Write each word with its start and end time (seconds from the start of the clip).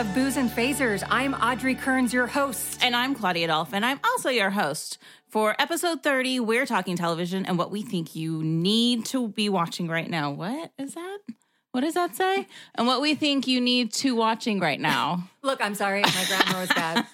of 0.00 0.14
Booze 0.14 0.38
and 0.38 0.48
Phasers. 0.48 1.06
I'm 1.10 1.34
Audrey 1.34 1.74
Kearns, 1.74 2.14
your 2.14 2.26
host. 2.26 2.82
And 2.82 2.96
I'm 2.96 3.14
Claudia 3.14 3.48
Dolphin. 3.48 3.84
I'm 3.84 4.00
also 4.02 4.30
your 4.30 4.48
host. 4.48 4.96
For 5.28 5.54
episode 5.58 6.02
30, 6.02 6.40
we're 6.40 6.64
talking 6.64 6.96
television 6.96 7.44
and 7.44 7.58
what 7.58 7.70
we 7.70 7.82
think 7.82 8.16
you 8.16 8.42
need 8.42 9.04
to 9.06 9.28
be 9.28 9.50
watching 9.50 9.88
right 9.88 10.08
now. 10.08 10.30
What 10.30 10.72
is 10.78 10.94
that? 10.94 11.18
What 11.72 11.82
does 11.82 11.92
that 11.94 12.16
say? 12.16 12.46
And 12.76 12.86
what 12.86 13.02
we 13.02 13.14
think 13.14 13.46
you 13.46 13.60
need 13.60 13.92
to 13.94 14.14
watching 14.14 14.58
right 14.58 14.80
now. 14.80 15.28
Look, 15.42 15.62
I'm 15.62 15.74
sorry, 15.74 16.00
my 16.00 16.24
grammar 16.28 16.60
was 16.60 16.70
bad. 16.70 17.06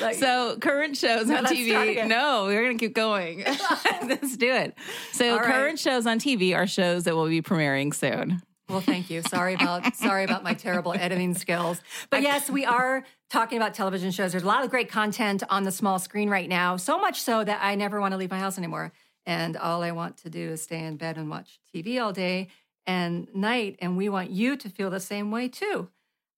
Like, 0.00 0.14
So 0.18 0.58
current 0.60 0.96
shows 0.96 1.28
No, 1.28 1.36
on 1.36 1.44
TV. 1.44 2.04
No, 2.08 2.46
we're 2.46 2.64
gonna 2.64 2.78
keep 2.78 2.94
going. 2.94 3.44
Let's 4.08 4.36
do 4.36 4.52
it. 4.52 4.74
So 5.12 5.36
right. 5.36 5.44
current 5.44 5.78
shows 5.78 6.04
on 6.04 6.18
TV 6.18 6.56
are 6.56 6.66
shows 6.66 7.04
that 7.04 7.14
will 7.14 7.28
be 7.28 7.42
premiering 7.42 7.94
soon. 7.94 8.42
Well, 8.68 8.80
thank 8.80 9.10
you. 9.10 9.22
Sorry 9.22 9.54
about 9.54 9.94
sorry 9.96 10.24
about 10.24 10.42
my 10.42 10.54
terrible 10.54 10.94
editing 10.94 11.34
skills. 11.34 11.80
But 12.10 12.22
yes, 12.22 12.48
we 12.50 12.64
are 12.64 13.04
talking 13.30 13.58
about 13.58 13.74
television 13.74 14.10
shows. 14.10 14.32
There's 14.32 14.44
a 14.44 14.46
lot 14.46 14.64
of 14.64 14.70
great 14.70 14.90
content 14.90 15.42
on 15.50 15.64
the 15.64 15.72
small 15.72 15.98
screen 15.98 16.30
right 16.30 16.48
now. 16.48 16.76
So 16.76 16.98
much 16.98 17.20
so 17.20 17.44
that 17.44 17.60
I 17.62 17.74
never 17.74 18.00
want 18.00 18.12
to 18.12 18.18
leave 18.18 18.30
my 18.30 18.38
house 18.38 18.56
anymore. 18.58 18.92
And 19.26 19.56
all 19.56 19.82
I 19.82 19.90
want 19.92 20.16
to 20.18 20.30
do 20.30 20.50
is 20.50 20.62
stay 20.62 20.84
in 20.84 20.96
bed 20.96 21.16
and 21.18 21.28
watch 21.30 21.58
TV 21.74 22.02
all 22.02 22.12
day 22.12 22.48
and 22.86 23.28
night. 23.34 23.76
And 23.80 23.96
we 23.96 24.08
want 24.08 24.30
you 24.30 24.56
to 24.56 24.68
feel 24.68 24.90
the 24.90 25.00
same 25.00 25.30
way 25.30 25.48
too. 25.48 25.88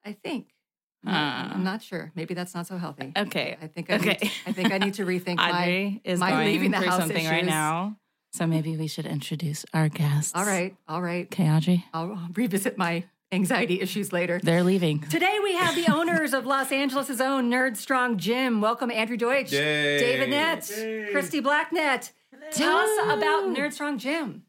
I 0.05 0.13
think. 0.13 0.49
Uh. 1.07 1.11
I'm 1.11 1.63
not 1.65 1.83
sure. 1.83 2.11
Maybe 2.17 2.35
that's 2.35 2.55
not 2.55 2.67
so 2.67 2.77
healthy. 2.79 3.13
Okay. 3.17 3.57
I 3.63 3.67
think 3.69 3.91
I 3.91 3.95
Okay. 3.97 4.19
need, 4.21 4.33
I 4.47 4.53
think 4.53 4.73
I 4.73 4.79
need 4.79 4.95
to 4.95 5.05
rethink 5.07 5.37
my 5.37 6.01
is 6.03 6.19
my 6.19 6.45
leaving 6.45 6.73
the 6.73 6.79
house 6.79 6.99
something 6.99 7.25
right 7.27 7.45
now. 7.45 7.97
So 8.37 8.47
maybe 8.47 8.77
we 8.77 8.87
should 8.87 9.07
introduce 9.07 9.65
our 9.73 9.89
guests. 9.89 10.33
All 10.35 10.45
right, 10.45 10.77
all 10.87 11.01
right. 11.01 11.25
Okay, 11.25 11.49
Audrey. 11.49 11.87
I'll 11.95 12.29
revisit 12.35 12.77
my 12.77 13.05
anxiety 13.33 13.81
issues 13.81 14.13
later. 14.13 14.39
They're 14.43 14.63
leaving. 14.63 15.01
Today 15.01 15.39
we 15.43 15.55
have 15.55 15.75
the 15.75 15.91
owners 15.95 16.35
of 16.35 16.45
Los 16.45 16.71
Angeles' 16.71 17.19
own 17.19 17.51
Nerd 17.51 17.79
Strong 17.79 18.19
Gym. 18.19 18.61
Welcome 18.61 18.91
Andrew 18.91 19.17
Deutsch, 19.17 19.53
Yay. 19.53 19.99
David 19.99 20.29
Nett, 20.29 20.71
Christy 21.13 21.41
Blacknett. 21.41 22.13
Tell 22.53 22.77
us 22.77 23.17
about 23.17 23.45
Nerd 23.57 23.73
Strong 23.73 24.01
Gym. 24.01 24.43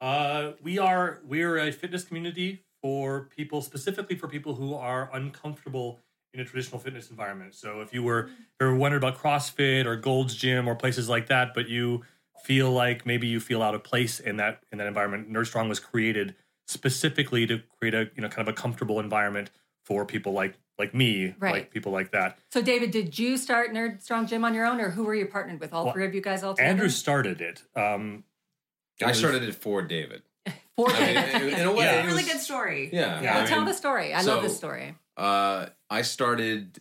Uh, 0.00 0.52
we 0.62 0.78
are 0.78 1.18
we're 1.26 1.58
a 1.58 1.72
fitness 1.72 2.04
community 2.04 2.62
for 2.82 3.28
people 3.36 3.62
specifically 3.62 4.14
for 4.14 4.28
people 4.28 4.54
who 4.54 4.74
are 4.76 5.10
uncomfortable 5.12 5.98
in 6.34 6.38
a 6.38 6.44
traditional 6.44 6.78
fitness 6.78 7.10
environment. 7.10 7.56
So 7.56 7.80
if 7.80 7.92
you 7.92 8.04
were 8.04 8.26
if 8.26 8.60
you 8.60 8.66
were 8.68 8.76
wondering 8.76 9.02
about 9.02 9.18
CrossFit 9.18 9.86
or 9.86 9.96
Gold's 9.96 10.36
Gym 10.36 10.68
or 10.68 10.76
places 10.76 11.08
like 11.08 11.26
that, 11.26 11.52
but 11.52 11.68
you 11.68 12.04
feel 12.48 12.72
like 12.72 13.04
maybe 13.04 13.26
you 13.26 13.40
feel 13.40 13.62
out 13.62 13.74
of 13.74 13.84
place 13.84 14.18
in 14.20 14.38
that 14.38 14.62
in 14.72 14.78
that 14.78 14.86
environment, 14.86 15.30
Nerd 15.30 15.46
Strong 15.46 15.68
was 15.68 15.78
created 15.78 16.34
specifically 16.66 17.46
to 17.46 17.60
create 17.78 17.92
a 17.94 18.08
you 18.16 18.22
know 18.22 18.28
kind 18.30 18.48
of 18.48 18.52
a 18.52 18.56
comfortable 18.56 18.98
environment 19.00 19.50
for 19.84 20.06
people 20.06 20.32
like 20.32 20.54
like 20.78 20.94
me, 20.94 21.34
Right. 21.38 21.52
like 21.52 21.70
people 21.70 21.92
like 21.92 22.12
that. 22.12 22.38
So, 22.52 22.62
David, 22.62 22.90
did 22.92 23.18
you 23.18 23.36
start 23.36 23.72
Nerd 23.72 24.00
Strong 24.00 24.28
Gym 24.28 24.44
on 24.46 24.54
your 24.54 24.64
own, 24.64 24.80
or 24.80 24.88
who 24.90 25.04
were 25.04 25.14
you 25.14 25.26
partnered 25.26 25.60
with? 25.60 25.74
All 25.74 25.84
Well, 25.84 25.92
three 25.92 26.06
of 26.06 26.14
you 26.14 26.20
guys 26.22 26.42
all 26.42 26.54
together? 26.54 26.70
Andrew 26.70 26.88
started 26.88 27.40
it. 27.42 27.62
Um, 27.76 28.24
I 29.04 29.12
started 29.12 29.42
it 29.42 29.54
for 29.54 29.82
David. 29.82 30.22
Four 30.76 30.90
I 30.90 31.00
mean, 31.00 31.52
in, 31.52 31.60
in 31.60 31.66
a 31.66 31.72
way, 31.72 31.84
Yeah. 31.84 32.02
it 32.02 32.06
Really 32.06 32.22
good 32.22 32.40
story. 32.40 32.88
Yeah, 32.92 33.20
Yeah. 33.20 33.42
I 33.42 33.46
Tell 33.46 33.58
mean, 33.58 33.66
the 33.68 33.74
story. 33.74 34.14
I 34.14 34.22
love 34.22 34.42
the 34.42 34.48
story. 34.48 34.94
Uh, 35.18 35.66
I 35.90 36.02
started. 36.02 36.80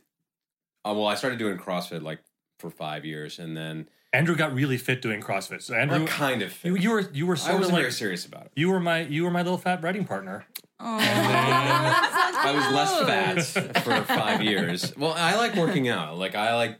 Uh, 0.86 0.94
well, 0.96 1.08
I 1.08 1.16
started 1.16 1.40
doing 1.40 1.58
CrossFit 1.58 2.02
like 2.04 2.20
for 2.60 2.70
five 2.70 3.04
years, 3.04 3.40
and 3.40 3.58
then 3.58 3.90
Andrew 4.14 4.36
got 4.36 4.54
really 4.54 4.78
fit 4.78 5.02
doing 5.02 5.22
CrossFit. 5.22 5.62
So 5.62 5.74
Andrew, 5.76 5.98
I'm 5.98 6.08
kind 6.08 6.42
of. 6.42 6.54
you, 6.64 6.76
you 6.76 6.92
were 6.92 7.10
you 7.14 7.26
were 7.28 7.36
I 7.36 7.38
sort 7.38 7.60
was 7.60 7.70
of 7.70 7.76
very 7.76 7.92
serious 7.92 8.26
about 8.26 8.46
it. 8.46 8.52
you 8.56 8.70
were 8.70 8.80
my 8.80 9.02
you 9.02 9.24
were 9.24 9.32
my 9.32 9.42
little 9.42 9.58
fat 9.58 9.84
writing 9.84 10.06
partner. 10.06 10.46
Uh, 10.80 11.00
I 11.02 12.52
was 12.56 12.74
less 12.74 13.52
fat 13.54 13.84
for 13.84 14.02
five 14.04 14.44
years. 14.44 14.96
Well, 14.96 15.14
I 15.14 15.36
like 15.36 15.56
working 15.56 15.90
out. 15.90 16.18
Like 16.18 16.36
I 16.36 16.56
like. 16.56 16.80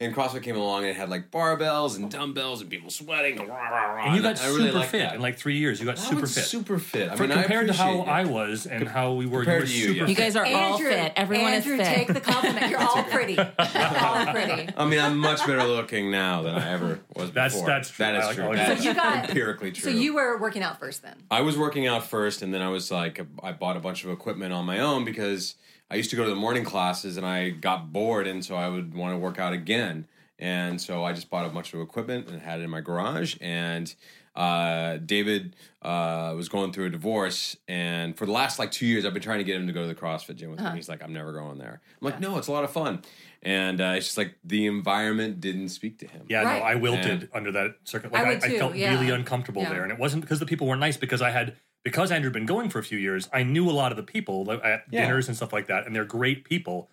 And 0.00 0.14
CrossFit 0.14 0.44
came 0.44 0.56
along 0.56 0.82
and 0.84 0.90
it 0.90 0.96
had 0.96 1.08
like 1.10 1.32
barbells 1.32 1.96
and 1.96 2.08
dumbbells 2.08 2.60
and 2.60 2.70
people 2.70 2.88
sweating. 2.88 3.40
And, 3.40 3.50
And 3.50 4.14
you 4.14 4.22
got 4.22 4.40
I 4.40 4.46
really 4.46 4.66
super 4.66 4.78
liked 4.78 4.90
fit 4.92 4.98
that. 5.00 5.14
in 5.16 5.20
like 5.20 5.36
three 5.36 5.56
years. 5.58 5.80
You 5.80 5.86
got 5.86 5.98
I 5.98 6.00
super 6.00 6.20
fit. 6.28 6.44
Super 6.44 6.78
fit. 6.78 7.10
I 7.10 7.16
For 7.16 7.24
mean, 7.24 7.32
I 7.32 7.42
compared 7.42 7.66
to 7.66 7.72
how 7.72 8.02
appreciate 8.02 8.12
I 8.12 8.24
was 8.26 8.66
and 8.66 8.86
how 8.86 9.14
we 9.14 9.26
were, 9.26 9.40
Compared 9.42 9.62
you 9.62 9.66
to 9.68 9.74
you, 9.74 9.86
super 9.88 9.98
yeah. 10.04 10.06
You 10.06 10.14
guys 10.14 10.36
are 10.36 10.46
all 10.46 10.78
fit. 10.78 11.12
Everyone 11.16 11.52
Andrew, 11.52 11.74
is 11.74 11.80
fit. 11.88 11.94
take 11.96 12.08
the 12.14 12.20
compliment. 12.20 12.70
You're 12.70 12.78
all 12.88 13.02
pretty. 13.02 13.32
You're 13.32 13.44
all 13.58 14.26
pretty. 14.26 14.68
I 14.76 14.86
mean, 14.86 15.00
I'm 15.00 15.18
much 15.18 15.44
better 15.44 15.64
looking 15.64 16.12
now 16.12 16.42
than 16.42 16.54
I 16.54 16.70
ever 16.70 17.00
was 17.16 17.32
That's- 17.32 17.54
before. 17.54 17.66
that's 17.66 17.90
true. 17.90 18.04
That 18.04 18.14
is 18.14 18.24
like- 18.26 18.36
true. 18.36 18.44
That 18.44 18.68
that. 18.68 18.76
is 18.78 18.82
So 18.84 18.88
you 18.90 18.94
got- 18.94 19.28
empirically 19.30 19.72
true. 19.72 19.82
So 19.82 19.90
true. 19.90 19.98
you 20.00 20.14
were 20.14 20.38
working 20.38 20.62
out 20.62 20.78
first 20.78 21.02
then. 21.02 21.16
I 21.28 21.40
was 21.40 21.58
working 21.58 21.88
out 21.88 22.06
first, 22.06 22.40
and 22.42 22.54
then 22.54 22.62
I 22.62 22.68
was 22.68 22.92
like, 22.92 23.20
I 23.42 23.50
bought 23.50 23.76
a 23.76 23.80
bunch 23.80 24.04
of 24.04 24.10
equipment 24.10 24.52
on 24.52 24.64
my 24.64 24.78
own 24.78 25.04
because 25.04 25.56
I 25.90 25.94
used 25.96 26.10
to 26.10 26.16
go 26.16 26.24
to 26.24 26.30
the 26.30 26.36
morning 26.36 26.64
classes, 26.64 27.16
and 27.16 27.24
I 27.26 27.50
got 27.50 27.92
bored, 27.92 28.26
and 28.26 28.44
so 28.44 28.56
I 28.56 28.68
would 28.68 28.94
want 28.94 29.14
to 29.14 29.18
work 29.18 29.38
out 29.38 29.52
again. 29.52 30.06
And 30.38 30.80
so 30.80 31.02
I 31.04 31.12
just 31.12 31.30
bought 31.30 31.46
a 31.46 31.48
bunch 31.48 31.74
of 31.74 31.80
equipment 31.80 32.28
and 32.28 32.40
had 32.40 32.60
it 32.60 32.64
in 32.64 32.70
my 32.70 32.80
garage. 32.80 33.36
And 33.40 33.92
uh, 34.36 34.98
David 34.98 35.56
uh, 35.82 36.32
was 36.36 36.48
going 36.48 36.72
through 36.72 36.86
a 36.86 36.90
divorce, 36.90 37.56
and 37.66 38.16
for 38.16 38.24
the 38.26 38.30
last 38.32 38.58
like 38.58 38.70
two 38.70 38.86
years, 38.86 39.04
I've 39.04 39.12
been 39.14 39.22
trying 39.22 39.38
to 39.38 39.44
get 39.44 39.56
him 39.56 39.66
to 39.66 39.72
go 39.72 39.80
to 39.82 39.88
the 39.88 39.94
CrossFit 39.96 40.36
gym 40.36 40.50
with 40.50 40.60
me. 40.60 40.70
He's 40.76 40.88
like, 40.88 41.02
I'm 41.02 41.12
never 41.12 41.32
going 41.32 41.58
there. 41.58 41.80
I'm 42.00 42.04
like, 42.04 42.20
no, 42.20 42.38
it's 42.38 42.46
a 42.48 42.52
lot 42.52 42.62
of 42.64 42.70
fun. 42.70 43.02
And 43.42 43.80
uh, 43.80 43.94
it's 43.96 44.06
just 44.06 44.18
like 44.18 44.34
the 44.44 44.66
environment 44.66 45.40
didn't 45.40 45.68
speak 45.70 45.98
to 46.00 46.06
him. 46.06 46.26
Yeah, 46.28 46.42
Right. 46.42 46.58
no, 46.58 46.64
I 46.64 46.74
wilted 46.76 47.06
And- 47.22 47.28
under 47.34 47.50
that 47.52 47.76
circuit. 47.84 48.10
I 48.12 48.18
Like 48.18 48.26
I, 48.26 48.28
would 48.34 48.44
I, 48.44 48.48
too, 48.48 48.58
felt 48.58 48.76
yeah. 48.76 48.92
really 48.98 49.10
uncomfortable 49.10 49.62
Yeah. 49.62 49.70
there, 49.70 49.82
and 49.84 49.90
it 49.92 49.98
wasn't 49.98 50.22
because 50.22 50.38
the 50.40 50.46
people 50.46 50.66
were 50.68 50.76
nice. 50.76 50.96
Because 50.96 51.22
I 51.22 51.30
had 51.30 51.56
because 51.88 52.10
Andrew 52.10 52.28
had 52.28 52.34
been 52.34 52.46
going 52.46 52.68
for 52.70 52.78
a 52.78 52.82
few 52.84 52.98
years. 52.98 53.28
I 53.32 53.42
knew 53.42 53.68
a 53.68 53.72
lot 53.72 53.90
of 53.92 53.96
the 53.96 54.02
people 54.02 54.44
like, 54.44 54.62
at 54.64 54.84
Yeah. 54.90 55.02
dinners 55.06 55.28
and 55.28 55.36
stuff 55.36 55.52
like 55.52 55.66
that, 55.68 55.86
and 55.86 55.94
they're 55.94 56.04
great 56.04 56.44
people. 56.44 56.88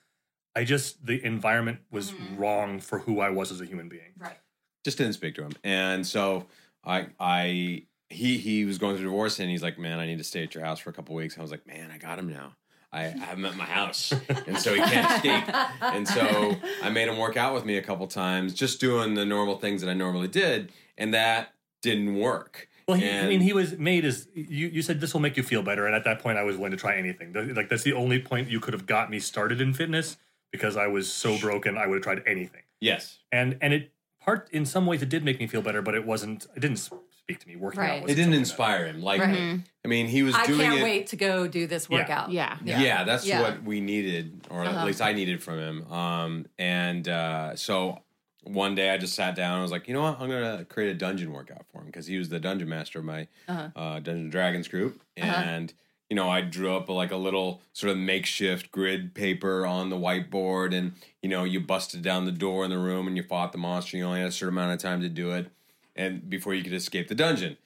I 0.55 0.63
just 0.63 1.05
the 1.05 1.23
environment 1.25 1.79
was 1.91 2.11
Mm-hmm. 2.11 2.37
wrong 2.37 2.79
for 2.79 2.99
who 2.99 3.19
I 3.19 3.29
was 3.29 3.51
as 3.51 3.59
a 3.61 3.65
human 3.65 3.89
being. 3.89 4.13
Right. 4.17 4.37
just 4.83 4.97
didn't 4.97 5.13
speak 5.13 5.35
to 5.35 5.43
him. 5.43 5.51
And 5.63 6.05
so 6.05 6.45
I 6.83 7.07
I 7.19 7.83
he 8.09 8.37
he 8.37 8.65
was 8.65 8.77
going 8.77 8.95
through 8.95 9.05
divorce 9.05 9.39
and 9.39 9.49
he's 9.49 9.63
like, 9.63 9.77
Man, 9.79 9.99
I 9.99 10.05
need 10.05 10.17
to 10.19 10.23
stay 10.23 10.43
at 10.43 10.53
your 10.55 10.63
house 10.63 10.79
for 10.79 10.89
a 10.91 10.93
couple 10.93 11.13
weeks. 11.15 11.37
I 11.37 11.41
was 11.41 11.51
like, 11.51 11.65
Man, 11.67 11.91
I 11.91 11.97
got 11.97 12.17
him 12.19 12.29
now. 12.29 12.55
I, 12.93 13.05
I 13.07 13.09
have 13.09 13.37
him 13.37 13.45
at 13.45 13.57
my 13.57 13.65
house. 13.65 14.13
And 14.47 14.57
so 14.57 14.73
he 14.73 14.79
can't 14.79 15.11
escape. 15.15 15.43
And 15.81 16.07
so 16.07 16.55
I 16.81 16.89
made 16.89 17.09
him 17.09 17.17
work 17.17 17.35
out 17.35 17.53
with 17.53 17.65
me 17.65 17.75
a 17.77 17.81
couple 17.81 18.07
times, 18.07 18.53
just 18.53 18.79
doing 18.79 19.15
the 19.15 19.25
normal 19.25 19.57
things 19.57 19.81
that 19.81 19.89
I 19.89 19.93
normally 19.93 20.29
did, 20.29 20.71
and 20.97 21.13
that 21.13 21.53
didn't 21.81 22.15
work. 22.15 22.69
Well, 22.87 22.97
he, 22.97 23.09
I 23.09 23.27
mean, 23.27 23.41
he 23.41 23.51
was 23.51 23.77
made 23.79 24.05
as 24.05 24.27
you, 24.35 24.67
you 24.67 24.81
said 24.83 25.01
this 25.01 25.13
will 25.13 25.21
make 25.21 25.37
you 25.37 25.43
feel 25.43 25.63
better, 25.63 25.87
and 25.87 25.95
at 25.95 26.03
that 26.03 26.19
point, 26.19 26.37
I 26.37 26.43
was 26.43 26.55
willing 26.55 26.71
to 26.71 26.77
try 26.77 26.95
anything. 26.97 27.33
Like 27.33 27.67
that's 27.69 27.83
the 27.83 27.93
only 27.93 28.19
point 28.19 28.49
you 28.49 28.59
could 28.59 28.73
have 28.75 28.85
got 28.85 29.09
me 29.09 29.19
started 29.19 29.59
in 29.59 29.73
fitness 29.73 30.17
because 30.51 30.77
I 30.77 30.85
was 30.87 31.11
so 31.11 31.37
broken. 31.39 31.77
I 31.77 31.87
would 31.87 31.95
have 31.95 32.03
tried 32.03 32.21
anything, 32.27 32.61
Yes. 32.79 33.19
and 33.31 33.57
and 33.59 33.73
it 33.73 33.91
part 34.21 34.49
in 34.51 34.65
some 34.67 34.85
ways 34.85 35.01
it 35.01 35.09
did 35.09 35.25
make 35.25 35.39
me 35.39 35.47
feel 35.47 35.63
better, 35.63 35.81
but 35.81 35.95
it 35.95 36.05
wasn't. 36.05 36.45
It 36.55 36.59
didn't 36.59 36.77
speak 36.77 37.39
to 37.39 37.47
me. 37.47 37.55
Working 37.55 37.79
Right. 37.79 37.89
out, 37.89 37.95
It 37.97 38.01
wasn't 38.01 38.11
It 38.11 38.13
didn't 38.15 38.23
something 38.25 38.31
that- 38.33 38.37
inspire 38.37 38.85
him. 38.85 39.01
Like 39.01 39.21
Right. 39.21 39.59
I 39.83 39.87
mean, 39.87 40.05
he 40.05 40.21
was 40.21 40.35
I 40.35 40.45
doing 40.45 40.59
can't 40.59 40.79
it. 40.79 40.83
wait 40.83 41.07
to 41.07 41.15
go 41.15 41.47
do 41.47 41.65
this 41.65 41.87
Yeah. 41.89 41.97
workout. 41.97 42.31
Yeah. 42.31 42.57
Yeah, 42.63 43.03
that's 43.03 43.25
Yeah. 43.25 43.41
what 43.41 43.63
we 43.63 43.81
needed, 43.81 44.45
or 44.51 44.63
Uh-huh. 44.63 44.79
at 44.81 44.85
least 44.85 45.01
I 45.01 45.13
needed 45.13 45.41
from 45.41 45.57
him. 45.57 45.91
Um, 45.91 46.45
and 46.59 47.07
uh, 47.09 47.55
so 47.55 48.03
one 48.45 48.75
day 48.75 48.89
I 48.91 48.97
just 48.97 49.13
sat 49.15 49.35
down. 49.35 49.53
and 49.53 49.59
I 49.59 49.61
was 49.63 49.71
like, 49.71 49.87
you 49.87 49.93
know 49.93 50.01
what? 50.03 50.19
I'm 50.19 50.29
gonna 50.29 50.65
create 50.65 50.89
a 50.91 50.93
dungeon 50.95 51.31
workout 51.33 51.65
for 51.71 51.79
him 51.81 51.87
because 51.87 52.07
he 52.07 52.17
was 52.17 52.29
the 52.29 52.39
dungeon 52.39 52.69
master 52.69 52.99
of 52.99 53.05
my 53.05 53.27
Uh-huh. 53.47 53.69
uh, 53.75 53.93
Dungeons 53.99 54.23
and 54.23 54.31
Dragons 54.31 54.67
group, 54.67 55.01
Uh-huh. 55.19 55.25
and 55.31 55.73
you 56.09 56.15
know 56.15 56.29
I 56.29 56.41
drew 56.41 56.75
up 56.75 56.87
like 56.89 57.11
a 57.11 57.17
little 57.17 57.61
sort 57.73 57.91
of 57.91 57.97
makeshift 57.97 58.71
grid 58.71 59.13
paper 59.15 59.65
on 59.65 59.89
the 59.89 59.95
whiteboard, 59.97 60.73
and 60.77 60.93
you 61.21 61.29
know 61.29 61.43
you 61.43 61.59
busted 61.59 62.01
down 62.01 62.25
the 62.25 62.31
door 62.31 62.63
in 62.63 62.69
the 62.69 62.77
room 62.79 63.07
and 63.07 63.17
you 63.17 63.23
fought 63.23 63.51
the 63.51 63.57
monster. 63.57 63.97
You 63.97 64.05
only 64.05 64.19
had 64.19 64.29
a 64.29 64.31
certain 64.31 64.53
amount 64.57 64.73
of 64.73 64.79
time 64.79 65.01
to 65.01 65.09
do 65.09 65.31
it, 65.31 65.49
and 65.95 66.29
before 66.29 66.53
you 66.53 66.63
could 66.63 66.73
escape 66.73 67.07
the 67.07 67.15
dungeon. 67.15 67.57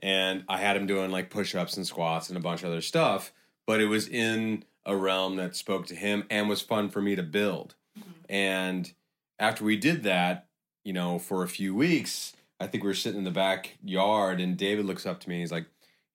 And 0.00 0.42
I 0.48 0.58
had 0.58 0.76
him 0.76 0.86
doing 0.86 1.10
like 1.12 1.30
push-ups 1.30 1.76
and 1.76 1.86
squats 1.86 2.28
and 2.28 2.36
a 2.36 2.40
bunch 2.40 2.62
of 2.62 2.70
other 2.70 2.80
stuff, 2.80 3.32
but 3.66 3.80
it 3.80 3.86
was 3.86 4.08
in 4.08 4.64
a 4.84 4.96
realm 4.96 5.36
that 5.36 5.54
spoke 5.54 5.86
to 5.86 5.94
him 5.94 6.24
and 6.28 6.48
was 6.48 6.60
fun 6.60 6.88
for 6.88 7.00
me 7.00 7.14
to 7.14 7.22
build. 7.22 7.76
And 8.28 8.92
after 9.38 9.64
we 9.64 9.76
did 9.76 10.02
that, 10.04 10.46
you 10.84 10.92
know, 10.92 11.18
for 11.18 11.42
a 11.42 11.48
few 11.48 11.74
weeks, 11.74 12.32
I 12.60 12.66
think 12.66 12.84
we 12.84 12.88
were 12.88 12.94
sitting 12.94 13.18
in 13.18 13.24
the 13.24 13.30
backyard 13.30 14.40
and 14.40 14.56
David 14.56 14.86
looks 14.86 15.06
up 15.06 15.20
to 15.20 15.28
me 15.28 15.36
and 15.36 15.40
he's 15.42 15.52
like, 15.52 15.66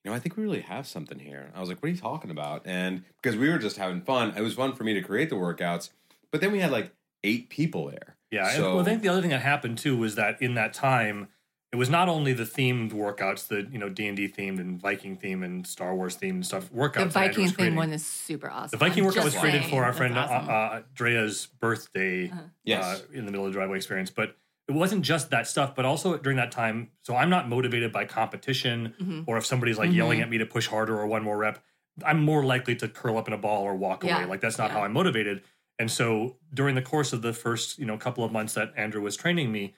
you 0.03 0.11
know, 0.11 0.15
I 0.15 0.19
think 0.19 0.37
we 0.37 0.43
really 0.43 0.61
have 0.61 0.87
something 0.87 1.19
here. 1.19 1.51
I 1.53 1.59
was 1.59 1.67
like, 1.69 1.79
what 1.81 1.87
are 1.87 1.91
you 1.91 1.97
talking 1.97 2.31
about? 2.31 2.61
And 2.65 3.03
because 3.21 3.37
we 3.37 3.49
were 3.49 3.57
just 3.57 3.77
having 3.77 4.01
fun, 4.01 4.33
it 4.37 4.41
was 4.41 4.53
fun 4.53 4.73
for 4.73 4.83
me 4.83 4.93
to 4.93 5.01
create 5.01 5.29
the 5.29 5.35
workouts. 5.35 5.89
But 6.31 6.41
then 6.41 6.51
we 6.51 6.59
had 6.59 6.71
like 6.71 6.91
eight 7.23 7.49
people 7.49 7.87
there. 7.89 8.15
Yeah, 8.31 8.49
So- 8.51 8.75
well, 8.75 8.81
I 8.81 8.83
think 8.85 9.01
the 9.01 9.09
other 9.09 9.21
thing 9.21 9.31
that 9.31 9.41
happened 9.41 9.77
too 9.77 9.97
was 9.97 10.15
that 10.15 10.41
in 10.41 10.53
that 10.55 10.73
time, 10.73 11.27
it 11.73 11.75
was 11.75 11.89
not 11.89 12.07
only 12.07 12.31
the 12.33 12.43
themed 12.43 12.91
workouts, 12.91 13.47
the 13.47 13.67
you 13.71 13.77
know 13.77 13.89
D 13.89 14.07
and 14.07 14.15
D 14.15 14.27
themed 14.29 14.59
and 14.59 14.79
Viking 14.79 15.17
themed 15.17 15.43
and 15.43 15.67
Star 15.67 15.93
Wars 15.95 16.15
themed 16.17 16.45
stuff 16.45 16.71
workouts. 16.71 16.93
The 16.99 17.05
Viking 17.09 17.43
was 17.43 17.51
theme 17.53 17.75
one 17.75 17.91
is 17.91 18.05
super 18.05 18.49
awesome. 18.49 18.69
The 18.71 18.77
Viking 18.85 19.03
I'm 19.03 19.07
workout 19.07 19.23
was 19.25 19.33
just 19.33 19.43
created 19.43 19.65
for 19.69 19.83
our 19.83 19.91
That's 19.91 19.97
friend 19.97 20.17
awesome. 20.17 20.49
uh, 20.49 20.51
uh, 20.53 20.81
Drea's 20.93 21.47
birthday 21.59 22.31
Yes. 22.63 22.83
uh, 22.85 22.99
in 23.13 23.25
the 23.25 23.31
middle 23.31 23.45
of 23.45 23.51
the 23.51 23.57
driveway 23.57 23.77
experience. 23.77 24.09
But 24.09 24.37
it 24.67 24.73
wasn't 24.73 25.03
just 25.03 25.29
that 25.31 25.47
stuff, 25.47 25.75
but 25.75 25.85
also 25.85 26.17
during 26.17 26.37
that 26.37 26.51
time. 26.51 26.89
So 27.03 27.15
I'm 27.15 27.29
not 27.29 27.47
motivated 27.49 27.91
by 27.91 28.05
competition 28.05 28.93
Mm-hmm. 29.01 29.21
or 29.27 29.37
if 29.37 29.45
somebody's 29.45 29.77
like 29.77 29.91
yelling 29.91 30.21
at 30.21 30.29
me 30.29 30.37
to 30.39 30.45
push 30.45 30.67
harder 30.67 30.97
or 30.97 31.05
one 31.07 31.23
more 31.23 31.37
rep. 31.37 31.63
I'm 32.05 32.21
more 32.21 32.43
likely 32.45 32.75
to 32.77 32.87
curl 32.87 33.17
up 33.17 33.27
in 33.27 33.33
a 33.33 33.37
ball 33.37 33.63
or 33.63 33.75
walk 33.75 34.03
Yeah. 34.03 34.17
away. 34.19 34.25
Like 34.25 34.39
that's 34.41 34.57
not 34.57 34.69
Yeah. 34.69 34.77
how 34.77 34.83
I'm 34.83 34.93
motivated. 34.93 35.41
And 35.79 35.89
so 35.91 36.37
during 36.53 36.75
the 36.75 36.81
course 36.81 37.11
of 37.13 37.21
the 37.21 37.33
first, 37.33 37.77
you 37.77 37.85
know, 37.85 37.97
couple 37.97 38.23
of 38.23 38.31
months 38.31 38.53
that 38.53 38.73
Andrew 38.77 39.01
was 39.01 39.15
training 39.17 39.51
me, 39.51 39.73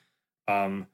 um, 0.48 0.86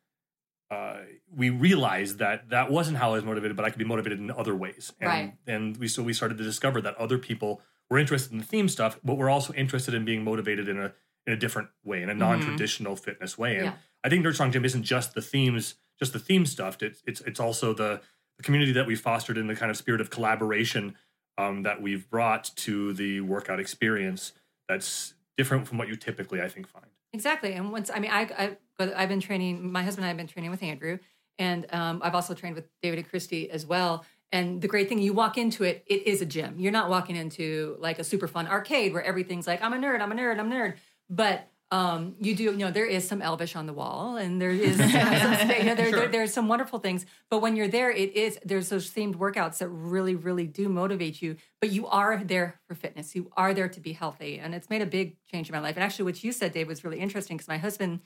uh, 0.70 0.98
we 1.34 1.50
realized 1.50 2.18
that 2.18 2.50
that 2.50 2.70
wasn't 2.70 2.96
how 2.96 3.10
I 3.10 3.14
was 3.14 3.24
motivated, 3.24 3.56
but 3.56 3.64
I 3.64 3.70
could 3.70 3.78
be 3.78 3.84
motivated 3.84 4.18
in 4.18 4.30
other 4.30 4.54
ways. 4.54 4.92
And, 5.00 5.08
Right. 5.08 5.34
And 5.46 5.76
we 5.76 5.88
so 5.88 6.02
we 6.02 6.12
started 6.12 6.38
to 6.38 6.44
discover 6.44 6.80
that 6.80 6.96
other 6.96 7.18
people 7.18 7.62
were 7.88 7.98
interested 7.98 8.32
in 8.32 8.38
the 8.38 8.44
theme 8.44 8.68
stuff, 8.68 8.98
but 9.04 9.16
we're 9.16 9.30
also 9.30 9.52
interested 9.52 9.94
in 9.94 10.04
being 10.04 10.24
motivated 10.24 10.68
in 10.68 10.78
a 10.78 10.92
in 11.26 11.32
a 11.32 11.36
different 11.36 11.68
way, 11.84 12.02
in 12.02 12.08
a 12.08 12.14
non-traditional 12.14 12.94
fitness 12.94 13.36
way. 13.36 13.56
And 13.56 13.64
Yeah. 13.66 13.74
I 14.04 14.08
think 14.08 14.24
Nerd 14.24 14.34
Strong 14.34 14.52
Gym 14.52 14.64
isn't 14.64 14.84
just 14.84 15.14
the 15.14 15.22
themes, 15.22 15.74
just 15.98 16.12
the 16.12 16.20
theme 16.20 16.46
stuff. 16.46 16.80
It's 16.82 17.02
it's 17.06 17.20
it's 17.22 17.40
also 17.40 17.72
the, 17.74 18.00
the 18.36 18.42
community 18.42 18.72
that 18.72 18.86
we 18.86 18.94
fostered 18.94 19.36
in 19.38 19.46
the 19.46 19.56
kind 19.56 19.70
of 19.70 19.76
spirit 19.76 20.00
of 20.00 20.10
collaboration 20.10 20.96
um, 21.38 21.62
that 21.62 21.82
we've 21.82 22.08
brought 22.08 22.50
to 22.56 22.92
the 22.92 23.20
workout 23.20 23.60
experience. 23.60 24.32
That's 24.68 25.14
different 25.36 25.66
from 25.68 25.78
what 25.78 25.88
you 25.88 25.96
typically, 25.96 26.40
I 26.40 26.48
think, 26.48 26.68
find. 26.68 26.86
Exactly. 27.12 27.52
And 27.52 27.72
once, 27.72 27.90
I 27.92 27.98
mean, 27.98 28.10
I, 28.10 28.22
I, 28.22 28.56
but 28.78 28.94
I've 28.94 29.08
been 29.08 29.20
training, 29.20 29.70
my 29.70 29.82
husband 29.82 30.04
and 30.04 30.06
I 30.06 30.08
have 30.08 30.16
been 30.16 30.26
training 30.26 30.50
with 30.50 30.62
Andrew, 30.62 30.98
and 31.38 31.66
um, 31.72 32.00
I've 32.02 32.14
also 32.14 32.34
trained 32.34 32.56
with 32.56 32.66
David 32.82 32.98
and 32.98 33.08
Christy 33.08 33.50
as 33.50 33.66
well. 33.66 34.04
And 34.32 34.60
the 34.60 34.68
great 34.68 34.88
thing, 34.88 34.98
you 34.98 35.12
walk 35.12 35.38
into 35.38 35.64
it, 35.64 35.84
it 35.86 36.06
is 36.06 36.20
a 36.20 36.26
gym. 36.26 36.56
You're 36.58 36.72
not 36.72 36.90
walking 36.90 37.14
into 37.16 37.76
like 37.78 37.98
a 37.98 38.04
super 38.04 38.26
fun 38.26 38.46
arcade 38.48 38.92
where 38.92 39.02
everything's 39.02 39.46
like, 39.46 39.62
I'm 39.62 39.72
a 39.72 39.76
nerd, 39.76 40.00
I'm 40.00 40.12
a 40.12 40.14
nerd, 40.14 40.38
I'm 40.38 40.50
a 40.50 40.54
nerd. 40.54 40.74
But 41.08 41.48
um, 41.70 42.14
you 42.20 42.36
do, 42.36 42.44
you 42.44 42.56
know, 42.56 42.70
there 42.70 42.86
is 42.86 43.06
some 43.06 43.20
Elvish 43.20 43.56
on 43.56 43.66
the 43.66 43.72
wall, 43.72 44.16
and 44.16 44.40
there 44.40 44.50
is, 44.50 44.76
some, 44.76 44.88
you 44.88 45.64
know, 45.64 45.74
there, 45.74 45.90
there, 45.90 46.08
there's 46.08 46.32
some 46.32 46.46
wonderful 46.46 46.78
things. 46.78 47.06
But 47.28 47.40
when 47.40 47.56
you're 47.56 47.66
there, 47.68 47.90
it 47.90 48.14
is 48.14 48.38
there's 48.44 48.68
those 48.68 48.90
themed 48.90 49.16
workouts 49.16 49.58
that 49.58 49.68
really, 49.68 50.14
really 50.14 50.46
do 50.46 50.68
motivate 50.68 51.20
you. 51.20 51.36
But 51.60 51.70
you 51.70 51.88
are 51.88 52.22
there 52.22 52.60
for 52.68 52.76
fitness. 52.76 53.16
You 53.16 53.32
are 53.36 53.52
there 53.52 53.68
to 53.68 53.80
be 53.80 53.92
healthy, 53.92 54.38
and 54.38 54.54
it's 54.54 54.70
made 54.70 54.80
a 54.80 54.86
big 54.86 55.16
change 55.24 55.48
in 55.48 55.54
my 55.54 55.60
life. 55.60 55.74
And 55.74 55.82
actually, 55.82 56.04
what 56.04 56.22
you 56.22 56.30
said, 56.30 56.52
Dave, 56.52 56.68
was 56.68 56.84
really 56.84 57.00
interesting 57.00 57.36
because 57.36 57.48
my 57.48 57.58
husband 57.58 58.00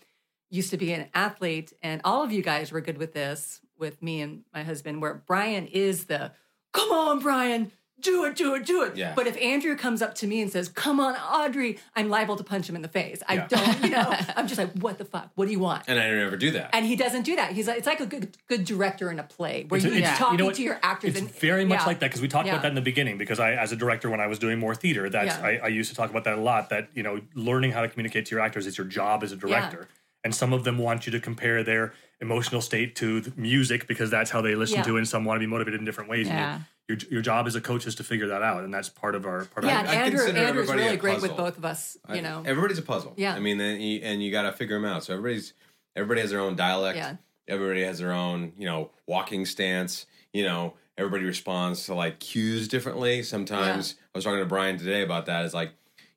used 0.50 0.70
to 0.70 0.76
be 0.76 0.92
an 0.92 1.08
athlete, 1.14 1.72
and 1.82 2.00
all 2.04 2.22
of 2.22 2.32
you 2.32 2.42
guys 2.42 2.72
were 2.72 2.80
good 2.80 2.98
with 2.98 3.12
this 3.14 3.60
with 3.78 4.02
me 4.02 4.20
and 4.20 4.44
my 4.52 4.62
husband. 4.62 5.00
Where 5.00 5.14
Brian 5.26 5.66
is 5.66 6.04
the, 6.04 6.32
come 6.72 6.90
on, 6.90 7.20
Brian. 7.20 7.72
Do 8.00 8.24
it, 8.24 8.34
do 8.34 8.54
it, 8.54 8.64
do 8.64 8.82
it. 8.84 8.96
Yeah. 8.96 9.12
But 9.14 9.26
if 9.26 9.36
Andrew 9.36 9.76
comes 9.76 10.00
up 10.00 10.14
to 10.14 10.26
me 10.26 10.40
and 10.40 10.50
says, 10.50 10.70
"Come 10.70 11.00
on, 11.00 11.16
Audrey," 11.16 11.78
I'm 11.94 12.08
liable 12.08 12.34
to 12.36 12.42
punch 12.42 12.66
him 12.66 12.74
in 12.74 12.80
the 12.80 12.88
face. 12.88 13.22
I 13.28 13.34
Yeah. 13.34 13.46
don't, 13.46 13.84
you 13.84 13.90
know. 13.90 14.16
I'm 14.36 14.46
just 14.48 14.56
like, 14.56 14.72
"What 14.78 14.96
the 14.96 15.04
fuck? 15.04 15.30
What 15.34 15.44
do 15.44 15.50
you 15.52 15.58
want?" 15.58 15.82
And 15.86 15.98
I 15.98 16.08
never 16.08 16.38
do 16.38 16.50
that. 16.52 16.70
And 16.72 16.86
he 16.86 16.96
doesn't 16.96 17.24
do 17.24 17.36
that. 17.36 17.52
He's 17.52 17.68
like, 17.68 17.76
it's 17.76 17.86
like 17.86 18.00
a 18.00 18.06
good 18.06 18.38
good 18.48 18.64
director 18.64 19.10
in 19.10 19.18
a 19.18 19.22
play 19.22 19.66
where 19.68 19.76
It's- 19.76 19.84
you're 19.92 19.98
it's- 20.00 20.16
talking 20.16 20.32
you 20.32 20.38
know 20.38 20.46
what? 20.46 20.54
to 20.54 20.62
your 20.62 20.80
actors. 20.82 21.10
It's 21.10 21.18
and, 21.20 21.30
very 21.30 21.66
much 21.66 21.80
yeah. 21.80 21.86
like 21.86 22.00
that 22.00 22.06
because 22.06 22.22
we 22.22 22.28
talked 22.28 22.48
about 22.48 22.62
that 22.62 22.68
in 22.68 22.74
the 22.74 22.80
beginning. 22.80 23.18
Because 23.18 23.38
I, 23.38 23.52
as 23.52 23.70
a 23.70 23.76
director, 23.76 24.08
when 24.08 24.20
I 24.20 24.28
was 24.28 24.38
doing 24.38 24.58
more 24.58 24.74
theater, 24.74 25.10
that's. 25.10 25.34
I, 25.36 25.60
I 25.62 25.68
used 25.68 25.90
to 25.90 25.94
talk 25.94 26.08
about 26.08 26.24
that 26.24 26.38
a 26.38 26.40
lot. 26.40 26.70
That 26.70 26.88
you 26.94 27.02
know, 27.02 27.20
learning 27.34 27.72
how 27.72 27.82
to 27.82 27.88
communicate 27.88 28.24
to 28.26 28.34
your 28.34 28.40
actors 28.42 28.66
is 28.66 28.78
your 28.78 28.86
job 28.86 29.22
as 29.22 29.30
a 29.32 29.36
director. 29.36 29.88
And 30.24 30.34
some 30.34 30.52
of 30.52 30.64
them 30.64 30.78
want 30.78 31.06
you 31.06 31.12
to 31.12 31.20
compare 31.20 31.62
their 31.62 31.92
emotional 32.20 32.60
state 32.60 32.94
to 32.96 33.20
the 33.20 33.32
music 33.40 33.86
because 33.88 34.10
that's 34.10 34.30
how 34.30 34.40
they 34.42 34.54
listen 34.54 34.76
Yeah. 34.78 34.82
to 34.84 34.96
it. 34.96 34.98
And 35.00 35.08
some 35.08 35.24
want 35.24 35.36
to 35.36 35.40
be 35.40 35.46
motivated 35.46 35.80
in 35.80 35.86
different 35.86 36.10
ways. 36.10 36.26
Yeah. 36.26 36.60
your, 36.88 36.98
your 37.08 37.22
job 37.22 37.46
as 37.46 37.54
a 37.54 37.60
coach 37.60 37.86
is 37.86 37.94
to 37.94 38.02
figure 38.04 38.26
that 38.26 38.42
out, 38.42 38.64
and 38.64 38.74
that's 38.74 38.88
part 38.88 39.14
of 39.14 39.24
our 39.24 39.44
part 39.44 39.64
Yeah, 39.64 39.80
of 39.82 39.86
and 39.86 39.88
our, 39.88 39.94
I 39.94 39.96
Andrew, 40.06 40.18
consider 40.18 40.38
Andrew's 40.40 40.68
everybody 40.68 40.82
really 40.82 40.94
a 40.96 40.98
great 41.00 41.22
with 41.22 41.36
both 41.36 41.56
of 41.56 41.64
us. 41.64 41.96
You 42.08 42.16
I- 42.16 42.20
know, 42.20 42.42
everybody's 42.44 42.78
a 42.78 42.82
puzzle. 42.82 43.14
Yeah. 43.16 43.32
I 43.34 43.38
mean, 43.38 43.58
then 43.58 43.80
you, 43.80 44.00
and 44.02 44.20
you 44.22 44.32
got 44.32 44.42
to 44.42 44.52
figure 44.52 44.74
them 44.76 44.84
out. 44.84 45.04
So 45.04 45.14
everybody's 45.14 45.52
everybody 45.94 46.20
has 46.20 46.30
their 46.30 46.40
own 46.40 46.56
dialect. 46.56 46.96
Yeah. 46.98 47.16
Everybody 47.48 47.84
has 47.84 47.98
their 48.00 48.12
own, 48.12 48.52
you 48.58 48.66
know, 48.66 48.90
walking 49.06 49.46
stance. 49.46 50.06
You 50.32 50.44
know, 50.44 50.74
everybody 50.98 51.24
responds 51.24 51.86
to 51.86 51.94
like 51.94 52.18
cues 52.18 52.66
differently. 52.68 53.22
Sometimes 53.22 53.94
I 54.12 54.18
was 54.18 54.24
talking 54.24 54.40
to 54.40 54.44
Brian 54.46 54.76
today 54.76 55.02
about 55.02 55.26
that. 55.26 55.44
Is 55.44 55.54
like, 55.54 55.70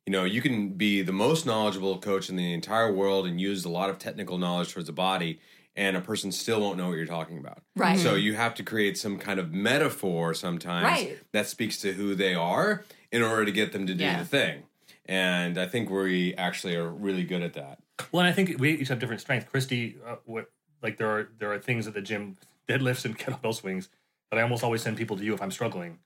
you 0.06 0.12
know, 0.12 0.26
you 0.26 0.42
can 0.42 0.70
be 0.70 1.02
the 1.02 1.14
most 1.14 1.46
knowledgeable 1.46 1.98
coach 1.98 2.30
in 2.30 2.36
the 2.36 2.54
entire 2.54 2.92
world 2.92 3.26
and 3.26 3.40
use 3.40 3.64
a 3.64 3.70
lot 3.70 3.90
of 3.90 3.98
technical 4.00 4.38
knowledge 4.38 4.74
towards 4.74 4.88
the 4.88 4.94
body, 4.94 5.40
and 5.76 5.96
a 5.96 6.02
person 6.02 6.32
still 6.32 6.60
won't 6.60 6.78
know 6.78 6.90
what 6.90 6.98
you're 6.98 7.06
talking 7.06 7.38
about. 7.38 7.60
Right. 7.76 7.98
So 7.98 8.16
you 8.16 8.36
have 8.36 8.54
to 8.56 8.64
create 8.64 8.98
some 8.98 9.18
kind 9.18 9.40
of 9.40 9.54
metaphor 9.54 10.34
sometimes 10.34 10.84
Right. 10.86 11.20
that 11.32 11.48
speaks 11.48 11.78
to 11.82 11.94
who 11.94 12.16
they 12.16 12.36
are 12.36 12.84
in 13.12 13.22
order 13.22 13.46
to 13.46 13.52
get 13.52 13.72
them 13.72 13.88
to 13.88 13.94
do 13.94 14.04
Yeah. 14.04 14.20
the 14.20 14.26
thing. 14.26 14.64
And 15.06 15.58
I 15.58 15.68
think 15.68 15.90
we 15.90 16.34
actually 16.36 16.76
are 16.76 16.90
really 16.90 17.24
good 17.24 17.42
at 17.42 17.54
that. 17.54 17.80
Well, 18.12 18.22
and 18.22 18.28
I 18.28 18.34
think 18.34 18.60
we 18.60 18.72
each 18.74 18.90
have 18.90 19.00
different 19.00 19.22
strengths. 19.22 19.50
Christy, 19.50 19.98
uh, 20.06 20.16
what 20.26 20.52
like 20.82 20.98
there 20.98 21.10
are 21.10 21.30
there 21.40 21.52
are 21.54 21.60
things 21.60 21.88
at 21.88 21.94
the 21.94 22.02
gym, 22.02 22.38
deadlifts 22.68 23.06
and 23.06 23.18
kettlebell 23.18 23.54
swings 23.54 23.90
that 24.32 24.38
I 24.40 24.42
almost 24.44 24.64
always 24.64 24.82
send 24.82 24.98
people 24.98 25.16
to 25.18 25.24
you 25.24 25.34
if 25.34 25.42
I'm 25.42 25.52
struggling 25.52 26.00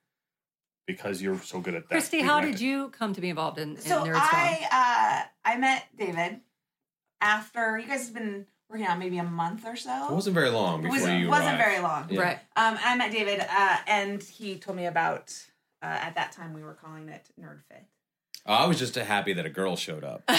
because 0.88 1.22
you're 1.22 1.40
so 1.42 1.60
good 1.60 1.76
at 1.76 1.84
that. 1.84 1.90
Christy, 1.90 2.22
how 2.22 2.42
did 2.42 2.60
you 2.60 2.90
come 2.90 3.14
to 3.14 3.22
be 3.22 3.30
involved 3.30 3.60
in, 3.60 3.76
in 3.76 3.82
So 3.82 4.00
Nerd 4.04 4.16
Strong? 4.16 4.22
I 4.24 5.22
uh, 5.46 5.50
I 5.54 5.58
met 5.58 5.86
David 5.98 6.40
after 7.22 7.78
you 7.78 7.88
guys 7.88 8.06
have 8.06 8.14
been 8.14 8.46
working 8.70 8.86
out 8.88 8.98
maybe 9.00 9.18
a 9.18 9.24
month 9.24 9.66
or 9.66 9.76
so. 9.76 10.08
It 10.10 10.14
wasn't 10.14 10.34
very 10.34 10.50
long 10.50 10.80
It 10.80 10.92
before 10.92 11.08
was, 11.10 11.22
you 11.22 11.28
wasn't 11.30 11.50
arrived. 11.60 11.64
very 11.64 11.80
long. 11.80 12.08
Yeah. 12.10 12.22
Right. 12.22 12.40
Um, 12.56 12.78
I 12.84 12.96
met 12.96 13.12
David, 13.12 13.40
uh, 13.50 13.78
and 13.88 14.24
he 14.24 14.58
told 14.58 14.78
me 14.78 14.86
about. 14.88 15.34
Uh, 15.80 15.86
at 15.86 16.16
that 16.16 16.32
time, 16.32 16.54
we 16.56 16.64
were 16.64 16.74
calling 16.74 17.08
it 17.08 17.30
Nerd 17.40 17.60
Fit. 17.70 17.86
Oh, 18.48 18.54
I 18.54 18.66
was 18.66 18.80
just 18.80 18.96
happy 18.96 19.34
that 19.34 19.46
a 19.46 19.50
girl 19.50 19.76
showed 19.76 20.04
up. 20.04 20.24
Um, 20.28 20.36
but 20.36 20.38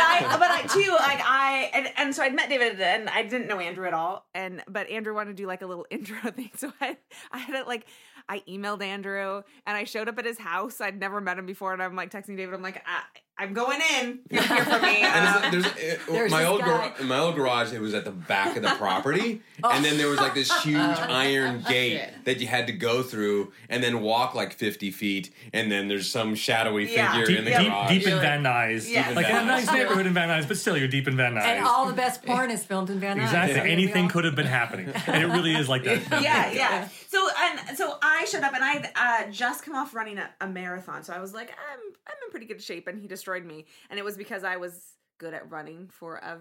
I, 0.00 0.36
but 0.38 0.50
I 0.50 0.62
too, 0.66 0.90
like 0.90 1.20
I, 1.24 1.70
and, 1.72 1.88
and 1.96 2.14
so 2.14 2.22
I'd 2.22 2.34
met 2.34 2.50
David, 2.50 2.78
and 2.80 3.08
I 3.08 3.22
didn't 3.22 3.46
know 3.46 3.58
Andrew 3.60 3.86
at 3.86 3.94
all, 3.94 4.26
and 4.34 4.62
but 4.68 4.90
Andrew 4.90 5.14
wanted 5.14 5.30
to 5.36 5.42
do 5.42 5.46
like 5.46 5.62
a 5.62 5.66
little 5.66 5.86
intro 5.90 6.30
thing, 6.32 6.50
so 6.56 6.70
I, 6.82 6.98
I 7.32 7.38
had 7.38 7.54
it 7.56 7.66
like, 7.66 7.86
I 8.30 8.42
emailed 8.48 8.80
Andrew, 8.80 9.42
and 9.66 9.76
I 9.76 9.82
showed 9.84 10.08
up 10.08 10.16
at 10.20 10.24
his 10.24 10.38
house. 10.38 10.80
I'd 10.80 11.00
never 11.00 11.20
met 11.20 11.36
him 11.36 11.46
before, 11.46 11.72
and 11.72 11.82
I'm 11.82 11.96
like 11.96 12.12
texting 12.12 12.36
David, 12.36 12.54
I'm 12.54 12.62
like, 12.62 12.80
I, 12.86 13.00
I'm 13.42 13.54
going 13.54 13.80
in. 14.00 14.20
You'll 14.30 14.42
hear 14.42 14.64
from 14.64 14.82
me. 14.82 15.02
Um, 15.10 15.50
there's, 15.50 15.74
there's, 15.74 16.06
There's 16.06 16.30
my 16.30 16.44
old 16.44 16.60
gar- 16.60 16.94
my 17.02 17.18
old 17.18 17.34
garage. 17.34 17.72
It 17.72 17.80
was 17.80 17.92
at 17.94 18.04
the 18.04 18.10
back 18.12 18.56
of 18.56 18.62
the 18.62 18.68
property, 18.70 19.42
and 19.64 19.84
then 19.84 19.98
there 19.98 20.08
was 20.08 20.20
like 20.20 20.34
this 20.34 20.50
huge 20.62 20.76
iron 20.98 21.64
gate 21.68 22.02
that 22.24 22.38
you 22.40 22.46
had 22.46 22.66
to 22.68 22.72
go 22.72 23.02
through, 23.02 23.52
and 23.68 23.82
then 23.82 24.00
walk 24.02 24.34
like 24.36 24.52
fifty 24.52 24.90
feet, 24.92 25.30
and 25.52 25.72
then 25.72 25.88
there's 25.88 26.08
some 26.10 26.34
shadowy 26.36 26.86
figure 26.86 27.02
Yeah. 27.02 27.24
deep, 27.24 27.38
in 27.38 27.44
the 27.44 27.50
deep, 27.50 27.68
garage. 27.68 27.88
deep 27.90 28.06
in 28.06 28.18
Van 28.20 28.42
Nuys. 28.44 28.88
Yes. 28.88 29.16
Like 29.16 29.26
Van 29.26 29.42
a 29.42 29.46
nice 29.46 29.72
neighborhood 29.72 30.06
in 30.06 30.14
Van 30.14 30.28
Nuys, 30.28 30.46
but 30.46 30.56
still 30.58 30.76
you're 30.76 30.86
deep 30.88 31.08
in 31.08 31.16
Van 31.16 31.34
Nuys. 31.34 31.42
and 31.42 31.66
all 31.66 31.86
the 31.86 31.92
best 31.94 32.22
porn 32.22 32.50
is 32.50 32.62
filmed 32.64 32.90
in 32.90 33.00
Van 33.00 33.16
Nuys. 33.18 33.24
exactly. 33.24 33.56
So 33.58 33.64
we 33.64 33.70
Anything 33.70 34.08
could 34.08 34.24
have 34.24 34.36
been 34.36 34.46
happening, 34.46 34.92
and 35.06 35.22
it 35.22 35.26
really 35.26 35.54
is 35.54 35.68
like 35.68 35.82
that. 35.84 36.22
yeah, 36.22 36.52
yeah. 36.52 36.88
So 37.10 37.28
and 37.68 37.76
so 37.76 37.98
I 38.02 38.24
showed 38.26 38.42
up 38.44 38.54
and 38.54 38.62
I 38.62 38.90
uh, 39.26 39.30
just 39.32 39.64
come 39.64 39.74
off 39.74 39.94
running 39.94 40.18
a, 40.18 40.30
a 40.40 40.46
marathon, 40.46 41.02
so 41.02 41.12
I 41.12 41.18
was 41.20 41.34
like, 41.34 41.50
I'm 41.50 41.80
I'm 42.06 42.14
in 42.24 42.30
pretty 42.30 42.46
good 42.46 42.62
shape, 42.62 42.86
and 42.86 43.00
he 43.00 43.08
destroyed 43.08 43.44
me, 43.44 43.64
and 43.90 43.98
it 43.98 44.04
was 44.04 44.16
because 44.16 44.44
I 44.44 44.56
was 44.58 44.94
good 45.18 45.34
at 45.34 45.50
running 45.50 45.88
for 45.88 46.16
a, 46.16 46.38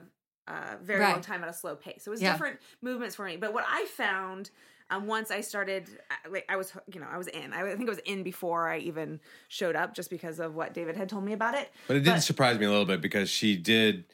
a 0.47 0.77
very 0.83 1.01
long 1.01 1.21
time 1.21 1.41
at 1.43 1.49
a 1.49 1.53
slow 1.53 1.75
pace. 1.75 2.03
So 2.03 2.11
it 2.11 2.13
was 2.13 2.21
Yeah. 2.21 2.33
different 2.33 2.59
movements 2.83 3.15
for 3.15 3.25
me. 3.25 3.35
But 3.37 3.53
what 3.53 3.65
I 3.67 3.85
found. 3.85 4.51
Um, 4.91 5.05
once 5.05 5.29
I 5.29 5.41
started, 5.41 5.87
uh, 6.09 6.31
like 6.31 6.45
I 6.49 6.55
was, 6.55 6.73
you 6.91 6.99
know, 6.99 7.05
I 7.11 7.19
was 7.19 7.27
in. 7.27 7.53
I 7.53 7.61
think 7.75 7.87
I 7.87 7.91
was 7.91 7.99
in 8.05 8.23
before 8.23 8.67
I 8.67 8.79
even 8.79 9.19
showed 9.47 9.75
up, 9.75 9.93
just 9.93 10.09
because 10.09 10.39
of 10.39 10.55
what 10.55 10.73
David 10.73 10.97
had 10.97 11.09
told 11.09 11.23
me 11.23 11.33
about 11.33 11.53
it. 11.53 11.69
But 11.87 11.97
it 11.97 11.99
did 11.99 12.13
But- 12.13 12.23
surprise 12.23 12.57
me 12.57 12.65
a 12.65 12.69
little 12.71 12.85
bit 12.87 12.99
because 12.99 13.29
she 13.29 13.55
did. 13.55 14.05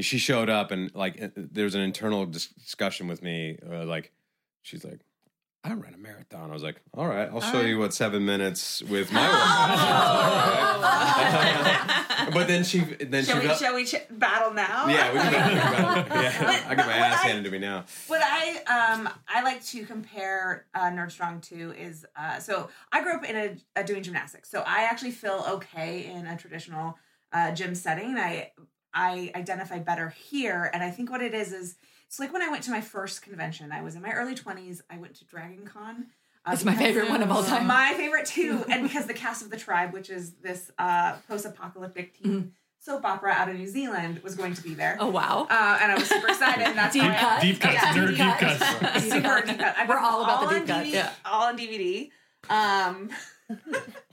She 0.00 0.18
showed 0.18 0.50
up 0.50 0.72
and 0.72 0.92
like 0.96 1.22
uh, 1.22 1.28
there 1.36 1.62
was 1.62 1.76
an 1.76 1.80
internal 1.82 2.26
dis- 2.26 2.48
discussion 2.48 3.06
with 3.06 3.22
me. 3.22 3.56
Uh, 3.64 3.84
like 3.84 4.10
she's 4.62 4.84
like, 4.84 4.98
"I 5.64 5.72
ran 5.74 5.94
a 5.94 5.98
marathon." 5.98 6.50
I 6.50 6.52
was 6.54 6.62
like, 6.62 6.80
"All 6.94 7.06
right, 7.06 7.28
I'll 7.28 7.40
show 7.40 7.60
you 7.60 7.78
what 7.78 7.92
seven 7.94 8.24
minutes 8.24 8.82
with 8.82 9.12
my 9.12 9.20
workout." 9.26 10.76
but 12.32 12.46
then 12.48 12.64
she 12.64 12.80
then 12.80 13.24
Shall 13.24 13.36
she 13.36 13.40
we? 13.42 13.46
felt, 13.48 13.58
Shall 13.58 13.74
we 13.74 13.84
ch- 13.84 13.94
battle 14.10 14.52
now? 14.54 14.88
yeah, 14.88 15.12
we 15.12 15.18
can 15.18 15.32
go- 15.32 15.38
we 15.38 15.54
can 15.60 16.08
go- 16.08 16.14
yeah. 16.20 16.44
But- 16.44 16.66
I 16.70 16.74
get 16.74 16.86
my 16.86 16.92
ass 16.92 17.24
I- 17.24 17.28
handed 17.28 17.44
to 17.44 17.50
me 17.50 17.58
now. 17.58 17.84
What 18.06 18.20
I 18.22 18.56
um 18.94 19.08
I 19.28 19.42
like 19.42 19.64
to 19.66 19.84
compare 19.86 20.66
uh, 20.74 20.86
Nerd 20.90 21.10
Strong 21.10 21.40
to 21.42 21.72
is 21.72 22.06
uh, 22.16 22.38
so 22.38 22.68
I 22.92 23.02
grew 23.02 23.14
up 23.14 23.24
in 23.24 23.36
a, 23.36 23.56
a 23.80 23.84
doing 23.84 24.02
gymnastics, 24.02 24.50
so 24.50 24.62
I 24.66 24.82
actually 24.84 25.12
feel 25.12 25.44
okay 25.48 26.06
in 26.12 26.26
a 26.26 26.36
traditional 26.36 26.96
uh, 27.32 27.52
gym 27.52 27.74
setting. 27.74 28.16
I 28.16 28.52
I 28.94 29.30
identify 29.34 29.78
better 29.78 30.08
here, 30.08 30.70
and 30.72 30.82
I 30.82 30.90
think 30.90 31.10
what 31.10 31.20
it 31.22 31.34
is 31.34 31.52
is 31.52 31.76
it's 32.08 32.18
like 32.20 32.32
when 32.32 32.42
I 32.42 32.48
went 32.48 32.62
to 32.64 32.70
my 32.70 32.80
first 32.80 33.22
convention. 33.22 33.72
I 33.72 33.82
was 33.82 33.94
in 33.94 34.02
my 34.02 34.12
early 34.12 34.34
twenties. 34.34 34.82
I 34.90 34.98
went 34.98 35.14
to 35.16 35.24
Dragon 35.24 35.64
Con. 35.66 36.06
Uh, 36.44 36.52
It's 36.52 36.64
my 36.64 36.74
favorite 36.74 37.08
one 37.08 37.22
of 37.22 37.30
all 37.30 37.42
time. 37.42 37.66
My 37.66 37.92
favorite 37.96 38.26
too, 38.26 38.64
and 38.70 38.82
because 38.82 39.06
the 39.06 39.14
cast 39.14 39.42
of 39.42 39.50
the 39.50 39.56
tribe, 39.56 39.92
which 39.92 40.10
is 40.10 40.32
this 40.42 40.70
uh, 40.78 41.16
post-apocalyptic 41.28 42.14
teen 42.22 42.52
soap 42.78 43.04
opera 43.04 43.32
out 43.32 43.48
of 43.48 43.56
New 43.56 43.66
Zealand, 43.66 44.20
was 44.22 44.36
going 44.36 44.54
to 44.54 44.62
be 44.62 44.72
there. 44.74 44.96
Oh 45.00 45.08
wow. 45.08 45.46
Uh, 45.50 45.78
and 45.82 45.90
I 45.90 45.94
was 45.96 46.08
super 46.08 46.28
excited. 46.28 46.62
And 46.64 46.78
that's 46.78 46.92
Deep 46.94 47.02
why 47.02 47.14
I- 47.16 47.18
cut? 47.18 47.42
Deep 47.42 47.60
cuts, 47.60 47.74
Yeah. 47.74 47.92
nerd 47.94 48.08
Deep 48.08 48.16
deep 48.16 48.26
cut. 48.38 48.60
cuts. 48.60 49.04
super 49.10 49.42
deep 49.46 49.58
cut. 49.58 49.74
I 49.76 49.86
We're 49.88 49.98
all 49.98 50.22
about 50.22 50.40
the 50.42 50.46
on 50.46 50.54
deep 50.54 50.66
cut, 50.68 50.84
DVD, 50.86 50.92
yeah. 50.92 51.10
All 51.24 51.42
on 51.48 51.58
DVD. 51.58 52.10
Um, 52.48 53.10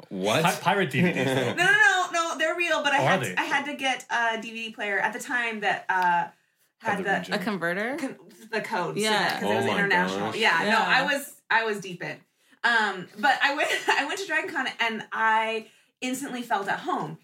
What? 0.09 0.43
Pi- 0.43 0.55
pirate 0.55 0.91
DVDs. 0.91 1.25
no, 1.25 1.53
no, 1.55 1.65
no, 1.65 2.07
no, 2.13 2.37
they're 2.37 2.55
real. 2.55 2.83
But 2.83 2.93
I 2.93 2.99
Oh, 2.99 3.05
had 3.05 3.21
they? 3.21 3.35
I 3.35 3.43
had 3.43 3.65
to 3.65 3.73
get 3.75 4.05
a 4.11 4.37
DVD 4.37 4.73
player 4.73 4.99
at 4.99 5.11
the 5.13 5.19
time 5.19 5.61
that 5.61 5.85
uh, 5.89 6.27
had 6.83 6.99
Of 6.99 7.05
the 7.05 7.11
the 7.11 7.17
region. 7.19 7.33
A 7.33 7.39
converter? 7.39 7.95
con- 7.97 8.17
the 8.51 8.61
code. 8.61 8.97
Yeah. 8.97 9.39
because 9.39 9.49
Oh 9.49 9.51
it 9.53 9.55
was 9.57 9.65
international. 9.65 10.19
gosh. 10.31 10.35
Yeah, 10.37 10.59
no, 10.69 10.77
I 10.79 11.03
was 11.03 11.33
I 11.49 11.63
was 11.63 11.79
deep 11.79 12.03
in. 12.03 12.17
Um, 12.63 13.07
but 13.19 13.37
I 13.43 13.55
went 13.55 13.69
I 13.89 14.05
went 14.05 14.19
to 14.19 14.27
Dragon 14.27 14.49
Con 14.53 14.67
and 14.79 15.03
I 15.11 15.67
instantly 16.01 16.41
felt 16.41 16.67
at 16.67 16.79
home. 16.79 17.17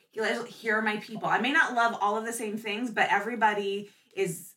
Here 0.47 0.75
are 0.77 0.81
my 0.81 0.97
people. 0.97 1.27
I 1.29 1.39
may 1.39 1.51
not 1.51 1.73
love 1.73 1.97
all 2.01 2.17
of 2.17 2.25
the 2.25 2.33
same 2.33 2.57
things, 2.57 2.91
but 2.91 3.07
everybody 3.11 3.89
is 4.15 4.53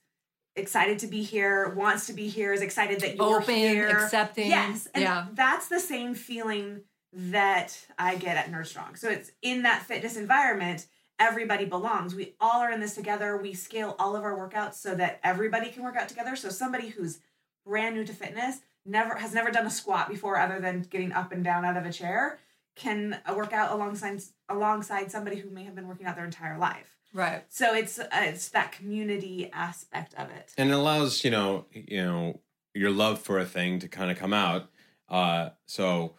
excited 0.56 0.99
to 1.00 1.06
be 1.06 1.23
here, 1.23 1.71
wants 1.75 2.06
to 2.06 2.12
be 2.12 2.28
here, 2.28 2.52
is 2.52 2.62
excited 2.62 3.00
that 3.00 3.16
you're 3.16 3.40
Open, 3.42 3.54
here, 3.54 3.88
accepting. 3.88 4.49
Yes, 4.49 4.87
and 4.94 5.02
Yeah. 5.02 5.26
that's 5.32 5.68
the 5.68 5.80
same 5.80 6.14
feeling 6.14 6.82
that 7.12 7.78
I 7.99 8.16
get 8.16 8.37
at 8.37 8.50
Nerd 8.50 8.66
Strong. 8.66 8.97
So 8.97 9.09
it's 9.09 9.30
in 9.42 9.62
that 9.62 9.82
fitness 9.82 10.16
environment. 10.16 10.87
Everybody 11.22 11.66
belongs. 11.66 12.16
We 12.16 12.34
all 12.40 12.60
are 12.60 12.72
in 12.72 12.80
this 12.80 12.96
together. 12.96 13.36
We 13.36 13.54
scale 13.54 13.94
all 14.00 14.16
of 14.16 14.24
our 14.24 14.36
workouts 14.36 14.74
so 14.74 14.96
that 14.96 15.20
everybody 15.22 15.68
can 15.70 15.84
work 15.84 15.94
out 15.96 16.08
together. 16.08 16.34
So 16.34 16.48
somebody 16.48 16.88
who's 16.88 17.20
brand 17.64 17.94
new 17.94 18.04
to 18.04 18.12
fitness, 18.12 18.58
never 18.84 19.14
has 19.14 19.32
never 19.32 19.52
done 19.52 19.64
a 19.64 19.70
squat 19.70 20.08
before, 20.08 20.36
other 20.36 20.58
than 20.58 20.82
getting 20.82 21.12
up 21.12 21.30
and 21.30 21.44
down 21.44 21.64
out 21.64 21.76
of 21.76 21.86
a 21.86 21.92
chair, 21.92 22.40
can 22.74 23.20
uh, 23.24 23.34
work 23.34 23.52
out 23.52 23.70
alongside 23.70 24.20
alongside 24.48 25.12
somebody 25.12 25.36
who 25.36 25.48
may 25.48 25.62
have 25.62 25.76
been 25.76 25.86
working 25.86 26.06
out 26.06 26.16
their 26.16 26.24
entire 26.24 26.58
life. 26.58 26.96
Right. 27.14 27.44
So 27.50 27.72
it's 27.72 28.00
uh, 28.00 28.08
it's 28.12 28.48
that 28.48 28.72
community 28.72 29.48
aspect 29.52 30.14
of 30.14 30.28
it. 30.30 30.52
and 30.58 30.70
it 30.70 30.74
allows 30.74 31.22
you 31.22 31.30
know 31.30 31.66
you 31.72 32.02
know 32.02 32.40
your 32.74 32.90
love 32.90 33.20
for 33.20 33.38
a 33.38 33.44
thing 33.44 33.78
to 33.78 33.86
kind 33.86 34.10
of 34.10 34.18
come 34.18 34.32
out 34.32 34.70
uh 35.08 35.50
so 35.66 36.14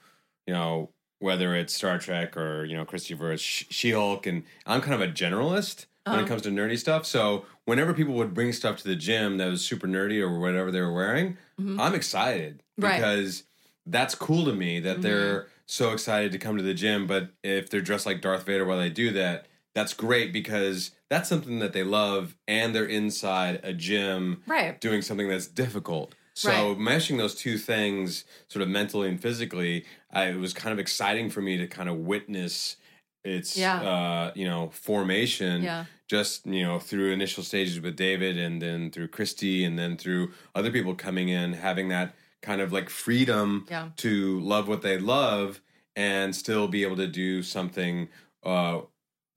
you 0.46 0.54
know 0.54 0.92
whether 1.24 1.56
it's 1.56 1.74
star 1.74 1.98
trek 1.98 2.36
or 2.38 2.66
you 2.66 2.76
know 2.78 2.86
christopher 2.86 3.36
she 3.38 3.92
hulk 3.92 4.26
and 4.28 4.44
i'm 4.66 4.82
kind 4.82 4.94
of 4.94 5.02
a 5.02 5.12
generalist 5.12 5.86
when 6.06 6.16
Uh-huh. 6.16 6.26
it 6.26 6.28
comes 6.28 6.42
to 6.44 6.50
nerdy 6.50 6.78
stuff 6.78 7.06
so 7.06 7.46
whenever 7.66 7.94
people 7.94 8.14
would 8.16 8.34
bring 8.34 8.52
stuff 8.52 8.76
to 8.82 8.88
the 8.88 8.96
gym 9.08 9.38
that 9.38 9.50
was 9.50 9.64
super 9.66 9.88
nerdy 9.88 10.20
or 10.22 10.30
whatever 10.40 10.70
they 10.72 10.82
were 10.82 10.94
wearing 11.02 11.38
i'm 11.84 11.96
excited 11.96 12.54
Mm-hmm. 12.80 12.84
Right. 12.86 12.94
Mm-hmm. 12.94 13.02
because 13.02 13.44
that's 13.86 14.16
cool 14.16 14.46
to 14.46 14.54
me 14.54 14.80
that 14.80 15.02
they're 15.04 15.48
so 15.68 15.92
excited 15.92 16.32
to 16.34 16.40
come 16.40 16.58
to 16.58 16.64
the 16.64 16.74
gym 16.74 17.06
but 17.08 17.30
if 17.44 17.70
they're 17.70 17.82
dressed 17.90 18.06
like 18.06 18.20
darth 18.22 18.46
vader 18.46 18.66
while 18.66 18.80
they 18.80 18.90
do 18.90 19.12
that 19.12 19.46
that's 19.76 19.94
great 19.94 20.32
because 20.34 20.92
that's 21.10 21.30
something 21.30 21.60
that 21.60 21.74
they 21.74 21.84
love 21.84 22.36
and 22.48 22.74
they're 22.76 22.86
inside 23.00 23.60
a 23.64 23.74
gym 23.74 24.42
Right. 24.48 24.80
doing 24.82 25.02
something 25.02 25.28
that's 25.30 25.48
difficult. 25.48 26.14
So 26.36 26.50
Right. 26.74 26.78
meshing 26.90 27.18
those 27.18 27.34
two 27.36 27.58
things, 27.58 28.24
sort 28.48 28.62
of 28.64 28.70
mentally 28.70 29.08
and 29.10 29.20
physically, 29.22 29.86
I, 30.14 30.26
it 30.30 30.38
was 30.38 30.54
kind 30.54 30.72
of 30.72 30.80
exciting 30.80 31.30
for 31.30 31.42
me 31.42 31.58
to 31.58 31.68
kind 31.68 31.90
of 31.90 31.98
witness 31.98 32.78
its, 33.24 33.58
Yeah. 33.58 33.82
uh, 33.82 34.32
you 34.36 34.46
know, 34.46 34.70
formation. 34.70 35.64
Yeah. 35.64 35.86
Just 36.10 36.46
you 36.46 36.64
know, 36.64 36.80
through 36.80 37.12
initial 37.12 37.44
stages 37.44 37.80
with 37.80 37.96
David, 37.96 38.38
and 38.38 38.62
then 38.62 38.92
through 38.92 39.08
Christy, 39.08 39.64
and 39.64 39.80
then 39.80 39.98
through 39.98 40.32
other 40.54 40.70
people 40.72 40.94
coming 40.96 41.30
in, 41.30 41.54
having 41.54 41.90
that 41.90 42.14
kind 42.42 42.62
of 42.62 42.72
like 42.74 42.90
freedom 42.90 43.66
Yeah. 43.70 43.90
to 43.98 44.40
love 44.42 44.68
what 44.68 44.82
they 44.82 44.98
love 44.98 45.62
and 45.96 46.36
still 46.36 46.68
be 46.68 46.84
able 46.84 46.98
to 46.98 47.08
do 47.08 47.42
something 47.42 48.10
uh, 48.44 48.82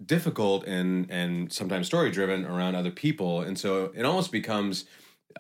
difficult 0.04 0.64
and 0.66 1.10
and 1.10 1.52
sometimes 1.52 1.86
story 1.86 2.10
driven 2.10 2.44
around 2.44 2.74
other 2.74 2.90
people 2.90 3.40
and 3.40 3.58
so 3.58 3.90
it 3.94 4.04
almost 4.04 4.30
becomes 4.30 4.84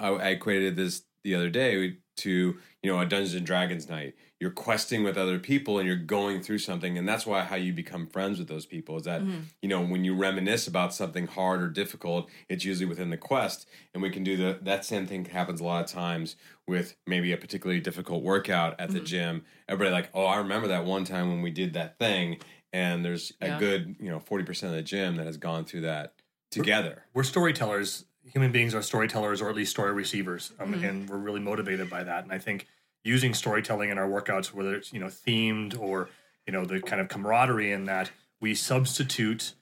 I, 0.00 0.08
I 0.08 0.28
equated 0.30 0.76
this 0.76 1.02
the 1.24 1.34
other 1.34 1.50
day 1.50 1.96
to 2.18 2.56
you 2.82 2.90
know 2.90 2.98
a 3.00 3.04
dungeons 3.04 3.34
and 3.34 3.44
dragons 3.44 3.88
night 3.88 4.14
you're 4.40 4.50
questing 4.50 5.02
with 5.02 5.16
other 5.16 5.38
people 5.38 5.78
and 5.78 5.86
you're 5.86 5.96
going 5.96 6.42
through 6.42 6.58
something 6.58 6.98
and 6.98 7.08
that's 7.08 7.26
why 7.26 7.42
how 7.42 7.56
you 7.56 7.72
become 7.72 8.06
friends 8.06 8.38
with 8.38 8.48
those 8.48 8.66
people 8.66 8.96
is 8.96 9.04
that 9.04 9.22
mm-hmm. 9.22 9.40
you 9.62 9.68
know 9.68 9.80
when 9.80 10.04
you 10.04 10.14
reminisce 10.14 10.66
about 10.66 10.94
something 10.94 11.26
hard 11.26 11.62
or 11.62 11.68
difficult 11.68 12.28
it's 12.48 12.64
usually 12.64 12.86
within 12.86 13.10
the 13.10 13.16
quest 13.16 13.66
and 13.94 14.02
we 14.02 14.10
can 14.10 14.22
do 14.22 14.36
the 14.36 14.58
that 14.62 14.84
same 14.84 15.06
thing 15.06 15.24
happens 15.24 15.60
a 15.60 15.64
lot 15.64 15.84
of 15.84 15.90
times 15.90 16.36
with 16.66 16.96
maybe 17.06 17.32
a 17.32 17.36
particularly 17.36 17.80
difficult 17.80 18.22
workout 18.22 18.78
at 18.78 18.90
the 18.90 18.96
mm-hmm. 18.96 19.04
gym 19.04 19.44
everybody 19.68 19.92
like 19.92 20.10
oh 20.14 20.24
i 20.24 20.36
remember 20.36 20.68
that 20.68 20.84
one 20.84 21.04
time 21.04 21.28
when 21.28 21.42
we 21.42 21.50
did 21.50 21.72
that 21.72 21.98
thing 21.98 22.38
and 22.72 23.04
there's 23.04 23.32
a 23.40 23.48
Yeah. 23.48 23.58
good 23.58 23.96
you 24.00 24.10
know 24.10 24.20
40% 24.20 24.64
of 24.64 24.72
the 24.72 24.82
gym 24.82 25.16
that 25.16 25.26
has 25.26 25.36
gone 25.38 25.64
through 25.64 25.82
that 25.82 26.14
together 26.50 27.04
we're 27.14 27.22
storytellers. 27.22 28.04
Human 28.32 28.50
beings 28.50 28.74
are 28.74 28.82
storytellers, 28.82 29.40
or 29.40 29.48
at 29.48 29.54
least 29.54 29.70
story 29.70 29.92
receivers, 29.92 30.52
um, 30.58 30.74
mm-hmm. 30.74 30.84
and 30.84 31.08
we're 31.08 31.16
really 31.16 31.38
motivated 31.38 31.88
by 31.88 32.02
that. 32.02 32.24
And 32.24 32.32
I 32.32 32.38
think 32.38 32.66
using 33.06 33.32
storytelling 33.34 33.90
in 33.90 33.98
our 33.98 34.08
workouts, 34.08 34.52
whether 34.52 34.74
it's 34.74 34.92
you 34.92 35.00
know 35.00 35.06
themed 35.06 35.78
or 35.78 36.08
you 36.46 36.52
know 36.52 36.64
the 36.64 36.80
kind 36.80 37.00
of 37.00 37.08
camaraderie 37.08 37.72
in 37.72 37.84
that, 37.84 38.10
we 38.40 38.54
substitute 38.54 39.54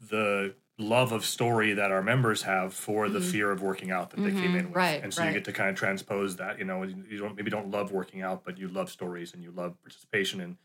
the 0.00 0.54
love 0.78 1.12
of 1.12 1.24
story 1.24 1.74
that 1.74 1.92
our 1.92 2.02
members 2.02 2.42
have 2.42 2.74
for 2.74 3.08
the 3.08 3.20
fear 3.20 3.50
of 3.50 3.62
working 3.62 3.90
out 3.90 4.10
that 4.10 4.20
they 4.20 4.30
came 4.30 4.56
in 4.56 4.66
with. 4.66 4.76
Right, 4.76 5.02
and 5.02 5.12
so 5.12 5.22
right. 5.22 5.28
you 5.28 5.34
get 5.34 5.44
to 5.44 5.52
kind 5.52 5.70
of 5.70 5.76
transpose 5.76 6.36
that. 6.36 6.58
You 6.58 6.64
know, 6.64 6.82
you 6.82 7.18
don't 7.18 7.36
maybe 7.36 7.50
don't 7.50 7.70
love 7.70 7.92
working 7.92 8.22
out, 8.22 8.44
but 8.44 8.58
you 8.58 8.68
love 8.68 8.90
stories 8.90 9.34
and 9.34 9.42
you 9.42 9.50
love 9.50 9.80
participation 9.82 10.40
in 10.40 10.56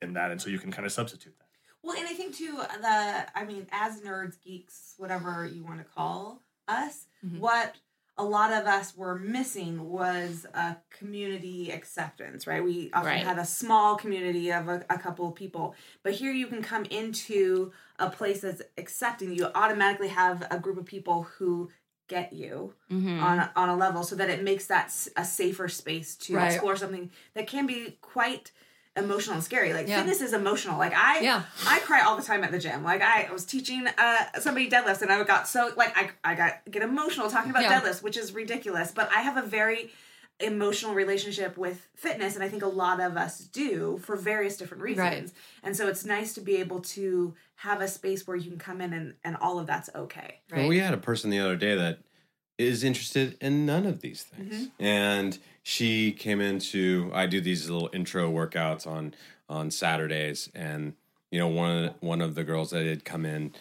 in 0.00 0.12
that, 0.14 0.30
and 0.30 0.40
so 0.40 0.50
you 0.50 0.58
can 0.58 0.70
kind 0.70 0.86
of 0.86 0.92
substitute 0.92 1.34
that. 1.38 1.46
Well, 1.82 1.96
and 1.96 2.06
I 2.06 2.12
think 2.12 2.36
too 2.36 2.56
the 2.56 3.38
I 3.38 3.44
mean, 3.44 3.66
as 3.72 4.00
nerds, 4.00 4.40
geeks, 4.42 4.94
whatever 4.98 5.44
you 5.46 5.64
want 5.64 5.78
to 5.78 5.84
call 5.84 6.42
us, 6.68 7.06
Mm-hmm. 7.24 7.38
what 7.38 7.76
a 8.18 8.24
lot 8.24 8.52
of 8.52 8.66
us 8.66 8.96
were 8.96 9.18
missing 9.18 9.88
was 9.88 10.46
a 10.54 10.76
community 10.90 11.70
acceptance, 11.70 12.46
right? 12.46 12.62
We 12.62 12.90
often 12.92 13.06
Right. 13.10 13.24
had 13.26 13.38
a 13.38 13.44
small 13.44 13.96
community 13.96 14.52
of 14.52 14.68
a, 14.68 14.84
a 14.90 14.98
couple 14.98 15.26
of 15.28 15.34
people, 15.34 15.74
but 16.02 16.12
here 16.12 16.32
you 16.32 16.46
can 16.46 16.62
come 16.62 16.84
into 16.86 17.72
a 17.98 18.10
place 18.10 18.42
that's 18.42 18.62
accepting. 18.76 19.32
You 19.34 19.50
automatically 19.54 20.08
have 20.08 20.46
a 20.50 20.58
group 20.58 20.76
of 20.78 20.84
people 20.84 21.22
who 21.38 21.70
get 22.08 22.32
you 22.32 22.74
Mm-hmm. 22.90 23.22
on 23.22 23.38
a, 23.38 23.52
on 23.56 23.68
a 23.70 23.76
level, 23.76 24.02
so 24.02 24.14
that 24.16 24.28
it 24.28 24.42
makes 24.42 24.66
that 24.66 24.92
a 25.16 25.24
safer 25.24 25.66
space 25.68 26.14
to 26.16 26.34
Right. 26.36 26.52
explore 26.52 26.76
something 26.76 27.10
that 27.32 27.46
can 27.46 27.66
be 27.66 27.96
quite 28.02 28.52
emotional 28.96 29.36
and 29.36 29.44
scary. 29.44 29.72
Like 29.72 29.88
Yeah. 29.88 29.98
fitness 29.98 30.20
is 30.20 30.32
emotional. 30.32 30.78
Like 30.78 30.92
I 30.94 31.20
Yeah. 31.20 31.42
I 31.66 31.78
cry 31.80 32.02
all 32.02 32.16
the 32.16 32.22
time 32.22 32.44
at 32.44 32.50
the 32.52 32.58
gym. 32.58 32.84
Like 32.84 33.00
I 33.02 33.28
was 33.32 33.44
teaching 33.44 33.86
uh 33.86 34.24
somebody 34.40 34.68
deadlifts 34.68 35.02
and 35.02 35.10
I 35.10 35.22
got 35.24 35.48
so 35.48 35.72
like 35.76 35.96
I 35.96 36.10
I 36.24 36.34
got 36.34 36.60
get 36.70 36.82
emotional 36.82 37.30
talking 37.30 37.50
about 37.50 37.62
Yeah. 37.62 37.80
deadlifts, 37.80 38.02
which 38.02 38.16
is 38.16 38.32
ridiculous. 38.34 38.90
But 38.92 39.10
I 39.14 39.20
have 39.22 39.36
a 39.36 39.42
very 39.46 39.90
emotional 40.40 40.94
relationship 40.94 41.56
with 41.56 41.86
fitness 41.94 42.34
and 42.34 42.42
I 42.44 42.48
think 42.48 42.62
a 42.62 42.68
lot 42.68 43.00
of 43.00 43.16
us 43.16 43.38
do 43.38 43.98
for 44.02 44.16
various 44.16 44.56
different 44.56 44.82
reasons. 44.82 44.98
Right. 45.08 45.30
And 45.62 45.76
so 45.76 45.88
it's 45.88 46.04
nice 46.04 46.34
to 46.34 46.40
be 46.40 46.56
able 46.56 46.80
to 46.80 47.34
have 47.56 47.80
a 47.80 47.88
space 47.88 48.26
where 48.26 48.36
you 48.36 48.50
can 48.50 48.58
come 48.58 48.80
in 48.80 48.92
and, 48.92 49.14
and 49.24 49.36
all 49.36 49.58
of 49.58 49.66
that's 49.66 49.88
okay. 49.94 50.40
Well, 50.50 50.68
we 50.68 50.78
had 50.80 50.94
a 50.94 50.98
person 50.98 51.30
the 51.30 51.38
other 51.38 51.56
day 51.56 51.76
that 51.76 52.00
is 52.58 52.82
interested 52.84 53.36
in 53.40 53.64
none 53.66 53.86
of 53.86 54.00
these 54.00 54.22
things, 54.24 54.68
and 54.78 55.38
she 55.62 56.12
came 56.12 56.40
into. 56.40 57.10
I 57.14 57.26
do 57.26 57.40
these 57.40 57.68
little 57.70 57.90
intro 57.92 58.30
workouts 58.30 58.86
on 58.86 59.14
on 59.48 59.70
Saturdays, 59.70 60.50
and 60.54 60.94
you 61.30 61.38
know 61.38 61.48
one 61.48 61.70
of 61.70 61.82
the, 61.82 62.06
one 62.06 62.20
of 62.20 62.34
the 62.34 62.44
girls 62.44 62.70
that 62.70 62.84
had 62.84 63.04
come 63.04 63.24
in, 63.24 63.52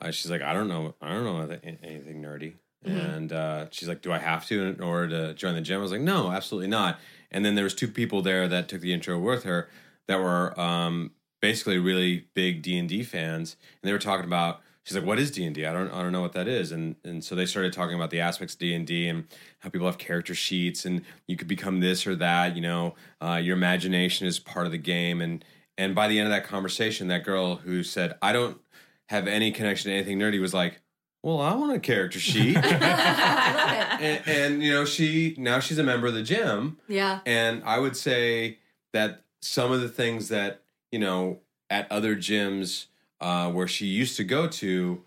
uh, 0.00 0.10
she's 0.10 0.30
like, 0.30 0.42
I 0.42 0.52
don't 0.52 0.68
know, 0.68 0.94
I 1.00 1.12
don't 1.12 1.24
know 1.24 1.58
anything- 1.62 2.22
nerdy, 2.22 2.54
and 2.84 3.32
uh, 3.32 3.66
she's 3.70 3.88
like, 3.88 4.02
Do 4.02 4.12
I 4.12 4.18
have 4.18 4.46
to 4.46 4.64
in 4.64 4.80
order 4.80 5.08
to 5.08 5.34
join 5.34 5.54
the 5.54 5.60
gym? 5.60 5.78
I 5.78 5.82
was 5.82 5.92
like, 5.92 6.00
No, 6.00 6.30
absolutely 6.30 6.68
not. 6.68 6.98
And 7.30 7.44
then 7.44 7.54
there 7.54 7.64
was 7.64 7.74
two 7.74 7.88
people 7.88 8.22
there 8.22 8.48
that 8.48 8.68
took 8.68 8.80
the 8.80 8.92
intro 8.92 9.18
with 9.18 9.44
her 9.44 9.68
that 10.06 10.20
were 10.20 10.58
um, 10.60 11.12
basically 11.40 11.78
really 11.78 12.26
big 12.34 12.62
D 12.62 12.78
and 12.78 12.88
D 12.88 13.02
fans, 13.02 13.56
and 13.82 13.88
they 13.88 13.92
were 13.92 13.98
talking 13.98 14.26
about. 14.26 14.60
She's 14.86 14.96
like, 14.96 15.04
"What 15.04 15.18
is 15.18 15.32
D 15.32 15.44
and 15.44 15.52
D? 15.52 15.66
I 15.66 15.72
don't, 15.72 15.90
I 15.90 16.00
don't 16.00 16.12
know 16.12 16.20
what 16.20 16.32
that 16.34 16.46
is." 16.46 16.70
And 16.70 16.94
and 17.02 17.24
so 17.24 17.34
they 17.34 17.44
started 17.44 17.72
talking 17.72 17.96
about 17.96 18.10
the 18.10 18.20
aspects 18.20 18.54
of 18.54 18.60
D 18.60 18.72
and 18.72 18.86
D 18.86 19.08
and 19.08 19.24
how 19.58 19.68
people 19.68 19.88
have 19.88 19.98
character 19.98 20.32
sheets, 20.32 20.84
and 20.84 21.02
you 21.26 21.36
could 21.36 21.48
become 21.48 21.80
this 21.80 22.06
or 22.06 22.14
that. 22.14 22.54
You 22.54 22.62
know, 22.62 22.94
uh, 23.20 23.40
your 23.42 23.56
imagination 23.56 24.28
is 24.28 24.38
part 24.38 24.64
of 24.64 24.70
the 24.70 24.78
game. 24.78 25.20
And 25.20 25.44
and 25.76 25.92
by 25.92 26.06
the 26.06 26.20
end 26.20 26.28
of 26.28 26.32
that 26.32 26.44
conversation, 26.44 27.08
that 27.08 27.24
girl 27.24 27.56
who 27.56 27.82
said, 27.82 28.14
"I 28.22 28.32
don't 28.32 28.60
have 29.08 29.26
any 29.26 29.50
connection 29.50 29.90
to 29.90 29.96
anything 29.96 30.20
nerdy," 30.20 30.40
was 30.40 30.54
like, 30.54 30.80
"Well, 31.20 31.40
I 31.40 31.52
want 31.54 31.76
a 31.76 31.80
character 31.80 32.20
sheet." 32.20 32.56
I 32.62 33.90
love 33.90 34.00
it. 34.00 34.22
and, 34.28 34.28
and 34.28 34.62
you 34.62 34.70
know, 34.72 34.84
she 34.84 35.34
now 35.36 35.58
she's 35.58 35.78
a 35.78 35.82
member 35.82 36.06
of 36.06 36.14
the 36.14 36.22
gym. 36.22 36.78
Yeah. 36.86 37.18
And 37.26 37.60
I 37.64 37.80
would 37.80 37.96
say 37.96 38.58
that 38.92 39.24
some 39.42 39.72
of 39.72 39.80
the 39.80 39.88
things 39.88 40.28
that, 40.28 40.62
you 40.92 41.00
know, 41.00 41.40
at 41.70 41.90
other 41.90 42.14
gyms 42.14 42.86
uh, 43.20 43.50
where 43.50 43.68
she 43.68 43.86
used 43.86 44.16
to 44.16 44.24
go 44.24 44.46
to 44.46 45.02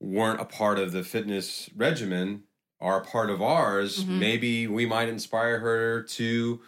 weren't 0.00 0.40
a 0.40 0.44
part 0.44 0.78
of 0.78 0.92
the 0.92 1.02
fitness 1.02 1.68
regimen 1.76 2.44
are 2.80 3.00
a 3.00 3.04
part 3.04 3.30
of 3.30 3.42
ours. 3.42 4.04
Mm-hmm. 4.04 4.18
Maybe 4.18 4.66
we 4.66 4.86
might 4.86 5.08
inspire 5.08 5.58
her 5.58 6.02
to 6.02 6.60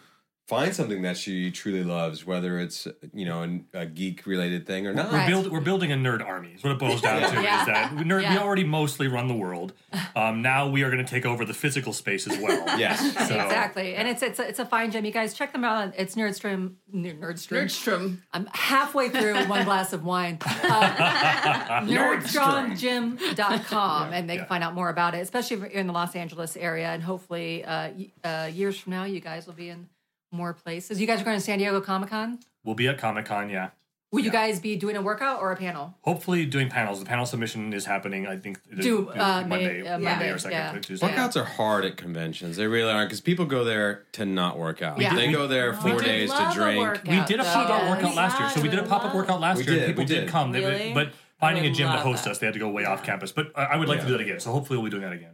find 0.47 0.75
something 0.75 1.01
that 1.03 1.17
she 1.17 1.49
truly 1.51 1.83
loves, 1.83 2.25
whether 2.25 2.59
it's, 2.59 2.87
you 3.13 3.25
know, 3.25 3.41
an- 3.43 3.65
a 3.73 3.85
geek 3.85 4.25
related 4.25 4.67
thing 4.67 4.85
or 4.85 4.93
not. 4.93 5.11
We're, 5.11 5.27
build, 5.27 5.51
we're 5.51 5.61
building 5.61 5.91
a 5.91 5.95
nerd 5.95 6.23
army. 6.25 6.53
Is 6.55 6.63
what 6.63 6.73
it 6.73 6.79
boils 6.79 7.01
down 7.01 7.21
to. 7.33 7.41
Yeah. 7.41 7.61
Is 7.61 7.67
that 7.67 7.95
we, 7.95 8.03
nerd, 8.03 8.29
we 8.29 8.37
already 8.37 8.63
mostly 8.65 9.07
run 9.07 9.27
the 9.29 9.33
world. 9.35 9.73
Um, 10.15 10.41
now 10.41 10.67
we 10.69 10.83
are 10.83 10.91
going 10.91 11.03
to 11.03 11.09
take 11.09 11.25
over 11.25 11.45
the 11.45 11.53
physical 11.53 11.93
space 11.93 12.27
as 12.27 12.37
well. 12.39 12.63
Yes. 12.79 12.99
So- 13.27 13.35
Exactly, 13.53 13.95
and 13.95 14.07
it's 14.07 14.21
it's 14.23 14.39
a, 14.39 14.47
it's 14.47 14.59
a 14.59 14.65
fine 14.65 14.91
gym. 14.91 15.05
You 15.05 15.11
guys 15.11 15.33
check 15.33 15.53
them 15.53 15.63
out. 15.63 15.93
It's 15.97 16.15
Nerdstrom. 16.15 16.73
Ner- 16.91 17.13
Nerdstrom. 17.13 17.63
Nerdstrom. 17.63 18.17
I'm 18.33 18.47
halfway 18.53 19.09
through 19.09 19.35
one 19.45 19.63
glass 19.63 19.93
of 19.93 20.03
wine. 20.03 20.37
Uh, 20.45 21.81
NerdstrongGym.com, 21.87 24.13
and 24.13 24.29
they 24.29 24.37
can 24.37 24.45
find 24.47 24.63
out 24.63 24.73
more 24.73 24.89
about 24.89 25.13
it, 25.15 25.19
especially 25.19 25.57
if 25.57 25.61
you're 25.63 25.71
in 25.71 25.87
the 25.87 25.93
Los 25.93 26.15
Angeles 26.15 26.55
area. 26.57 26.87
And 26.87 27.01
hopefully, 27.03 27.63
uh, 27.65 27.89
uh, 28.23 28.49
years 28.51 28.77
from 28.79 28.91
now, 28.91 29.03
you 29.05 29.19
guys 29.19 29.45
will 29.47 29.53
be 29.53 29.69
in 29.69 29.87
more 30.33 30.53
places. 30.53 30.99
You 30.99 31.07
guys 31.07 31.21
are 31.21 31.25
going 31.25 31.37
to 31.37 31.43
San 31.43 31.59
Diego 31.59 31.79
Comic 31.79 32.09
Con. 32.09 32.39
We'll 32.63 32.75
be 32.75 32.87
at 32.87 32.97
Comic 32.97 33.25
Con, 33.25 33.49
yeah. 33.49 33.69
Will 34.11 34.19
you 34.21 34.29
guys 34.29 34.59
be 34.59 34.75
doing 34.75 34.95
a 34.95 35.01
workout 35.01 35.41
or 35.41 35.51
a 35.51 35.55
panel? 35.55 35.95
Hopefully, 36.01 36.45
doing 36.45 36.69
panels. 36.69 36.99
The 36.99 37.05
panel 37.05 37.25
submission 37.25 37.73
is 37.73 37.85
happening. 37.85 38.27
I 38.27 38.37
think 38.37 38.59
Do, 38.79 39.09
uh, 39.09 39.43
Monday, 39.47 39.81
May- 39.81 39.87
uh, 39.87 39.91
Monday 39.93 40.05
Monday, 40.05 40.29
or 40.29 40.37
second 40.37 40.57
yeah. 40.75 40.79
Tuesday. 40.79 41.07
Workouts 41.07 41.35
are 41.35 41.43
hard 41.45 41.83
at 41.83 41.97
conventions. 41.97 42.55
They 42.57 42.67
really 42.67 42.91
are 42.91 43.05
because 43.05 43.21
people 43.21 43.45
go 43.45 43.63
there 43.63 44.03
to 44.11 44.25
not 44.27 44.59
work 44.59 44.83
out. 44.83 45.01
Yeah. 45.01 45.15
They 45.15 45.31
go 45.31 45.47
there 45.47 45.73
four 45.73 45.95
did 45.97 46.03
days 46.05 46.31
to 46.31 46.51
drink. 46.53 46.79
workout. 46.79 47.07
We 47.07 47.21
did 47.25 47.39
a 47.39 47.43
pop 47.43 47.69
up 47.71 47.81
does. 47.81 47.89
workout 47.89 48.15
last 48.15 48.39
year. 48.39 48.49
So 48.51 48.61
we 48.61 48.69
did 48.69 48.77
a 48.79 48.83
pop 48.83 49.03
up 49.03 49.15
workout 49.15 49.41
last 49.41 49.57
We 49.57 49.63
year. 49.63 49.75
did, 49.79 49.87
People 49.87 50.03
we 50.03 50.07
did 50.07 50.19
did. 50.21 50.29
come. 50.29 50.51
They 50.51 50.91
but 50.93 51.11
finding 51.39 51.65
a 51.65 51.71
gym 51.71 51.91
to 51.91 51.97
host 51.97 52.25
that. 52.25 52.31
us, 52.31 52.37
they 52.37 52.45
had 52.45 52.53
to 52.53 52.59
go 52.59 52.69
way 52.69 52.85
off 52.85 53.01
campus. 53.01 53.31
But 53.31 53.51
I 53.55 53.63
I 53.63 53.75
would 53.77 53.89
like 53.89 54.01
to 54.01 54.05
do 54.05 54.11
that 54.11 54.21
again. 54.21 54.39
So 54.39 54.51
hopefully 54.51 54.77
we'll 54.77 54.85
be 54.85 54.91
doing 54.91 55.01
that 55.09 55.13
again. 55.13 55.33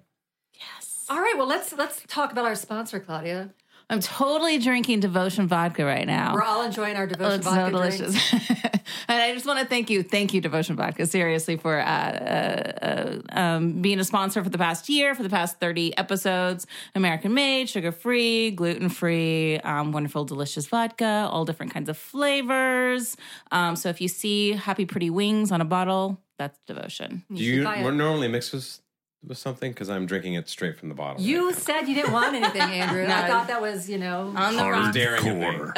Yes. 0.54 1.06
All 1.10 1.20
right. 1.20 1.34
Well, 1.38 1.48
let's 1.48 1.74
let's 1.74 2.02
talk 2.08 2.32
about 2.32 2.46
our 2.46 2.56
sponsor, 2.56 3.02
Claudia. 3.02 3.50
I'm 3.92 4.02
totally 4.02 4.60
drinking 4.60 5.00
devotion 5.00 5.48
vodka 5.48 5.84
right 5.84 6.06
now. 6.06 6.36
We're 6.36 6.44
all 6.44 6.64
enjoying 6.64 6.96
our 6.96 7.04
Oh, 7.04 7.08
devotion 7.08 7.40
it's 7.40 7.48
so 7.48 7.56
vodka 7.56 7.72
delicious. 7.72 8.34
and 9.08 9.22
I 9.22 9.34
just 9.34 9.48
want 9.48 9.60
to 9.60 9.66
thank 9.66 9.90
you, 9.90 10.04
thank 10.04 10.34
you, 10.34 10.42
Devotion 10.42 10.76
Vodka, 10.76 11.08
seriously, 11.08 11.58
for 11.58 11.80
uh, 11.80 11.84
uh, 11.84 12.72
uh, 12.82 13.40
um, 13.40 13.82
being 13.82 14.00
a 14.00 14.04
sponsor 14.04 14.44
for 14.44 14.50
the 14.50 14.60
past 14.60 14.90
year, 14.90 15.16
for 15.16 15.24
the 15.24 15.30
past 15.30 15.60
30 15.60 15.98
episodes. 15.98 16.68
American 16.94 17.34
made, 17.34 17.68
sugar 17.68 17.92
free, 17.92 18.52
gluten 18.52 18.90
free, 18.90 19.60
um, 19.62 19.92
wonderful, 19.92 20.24
delicious 20.24 20.68
vodka, 20.68 21.28
all 21.32 21.46
different 21.46 21.74
kinds 21.74 21.90
of 21.90 21.98
flavors. 21.98 23.18
Um, 23.52 23.76
so 23.76 23.90
if 23.90 24.02
you 24.02 24.08
see 24.08 24.52
Happy 24.52 24.86
Pretty 24.86 25.10
Wings 25.10 25.52
on 25.52 25.62
a 25.62 25.66
bottle, 25.66 26.22
that's 26.38 26.60
Devotion. 26.68 27.24
Do 27.32 27.38
should 27.38 27.46
you 27.46 27.64
buy 27.64 27.78
it. 27.78 27.92
normally 27.92 28.28
mix 28.28 28.52
with, 28.52 28.80
with 29.26 29.38
something? 29.38 29.72
Because 29.72 29.90
I'm 29.90 30.06
drinking 30.06 30.36
it 30.36 30.48
straight 30.50 30.78
from 30.78 30.90
the 30.90 30.96
bottle. 30.96 31.22
You 31.22 31.54
said 31.54 31.88
you 31.88 31.96
didn't 31.96 32.14
want 32.14 32.36
anything, 32.36 32.62
Andrew. 32.82 33.06
No. 33.08 33.16
I 33.16 33.28
thought 33.28 33.48
that 33.48 33.62
was, 33.62 33.90
you 33.90 33.98
know, 33.98 34.34
On 34.36 34.56
the 34.56 34.64
rock. 34.70 34.92
staring 34.94 35.28
at 35.28 35.36
me. 35.36 35.72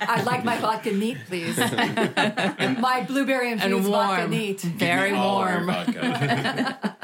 I'd 0.00 0.22
like 0.26 0.44
my 0.44 0.58
vodka 0.58 0.92
neat, 0.92 1.18
please. 1.26 1.56
my 2.80 3.04
blueberry 3.06 3.52
infused 3.52 3.74
And 3.74 3.84
vodka 3.86 4.28
neat. 4.28 4.60
Very 4.60 5.12
All 5.12 5.42
of 5.42 5.48
warm. 5.54 5.66
vodka. 5.66 6.98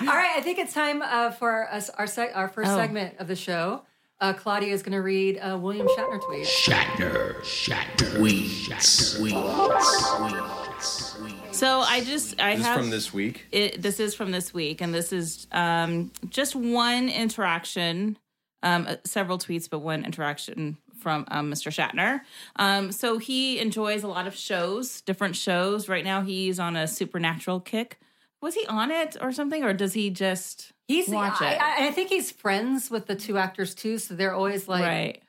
All 0.00 0.14
right, 0.16 0.34
I 0.36 0.40
think 0.42 0.58
it's 0.58 0.72
time 0.74 1.02
uh, 1.02 1.30
for 1.30 1.68
us 1.72 1.90
our 1.90 2.06
seg- 2.06 2.36
our 2.36 2.48
first 2.48 2.70
Oh. 2.70 2.76
segment 2.76 3.14
of 3.18 3.28
the 3.28 3.36
show. 3.36 3.82
Uh, 4.20 4.32
Claudia 4.32 4.72
is 4.74 4.82
going 4.82 4.92
to 4.94 5.00
read 5.02 5.38
uh, 5.38 5.56
William 5.56 5.86
Shatner 5.86 6.20
tweet. 6.20 6.44
Shatner, 6.44 7.42
Shat. 7.44 7.86
Tweet. 7.96 8.46
Shatner, 8.46 9.20
Weeds, 9.20 9.20
Weeds, 10.20 11.14
Weeds. 11.22 11.37
So 11.58 11.80
I 11.80 12.04
just, 12.04 12.40
I 12.40 12.52
This 12.52 12.60
is 12.60 12.66
have. 12.66 12.78
from 12.78 12.90
this 12.90 13.12
week. 13.12 13.46
it, 13.50 13.82
this 13.82 13.98
is 13.98 14.14
from 14.14 14.30
this 14.30 14.54
week, 14.54 14.80
and 14.80 14.94
this 14.94 15.12
is 15.12 15.46
um, 15.52 16.12
just 16.28 16.54
one 16.54 17.08
interaction, 17.08 18.16
um, 18.62 18.86
uh, 18.88 18.96
several 19.04 19.38
tweets, 19.38 19.68
but 19.68 19.80
one 19.80 20.04
interaction 20.04 20.76
from 21.00 21.24
um, 21.30 21.50
Mr. 21.52 21.70
Shatner. 21.72 22.20
Um, 22.56 22.92
so 22.92 23.18
he 23.18 23.58
enjoys 23.58 24.02
a 24.04 24.08
lot 24.08 24.26
of 24.26 24.34
shows, 24.36 25.00
different 25.00 25.34
shows. 25.36 25.88
Right 25.88 26.04
now, 26.04 26.22
he's 26.22 26.60
on 26.60 26.76
a 26.76 26.86
supernatural 26.86 27.60
kick. 27.60 27.98
Was 28.40 28.54
he 28.54 28.64
on 28.66 28.90
it 28.92 29.16
or 29.20 29.32
something, 29.32 29.64
or 29.64 29.72
does 29.72 29.94
he 29.94 30.10
just 30.10 30.72
He's 30.86 31.08
watch 31.08 31.40
I, 31.42 31.52
it? 31.54 31.60
I, 31.60 31.88
I 31.88 31.90
think 31.90 32.08
he's 32.08 32.30
friends 32.30 32.88
with 32.90 33.06
the 33.06 33.16
two 33.16 33.36
actors 33.36 33.74
too, 33.74 33.98
so 33.98 34.14
they're 34.14 34.34
always 34.34 34.68
like 34.68 34.82
right. 34.84 35.22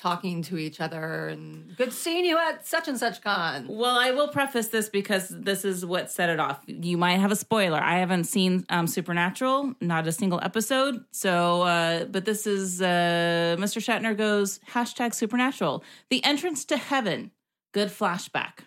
Talking 0.00 0.40
to 0.40 0.56
each 0.56 0.80
other 0.80 1.28
and 1.28 1.76
good 1.76 1.92
seeing 1.92 2.24
you 2.24 2.38
at 2.38 2.66
such 2.66 2.88
and 2.88 2.98
such 2.98 3.20
con. 3.20 3.66
Well, 3.68 3.98
I 3.98 4.12
will 4.12 4.28
preface 4.28 4.68
this 4.68 4.88
because 4.88 5.28
this 5.28 5.62
is 5.62 5.84
what 5.84 6.10
set 6.10 6.30
it 6.30 6.40
off. 6.40 6.60
You 6.66 6.96
might 6.96 7.18
have 7.18 7.30
a 7.30 7.36
spoiler. 7.36 7.78
I 7.78 7.98
haven't 7.98 8.24
seen 8.24 8.64
um, 8.70 8.86
Supernatural, 8.86 9.74
not 9.80 10.06
a 10.06 10.12
single 10.12 10.40
episode. 10.42 11.04
So, 11.10 11.62
uh, 11.62 12.04
but 12.06 12.24
this 12.24 12.46
is 12.46 12.80
uh, 12.80 13.56
Mr. 13.58 13.78
Shatner 13.78 14.16
goes 14.16 14.58
hashtag 14.70 15.12
Supernatural. 15.12 15.84
The 16.08 16.24
entrance 16.24 16.64
to 16.66 16.78
heaven. 16.78 17.30
Good 17.72 17.88
flashback. 17.88 18.60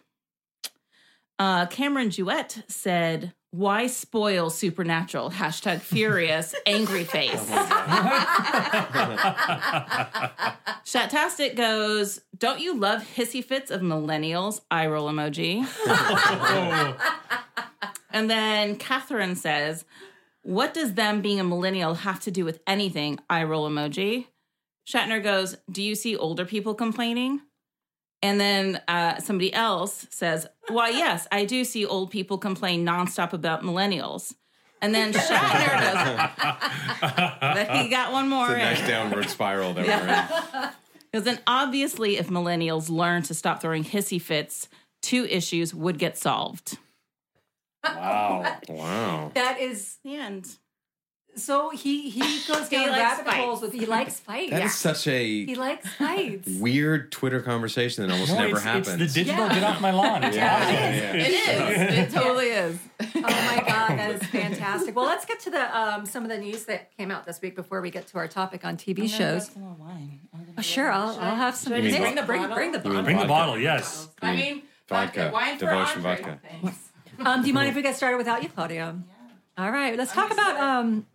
Uh, 1.40 1.66
Cameron 1.66 2.12
Jewett 2.12 2.64
said, 2.68 3.34
"Why 3.54 3.86
spoil 3.86 4.50
Supernatural?" 4.50 5.30
Hashtag 5.30 5.82
furious 5.82 6.56
angry 6.66 7.04
face. 7.04 7.48
Oh 7.52 7.94
Shatastic 10.84 11.56
goes, 11.56 12.22
Don't 12.38 12.60
you 12.60 12.76
love 12.76 13.04
hissy 13.16 13.44
fits 13.44 13.72
of 13.72 13.82
millennials? 13.82 14.62
Eye 14.72 14.88
roll 14.88 15.12
emoji. 15.12 15.66
and 18.12 18.30
then 18.30 18.76
Catherine 18.76 19.36
says, 19.36 19.86
What 20.42 20.74
does 20.74 20.96
them 20.96 21.22
being 21.22 21.40
a 21.40 21.44
millennial 21.44 21.94
have 21.94 22.20
to 22.22 22.32
do 22.32 22.44
with 22.46 22.60
anything? 22.68 23.20
Eye 23.30 23.44
roll 23.44 23.70
emoji. 23.70 24.28
Shatner 24.88 25.24
goes, 25.24 25.56
Do 25.72 25.82
you 25.82 25.96
see 25.96 26.18
older 26.18 26.46
people 26.46 26.76
complaining? 26.76 27.42
And 28.24 28.40
then 28.40 28.82
uh, 28.88 29.20
somebody 29.20 29.54
else 29.54 30.08
says, 30.10 30.48
Why, 30.70 30.90
yes, 30.90 31.28
I 31.32 31.46
do 31.46 31.64
see 31.66 31.86
old 31.86 32.10
people 32.10 32.38
complain 32.40 32.86
nonstop 32.86 33.34
about 33.34 33.62
millennials. 33.64 34.34
And 34.82 34.96
then 34.96 35.14
Shatner 35.14 36.40
goes, 37.02 37.78
he 37.84 37.90
got 37.90 38.12
one 38.12 38.28
more 38.30 38.46
It's 38.46 38.52
a 38.52 38.56
in. 38.56 38.60
nice 38.74 38.88
downward 38.88 39.30
spiral 39.30 39.74
that 39.76 39.86
we're 39.86 40.62
in. 40.64 40.70
Because 41.12 41.26
then 41.26 41.40
obviously, 41.46 42.18
if 42.18 42.30
millennials 42.30 42.90
learn 42.90 43.22
to 43.24 43.36
stop 43.36 43.62
throwing 43.62 43.84
hissy 43.84 44.20
fits, 44.20 44.68
two 45.04 45.26
issues 45.26 45.72
would 45.72 46.00
get 46.00 46.18
solved. 46.18 46.80
Wow. 47.84 48.58
Wow. 48.68 49.32
That 49.36 49.60
is 49.60 49.98
The 50.04 50.16
end. 50.16 50.58
So 51.36 51.70
he 51.72 52.10
he 52.10 52.20
goes 52.48 52.70
down 52.70 52.88
likes 52.90 52.98
rabbit 53.00 53.26
fights. 53.26 53.38
holes 53.38 53.62
with 53.62 53.74
he 53.74 53.86
likes 53.86 54.20
fights. 54.20 54.52
That 54.52 54.64
is 54.64 54.76
such 54.76 55.08
a 55.08 55.46
he 55.46 55.56
likes 55.56 55.88
fights. 55.96 56.48
weird 56.60 57.12
Twitter 57.12 57.42
conversation 57.42 58.06
that 58.06 58.12
almost 58.14 58.32
Boy, 58.32 58.38
never 58.40 58.56
it's, 58.56 58.64
happens. 58.64 58.88
It's 59.02 59.14
the 59.14 59.24
digital 59.24 59.46
Yeah. 59.48 59.54
get 59.56 59.64
off 59.64 59.82
my 59.82 59.92
lawn. 59.92 60.24
It's 60.26 60.36
Yeah, 60.36 60.56
awesome. 60.56 60.74
yeah, 60.74 60.96
yeah. 60.96 61.14
It 61.14 61.32
is. 61.32 61.98
It 62.14 62.18
totally 62.18 62.48
is. 62.48 62.78
oh 63.02 63.22
my 63.22 63.64
god, 63.68 63.98
that 63.98 64.12
is 64.22 64.24
fantastic. 64.28 64.96
Well, 64.96 65.06
let's 65.06 65.26
get 65.26 65.40
to 65.42 65.50
the 65.50 65.78
um, 65.80 66.06
some 66.06 66.24
of 66.24 66.30
the 66.30 66.38
news 66.38 66.66
that 66.66 66.96
came 66.98 67.12
out 67.12 67.26
this 67.26 67.42
week 67.42 67.56
before 67.56 67.82
we 67.82 67.90
get 67.92 68.08
to 68.08 68.18
our 68.18 68.28
topic 68.28 68.64
on 68.66 68.78
TV 68.78 69.10
shows. 69.10 69.50
Oh, 70.58 70.62
sure, 70.62 70.92
I'll, 70.92 71.18
I'll 71.20 71.36
have 71.36 71.56
some. 71.56 71.74
I 71.74 71.82
bring 71.82 71.96
bring 71.96 72.16
the 72.16 72.22
the 72.22 72.28
bring, 72.28 72.42
bottle? 72.42 72.56
bring 72.56 72.72
the 72.72 72.80
bottle. 72.80 73.04
Bring 73.04 73.18
the 73.18 73.26
bottle, 73.26 73.58
yes. 73.60 74.08
I 74.22 74.36
mean, 74.36 74.62
Vodka. 74.88 75.32
wine 75.34 75.58
for 75.58 75.66
Devotion 75.66 76.06
entree. 76.06 76.24
vodka. 76.24 76.40
Thanks. 76.62 76.78
Um, 77.20 77.42
do 77.42 77.48
you 77.48 77.54
mind 77.54 77.70
if 77.70 77.76
we 77.76 77.82
get 77.82 77.96
started 77.96 78.18
without 78.18 78.44
you, 78.44 78.50
Claudia? 78.50 78.96
All 79.58 79.72
right, 79.72 79.98
let's 79.98 80.12
talk 80.14 80.32
about 80.32 80.60
um, 80.60 81.06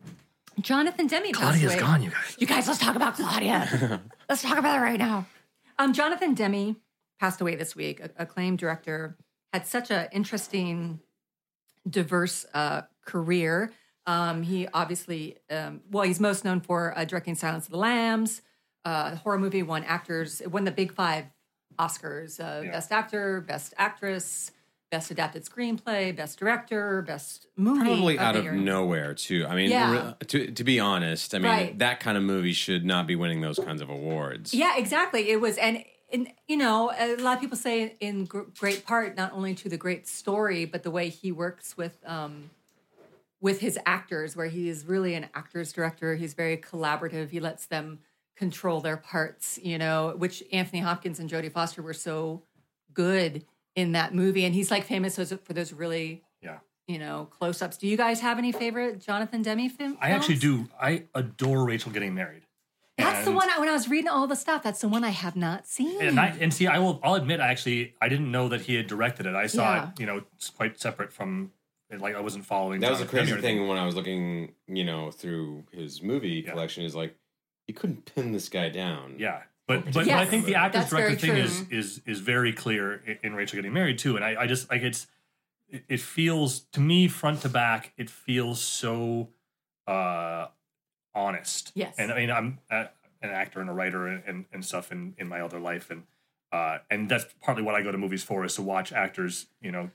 Jonathan 0.61 1.07
Demme. 1.09 1.25
passed 1.33 1.41
Claudia's 1.41 1.73
away. 1.73 1.81
gone, 1.81 2.03
you 2.03 2.11
guys. 2.11 2.37
You 2.39 2.47
guys, 2.47 2.67
let's 2.69 2.79
talk 2.79 2.95
about 2.95 3.17
Claudia. 3.17 4.01
let's 4.29 4.43
talk 4.43 4.59
about 4.59 4.79
it 4.79 4.81
right 4.83 4.99
now. 4.99 5.27
Um, 5.79 5.93
Jonathan 5.93 6.35
Demme 6.35 6.77
passed 7.19 7.41
away 7.41 7.57
this 7.57 7.75
week. 7.75 8.01
A- 8.01 8.11
acclaimed 8.19 8.59
director 8.59 9.17
had 9.53 9.67
such 9.67 9.91
an 9.91 10.09
interesting, 10.13 11.01
diverse 11.89 12.47
uh, 12.55 12.83
career. 13.05 13.73
Um, 14.07 14.43
he 14.43 14.69
obviously, 14.73 15.39
um, 15.51 15.81
well, 15.91 16.05
he's 16.05 16.21
most 16.21 16.45
known 16.45 16.61
for 16.61 16.97
uh, 16.97 17.05
directing 17.05 17.35
Silence 17.35 17.67
of 17.67 17.73
the 17.73 17.79
Lambs, 17.79 18.41
uh, 18.85 19.11
the 19.11 19.17
horror 19.17 19.39
movie. 19.39 19.63
Won 19.65 19.83
actors, 19.85 20.41
won 20.47 20.65
the 20.65 20.71
big 20.71 20.93
five 20.93 21.25
Oscars: 21.79 22.39
uh, 22.41 22.63
Yeah. 22.63 22.71
Best 22.71 22.93
Actor, 22.93 23.41
Best 23.43 23.75
Actress, 23.77 24.53
Best 24.91 25.11
Adapted 25.11 25.45
Screenplay, 25.45 26.17
Best 26.17 26.39
Director, 26.39 27.03
Best 27.03 27.47
Movie. 27.57 27.81
Probably 27.85 28.19
out 28.19 28.37
of 28.37 28.45
year. 28.45 28.53
nowhere 28.55 29.13
too. 29.15 29.45
I 29.47 29.55
mean, 29.55 29.71
Yeah. 29.71 30.15
to 30.29 30.51
to 30.51 30.65
be 30.65 30.81
honest, 30.81 31.35
I 31.35 31.39
mean 31.39 31.51
Right. 31.51 31.79
that 31.79 32.01
kind 32.01 32.17
of 32.17 32.23
movie 32.25 32.55
should 32.55 32.85
not 32.87 33.07
be 33.07 33.15
winning 33.15 33.41
those 33.43 33.59
kinds 33.59 33.83
of 33.83 33.91
awards. 33.91 34.55
Yeah, 34.55 34.77
exactly. 34.79 35.29
It 35.31 35.41
was, 35.43 35.59
and, 35.59 35.85
and 36.11 36.33
you 36.47 36.57
know, 36.57 36.91
a 36.99 37.17
lot 37.17 37.35
of 37.37 37.41
people 37.41 37.59
say 37.59 37.97
in 38.01 38.25
gr- 38.25 38.43
great 38.59 38.87
part 38.87 39.15
not 39.17 39.33
only 39.35 39.55
to 39.57 39.69
the 39.69 39.77
great 39.77 40.09
story, 40.09 40.65
but 40.65 40.83
the 40.85 40.91
way 40.91 41.11
he 41.11 41.33
works 41.33 41.77
with 41.77 41.99
um, 42.07 42.51
with 43.41 43.61
his 43.61 43.79
actors, 43.87 44.35
where 44.35 44.49
he 44.49 44.69
is 44.71 44.85
really 44.87 45.15
an 45.15 45.27
actor's 45.35 45.73
director. 45.73 46.17
He's 46.17 46.35
very 46.35 46.57
collaborative. 46.57 47.29
He 47.31 47.39
lets 47.41 47.67
them 47.67 47.99
control 48.37 48.81
their 48.81 48.97
parts. 48.97 49.59
You 49.63 49.77
know, 49.77 50.15
which 50.17 50.43
Anthony 50.51 50.81
Hopkins 50.81 51.21
and 51.21 51.29
Jodie 51.29 51.53
Foster 51.53 51.83
were 51.83 51.93
so 51.93 52.43
good 52.95 53.45
in 53.79 53.93
that 53.93 54.13
movie, 54.15 54.45
and 54.45 54.55
he's 54.55 54.71
like 54.71 54.85
famous 54.85 55.17
for 55.17 55.53
those 55.53 55.73
really 55.73 56.23
Yeah. 56.43 56.59
you 56.89 56.99
know 56.99 57.29
close 57.31 57.63
ups. 57.63 57.77
Do 57.77 57.87
you 57.87 57.97
guys 57.97 58.21
have 58.21 58.37
any 58.39 58.51
favorite 58.53 59.01
Jonathan 59.01 59.43
Demme 59.43 59.69
film? 59.71 59.97
I 60.01 60.11
actually 60.11 60.37
do. 60.39 60.69
I 60.81 61.05
adore 61.15 61.65
Rachel 61.65 61.93
getting 61.93 62.15
married. 62.15 62.43
That's 62.97 63.25
the 63.25 63.31
one. 63.31 63.49
I, 63.49 63.61
when 63.61 63.69
I 63.69 63.73
was 63.73 63.89
reading 63.89 64.09
all 64.09 64.27
the 64.27 64.35
stuff, 64.35 64.65
that's 64.65 64.81
the 64.81 64.89
one 64.89 65.05
I 65.05 65.11
have 65.11 65.37
not 65.37 65.69
seen. 65.69 66.03
And 66.03 66.19
I 66.19 66.37
and 66.41 66.53
see, 66.53 66.67
I 66.67 66.79
will. 66.81 66.99
I'll 67.05 67.15
admit, 67.15 67.39
I 67.41 67.47
actually 67.49 67.95
I 68.03 68.09
didn't 68.09 68.31
know 68.33 68.49
that 68.49 68.63
he 68.63 68.75
had 68.75 68.89
directed 68.89 69.25
it. 69.27 69.37
I 69.37 69.47
saw 69.47 69.75
Yeah. 69.75 69.89
it, 69.91 70.01
you 70.01 70.07
know, 70.07 70.23
it's 70.37 70.51
quite 70.51 70.81
separate 70.81 71.13
from. 71.13 71.53
Like 71.91 72.17
I 72.17 72.21
wasn't 72.21 72.45
following. 72.45 72.81
That 72.81 72.91
was 72.91 73.01
a 73.01 73.07
crazy 73.07 73.35
thing 73.41 73.67
when 73.69 73.79
I 73.79 73.87
was 73.87 73.95
looking, 73.95 74.53
you 74.67 74.85
know, 74.85 75.11
through 75.11 75.65
his 75.73 76.03
movie 76.03 76.43
Yeah. 76.45 76.51
collection. 76.51 76.85
Is 76.85 76.95
like 76.95 77.15
you 77.69 77.73
couldn't 77.75 78.05
pin 78.15 78.33
this 78.33 78.49
guy 78.51 78.69
down. 78.69 79.15
Yeah, 79.19 79.43
but 79.69 79.85
but, 79.85 79.95
but 79.95 80.09
I 80.09 80.25
think 80.27 80.45
the 80.47 80.57
actors 80.57 80.81
that's 80.83 80.91
director 80.91 81.17
thing 81.17 81.31
true. 81.31 81.41
is 81.41 81.69
is 81.71 82.01
is 82.07 82.19
very 82.19 82.53
clear 82.53 82.95
in, 83.07 83.19
in 83.23 83.35
Rachel 83.35 83.57
getting 83.59 83.73
married 83.73 83.99
too. 83.99 84.17
And 84.17 84.25
I, 84.25 84.43
I 84.43 84.47
just 84.49 84.69
like 84.69 84.83
it's 84.83 85.07
it, 85.69 85.85
it 85.89 86.01
feels 86.01 86.61
to 86.73 86.81
me 86.81 87.07
front 87.07 87.43
to 87.43 87.49
back. 87.49 87.93
It 87.97 88.11
feels 88.11 88.61
so 88.61 89.29
uh 89.87 90.49
honest. 91.15 91.71
Yes. 91.77 91.95
and 91.99 92.11
I 92.11 92.17
mean 92.17 92.31
I'm. 92.33 92.59
Uh, 92.71 92.87
an 93.21 93.31
actor 93.31 93.61
and 93.61 93.69
a 93.69 93.73
writer 93.73 94.07
and, 94.07 94.23
and, 94.29 94.45
and 94.53 94.65
stuff 94.65 94.93
in, 94.93 95.13
in 95.19 95.27
my 95.27 95.41
other 95.41 95.59
life, 95.59 95.91
and 95.91 96.05
uh, 96.53 96.79
and 96.89 97.09
that's 97.09 97.27
partly 97.41 97.65
what 97.65 97.75
I 97.75 97.83
go 97.83 97.91
to 97.91 97.99
movies 97.99 98.23
for 98.23 98.45
is 98.45 98.55
to 98.55 98.63
watch 98.63 98.93
actors, 98.93 99.47
you 99.61 99.73
know, 99.73 99.91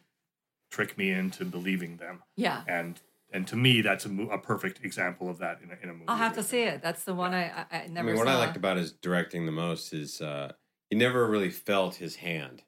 trick 0.70 0.98
me 0.98 1.10
into 1.10 1.46
believing 1.46 1.96
them, 1.96 2.22
Yeah. 2.36 2.64
and 2.68 3.00
and 3.34 3.46
to 3.48 3.56
me 3.56 3.82
that's 3.82 4.06
a, 4.06 4.10
mo- 4.10 4.30
a 4.30 4.38
perfect 4.38 4.84
example 4.86 5.30
of 5.30 5.39
that 5.39 5.60
in 5.62 5.72
a, 5.72 5.78
in 5.84 5.89
a 5.89 5.93
movie. 5.93 6.06
I'll 6.08 6.15
have 6.17 6.36
to 6.36 6.43
see 6.43 6.62
it. 6.63 6.82
That's 6.82 7.04
the 7.04 7.13
one 7.15 7.34
I, 7.34 7.46
I, 7.50 7.65
I 7.72 7.78
I 7.84 7.88
mean, 8.02 8.15
what 8.15 8.28
saw. 8.28 8.34
I 8.34 8.38
liked 8.38 8.56
about 8.56 8.78
his 8.78 8.91
directing 8.93 9.46
the 9.46 9.52
most 9.52 9.91
is 9.93 10.22
uh, 10.22 10.54
you 10.89 10.98
never 10.98 11.28
really 11.28 11.50
felt 11.50 11.96
his 11.96 12.15
hand. 12.17 12.62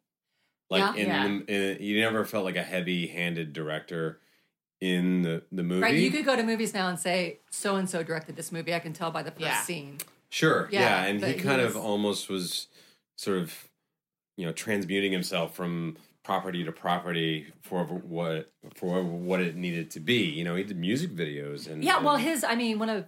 Like 0.69 0.95
Yeah. 0.97 1.01
in, 1.03 1.07
Yeah. 1.07 1.27
The, 1.47 1.77
in 1.77 1.83
you 1.83 2.01
never 2.01 2.25
felt 2.25 2.43
like 2.43 2.55
a 2.57 2.63
heavy-handed 2.63 3.53
director 3.53 4.19
in 4.81 5.21
the 5.21 5.43
the 5.51 5.63
movie. 5.63 5.81
Right, 5.81 5.95
you 5.95 6.11
could 6.11 6.25
go 6.25 6.35
to 6.35 6.43
movies 6.43 6.73
now 6.73 6.89
and 6.89 6.99
say 6.99 7.39
so 7.51 7.75
and 7.77 7.89
so 7.89 8.03
directed 8.03 8.35
this 8.35 8.51
movie. 8.51 8.73
I 8.73 8.79
can 8.79 8.91
tell 8.93 9.11
by 9.11 9.23
the 9.23 9.31
first 9.31 9.41
Yeah. 9.41 9.61
scene. 9.61 9.99
Sure. 10.29 10.67
Yeah, 10.71 10.81
Yeah, 10.81 11.03
and 11.05 11.21
but 11.21 11.29
he 11.29 11.35
he 11.37 11.41
kind 11.41 11.61
of 11.61 11.77
almost 11.77 12.27
was 12.29 12.67
sort 13.15 13.37
of, 13.37 13.69
you 14.35 14.45
know, 14.45 14.51
transmuting 14.51 15.11
himself 15.13 15.55
from 15.55 15.95
property 16.25 16.63
to 16.65 16.71
property 16.71 17.47
for 17.61 17.85
what 17.85 18.51
for 18.75 19.03
what 19.03 19.39
it 19.39 19.55
needed 19.55 19.91
to 19.91 19.99
be. 19.99 20.23
You 20.23 20.43
know, 20.43 20.55
he 20.55 20.63
did 20.63 20.77
music 20.77 21.11
videos 21.11 21.69
and 21.71 21.83
Yeah, 21.83 22.01
well, 22.01 22.15
and- 22.15 22.23
his, 22.23 22.43
I 22.43 22.55
mean, 22.55 22.79
one 22.79 22.89
of 22.89 23.05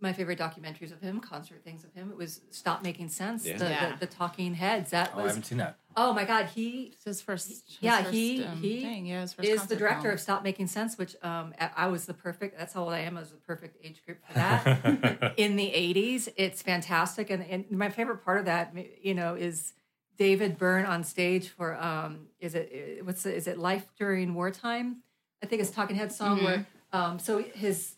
my 0.00 0.12
favorite 0.12 0.38
documentaries 0.38 0.92
of 0.92 1.00
him, 1.00 1.18
concert 1.18 1.64
things 1.64 1.82
of 1.82 1.92
him, 1.92 2.10
it 2.10 2.16
was 2.16 2.40
Stop 2.50 2.82
Making 2.84 3.08
Sense, 3.08 3.44
Yeah. 3.46 3.56
the, 3.56 3.64
Yeah. 3.70 3.92
the, 3.94 4.00
the 4.00 4.06
talking 4.06 4.54
heads. 4.54 4.90
That 4.90 5.10
Oh, 5.14 5.20
I 5.20 5.22
was, 5.22 5.30
haven't 5.32 5.46
seen 5.46 5.58
that. 5.58 5.78
oh 5.96 6.12
my 6.12 6.24
God, 6.24 6.44
he 6.54 6.92
It's 6.94 7.04
his 7.04 7.20
first. 7.22 7.48
his 7.48 7.62
yeah, 7.80 8.02
first, 8.02 8.14
he 8.14 8.44
um, 8.44 8.58
he 8.60 8.82
thing. 8.82 9.06
Yeah, 9.06 9.22
his 9.22 9.32
first 9.32 9.48
is 9.48 9.66
the 9.66 9.74
director 9.76 10.02
film. 10.02 10.14
of 10.14 10.20
Stop 10.20 10.44
Making 10.44 10.66
Sense, 10.68 10.98
which 10.98 11.16
um, 11.22 11.54
I 11.58 11.70
I 11.76 11.86
was 11.88 12.04
the 12.06 12.14
perfect. 12.14 12.58
That's 12.58 12.74
how 12.74 12.84
old 12.84 12.92
I 12.92 13.00
am. 13.00 13.16
I 13.16 13.20
was 13.20 13.30
the 13.30 13.36
perfect 13.38 13.78
age 13.82 14.04
group 14.04 14.18
for 14.26 14.34
that. 14.34 15.34
In 15.38 15.56
the 15.56 15.70
'80s, 15.70 16.28
it's 16.36 16.60
fantastic, 16.62 17.30
and, 17.30 17.42
and 17.44 17.68
my 17.70 17.88
favorite 17.88 18.22
part 18.24 18.38
of 18.38 18.44
that, 18.44 18.74
you 19.02 19.14
know, 19.14 19.34
is 19.34 19.72
David 20.18 20.58
Byrne 20.58 20.84
on 20.84 21.04
stage 21.04 21.48
for 21.48 21.80
um, 21.80 22.26
is 22.40 22.54
it 22.54 23.00
what's 23.04 23.22
the, 23.22 23.34
is 23.34 23.46
it 23.46 23.56
Life 23.58 23.86
During 23.98 24.34
Wartime? 24.34 25.02
I 25.42 25.46
think 25.46 25.62
it's 25.62 25.70
Talking 25.70 25.96
Head 25.96 26.12
song 26.12 26.42
where 26.44 26.66
um, 26.92 27.18
so 27.18 27.38
his 27.42 27.94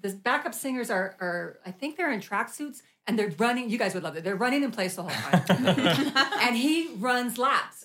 the 0.00 0.10
backup 0.10 0.54
singers 0.54 0.90
are 0.90 1.16
are 1.20 1.58
I 1.66 1.70
think 1.70 1.96
they're 1.96 2.10
in 2.12 2.20
tracksuits 2.20 2.82
and 3.06 3.18
they're 3.18 3.32
running. 3.38 3.68
You 3.70 3.78
guys 3.78 3.94
would 3.94 4.02
love 4.02 4.16
it. 4.16 4.24
They're 4.24 4.36
running 4.36 4.62
in 4.62 4.70
place 4.70 4.96
the 4.96 5.02
whole 5.02 5.10
time, 5.10 5.44
and 6.40 6.56
he 6.56 6.90
runs 6.98 7.36
laps 7.38 7.84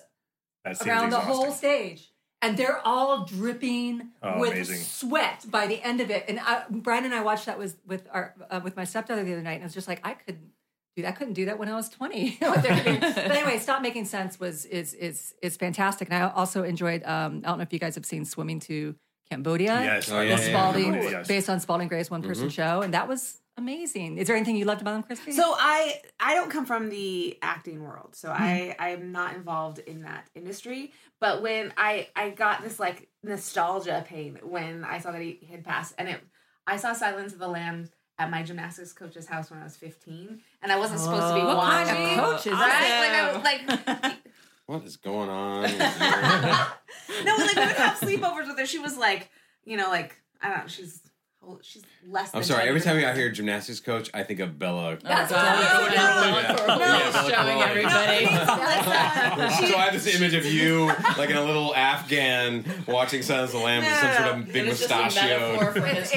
That 0.63 0.77
seems 0.77 0.87
around 0.87 1.09
the 1.11 1.19
whole 1.19 1.51
stage. 1.51 2.09
And 2.41 2.57
they're 2.57 2.85
all 2.85 3.23
dripping 3.23 4.09
Oh, 4.21 4.37
with 4.41 4.51
amazing. 4.51 4.75
sweat 4.75 5.45
by 5.49 5.65
the 5.65 5.81
end 5.81 6.01
of 6.01 6.11
it. 6.11 6.25
And 6.27 6.41
I, 6.41 6.63
Brian 6.69 7.05
and 7.05 7.13
I 7.15 7.21
watched 7.21 7.45
that 7.45 7.57
with 7.57 7.77
with 7.85 8.05
our 8.11 8.33
uh, 8.49 8.59
with 8.63 8.75
my 8.75 8.83
stepdaughter 8.83 9.23
the 9.23 9.31
other 9.33 9.41
night, 9.41 9.53
and 9.55 9.63
I 9.63 9.65
was 9.65 9.73
just 9.73 9.87
like 9.87 10.01
I 10.05 10.13
could 10.13 10.39
do 10.95 11.01
that. 11.03 11.09
I 11.09 11.11
couldn't 11.11 11.33
do 11.33 11.45
that 11.45 11.57
when 11.59 11.69
I 11.69 11.75
was 11.75 11.89
twenty. 11.89 12.31
You 12.31 12.37
know 12.41 12.49
what 12.51 12.63
they're 12.63 12.83
doing. 12.83 12.99
but 12.99 13.17
anyway, 13.31 13.59
stop 13.59 13.81
making 13.81 14.05
sense 14.05 14.39
was 14.39 14.65
is 14.65 14.93
is 14.93 15.33
is 15.41 15.57
fantastic. 15.57 16.09
And 16.09 16.23
I 16.23 16.29
also 16.29 16.63
enjoyed. 16.63 17.03
Um, 17.03 17.41
I 17.43 17.49
don't 17.49 17.57
know 17.57 17.63
if 17.63 17.73
you 17.73 17.79
guys 17.79 17.95
have 17.95 18.05
seen 18.05 18.25
Swimming 18.25 18.59
to 18.61 18.95
Cambodia. 19.29 19.81
Yes, 19.81 20.11
Oh, 20.11 20.21
yeah, 20.21 20.31
love 20.31 20.39
The 20.43 20.51
yeah, 20.51 20.59
Spalding, 20.59 20.93
yes. 20.95 21.27
based 21.27 21.49
on 21.49 21.59
Spalding 21.59 21.87
Gray's 21.87 22.11
one 22.11 22.21
person 22.21 22.49
show, 22.49 22.81
and 22.81 22.93
that 22.93 23.07
was 23.07 23.39
amazing. 23.57 24.17
Is 24.17 24.27
there 24.27 24.35
anything 24.35 24.55
you 24.55 24.65
loved 24.65 24.81
about 24.81 24.93
them, 24.93 25.03
Christy? 25.03 25.31
So 25.31 25.55
I 25.57 26.01
I 26.19 26.33
don't 26.35 26.49
come 26.51 26.65
from 26.65 26.89
the 26.89 27.37
acting 27.41 27.81
world, 27.83 28.15
so 28.15 28.29
I 28.29 28.75
I'm 28.79 29.11
not 29.11 29.35
involved 29.35 29.79
in 29.79 30.01
that 30.03 30.29
industry. 30.35 30.91
But 31.19 31.41
when 31.41 31.73
I 31.77 32.09
I 32.15 32.29
got 32.31 32.61
this 32.63 32.79
like 32.79 33.09
nostalgia 33.23 34.03
pain 34.07 34.39
when 34.43 34.83
I 34.83 34.99
saw 34.99 35.11
that 35.11 35.21
he 35.21 35.39
had 35.49 35.63
passed, 35.63 35.93
and 35.97 36.09
it 36.09 36.19
I 36.67 36.77
saw 36.77 36.93
Silence 36.93 37.33
of 37.33 37.39
the 37.39 37.47
Lambs 37.47 37.89
at 38.19 38.29
my 38.29 38.43
gymnastics 38.43 38.93
coach's 38.93 39.25
house 39.25 39.49
when 39.49 39.59
I 39.59 39.63
was 39.63 39.75
15, 39.75 40.39
and 40.61 40.71
I 40.71 40.77
wasn't 40.77 40.99
supposed 40.99 41.33
to 41.33 41.39
be 41.39 41.45
What 41.45 41.59
kind 41.61 41.87
watching. 41.89 42.19
of 42.19 42.25
coach 42.25 42.47
is 42.47 42.53
right? 42.53 43.31
Awesome. 43.33 43.43
Like, 43.43 43.87
I, 43.87 44.01
like 44.03 44.17
what 44.67 44.83
is 44.83 44.97
going 44.97 45.29
on? 45.29 45.63
no, 47.25 47.35
like 47.37 47.55
we 47.55 47.65
would 47.65 47.75
have 47.75 47.97
sleepovers 47.97 48.47
with 48.47 48.57
her. 48.59 48.65
She 48.65 48.79
was 48.79 48.97
like, 48.97 49.29
you 49.65 49.77
know, 49.77 49.89
like 49.89 50.15
I 50.41 50.49
don't 50.49 50.59
know, 50.59 50.67
she's 50.67 50.99
she's 51.61 51.83
less. 52.07 52.29
I'm 52.33 52.41
than 52.41 52.47
sorry. 52.47 52.61
Every 52.63 52.73
years 52.79 52.85
time 52.85 52.97
I 52.97 53.07
old. 53.09 53.17
hear 53.17 53.29
gymnastics 53.31 53.79
coach, 53.79 54.09
I 54.13 54.23
think 54.23 54.39
of 54.39 54.57
Bella. 54.59 54.97
That's 55.01 55.31
God. 55.31 55.39
what 55.39 55.47
I 55.47 55.93
Yeah. 55.93 56.31
was 56.31 56.79
Yeah, 56.79 57.11
Bella 57.11 57.29
Showing 57.29 57.59
Karan. 57.59 57.69
everybody. 57.69 58.25
That's, 58.25 59.59
So 59.69 59.75
I 59.77 59.81
have 59.85 59.93
this 59.93 60.15
image 60.15 60.33
of 60.33 60.45
you, 60.45 60.87
like 61.17 61.29
in 61.29 61.35
a 61.37 61.43
little 61.43 61.75
Afghan, 61.75 62.65
watching 62.87 63.21
Silence 63.21 63.53
of 63.53 63.59
the 63.59 63.65
Lambs 63.65 63.87
with 63.87 63.95
some 63.99 64.23
sort 64.23 64.37
of 64.39 64.45
big 64.53 64.55
It 64.65 64.69
was 64.69 64.79
just 64.79 64.91
a 64.91 64.95
metaphor 64.95 65.81
mustachio. 65.81 65.99
It's- 65.99 66.11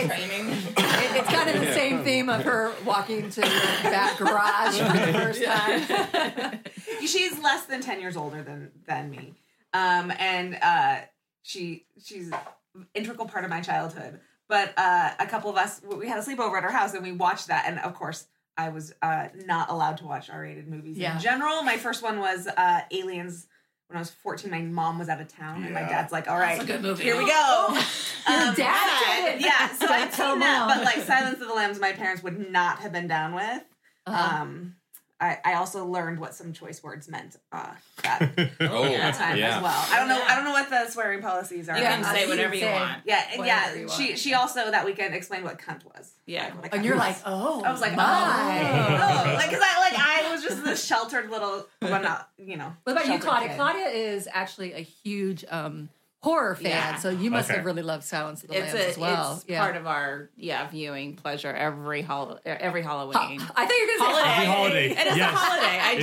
it's 1.19 1.29
kind 1.29 1.49
of 1.51 1.61
the 1.61 1.73
same 1.73 2.05
theme 2.05 2.29
of 2.29 2.43
her 2.45 2.73
walking 2.85 3.31
to 3.31 3.41
the 3.41 3.47
back 3.85 4.19
garage 4.19 4.79
for 4.79 5.07
the 5.07 5.13
first 5.13 5.43
time. 5.45 6.61
she's 7.07 7.39
less 7.39 7.65
than 7.67 7.81
10 7.81 8.01
years 8.01 8.17
older 8.17 8.43
than 8.43 8.71
than 8.87 9.11
me 9.11 9.35
um 9.73 10.13
and 10.19 10.59
uh 10.63 10.97
she 11.43 11.87
she's 12.05 12.31
an 12.75 12.87
integral 12.95 13.27
part 13.27 13.45
of 13.45 13.51
my 13.51 13.61
childhood 13.61 14.21
but 14.49 14.73
uh 14.77 15.11
a 15.19 15.27
couple 15.27 15.51
of 15.51 15.57
us 15.57 15.81
we 15.99 16.09
had 16.09 16.19
a 16.19 16.23
sleepover 16.23 16.57
at 16.59 16.65
our 16.65 16.71
house 16.71 16.95
and 16.95 17.03
we 17.03 17.13
watched 17.13 17.49
that 17.49 17.65
and 17.67 17.79
of 17.81 17.95
course 17.95 18.27
i 18.57 18.69
was 18.69 18.93
uh 19.03 19.29
not 19.45 19.71
allowed 19.71 19.97
to 19.99 20.05
watch 20.07 20.31
r-rated 20.31 20.69
movies 20.69 20.97
Yeah. 20.99 21.15
in 21.15 21.21
general 21.21 21.63
my 21.63 21.77
first 21.77 22.03
one 22.03 22.19
was 22.21 22.47
uh 22.47 22.81
aliens 22.91 23.47
when 23.89 23.99
I 23.99 24.01
was 24.01 24.11
14, 24.11 24.51
my 24.51 24.63
mom 24.63 24.99
was 24.99 25.09
out 25.09 25.21
of 25.21 25.29
town, 25.29 25.63
and 25.63 25.73
my 25.73 25.83
dad's 25.83 26.11
like, 26.11 26.29
"All 26.29 26.37
right, 26.37 26.61
a 26.61 26.65
good 26.67 26.83
movie. 26.83 27.05
here 27.05 27.17
we 27.17 27.25
go." 27.25 27.67
Your 28.29 28.49
Um, 28.49 28.55
dad 28.57 29.01
but- 29.01 29.15
did 29.15 29.35
it. 29.37 29.41
yeah. 29.43 29.69
So 29.77 29.87
I 29.89 30.01
told 30.01 30.11
tell 30.11 30.31
seen 30.33 30.41
that, 30.41 30.67
but 30.67 30.85
like 30.85 31.05
Silence 31.07 31.41
of 31.41 31.47
the 31.47 31.55
Lambs, 31.55 31.79
my 31.79 31.93
parents 31.93 32.21
would 32.25 32.51
not 32.51 32.81
have 32.81 32.91
been 32.91 33.07
down 33.07 33.33
with. 33.37 33.63
Uh-huh. 34.07 34.43
Um, 34.43 34.75
I, 35.19 35.39
I 35.45 35.55
also 35.55 35.87
learned 35.87 36.19
what 36.21 36.35
some 36.35 36.53
choice 36.53 36.83
words 36.83 37.09
meant 37.09 37.37
uh, 37.51 37.73
that 38.03 38.21
Oh, 38.61 38.85
that 38.85 39.15
time 39.15 39.39
yeah. 39.39 39.57
as 39.57 39.63
well. 39.63 39.87
I 39.91 39.99
don't 39.99 40.09
know. 40.09 40.23
I 40.23 40.35
don't 40.35 40.45
know 40.45 40.53
what 40.53 40.69
the 40.69 40.89
swearing 40.91 41.23
policies 41.23 41.69
are. 41.71 41.77
You 41.79 41.85
can 41.85 42.05
say 42.05 42.27
whatever 42.29 42.53
can 42.53 42.61
you 42.61 42.67
want. 42.75 43.01
yeah, 43.07 43.23
Whatever 43.39 43.47
yeah. 43.47 43.75
you 43.75 43.89
She 43.89 44.17
she 44.17 44.35
also 44.35 44.71
that 44.71 44.85
weekend 44.85 45.15
explained 45.15 45.45
what 45.45 45.59
cunt 45.59 45.85
was. 45.87 46.13
Yeah. 46.27 46.45
Like, 46.47 46.55
what 46.65 46.75
And 46.75 46.85
you're 46.85 46.97
was. 46.97 47.01
like, 47.05 47.17
oh, 47.25 47.63
I 47.63 47.73
was 47.73 47.81
like, 47.81 47.97
my. 47.97 48.05
oh, 48.05 49.25
oh, 49.31 49.35
like 49.35 49.49
because 49.49 49.65
I 49.65 49.81
like 49.81 49.99
I 49.99 50.31
was 50.33 50.43
just 50.43 50.63
this 50.63 50.85
sheltered 50.85 51.31
little, 51.31 51.67
well, 51.81 52.03
not 52.03 52.29
you 52.37 52.57
know. 52.59 52.75
What 52.85 52.93
about 52.93 53.07
you, 53.07 53.19
Claudia? 53.19 53.49
kid. 53.49 53.57
Claudia 53.57 53.87
is 53.87 54.29
actually 54.31 54.75
a 54.75 54.81
huge 54.81 55.45
um, 55.51 55.89
horror 56.27 56.55
fan, 56.57 56.71
Yeah. 56.71 56.97
so 56.97 57.09
you 57.11 57.31
must 57.31 57.49
Okay. 57.49 57.57
have 57.59 57.65
really 57.67 57.83
loved 57.83 58.03
Silence 58.05 58.43
of 58.43 58.49
the 58.51 58.57
It's 58.59 58.73
Lambs 58.75 58.87
a, 58.87 58.91
as 58.91 58.99
well. 58.99 59.35
it's 59.37 59.45
yeah. 59.49 59.61
part 59.63 59.77
of 59.77 59.87
our 59.87 60.29
yeah 60.37 60.69
viewing 60.69 61.15
pleasure 61.15 61.53
every 61.55 62.03
hol- 62.03 62.39
every 62.45 62.83
Halloween. 62.83 63.41
I 63.55 63.67
thought 63.67 63.71
you 63.71 63.87
were 63.87 64.05
going 64.05 64.15
to 64.17 64.23
say 64.23 64.33
Every 64.35 64.47
holiday. 64.47 64.87
It 64.91 65.07
is 65.07 65.17
Yes. 65.17 65.33
a 65.33 65.37
holiday. 65.37 65.79
I 65.91 65.95
do. 65.97 66.03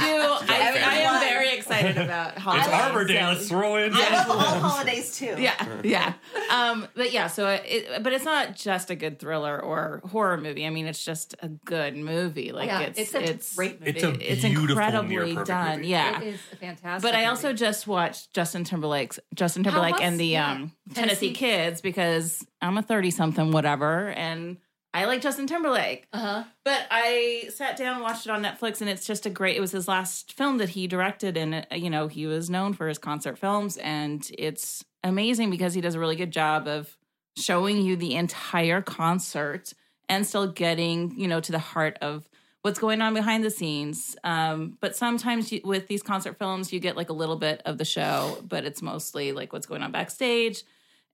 I, 0.53 0.57
I 0.57 0.59
am 0.69 1.15
Everyone. 1.15 1.19
very 1.19 1.49
excited 1.57 1.97
about 1.97 2.37
holidays. 2.37 2.67
It's 2.67 2.73
Arbor 2.75 3.05
Day. 3.05 3.19
so- 3.19 3.27
Let's 3.33 3.47
throw 3.49 3.75
in. 3.77 3.93
I 3.93 4.09
love 4.25 4.29
all 4.29 4.69
holidays 4.69 5.17
too. 5.17 5.35
Yeah, 5.37 5.81
yeah. 5.83 6.13
Um, 6.51 6.87
but 6.95 7.11
yeah, 7.11 7.27
so 7.27 7.47
it, 7.49 8.01
but 8.03 8.13
it's 8.13 8.25
not 8.25 8.55
just 8.55 8.89
a 8.89 8.95
good 8.95 9.19
thriller 9.19 9.59
or 9.61 10.01
horror 10.11 10.37
movie. 10.37 10.65
I 10.65 10.69
mean, 10.69 10.85
it's 10.87 11.03
just 11.03 11.35
a 11.41 11.49
good 11.49 11.95
movie. 11.97 12.51
Like 12.51 12.67
Yeah, 12.67 12.79
it's 12.81 12.99
it's 12.99 13.13
a 13.15 13.21
it's 13.23 13.55
great 13.55 13.79
movie. 13.79 13.91
It's 13.91 14.03
a 14.03 14.31
it's 14.33 14.43
incredibly 14.43 15.35
done. 15.43 15.77
movie. 15.77 15.87
Yeah. 15.89 16.21
It 16.21 16.27
is 16.35 16.39
a 16.51 16.55
fantastic. 16.55 17.01
But 17.01 17.15
I 17.15 17.19
movie. 17.21 17.29
also 17.29 17.53
just 17.53 17.87
watched 17.87 18.33
Justin 18.33 18.63
Timberlake's 18.63 19.19
Justin 19.33 19.63
Timberlake 19.63 19.95
was- 19.95 20.01
and 20.13 20.19
the 20.19 20.27
yeah. 20.27 20.51
um, 20.51 20.71
Tennessee, 20.93 21.27
Tennessee. 21.27 21.33
Kids 21.33 21.81
because 21.81 22.45
I'm 22.61 22.77
a 22.77 22.81
30 22.81 23.11
something 23.11 23.51
whatever 23.51 24.09
and 24.09 24.57
I 24.95 25.05
like 25.05 25.21
Justin 25.21 25.47
Timberlake. 25.47 26.07
uh-huh. 26.13 26.43
But 26.63 26.85
I 26.91 27.49
sat 27.49 27.77
down 27.77 27.95
and 27.95 28.03
watched 28.03 28.27
it 28.27 28.29
on 28.29 28.43
Netflix 28.43 28.79
and 28.81 28.89
it's 28.89 29.05
just 29.05 29.25
a 29.25 29.29
great 29.29 29.57
it 29.57 29.61
was 29.61 29.71
his 29.71 29.87
last 29.87 30.33
film 30.33 30.57
that 30.59 30.69
he 30.69 30.87
directed 30.87 31.37
and 31.37 31.67
uh, 31.71 31.75
you 31.75 31.89
know 31.89 32.07
he 32.07 32.25
was 32.25 32.49
known 32.49 32.73
for 32.73 32.87
his 32.87 32.97
concert 32.97 33.37
films 33.37 33.77
and 33.77 34.29
it's 34.37 34.83
amazing 35.03 35.49
because 35.49 35.73
he 35.73 35.81
does 35.81 35.95
a 35.95 35.99
really 35.99 36.15
good 36.15 36.31
job 36.31 36.67
of 36.67 36.97
showing 37.35 37.81
you 37.81 37.95
the 37.95 38.15
entire 38.15 38.81
concert 38.81 39.73
and 40.09 40.25
still 40.27 40.47
getting, 40.47 41.13
you 41.17 41.27
know, 41.27 41.39
to 41.39 41.51
the 41.51 41.59
heart 41.59 41.97
of 42.01 42.29
what's 42.63 42.79
going 42.79 43.01
on 43.01 43.13
behind 43.13 43.43
the 43.43 43.49
scenes. 43.51 44.15
Um, 44.23 44.77
but 44.79 44.95
sometimes 44.95 45.51
you, 45.51 45.61
with 45.63 45.87
these 45.87 46.01
concert 46.01 46.39
films, 46.39 46.73
you 46.73 46.79
get 46.79 46.95
like 46.97 47.09
a 47.09 47.13
little 47.13 47.35
bit 47.35 47.61
of 47.65 47.77
the 47.77 47.85
show, 47.85 48.37
but 48.47 48.63
it's 48.65 48.81
mostly 48.81 49.33
like 49.33 49.53
what's 49.53 49.67
going 49.67 49.83
on 49.83 49.91
backstage. 49.91 50.63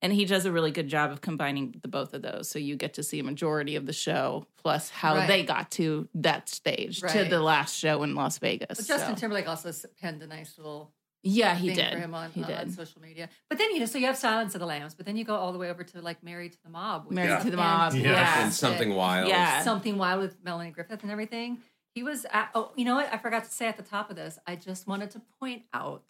And 0.02 0.14
he 0.14 0.24
does 0.24 0.46
a 0.46 0.52
really 0.52 0.72
good 0.72 0.88
job 0.88 1.12
of 1.12 1.20
combining 1.22 1.76
the 1.82 1.88
both 1.90 2.14
of 2.14 2.22
those. 2.22 2.50
So 2.50 2.58
you 2.60 2.78
get 2.78 2.94
to 2.94 3.04
see 3.04 3.20
a 3.20 3.24
majority 3.24 3.76
of 3.76 3.86
the 3.86 3.92
show 3.94 4.46
plus 4.58 4.90
how 4.90 5.16
Right. 5.16 5.28
they 5.28 5.44
got 5.44 5.72
to 5.72 6.08
that 6.16 6.48
stage 6.48 7.02
to 7.02 7.26
the 7.26 7.42
last 7.42 7.76
show 7.78 8.04
in 8.04 8.16
Las 8.16 8.38
Vegas. 8.38 8.78
But 8.78 8.88
Justin 8.88 9.16
So- 9.18 9.20
Timberlake 9.20 9.50
also 9.50 9.72
penned 10.00 10.22
a 10.22 10.28
nice 10.28 10.56
little 10.58 10.94
yeah, 11.24 11.56
he 11.56 11.68
thing 11.68 11.78
did. 11.78 11.94
for 11.94 12.00
him 12.00 12.14
on, 12.16 12.32
he 12.32 12.44
on, 12.44 12.50
did. 12.50 12.58
on 12.60 12.70
social 12.72 13.02
media. 13.02 13.30
But 13.50 13.58
then 13.58 13.72
you 13.72 13.80
know, 13.80 13.86
so 13.86 13.98
you 13.98 14.06
have 14.06 14.18
Silence 14.18 14.54
of 14.56 14.60
the 14.60 14.66
Lambs, 14.66 14.96
but 14.96 15.06
then 15.06 15.18
you 15.18 15.24
go 15.26 15.36
all 15.36 15.52
the 15.52 15.58
way 15.60 15.70
over 15.70 15.84
to 15.84 16.02
like 16.02 16.24
Married 16.24 16.54
to 16.54 16.64
the 16.64 16.70
Mob, 16.70 17.08
which 17.08 17.16
Married 17.16 17.30
Yeah. 17.30 17.40
to 17.40 17.52
the 17.52 17.58
Mob. 17.58 17.94
Yeah. 17.94 18.12
Yeah. 18.12 18.44
and 18.44 18.54
something 18.54 18.94
wild. 18.94 19.28
Yeah. 19.28 19.62
something 19.62 19.98
wild 19.98 20.22
with 20.22 20.38
Melanie 20.44 20.72
Griffith 20.72 21.04
and 21.04 21.12
everything. 21.12 21.60
He 21.96 22.04
was 22.04 22.26
at, 22.32 22.52
oh, 22.54 22.72
you 22.76 22.86
know 22.86 22.96
what? 22.96 23.12
I 23.12 23.18
forgot 23.18 23.44
to 23.46 23.52
say 23.52 23.68
at 23.68 23.76
the 23.76 23.84
top 23.84 24.10
of 24.10 24.16
this. 24.16 24.38
I 24.48 24.56
just 24.56 24.88
wanted 24.88 25.12
to 25.12 25.22
point 25.40 25.64
out 25.74 26.04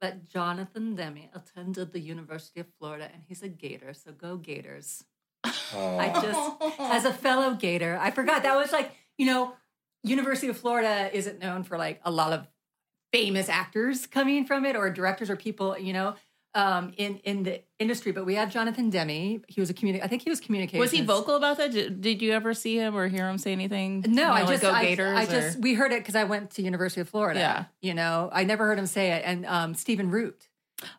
that 0.00 0.28
Jonathan 0.28 0.94
Demme 0.94 1.28
attended 1.34 1.92
the 1.92 2.00
University 2.00 2.60
of 2.60 2.66
Florida 2.78 3.08
and 3.12 3.22
he's 3.28 3.42
a 3.42 3.48
Gator, 3.48 3.92
so 3.92 4.12
go 4.12 4.36
Gators. 4.36 5.04
Oh. 5.44 5.98
I 5.98 6.08
just, 6.20 6.80
as 6.80 7.04
a 7.04 7.12
fellow 7.12 7.54
Gator, 7.54 7.98
I 8.00 8.10
forgot 8.10 8.42
that 8.44 8.56
was 8.56 8.72
like, 8.72 8.92
you 9.18 9.26
know, 9.26 9.54
University 10.02 10.48
of 10.48 10.56
Florida 10.56 11.10
isn't 11.12 11.40
known 11.40 11.64
for 11.64 11.76
like 11.76 12.00
a 12.04 12.10
lot 12.10 12.32
of 12.32 12.46
famous 13.12 13.48
actors 13.48 14.06
coming 14.06 14.44
from 14.44 14.64
it 14.64 14.76
or 14.76 14.90
directors 14.90 15.30
or 15.30 15.36
people, 15.36 15.78
you 15.78 15.92
know, 15.92 16.14
um, 16.54 16.92
in 16.96 17.18
in 17.24 17.42
the 17.44 17.62
industry. 17.78 18.10
But 18.12 18.24
we 18.26 18.34
have 18.36 18.50
Jonathan 18.50 18.90
Demme. 18.90 19.42
He 19.48 19.60
was 19.60 19.70
a 19.70 19.74
communi- 19.74 20.02
I 20.02 20.06
think 20.08 20.22
he 20.22 20.30
was 20.30 20.40
communications. 20.40 20.80
Was 20.80 20.90
he 20.90 21.02
vocal 21.02 21.36
about 21.36 21.58
that? 21.58 21.72
Did, 21.72 22.00
did 22.00 22.22
you 22.22 22.32
ever 22.32 22.54
see 22.54 22.76
him 22.76 22.96
or 22.96 23.06
hear 23.08 23.28
him 23.28 23.38
say 23.38 23.52
anything? 23.52 24.04
No, 24.06 24.08
You 24.08 24.14
know, 24.14 24.24
I 24.34 24.40
like, 24.40 24.48
just, 24.48 24.62
go 24.62 24.70
I, 24.72 24.82
Gators. 24.84 25.18
I 25.18 25.22
or- 25.24 25.26
just, 25.26 25.60
we 25.60 25.74
heard 25.74 25.92
it 25.92 26.00
because 26.00 26.16
I 26.16 26.24
went 26.24 26.50
to 26.52 26.62
University 26.62 27.00
of 27.00 27.08
Florida. 27.08 27.38
Yeah. 27.40 27.64
you 27.82 27.94
know, 27.94 28.30
I 28.32 28.44
never 28.44 28.66
heard 28.66 28.78
him 28.78 28.86
say 28.86 29.12
it. 29.12 29.22
And 29.24 29.44
um, 29.46 29.74
Stephen 29.74 30.10
Root 30.10 30.48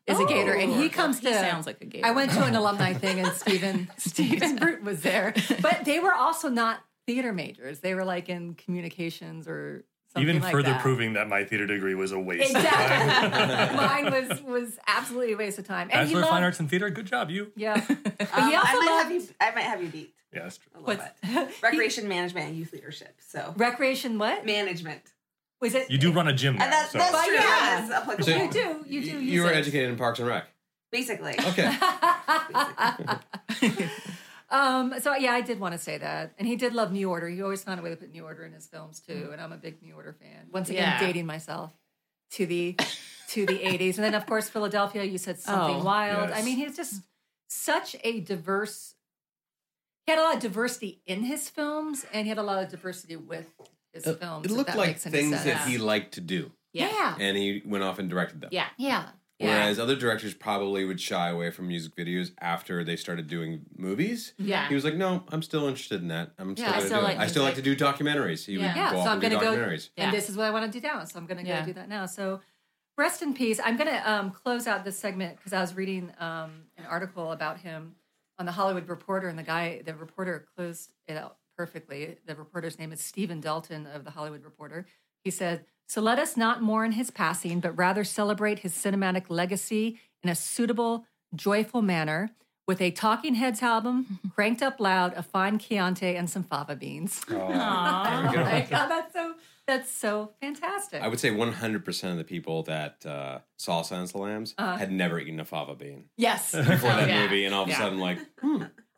is 0.07 0.19
a 0.19 0.25
Gator, 0.25 0.53
and 0.53 0.71
he 0.73 0.85
Oh, 0.85 0.89
comes 0.89 1.19
he 1.19 1.27
to. 1.27 1.33
sounds 1.33 1.65
like 1.65 1.81
a 1.81 1.85
Gator. 1.85 2.05
I 2.05 2.11
went 2.11 2.31
to 2.31 2.43
an 2.43 2.53
alumni 2.55 2.93
thing, 2.93 3.19
and 3.19 3.31
Stephen 3.33 3.89
Stephen 3.97 4.57
Root 4.57 4.83
was 4.83 5.01
there, 5.01 5.33
but 5.61 5.83
they 5.85 5.99
were 5.99 6.13
also 6.13 6.49
not 6.49 6.79
theater 7.07 7.31
majors. 7.33 7.79
They 7.79 7.95
were 7.95 8.03
like 8.05 8.29
in 8.29 8.53
communications 8.55 9.47
or 9.47 9.83
something 10.13 10.27
Even 10.29 10.41
like 10.41 10.51
further 10.51 10.71
that. 10.71 10.81
proving 10.81 11.13
that 11.13 11.27
my 11.29 11.43
theater 11.43 11.65
degree 11.65 11.95
was 11.95 12.11
a 12.11 12.19
waste. 12.19 12.55
of 12.55 12.61
time. 12.63 12.65
Exactly. 12.65 13.77
Mine 14.11 14.11
was 14.29 14.41
was 14.43 14.79
absolutely 14.87 15.33
a 15.33 15.37
waste 15.37 15.59
of 15.59 15.67
time. 15.67 15.89
And 15.91 16.07
he 16.07 16.13
Bachelor 16.13 16.21
of 16.23 16.29
Fine 16.29 16.43
Arts 16.43 16.59
and 16.59 16.69
Theater. 16.69 16.89
Good 16.89 17.05
job, 17.07 17.29
you. 17.29 17.51
yeah. 17.55 17.83
But 17.87 18.21
Um, 18.33 18.43
also 18.43 18.57
I 18.57 18.73
might 18.73 18.85
loved 18.85 19.03
have 19.03 19.11
you. 19.11 19.27
I 19.39 19.51
might 19.55 19.61
have 19.63 19.81
you 19.83 19.89
beat 19.89 20.13
Yeah, 20.33 20.43
that's 20.43 20.57
true. 20.57 20.71
a 20.75 20.79
little 20.81 21.05
bit. 21.23 21.49
Recreation 21.63 22.07
management 22.07 22.47
and 22.49 22.57
youth 22.57 22.73
leadership. 22.73 23.15
So 23.27 23.53
recreation. 23.57 24.17
What 24.19 24.45
management. 24.45 25.01
was 25.61 25.73
it? 25.75 25.89
You 25.91 25.97
do 25.97 26.11
run 26.11 26.27
a 26.27 26.33
gym 26.33 26.55
now, 26.55 26.63
And 26.65 26.73
that's, 26.73 26.91
so 26.91 26.97
that's 26.99 27.11
But 27.11 27.25
true. 27.25 27.33
yeah. 27.35 27.41
That 27.41 27.83
is 27.85 27.91
applicable. 27.91 28.23
So- 28.25 28.35
You 28.35 28.49
do. 28.51 28.85
You 28.87 29.01
do. 29.03 29.09
You, 29.11 29.19
you 29.19 29.41
were 29.43 29.51
educated 29.51 29.89
in 29.89 29.95
Parks 29.97 30.19
and 30.19 30.27
Rec. 30.27 30.45
Basically. 30.91 31.35
Okay. 31.39 31.77
Um, 34.51 34.95
so 34.99 35.15
yeah, 35.15 35.31
I 35.33 35.41
did 35.41 35.59
want 35.59 35.73
to 35.73 35.77
say 35.77 35.97
that, 35.99 36.33
and 36.37 36.47
he 36.47 36.55
did 36.55 36.73
love 36.73 36.91
New 36.91 37.09
Order. 37.09 37.27
He 37.29 37.41
always 37.41 37.63
found 37.63 37.79
a 37.79 37.83
way 37.83 37.89
to 37.91 37.95
put 37.95 38.11
New 38.11 38.23
Order 38.23 38.45
in 38.45 38.53
his 38.53 38.65
films 38.67 38.99
too, 38.99 39.29
and 39.31 39.39
I'm 39.39 39.51
a 39.51 39.57
big 39.57 39.81
New 39.81 39.93
Order 39.95 40.13
fan. 40.13 40.47
Once 40.51 40.69
again, 40.69 40.81
Yeah. 40.83 40.99
dating 41.05 41.25
myself 41.27 41.71
to 42.31 42.45
the 42.45 42.75
to 43.29 43.45
the 43.45 43.59
80s, 43.63 43.95
and 43.97 44.03
then 44.05 44.15
of 44.15 44.25
course 44.25 44.49
Philadelphia. 44.49 45.03
You 45.03 45.17
said 45.17 45.39
something 45.39 45.77
Oh, 45.81 45.83
wild. 45.83 46.31
I 46.31 46.41
mean, 46.41 46.57
he's 46.57 46.75
just 46.75 47.01
such 47.47 47.95
a 48.03 48.21
diverse. 48.21 48.95
He 50.05 50.11
had 50.13 50.19
a 50.19 50.23
lot 50.23 50.35
of 50.35 50.41
diversity 50.41 51.01
in 51.05 51.23
his 51.23 51.49
films, 51.49 52.05
and 52.11 52.25
he 52.25 52.29
had 52.29 52.39
a 52.39 52.43
lot 52.43 52.63
of 52.63 52.69
diversity 52.69 53.15
with 53.15 53.47
his 53.93 54.03
films. 54.05 54.45
It 54.45 54.51
looked 54.51 54.67
that 54.69 54.77
like 54.77 54.97
things 54.97 55.29
sense. 55.29 55.43
that 55.43 55.67
he 55.67 55.77
liked 55.77 56.13
to 56.15 56.21
do, 56.21 56.51
yeah, 56.73 56.89
yeah, 56.91 57.15
and 57.19 57.37
he 57.37 57.61
went 57.65 57.83
off 57.83 57.99
and 57.99 58.09
directed 58.09 58.41
them. 58.41 58.49
yeah. 58.51 58.67
yeah. 58.77 59.09
Whereas 59.47 59.79
other 59.79 59.95
directors 59.95 60.33
probably 60.33 60.83
would 60.85 60.99
shy 60.99 61.29
away 61.29 61.49
from 61.51 61.67
music 61.69 61.95
videos 61.95 62.31
after 62.41 62.83
they 62.83 62.95
started 62.97 63.27
doing 63.27 63.61
movies. 63.77 64.33
Yeah. 64.37 64.67
He 64.67 64.75
was 64.75 64.83
like, 64.83 64.95
"No, 64.95 65.23
I'm 65.29 65.41
still 65.41 65.65
interested 65.67 66.01
in 66.01 66.09
that. 66.09 66.31
I'm 66.37 66.55
still 66.57 66.69
Yeah, 66.69 66.75
I 66.77 66.79
still 66.81 67.01
like. 67.01 67.17
I 67.17 67.27
still 67.27 67.43
like 67.43 67.55
to 67.55 67.61
do 67.61 67.75
documentaries." 67.75 68.45
He 68.45 68.53
Yeah. 68.53 68.59
would 68.67 68.75
Yeah, 68.75 68.91
go 68.91 68.95
so 68.97 69.01
off 69.01 69.07
I'm 69.07 69.13
and 69.13 69.21
do 69.21 69.29
gonna 69.29 69.41
go, 69.41 69.57
documentaries. 69.57 69.89
and 69.97 70.13
this 70.13 70.29
is 70.29 70.35
what 70.35 70.45
I 70.45 70.51
want 70.51 70.71
to 70.71 70.79
do 70.79 70.85
now. 70.85 71.03
So 71.05 71.17
I'm 71.19 71.25
gonna 71.25 71.43
go 71.43 71.49
Yeah. 71.49 71.65
do 71.65 71.73
that 71.73 71.87
now. 71.87 72.05
So 72.05 72.41
rest 72.97 73.21
in 73.21 73.33
peace. 73.33 73.61
I'm 73.63 73.77
gonna 73.77 74.01
um, 74.05 74.31
close 74.31 74.67
out 74.67 74.83
this 74.83 74.99
segment 74.99 75.37
because 75.37 75.53
I 75.53 75.61
was 75.61 75.73
reading 75.73 76.11
um, 76.19 76.63
an 76.77 76.85
article 76.85 77.31
about 77.31 77.59
him 77.61 77.95
on 78.39 78.45
the 78.45 78.51
Hollywood 78.51 78.89
Reporter, 78.89 79.29
and 79.29 79.39
the 79.39 79.43
guy, 79.43 79.81
the 79.85 79.93
reporter, 79.95 80.45
closed 80.55 80.91
it 81.07 81.15
out 81.15 81.37
perfectly. 81.57 82.17
The 82.25 82.35
reporter's 82.35 82.77
name 82.79 82.91
is 82.91 82.99
Stephen 83.01 83.39
Dalton 83.41 83.85
of 83.87 84.03
the 84.05 84.11
Hollywood 84.11 84.43
Reporter. 84.43 84.85
He 85.23 85.31
said, 85.31 85.65
"So 85.89 85.99
let 86.01 86.19
us 86.19 86.37
not 86.37 86.61
mourn 86.61 86.93
his 86.93 87.11
passing, 87.11 87.59
but 87.59 87.71
rather 87.77 88.03
celebrate 88.05 88.59
his 88.59 88.73
cinematic 88.73 89.25
legacy 89.29 89.99
in 90.23 90.29
a 90.29 90.35
suitable, 90.35 91.05
joyful 91.35 91.81
manner." 91.81 92.29
With 92.67 92.81
a 92.81 92.91
Talking 92.91 93.33
Heads 93.33 93.63
album, 93.63 94.19
cranked 94.35 94.61
up 94.61 94.79
loud, 94.79 95.13
a 95.17 95.23
fine 95.23 95.57
Chianti, 95.57 96.15
and 96.15 96.29
some 96.29 96.43
fava 96.43 96.75
beans. 96.75 97.19
Oh, 97.31 97.35
Aw. 97.51 98.31
Oh 98.31 98.43
my 98.43 98.61
God, 98.69 98.87
that's 98.89 99.11
so 99.11 99.33
that's 99.65 99.89
so 99.91 100.33
fantastic. 100.39 101.01
I 101.01 101.07
would 101.07 101.19
say 101.19 101.31
100% 101.31 102.11
of 102.11 102.17
the 102.17 102.23
people 102.23 102.61
that 102.63 103.03
uh, 103.07 103.39
saw 103.57 103.81
Silence 103.81 104.11
of 104.11 104.17
the 104.17 104.19
Lambs 104.21 104.53
Uh-huh. 104.59 104.77
had 104.77 104.91
never 104.91 105.19
eaten 105.19 105.39
a 105.39 105.45
fava 105.45 105.73
bean 105.73 106.09
yes, 106.15 106.51
before 106.55 106.91
that 106.91 107.07
yeah. 107.09 107.23
movie, 107.23 107.45
and 107.45 107.55
all 107.55 107.63
of 107.63 107.69
a 107.69 107.71
Yeah. 107.71 107.77
sudden, 107.79 107.97
like, 107.99 108.19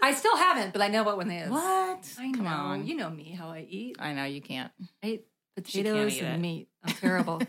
I 0.03 0.13
still 0.13 0.35
haven't, 0.35 0.73
but 0.73 0.81
I 0.81 0.89
know 0.89 1.03
what 1.03 1.15
one 1.15 1.31
is. 1.31 1.49
What? 1.49 2.03
I 2.19 2.27
know. 2.27 2.37
Come 2.37 2.47
on. 2.47 2.87
You 2.87 2.95
know 2.97 3.09
me, 3.09 3.31
how 3.31 3.49
I 3.51 3.65
eat. 3.69 3.95
I 3.99 4.11
know 4.13 4.25
you 4.25 4.41
can't. 4.41 4.71
I 5.01 5.07
eat 5.07 5.17
can't 5.19 5.30
potatoes 5.55 6.17
and 6.19 6.35
it. 6.35 6.39
meat. 6.39 6.67
I'm 6.83 6.93
terrible. 6.95 7.41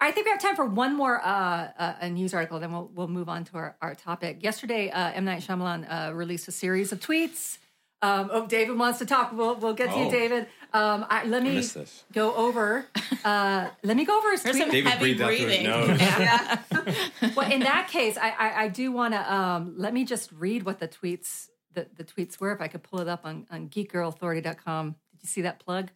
I 0.00 0.10
think 0.10 0.26
we 0.26 0.30
have 0.30 0.42
time 0.42 0.56
for 0.56 0.66
one 0.66 0.94
more 0.94 1.20
uh, 1.24 1.70
uh, 1.78 1.94
a 2.02 2.10
news 2.10 2.34
article, 2.34 2.60
then 2.60 2.70
we'll 2.72 2.90
we'll 2.94 3.08
move 3.08 3.28
on 3.28 3.44
to 3.44 3.56
our, 3.56 3.76
our 3.80 3.94
topic. 3.94 4.42
Yesterday, 4.42 4.90
uh, 4.90 5.12
M 5.12 5.24
Night 5.24 5.42
Shyamalan 5.42 5.86
uh, 6.10 6.14
released 6.14 6.48
a 6.48 6.52
series 6.52 6.92
of 6.92 7.00
tweets. 7.00 7.58
Um, 8.02 8.28
oh, 8.30 8.46
David 8.46 8.78
wants 8.78 8.98
to 8.98 9.06
talk. 9.06 9.32
We'll 9.32 9.54
we'll 9.56 9.72
get 9.72 9.90
to 9.90 9.98
you, 9.98 10.04
Oh. 10.06 10.10
David. 10.10 10.46
Um, 10.74 11.06
I, 11.08 11.24
let 11.24 11.42
me 11.42 11.54
missed 11.54 11.72
this. 11.74 12.04
go 12.12 12.34
over. 12.34 12.84
Uh, 13.24 13.70
let 13.82 13.96
me 13.96 14.04
go 14.04 14.18
over 14.18 14.32
his 14.32 14.42
There's 14.42 14.56
tweet. 14.56 14.64
some 14.66 14.70
David 14.72 14.90
heavy 14.90 15.00
breathed 15.14 15.20
out 15.22 15.28
through 15.28 15.36
his 15.36 15.46
breathing. 15.46 15.64
nose. 15.64 16.00
Yeah. 16.00 17.32
well, 17.34 17.50
in 17.50 17.60
that 17.60 17.88
case, 17.88 18.18
I 18.18 18.28
I, 18.30 18.62
I 18.64 18.68
do 18.68 18.92
want 18.92 19.14
to 19.14 19.34
um, 19.34 19.74
let 19.78 19.94
me 19.94 20.04
just 20.04 20.30
read 20.32 20.64
what 20.64 20.78
the 20.78 20.88
tweets 20.88 21.48
the, 21.72 21.86
the 21.96 22.04
tweets 22.04 22.38
were. 22.38 22.52
If 22.52 22.60
I 22.60 22.68
could 22.68 22.82
pull 22.82 23.00
it 23.00 23.08
up 23.08 23.22
on 23.24 23.46
on 23.50 23.70
geekgirlauthority.com. 23.70 24.88
Did 25.12 25.22
you 25.22 25.28
see 25.28 25.40
that 25.42 25.58
plug? 25.60 25.88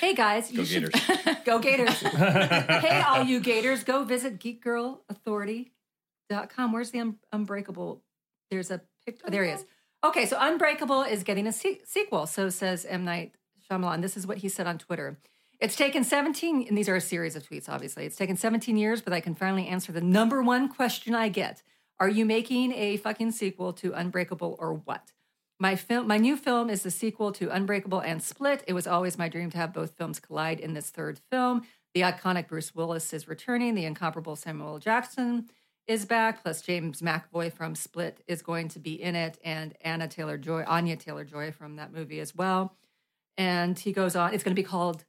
Hey 0.00 0.14
guys, 0.14 0.50
you 0.50 0.58
Go 0.58 0.64
should 0.64 0.92
Gators. 0.92 1.36
go 1.44 1.58
Gators. 1.58 1.90
hey, 2.00 3.02
all 3.06 3.22
you 3.22 3.40
Gators, 3.40 3.84
go 3.84 4.04
visit 4.04 4.38
geekgirlauthority.com. 4.38 6.72
Where's 6.72 6.90
the 6.90 7.00
un- 7.00 7.18
Unbreakable? 7.32 8.02
There's 8.50 8.70
a 8.70 8.80
picture. 9.04 9.24
Oh, 9.26 9.30
there 9.30 9.44
he 9.44 9.50
is. 9.50 9.66
Okay, 10.02 10.24
so 10.24 10.38
Unbreakable 10.40 11.02
is 11.02 11.22
getting 11.22 11.46
a 11.46 11.52
se- 11.52 11.82
sequel. 11.84 12.26
So 12.26 12.48
says 12.48 12.86
M. 12.86 13.04
Night 13.04 13.34
Shyamalan. 13.70 14.00
This 14.00 14.16
is 14.16 14.26
what 14.26 14.38
he 14.38 14.48
said 14.48 14.66
on 14.66 14.78
Twitter. 14.78 15.18
It's 15.60 15.76
taken 15.76 16.02
17, 16.04 16.66
and 16.68 16.78
these 16.78 16.88
are 16.88 16.96
a 16.96 17.00
series 17.02 17.36
of 17.36 17.46
tweets, 17.46 17.68
obviously. 17.68 18.06
It's 18.06 18.16
taken 18.16 18.36
17 18.36 18.78
years, 18.78 19.02
but 19.02 19.12
I 19.12 19.20
can 19.20 19.34
finally 19.34 19.66
answer 19.66 19.92
the 19.92 20.00
number 20.00 20.42
one 20.42 20.70
question 20.70 21.14
I 21.14 21.28
get. 21.28 21.62
Are 21.98 22.08
you 22.08 22.24
making 22.24 22.72
a 22.72 22.96
fucking 22.96 23.32
sequel 23.32 23.74
to 23.74 23.92
Unbreakable 23.92 24.56
or 24.58 24.72
what? 24.72 25.12
My 25.62 25.76
film, 25.76 26.08
my 26.08 26.16
new 26.16 26.38
film 26.38 26.70
is 26.70 26.82
the 26.84 26.90
sequel 26.90 27.32
to 27.32 27.54
Unbreakable 27.54 28.00
and 28.00 28.22
Split. 28.22 28.64
It 28.66 28.72
was 28.72 28.86
always 28.86 29.18
my 29.18 29.28
dream 29.28 29.50
to 29.50 29.58
have 29.58 29.74
both 29.74 29.90
films 29.90 30.18
collide 30.18 30.58
in 30.58 30.72
this 30.72 30.88
third 30.88 31.20
film. 31.30 31.66
The 31.92 32.00
iconic 32.00 32.48
Bruce 32.48 32.74
Willis 32.74 33.12
is 33.12 33.28
returning. 33.28 33.74
The 33.74 33.84
incomparable 33.84 34.36
Samuel 34.36 34.78
Jackson 34.78 35.50
is 35.86 36.06
back. 36.06 36.42
Plus, 36.42 36.62
James 36.62 37.02
McAvoy 37.02 37.52
from 37.52 37.74
Split 37.74 38.22
is 38.26 38.40
going 38.40 38.68
to 38.68 38.78
be 38.78 39.02
in 39.02 39.14
it, 39.14 39.36
and 39.44 39.74
Anna 39.82 40.08
Taylor 40.08 40.38
Joy, 40.38 40.64
Anya 40.66 40.96
Taylor 40.96 41.24
Joy 41.24 41.52
from 41.52 41.76
that 41.76 41.92
movie 41.92 42.20
as 42.20 42.34
well. 42.34 42.74
And 43.36 43.78
he 43.78 43.92
goes 43.92 44.16
on. 44.16 44.32
It's 44.32 44.42
going 44.42 44.56
to 44.56 44.62
be 44.62 44.66
called 44.66 45.04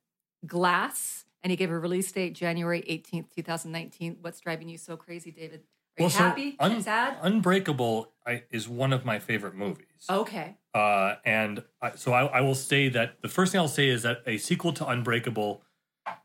Glass, 0.46 1.24
and 1.44 1.52
he 1.52 1.56
gave 1.56 1.72
a 1.72 1.80
release 1.80 2.12
date 2.12 2.36
January 2.36 2.84
eighteenth, 2.88 3.34
two 3.34 3.42
thousand 3.42 3.72
nineteen. 3.72 4.18
What's 4.20 4.42
driving 4.42 4.68
you 4.68 4.78
so 4.78 4.98
crazy, 4.98 5.32
David? 5.32 5.64
Are 6.00 6.04
you 6.04 6.10
happy? 6.10 6.56
Un- 6.60 6.82
Sad? 6.82 7.18
Unbreakable 7.22 8.12
I, 8.26 8.44
is 8.52 8.68
one 8.70 8.94
of 8.94 9.06
my 9.06 9.20
favorite 9.20 9.56
movies. 9.56 9.86
okay. 10.10 10.56
Uh, 10.74 11.16
and 11.26 11.64
I, 11.82 11.96
so 11.96 12.14
I, 12.14 12.26
I 12.28 12.42
will 12.42 12.56
say 12.56 12.88
that 12.90 13.22
the 13.22 13.28
first 13.28 13.52
thing 13.52 13.60
I'll 13.60 13.68
say 13.68 13.90
is 13.90 14.04
that 14.04 14.22
a 14.26 14.38
sequel 14.38 14.72
to 14.74 14.88
Unbreakable, 14.88 15.62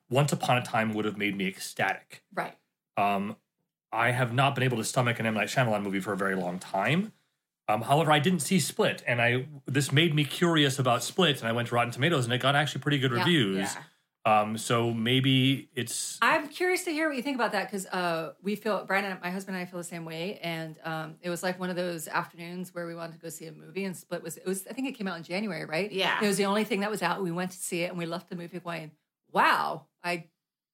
once 0.09 0.33
upon 0.33 0.59
a 0.59 0.63
time, 0.63 0.95
would 0.95 1.05
have 1.05 1.17
made 1.19 1.37
me 1.37 1.49
ecstatic. 1.49 2.23
Right. 2.33 2.55
Um, 2.97 3.37
I 3.93 4.13
have 4.13 4.33
not 4.33 4.55
been 4.55 4.63
able 4.63 4.77
to 4.77 4.85
stomach 4.85 5.19
an 5.19 5.27
M 5.27 5.35
Night 5.35 5.49
Shyamalan 5.49 5.83
movie 5.83 6.01
for 6.01 6.13
a 6.13 6.17
very 6.17 6.37
long 6.37 6.59
time. 6.61 7.13
Um, 7.69 7.83
however, 7.83 8.13
I 8.13 8.21
didn't 8.21 8.39
see 8.41 8.61
Split, 8.61 9.03
and 9.07 9.21
I 9.21 9.47
this 9.67 9.91
made 9.91 10.15
me 10.15 10.25
curious 10.25 10.79
about 10.79 11.03
Split, 11.03 11.41
and 11.41 11.49
I 11.49 11.53
went 11.53 11.69
to 11.69 11.75
Rotten 11.75 11.91
Tomatoes, 11.93 12.25
and 12.25 12.33
it 12.33 12.39
got 12.41 12.55
actually 12.55 12.83
pretty 12.83 12.99
good 12.99 13.11
Yeah. 13.11 13.19
reviews. 13.19 13.59
Yeah. 13.75 13.83
Um, 14.27 14.59
so 14.59 14.93
maybe 14.93 15.69
it's 15.77 16.19
I'm 16.21 16.49
curious 16.49 16.83
to 16.85 16.91
hear 16.91 17.07
what 17.09 17.17
you 17.17 17.23
think 17.23 17.37
about 17.37 17.53
that 17.53 17.71
because 17.71 17.87
uh, 17.87 18.33
we 18.43 18.57
feel 18.57 18.85
Brian 18.85 19.05
and 19.05 19.21
my 19.23 19.31
husband 19.31 19.57
and 19.57 19.63
I 19.67 19.71
feel 19.71 19.79
the 19.79 19.85
same 19.85 20.05
way, 20.05 20.41
and 20.43 20.77
um, 20.85 21.15
it 21.23 21.31
was 21.31 21.43
like 21.45 21.61
one 21.61 21.71
of 21.71 21.77
those 21.77 22.09
afternoons 22.09 22.75
where 22.75 22.87
we 22.87 22.95
wanted 22.97 23.13
to 23.13 23.19
go 23.19 23.29
see 23.29 23.47
a 23.47 23.53
movie, 23.53 23.85
and 23.85 23.97
Split 23.97 24.23
was 24.25 24.37
it 24.37 24.45
was 24.45 24.67
I 24.67 24.73
think 24.73 24.89
it 24.89 24.93
came 24.99 25.07
out 25.07 25.17
in 25.17 25.23
January, 25.23 25.65
right? 25.65 25.91
Yeah. 25.93 26.19
it 26.21 26.27
was 26.27 26.37
the 26.37 26.47
only 26.47 26.65
thing 26.65 26.81
that 26.81 26.91
was 26.91 27.03
out. 27.03 27.23
We 27.23 27.31
went 27.31 27.53
to 27.53 27.57
see 27.57 27.83
it, 27.83 27.91
and 27.91 27.99
we 27.99 28.05
left 28.07 28.29
the 28.29 28.37
movie 28.37 28.59
going, 28.59 28.91
"Wow!" 29.33 29.87
I 30.03 30.25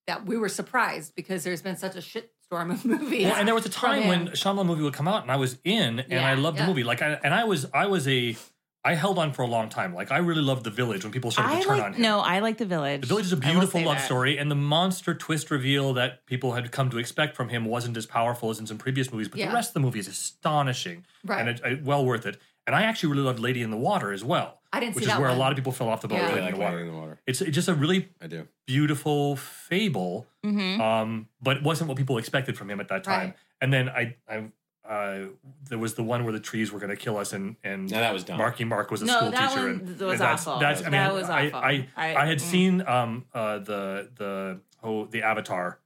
that 0.06 0.26
we 0.26 0.36
were 0.36 0.48
surprised 0.48 1.14
because 1.14 1.44
there's 1.44 1.62
been 1.62 1.76
such 1.76 1.94
a 1.94 2.00
shit 2.00 2.32
storm 2.44 2.70
of 2.70 2.84
movies. 2.94 3.24
Well, 3.26 3.36
and 3.36 3.46
there 3.46 3.54
was 3.54 3.66
a 3.66 3.70
time 3.70 4.08
when 4.08 4.28
him. 4.28 4.32
Shyamalan 4.34 4.66
movie 4.66 4.82
would 4.82 4.94
come 4.94 5.08
out, 5.08 5.22
and 5.22 5.30
I 5.30 5.36
was 5.36 5.58
in, 5.64 6.00
and 6.00 6.10
Yeah, 6.12 6.26
I 6.26 6.34
loved 6.34 6.58
yeah. 6.58 6.64
the 6.64 6.68
movie. 6.70 6.84
Like, 6.84 7.02
I, 7.02 7.18
and 7.22 7.32
I 7.32 7.44
was, 7.44 7.66
I 7.72 7.86
was 7.86 8.08
a, 8.08 8.36
I 8.84 8.94
held 8.94 9.16
on 9.18 9.32
for 9.32 9.42
a 9.42 9.46
long 9.46 9.68
time. 9.68 9.94
Like, 9.94 10.10
I 10.10 10.18
really 10.18 10.42
loved 10.42 10.64
The 10.64 10.70
Village 10.70 11.04
when 11.04 11.12
people 11.12 11.30
started 11.30 11.54
I 11.56 11.60
to 11.60 11.66
turn 11.66 11.76
like 11.78 11.86
on 11.86 11.92
him. 11.94 12.02
no, 12.02 12.18
I 12.18 12.40
like 12.40 12.58
the 12.58 12.66
village. 12.66 13.02
The 13.02 13.06
Village 13.06 13.26
is 13.26 13.32
a 13.32 13.36
beautiful 13.36 13.80
love 13.82 13.98
that. 13.98 14.04
story, 14.04 14.38
and 14.38 14.50
the 14.50 14.56
monster 14.56 15.14
twist 15.14 15.50
reveal 15.52 15.92
that 15.94 16.26
people 16.26 16.52
had 16.54 16.72
come 16.72 16.90
to 16.90 16.98
expect 16.98 17.36
from 17.36 17.48
him 17.48 17.64
wasn't 17.64 17.96
as 17.96 18.06
powerful 18.06 18.50
as 18.50 18.58
in 18.58 18.66
some 18.66 18.78
previous 18.78 19.12
movies. 19.12 19.28
But 19.28 19.38
Yeah. 19.38 19.48
the 19.50 19.54
rest 19.54 19.70
of 19.70 19.74
the 19.74 19.80
movie 19.80 20.00
is 20.00 20.08
astonishing, 20.08 21.04
Right. 21.24 21.40
and 21.40 21.48
it, 21.48 21.60
it- 21.64 21.82
well 21.84 22.04
worth 22.04 22.26
it. 22.26 22.40
And 22.66 22.74
I 22.76 22.82
actually 22.82 23.10
really 23.12 23.24
loved 23.24 23.38
Lady 23.40 23.60
in 23.62 23.70
the 23.70 23.76
Water 23.76 24.12
as 24.12 24.24
well. 24.24 24.60
I 24.72 24.80
didn't 24.80 24.94
which 24.94 25.04
is 25.04 25.10
where 25.10 25.28
one. 25.28 25.30
a 25.36 25.38
lot 25.38 25.50
of 25.52 25.56
people 25.56 25.72
fell 25.72 25.88
off 25.88 26.00
the 26.00 26.08
boat. 26.08 26.16
Yeah. 26.16 26.32
with 26.32 26.32
I 26.32 26.36
Lady 26.36 26.48
in 26.48 26.54
the 26.54 26.60
Water. 26.60 26.76
Lady 26.76 26.88
in 26.88 26.94
the 26.94 27.00
Water. 27.00 27.20
It's 27.26 27.40
it's 27.42 27.54
just 27.54 27.68
a 27.68 27.74
really 27.74 28.08
I 28.20 28.26
do. 28.26 28.48
beautiful 28.66 29.36
fable, 29.36 30.26
Mhm. 30.44 30.80
um, 30.80 31.28
but 31.40 31.58
it 31.58 31.62
wasn't 31.62 31.88
what 31.88 31.96
people 31.98 32.18
expected 32.18 32.56
from 32.56 32.70
him 32.70 32.80
at 32.80 32.88
that 32.88 33.04
time. 33.04 33.20
Right. 33.20 33.34
And 33.60 33.72
then 33.72 33.88
I, 33.88 34.16
I 34.28 34.44
uh, 34.88 35.26
there 35.68 35.78
was 35.78 35.94
the 35.94 36.02
one 36.02 36.24
where 36.24 36.32
the 36.32 36.40
trees 36.40 36.72
were 36.72 36.78
going 36.80 36.90
to 36.90 36.96
kill 36.96 37.16
us, 37.16 37.32
and 37.32 37.56
and 37.62 37.90
No, 37.90 37.98
that 38.00 38.12
was 38.12 38.24
dumb. 38.24 38.38
Marky 38.38 38.64
Mark 38.64 38.90
was 38.90 39.02
a 39.02 39.06
No, 39.06 39.16
school 39.18 39.30
that 39.30 39.48
teacher. 39.50 39.60
one 39.60 39.70
and, 39.70 39.88
was 40.00 40.12
and 40.12 40.20
that's, 40.20 40.46
awful. 40.46 40.60
That's, 40.60 40.80
I 40.80 40.84
mean, 40.84 40.92
That 40.92 41.14
was 41.14 41.30
I, 41.30 41.46
awful. 41.46 41.58
I, 41.60 41.88
I- 41.96 42.16
I, 42.16 42.26
had 42.26 42.38
mm. 42.38 42.40
seen 42.40 42.86
um 42.86 43.24
uh 43.32 43.58
the 43.58 44.10
the 44.16 44.60
oh 44.82 45.06
the 45.06 45.22
Avatar 45.22 45.78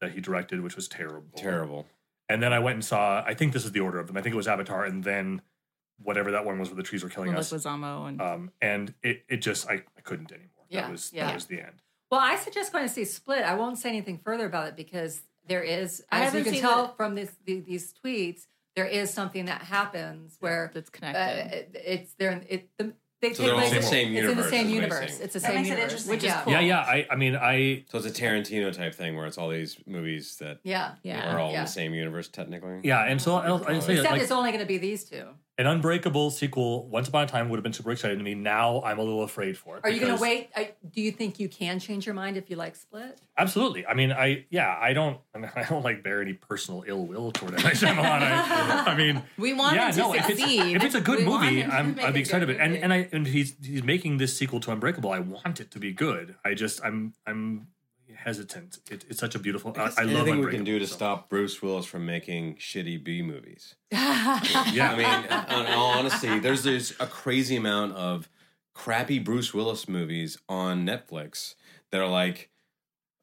that 0.00 0.12
he 0.12 0.20
directed, 0.20 0.60
which 0.60 0.76
was 0.76 0.88
terrible. 0.88 1.28
Terrible. 1.36 1.86
And 2.28 2.42
then 2.42 2.52
I 2.52 2.58
went 2.58 2.74
and 2.74 2.84
saw. 2.84 3.22
I 3.24 3.34
think 3.34 3.52
this 3.52 3.64
is 3.64 3.72
the 3.72 3.80
order 3.80 3.98
of 3.98 4.06
them. 4.06 4.16
I 4.16 4.22
think 4.22 4.34
it 4.34 4.36
was 4.36 4.48
Avatar, 4.48 4.84
and 4.84 5.04
then 5.04 5.40
whatever 6.02 6.30
that 6.32 6.44
one 6.44 6.58
was 6.58 6.68
where 6.68 6.76
the 6.76 6.82
trees 6.82 7.02
were 7.02 7.08
killing 7.08 7.30
Well, 7.30 7.38
us. 7.40 7.52
Leguizamo 7.52 8.08
and 8.08 8.20
Um, 8.20 8.50
and 8.60 8.94
it 9.02 9.24
it 9.28 9.36
just 9.38 9.68
I, 9.68 9.84
I 9.96 10.00
couldn't 10.02 10.32
anymore. 10.32 10.50
Yeah, 10.68 10.82
That 10.82 10.90
was 10.90 11.12
yeah. 11.12 11.26
that 11.26 11.34
was 11.34 11.46
the 11.46 11.60
end. 11.60 11.82
Well, 12.10 12.20
I 12.20 12.36
suggest 12.36 12.72
going 12.72 12.86
to 12.86 12.92
see 12.92 13.04
Split. 13.04 13.42
I 13.42 13.54
won't 13.54 13.78
say 13.78 13.88
anything 13.88 14.18
further 14.18 14.46
about 14.46 14.68
it 14.68 14.76
because 14.76 15.22
there 15.48 15.62
is, 15.62 16.02
I 16.10 16.24
as 16.24 16.34
you 16.34 16.42
can 16.44 16.54
tell 16.54 16.88
the- 16.88 16.92
from 16.94 17.14
this, 17.14 17.30
the, 17.44 17.60
these 17.60 17.92
tweets, 18.04 18.46
there 18.76 18.86
is 18.86 19.12
something 19.12 19.44
that 19.46 19.62
happens 19.62 20.36
where 20.40 20.70
that's 20.74 20.88
uh, 20.88 20.92
connected. 20.92 21.52
it- 21.74 21.82
it's 21.84 22.14
there. 22.14 22.42
It 22.48 22.68
the, 22.78 22.92
they 23.22 23.32
So 23.32 23.38
take 23.42 23.46
they're 23.46 23.54
all 23.54 23.60
place 23.60 23.70
in 23.72 23.76
the 23.76 23.82
same 23.82 24.12
universe. 24.12 24.28
It's 24.28 24.36
in 24.36 24.36
the 24.36 24.50
same 24.50 24.60
is 24.60 24.64
what 24.66 24.74
you're 24.74 24.82
universe. 24.82 24.98
saying. 25.12 25.22
It's 25.22 25.32
the 25.32 25.38
That 25.40 25.46
same 25.46 25.54
makes 25.56 25.68
it 25.68 25.70
universe, 25.70 25.82
interesting. 25.92 26.10
which 26.10 26.18
is 26.24 26.28
Yeah. 26.28 26.42
cool. 26.42 26.52
Yeah, 26.52 26.60
yeah. 26.60 26.78
I 26.80 27.06
I 27.10 27.16
mean 27.16 27.36
I 27.36 27.84
So 27.90 27.98
it's 27.98 28.06
a 28.06 28.10
Tarantino 28.10 28.72
type 28.76 28.94
thing 28.94 29.16
where 29.16 29.26
it's 29.26 29.38
all 29.38 29.48
these 29.48 29.78
movies 29.86 30.36
that 30.38 30.58
yeah, 30.62 30.96
Yeah. 31.02 31.34
are 31.34 31.38
all 31.40 31.54
in 31.54 31.60
the 31.60 31.66
same 31.66 31.94
universe 31.94 32.28
technically. 32.28 32.80
yeah, 32.82 33.04
and 33.06 33.22
so 33.22 33.36
I'll, 33.36 33.64
I'll 33.66 33.80
say 33.80 33.94
Except 33.94 34.10
like 34.12 34.20
it's 34.20 34.30
only 34.30 34.50
going 34.50 34.60
to 34.60 34.66
be 34.66 34.76
these 34.78 35.04
two. 35.04 35.24
An 35.56 35.66
Unbreakable 35.66 36.30
sequel. 36.30 36.88
Once 36.88 37.08
upon 37.08 37.24
a 37.24 37.26
time 37.26 37.48
would 37.48 37.56
have 37.58 37.62
been 37.62 37.72
super 37.72 37.92
exciting 37.92 38.18
to 38.18 38.24
me. 38.24 38.34
Now 38.34 38.82
I'm 38.82 38.98
a 38.98 39.02
little 39.02 39.22
afraid 39.22 39.56
for 39.56 39.76
it. 39.76 39.84
Are 39.84 39.90
you 39.90 40.00
going 40.00 40.14
to 40.14 40.20
wait? 40.20 40.50
I, 40.56 40.72
do 40.92 41.00
you 41.00 41.12
think 41.12 41.38
you 41.38 41.48
can 41.48 41.78
change 41.78 42.06
your 42.06 42.14
mind 42.14 42.36
if 42.36 42.50
you 42.50 42.56
like 42.56 42.74
Split? 42.74 43.20
Absolutely. 43.38 43.86
I 43.86 43.94
mean, 43.94 44.10
I 44.12 44.46
yeah, 44.50 44.76
I 44.80 44.92
don't. 44.92 45.18
I 45.34 45.38
mean, 45.38 45.50
I 45.56 45.62
don't 45.64 45.84
like 45.84 46.02
bear 46.02 46.20
any 46.20 46.32
personal 46.32 46.84
ill 46.86 47.06
will 47.06 47.30
toward. 47.30 47.52
Night 47.52 47.82
I, 47.84 48.84
I 48.86 48.94
mean, 48.96 49.22
we 49.38 49.52
want 49.52 49.76
yeah, 49.76 49.92
no. 49.96 50.12
If 50.12 50.28
it's, 50.28 50.40
succeed. 50.40 50.76
if 50.76 50.82
it's 50.82 50.94
a 50.94 51.00
good 51.00 51.18
We 51.18 51.24
movie, 51.24 51.64
I'm 51.64 51.98
I'd 52.00 52.14
be 52.14 52.20
excited 52.20 52.48
about 52.48 52.60
it. 52.60 52.64
And 52.64 52.76
and 52.76 52.92
I 52.92 53.08
and 53.12 53.26
he's 53.26 53.54
he's 53.62 53.84
making 53.84 54.18
this 54.18 54.36
sequel 54.36 54.60
to 54.60 54.72
Unbreakable. 54.72 55.10
I 55.10 55.20
want 55.20 55.60
it 55.60 55.70
to 55.70 55.78
be 55.78 55.92
good. 55.92 56.34
I 56.44 56.54
just 56.54 56.84
I'm 56.84 57.14
I'm 57.26 57.68
hesitant. 58.24 58.78
It, 58.90 59.04
it's 59.08 59.20
such 59.20 59.34
a 59.34 59.38
beautiful. 59.38 59.74
I, 59.76 59.90
I 59.98 60.02
love 60.04 60.26
Anything 60.26 60.40
we 60.44 60.50
can 60.50 60.64
do 60.64 60.78
to 60.78 60.86
so- 60.86 60.94
stop 60.96 61.28
Bruce 61.28 61.60
Willis 61.62 61.86
from 61.86 62.06
making 62.06 62.56
shitty 62.56 63.02
B 63.02 63.22
movies. 63.22 63.74
Yeah, 64.72 64.90
I 64.92 64.96
mean, 64.96 65.66
in 65.66 65.72
all 65.74 65.90
honesty, 65.98 66.38
there's 66.38 66.64
there's 66.64 66.92
a 66.98 67.06
crazy 67.06 67.56
amount 67.56 67.94
of 67.94 68.28
crappy 68.74 69.18
Bruce 69.18 69.52
Willis 69.54 69.88
movies 69.88 70.38
on 70.48 70.84
Netflix 70.86 71.54
that 71.90 72.00
are 72.00 72.08
like 72.08 72.50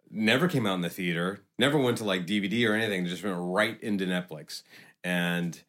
never 0.10 0.48
came 0.48 0.66
out 0.66 0.76
in 0.76 0.82
the 0.82 0.90
theater, 0.90 1.42
never 1.60 1.78
went 1.78 1.98
to 1.98 2.04
like 2.04 2.26
DVD 2.26 2.70
or 2.70 2.74
anything, 2.74 3.06
just 3.06 3.24
went 3.24 3.36
right 3.40 3.82
into 3.82 4.06
Netflix, 4.06 4.64
and 5.04 5.62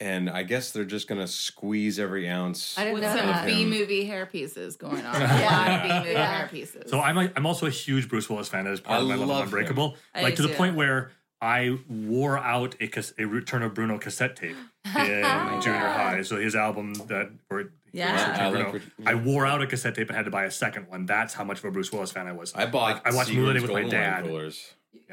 and 0.00 0.28
I 0.28 0.42
guess 0.42 0.72
they're 0.72 0.84
just 0.84 1.08
gonna 1.08 1.26
squeeze 1.28 1.98
every 1.98 2.28
ounce. 2.28 2.76
I 2.78 2.84
didn't 2.84 2.94
with 2.94 3.02
know 3.04 3.16
some 3.16 3.26
that. 3.26 3.46
B 3.46 3.64
movie 3.64 4.04
hair 4.04 4.26
pieces 4.26 4.76
going 4.76 5.04
on. 5.04 5.14
Yeah. 5.20 5.82
B 5.86 5.94
movie 6.00 6.12
Yeah. 6.12 6.32
hair 6.38 6.48
pieces. 6.48 6.90
So 6.90 7.00
I'm 7.00 7.16
a, 7.18 7.30
I'm 7.36 7.46
also 7.46 7.66
a 7.66 7.70
huge 7.70 8.08
Bruce 8.08 8.28
Willis 8.28 8.48
fan. 8.48 8.64
That 8.64 8.72
is 8.72 8.80
part 8.80 8.98
I 8.98 9.02
of 9.02 9.08
my 9.08 9.14
love, 9.14 9.28
love 9.28 9.30
of 9.30 9.36
him. 9.36 9.44
Unbreakable. 9.58 9.96
I 10.14 10.22
Like 10.22 10.36
do 10.36 10.42
to 10.42 10.48
the 10.48 10.48
too. 10.48 10.54
point 10.58 10.76
where 10.76 11.12
I 11.40 11.78
wore 11.88 12.38
out 12.38 12.74
a, 12.80 12.86
cas- 12.88 13.12
a 13.18 13.24
Return 13.26 13.62
of 13.62 13.74
Bruno 13.74 13.98
cassette 13.98 14.34
tape 14.36 14.56
in 14.86 14.92
oh, 14.96 15.60
junior 15.62 15.78
high. 15.78 16.22
So 16.22 16.36
his 16.40 16.54
album 16.54 16.94
that 17.08 17.30
or 17.50 17.70
Yeah. 17.92 18.12
Return 18.12 18.40
I 18.40 18.48
like 18.48 18.70
Bruno. 18.70 18.72
Ret- 18.98 19.08
I 19.08 19.14
wore 19.14 19.46
out 19.46 19.60
a 19.62 19.66
cassette 19.66 19.94
tape 19.94 20.08
and 20.08 20.16
had 20.16 20.24
to 20.24 20.30
buy 20.30 20.44
a 20.44 20.50
second 20.50 20.88
one. 20.88 21.06
That's 21.06 21.34
how 21.34 21.44
much 21.44 21.58
of 21.58 21.64
a 21.66 21.70
Bruce 21.70 21.92
Willis 21.92 22.12
fan 22.12 22.26
I 22.26 22.32
was. 22.32 22.54
I 22.54 22.66
bought. 22.66 23.02
I 23.04 23.14
watched 23.14 23.30
Seagram's 23.30 23.36
Moonlighting 23.38 23.62
with 23.62 23.70
my 23.72 23.80
Golden 23.82 23.90
dad. 24.00 24.22
Wine 24.22 24.30
Coolers. 24.30 24.74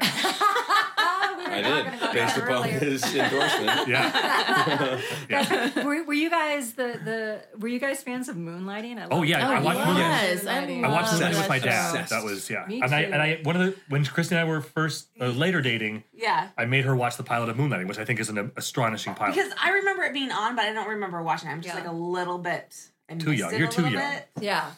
We 1.52 1.62
were 1.62 1.66
I 1.66 1.70
talking 1.70 1.90
did 1.92 2.00
about 2.02 2.14
based 2.14 2.34
that 2.36 2.44
upon 2.44 2.56
earlier. 2.64 2.78
his 2.78 3.02
endorsement. 3.14 3.88
Yeah. 3.88 5.00
yeah. 5.30 5.84
were, 5.84 6.04
were 6.04 6.14
you 6.14 6.30
guys 6.30 6.72
the 6.74 7.00
the 7.04 7.58
were 7.58 7.68
you 7.68 7.78
guys 7.78 8.02
fans 8.02 8.28
of 8.28 8.36
Moonlighting? 8.36 8.98
I 8.98 9.08
Oh, 9.10 9.22
yeah, 9.22 9.48
Oh, 9.48 9.52
I 9.54 9.60
watched 9.60 9.80
Moonlighting. 9.80 9.96
yes. 9.98 10.46
I, 10.46 10.54
Moonlighting. 10.66 10.84
I 10.84 10.88
watched 10.88 11.12
love 11.12 11.20
Moonlighting 11.22 11.38
with 11.38 11.48
my 11.48 11.58
dad. 11.58 11.90
Obsessed. 11.90 12.10
That 12.10 12.24
was 12.24 12.50
yeah. 12.50 12.64
Me 12.66 12.80
and 12.82 12.94
I 12.94 13.04
too. 13.04 13.12
and 13.12 13.22
I 13.22 13.40
one 13.42 13.56
of 13.56 13.62
the 13.66 13.76
when 13.88 14.04
Christy 14.04 14.34
and 14.34 14.40
I 14.46 14.48
were 14.48 14.60
first 14.60 15.08
uh, 15.20 15.26
later 15.26 15.60
dating, 15.60 16.04
Yeah. 16.12 16.48
I 16.56 16.64
made 16.64 16.84
her 16.84 16.94
watch 16.96 17.16
the 17.16 17.22
pilot 17.24 17.48
of 17.48 17.56
Moonlighting, 17.56 17.88
which 17.88 17.98
I 17.98 18.04
think 18.04 18.20
is 18.20 18.28
an 18.28 18.52
astonishing 18.56 19.14
pilot. 19.14 19.34
Because 19.36 19.52
I 19.62 19.70
remember 19.70 20.02
it 20.04 20.12
being 20.12 20.32
on, 20.32 20.56
but 20.56 20.64
I 20.64 20.72
don't 20.72 20.88
remember 20.88 21.22
watching 21.22 21.48
it. 21.48 21.52
I'm 21.52 21.60
just 21.62 21.74
Yeah. 21.74 21.80
like 21.82 21.90
a 21.90 21.94
little 21.94 22.38
bit. 22.38 22.76
I 23.10 23.14
Too 23.16 23.32
young. 23.32 23.54
You're 23.56 23.68
too 23.68 23.82
young. 23.82 23.92
bit. 23.94 24.28
Yeah, 24.40 24.70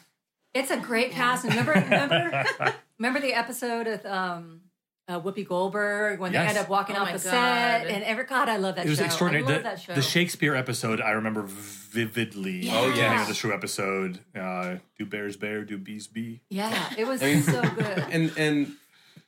it's 0.55 0.71
a 0.71 0.77
great 0.77 1.13
cast. 1.13 1.45
Remember, 1.45 1.73
remember, 1.73 2.45
remember 2.99 3.21
the 3.21 3.33
episode 3.35 3.87
with 3.87 4.05
um, 4.07 4.63
uh, 5.07 5.21
Whoopi 5.21 5.47
Goldberg 5.47 6.19
when 6.19 6.33
Yes. 6.33 6.45
they 6.45 6.49
end 6.51 6.59
up 6.65 6.69
walking 6.71 6.97
Oh 6.97 7.01
off 7.01 7.09
my 7.09 7.13
the 7.13 7.19
set, 7.19 7.87
and 7.89 8.03
every 8.05 8.25
God, 8.25 8.49
I 8.49 8.57
love 8.57 8.77
that. 8.77 8.87
It 8.87 8.89
was 8.89 8.99
show. 8.99 9.05
extraordinary. 9.05 9.45
I 9.45 9.49
love 9.49 9.57
The, 9.59 9.69
that 9.69 9.81
show. 9.81 9.95
the 9.95 10.03
Shakespeare 10.03 10.55
episode 10.55 11.01
I 11.01 11.11
remember 11.11 11.43
vividly. 11.47 12.69
Oh, 12.71 12.93
yeah. 12.95 13.17
name 13.19 13.29
the 13.29 13.35
show 13.35 13.51
episode. 13.51 14.21
Uh, 14.35 14.77
do 14.99 15.05
bears 15.07 15.37
bear? 15.37 15.65
Do 15.65 15.77
bees 15.79 16.07
bee? 16.07 16.41
yeah, 16.51 16.93
it 16.97 17.07
was 17.07 17.23
I 17.23 17.27
mean- 17.35 17.43
so 17.43 17.61
good. 17.63 17.99
and 18.11 18.33
and 18.37 18.73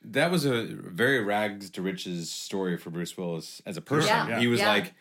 that 0.03 0.31
was 0.31 0.45
a 0.45 0.63
very 0.65 1.23
rags 1.23 1.69
to 1.71 1.81
riches 1.81 2.31
story 2.31 2.77
for 2.77 2.89
Bruce 2.89 3.17
Willis 3.17 3.61
as 3.65 3.77
a 3.77 3.81
person. 3.81 4.09
Yeah, 4.09 4.27
yeah. 4.29 4.39
He 4.39 4.47
was 4.47 4.59
yeah. 4.61 4.69
like 4.69 4.93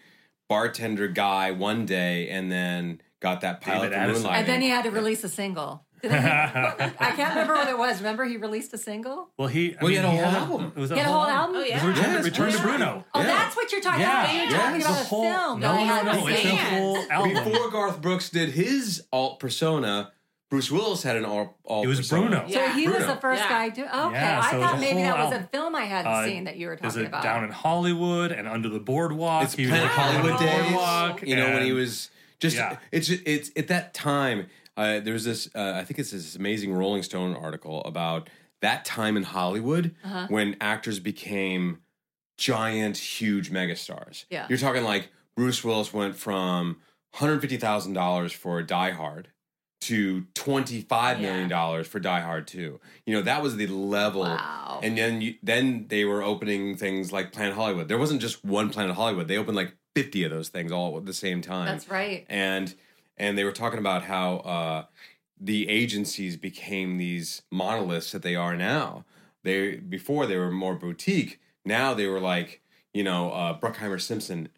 bartender 0.48 1.08
guy 1.08 1.52
one 1.52 1.86
day, 1.86 2.28
and 2.28 2.50
then 2.52 3.00
got 3.20 3.40
that 3.40 3.60
pilot 3.60 3.90
David 3.90 3.94
for 3.94 4.00
Addison. 4.10 4.24
Moonlighting. 4.30 4.34
And 4.34 4.46
then 4.46 4.60
he 4.60 4.68
had 4.68 4.84
to 4.84 4.90
release 4.90 5.24
a 5.24 5.28
single. 5.28 5.85
Did 6.02 6.10
he- 6.12 6.16
I 6.18 7.12
can't 7.16 7.30
remember 7.30 7.54
what 7.54 7.68
it 7.68 7.78
was. 7.78 7.98
Remember, 7.98 8.24
he 8.24 8.36
released 8.36 8.72
a 8.74 8.78
single. 8.78 9.28
Well, 9.38 9.48
he. 9.48 9.74
I 9.74 9.78
Well, 9.80 9.88
he 9.90 9.96
had 9.96 10.04
a 10.04 10.10
whole 10.10 10.20
album. 10.20 10.72
It 10.76 10.80
was 10.80 10.90
He 10.90 10.98
had 10.98 11.06
a 11.08 11.10
whole 11.12 11.22
album. 11.24 11.56
Oh, 11.56 11.62
yeah. 11.62 11.84
was 11.84 11.96
Return, 11.96 12.12
Yes, 12.14 12.24
Return 12.24 12.52
to. 12.52 12.58
Bruno. 12.62 13.04
Oh, 13.14 13.20
Yeah. 13.20 13.26
that's 13.26 13.56
what 13.56 13.72
you're 13.72 13.80
talking 13.80 14.00
Yeah, 14.00 14.24
about. 14.24 14.34
You're 14.34 14.44
yeah. 14.44 14.56
talking 14.58 14.76
It's 14.76 14.84
about 14.86 14.98
a 14.98 15.00
a 15.00 15.04
whole, 15.04 15.22
film. 15.32 15.60
No, 15.60 15.72
that 15.72 15.80
he 15.80 15.86
no, 15.86 16.12
no. 16.20 16.26
It's 16.28 16.44
a 16.44 16.56
whole 16.56 16.98
album. 17.10 17.44
Before 17.44 17.70
Garth 17.70 18.00
Brooks 18.02 18.30
did 18.30 18.50
his 18.50 19.04
alt 19.12 19.40
persona, 19.40 20.12
Bruce 20.48 20.70
Willis 20.70 21.02
had 21.02 21.16
an 21.16 21.24
alt. 21.24 21.56
alt 21.64 21.84
It 21.84 21.88
was 21.88 21.98
persona. 21.98 22.28
Bruno. 22.44 22.48
So 22.48 22.68
he 22.68 22.86
was 22.88 23.04
the 23.06 23.16
first 23.16 23.42
Yeah. 23.42 23.48
guy 23.48 23.68
to. 23.70 23.82
Okay, 24.06 24.14
Yeah, 24.14 24.40
I 24.44 24.50
so 24.50 24.56
it's 24.60 24.66
thought 24.70 24.80
maybe 24.80 25.02
that 25.02 25.16
whole 25.16 25.30
was 25.30 25.38
a 25.40 25.42
film 25.50 25.74
I 25.74 25.82
hadn't 25.84 26.12
Uh, 26.12 26.24
seen 26.24 26.44
that 26.44 26.56
you 26.56 26.68
were 26.68 26.76
There's 26.76 26.92
talking 26.94 27.06
a 27.06 27.08
about. 27.08 27.22
Down 27.24 27.42
in 27.44 27.50
Hollywood 27.50 28.30
and 28.32 28.46
Under 28.46 28.68
the 28.68 28.78
Boardwalk. 28.78 29.42
It's 29.44 29.54
He 29.54 29.62
was 29.62 29.70
Planet 29.72 29.88
Hollywood 29.90 30.38
days. 30.38 30.62
Boardwalk, 30.72 31.22
You 31.22 31.34
know 31.36 31.50
when 31.52 31.62
he 31.64 31.72
was 31.72 32.10
just. 32.38 32.56
Yeah. 32.56 32.76
It's 32.92 33.08
it's 33.10 33.50
at 33.56 33.66
that 33.68 33.92
time. 33.94 34.46
Uh, 34.76 35.00
there 35.00 35.12
was 35.12 35.24
this. 35.24 35.48
Uh, 35.54 35.72
I 35.76 35.84
think 35.84 35.98
it's 35.98 36.10
this 36.10 36.36
amazing 36.36 36.72
Rolling 36.74 37.02
Stone 37.02 37.34
article 37.34 37.82
about 37.84 38.28
that 38.62 38.84
time 38.84 39.16
in 39.16 39.22
Hollywood 39.22 39.94
Uh-huh. 40.04 40.26
when 40.28 40.56
actors 40.60 40.98
became 41.00 41.78
giant, 42.38 42.96
huge 42.96 43.50
megastars. 43.50 44.24
Yeah. 44.30 44.46
you're 44.48 44.58
talking 44.58 44.84
like 44.84 45.10
Bruce 45.36 45.62
Willis 45.64 45.92
went 45.92 46.16
from 46.16 46.78
hundred 47.14 47.40
fifty 47.40 47.56
thousand 47.56 47.94
dollars 47.94 48.32
for 48.32 48.62
Die 48.62 48.90
Hard 48.90 49.28
to 49.82 50.26
twenty 50.34 50.80
five 50.82 51.20
million 51.20 51.48
dollars 51.48 51.86
for 51.86 51.98
Die 52.00 52.20
Hard 52.20 52.46
Two. 52.46 52.80
You 53.06 53.14
know 53.14 53.22
that 53.22 53.42
was 53.42 53.56
the 53.56 53.66
level. 53.66 54.22
Wow. 54.22 54.80
And 54.82 54.96
then 54.98 55.20
you, 55.22 55.34
then 55.42 55.86
they 55.88 56.04
were 56.04 56.22
opening 56.22 56.76
things 56.76 57.12
like 57.12 57.32
Planet 57.32 57.54
Hollywood. 57.54 57.88
There 57.88 57.98
wasn't 57.98 58.20
just 58.20 58.44
one 58.44 58.70
Planet 58.70 58.94
Hollywood. 58.96 59.28
They 59.28 59.36
opened 59.38 59.56
like 59.56 59.74
fifty 59.94 60.24
of 60.24 60.30
those 60.30 60.48
things 60.50 60.72
all 60.72 60.96
at 60.98 61.06
the 61.06 61.14
same 61.14 61.40
time. 61.40 61.66
That's 61.66 61.88
right. 61.88 62.26
And 62.28 62.74
and 63.16 63.36
they 63.36 63.44
were 63.44 63.52
talking 63.52 63.78
about 63.78 64.04
how 64.04 64.36
uh, 64.38 64.84
the 65.40 65.68
agencies 65.68 66.36
became 66.36 66.98
these 66.98 67.42
monoliths 67.50 68.12
that 68.12 68.22
they 68.22 68.34
are 68.34 68.56
now. 68.56 69.04
They 69.42 69.76
before 69.76 70.26
they 70.26 70.36
were 70.36 70.50
more 70.50 70.74
boutique. 70.74 71.40
Now 71.64 71.94
they 71.94 72.06
were 72.06 72.20
like 72.20 72.60
you 72.94 73.04
know 73.04 73.30
uh, 73.32 73.58
Bruckheimer 73.58 74.00
Simpson, 74.00 74.48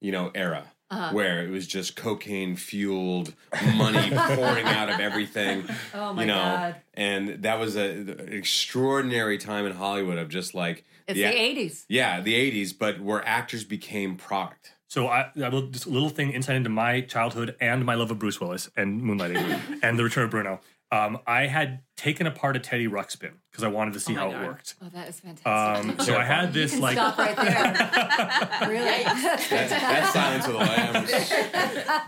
you 0.00 0.12
know 0.12 0.30
era. 0.34 0.72
Uh-huh. 0.90 1.10
Where 1.14 1.42
it 1.42 1.48
was 1.48 1.66
just 1.66 1.96
cocaine 1.96 2.54
fueled 2.54 3.32
money 3.76 4.10
pouring 4.10 4.66
out 4.66 4.90
of 4.90 5.00
everything, 5.00 5.64
Oh 5.94 6.12
my 6.12 6.20
you 6.20 6.26
know, 6.28 6.34
God. 6.34 6.76
and 6.92 7.42
that 7.44 7.58
was 7.58 7.76
a, 7.76 7.80
an 7.92 8.28
extraordinary 8.30 9.38
time 9.38 9.64
in 9.64 9.72
Hollywood 9.72 10.18
of 10.18 10.28
just 10.28 10.54
like 10.54 10.84
It's 11.08 11.16
the 11.16 11.24
80s. 11.24 11.84
yeah, 11.88 12.20
the 12.20 12.34
'80s, 12.34 12.76
but 12.78 13.00
where 13.00 13.26
actors 13.26 13.64
became 13.64 14.16
product. 14.16 14.72
So 14.92 15.08
I, 15.08 15.30
I 15.42 15.48
will 15.48 15.68
just 15.68 15.86
a 15.86 15.88
little 15.88 16.10
thing 16.10 16.32
insight 16.32 16.54
into 16.54 16.68
my 16.68 17.00
childhood 17.00 17.56
and 17.62 17.82
my 17.82 17.94
love 17.94 18.10
of 18.10 18.18
Bruce 18.18 18.38
Willis 18.38 18.68
and 18.76 19.00
Moonlighting 19.00 19.78
and 19.82 19.98
The 19.98 20.04
Return 20.04 20.24
of 20.24 20.30
Bruno. 20.30 20.60
Um, 20.90 21.18
I 21.26 21.46
had 21.46 21.80
taken 21.96 22.26
apart 22.26 22.56
a 22.56 22.60
Teddy 22.60 22.86
Ruxpin 22.88 23.30
because 23.50 23.64
I 23.64 23.68
wanted 23.68 23.94
to 23.94 24.00
see 24.00 24.12
Oh 24.12 24.16
how 24.20 24.30
God. 24.32 24.42
it 24.42 24.46
worked. 24.48 24.74
Oh, 24.82 24.90
that 24.92 25.08
is 25.08 25.18
fantastic. 25.18 25.90
Um, 25.90 25.98
so 25.98 26.14
I 26.14 26.24
had 26.34 26.48
you 26.48 26.60
this 26.60 26.72
can 26.72 26.82
like 26.82 26.92
stop 26.92 27.16
right 27.16 27.34
there. 27.34 28.68
really? 28.68 29.02
That's, 29.02 29.48
that's 29.48 30.12
Silence 30.12 30.46
of 30.46 30.52
the 30.52 30.58
Lambs. 30.58 31.32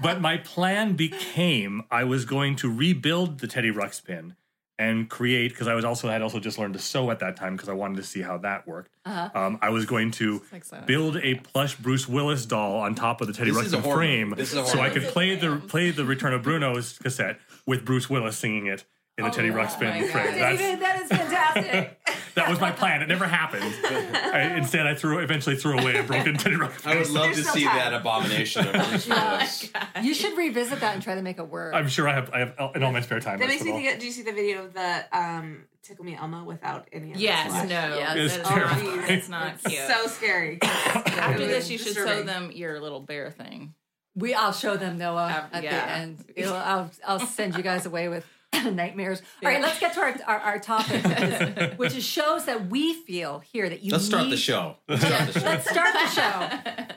but 0.02 0.20
my 0.20 0.36
plan 0.36 0.92
became 0.94 1.84
I 1.90 2.04
was 2.04 2.26
going 2.26 2.54
to 2.56 2.70
rebuild 2.70 3.38
the 3.40 3.46
Teddy 3.46 3.70
Ruxpin 3.72 4.36
and 4.78 5.08
create 5.08 5.50
because 5.52 5.68
I 5.68 5.74
was 5.74 5.84
also 5.84 6.08
had 6.08 6.20
also 6.22 6.40
just 6.40 6.58
learned 6.58 6.74
to 6.74 6.80
sew 6.80 7.10
at 7.10 7.20
that 7.20 7.36
time 7.36 7.54
because 7.54 7.68
I 7.68 7.74
wanted 7.74 7.96
to 7.98 8.02
see 8.02 8.22
how 8.22 8.38
that 8.38 8.66
worked. 8.66 8.90
Uh-huh. 9.04 9.30
Um, 9.34 9.58
I 9.62 9.70
was 9.70 9.86
going 9.86 10.10
to 10.12 10.42
like 10.52 10.64
so. 10.64 10.80
build 10.86 11.16
a 11.18 11.36
plush 11.36 11.76
Bruce 11.76 12.08
Willis 12.08 12.44
doll 12.46 12.78
on 12.80 12.94
top 12.94 13.20
of 13.20 13.26
the 13.28 13.32
Teddy 13.32 13.52
This 13.52 13.72
Ruxpin 13.72 13.92
frame, 13.94 14.28
movie. 14.30 14.42
This 14.42 14.52
is 14.52 14.58
a 14.58 14.66
so 14.66 14.80
I 14.80 14.90
could 14.90 15.04
play 15.04 15.36
the 15.36 15.56
play 15.56 15.90
the 15.90 16.04
Return 16.04 16.32
of 16.32 16.42
Bruno's 16.42 16.98
cassette 16.98 17.38
with 17.66 17.84
Bruce 17.84 18.10
Willis 18.10 18.36
singing 18.36 18.66
it 18.66 18.84
in 19.16 19.24
the 19.24 19.30
Teddy 19.30 19.50
Oh 19.50 19.54
my 19.54 19.64
Ruxpin 19.64 20.00
God. 20.00 20.10
frame. 20.10 20.34
David, 20.34 20.80
That's, 20.80 20.80
that 20.80 21.02
is 21.02 21.08
fantastic. 21.08 22.00
that 22.34 22.44
that 22.44 22.50
was 22.50 22.60
my 22.60 22.70
plan. 22.72 23.00
It 23.02 23.08
never 23.08 23.26
happened. 23.26 23.64
I, 23.84 24.54
instead, 24.56 24.86
I 24.86 24.94
threw 24.94 25.18
eventually 25.18 25.56
threw 25.56 25.78
away 25.78 25.96
a 25.96 26.02
broken 26.02 26.36
Teddy 26.36 26.56
Roosevelt. 26.56 26.86
I 26.86 26.98
would 26.98 27.10
love 27.10 27.34
There's 27.34 27.46
to 27.46 27.52
see 27.52 27.64
time. 27.64 27.76
that 27.76 27.94
abomination 27.94 28.66
of 28.66 28.72
Bruce 28.88 29.08
Willis. 29.08 29.70
You 30.02 30.14
should 30.14 30.36
revisit 30.36 30.80
that 30.80 30.94
and 30.94 31.02
try 31.02 31.14
to 31.14 31.22
make 31.22 31.38
it 31.38 31.48
work. 31.48 31.74
I'm 31.74 31.88
sure 31.88 32.08
I 32.08 32.14
have 32.14 32.30
I 32.32 32.38
have 32.40 32.54
in 32.76 32.82
all 32.82 32.92
my 32.92 33.00
spare 33.00 33.20
time. 33.20 33.38
That 33.38 33.48
makes 33.48 33.62
me 33.64 33.72
think. 33.72 33.94
Of, 33.94 34.00
do 34.00 34.06
you 34.06 34.12
see 34.12 34.22
the 34.22 34.32
video 34.32 34.64
of 34.64 34.74
the 34.74 35.04
um, 35.12 35.64
"Tickle 35.82 36.04
Me 36.04 36.16
Elmo" 36.16 36.44
without 36.44 36.88
any? 36.92 37.12
of 37.12 37.18
Yes, 37.20 37.52
no. 37.64 37.68
Yes, 37.68 38.08
that 38.08 38.16
it's 38.18 38.36
is 38.36 38.42
terrifying. 38.48 38.96
not, 38.96 39.10
it's 39.10 39.28
not 39.28 39.64
cute. 39.64 39.80
So 39.86 40.06
scary. 40.08 40.58
After 40.62 41.46
this, 41.46 41.70
you 41.70 41.78
should 41.78 41.94
show 41.94 42.22
them 42.22 42.50
your 42.52 42.80
little 42.80 43.00
bear 43.00 43.30
thing. 43.30 43.74
We, 44.16 44.32
I'll 44.32 44.52
show 44.52 44.76
them 44.76 44.96
Noah 44.96 45.48
Uh, 45.52 45.56
at 45.56 45.64
yeah. 45.64 45.86
the 45.86 45.92
end. 45.92 46.24
It'll, 46.36 46.54
I'll, 46.54 46.88
I'll 47.04 47.18
send 47.18 47.56
you 47.56 47.64
guys 47.64 47.84
away 47.84 48.08
with 48.08 48.24
nightmares. 48.72 49.22
All 49.42 49.50
right, 49.50 49.60
let's 49.60 49.78
get 49.78 49.94
to 49.94 50.00
our 50.00 50.14
our, 50.26 50.38
our 50.38 50.58
topic, 50.58 51.74
which 51.78 51.94
is, 51.94 52.04
shows 52.04 52.44
that 52.46 52.68
we 52.68 52.94
feel 52.94 53.40
here 53.40 53.68
that 53.68 53.82
you. 53.82 53.92
Let's 53.92 54.04
start 54.06 54.30
the 54.30 54.36
show. 54.36 54.76
Let's 54.88 55.04
start 55.04 55.26
the 55.32 55.40
show. 55.40 55.46
Let's 55.46 55.70
start 55.70 55.92
the 55.94 56.08
show. 56.10 56.94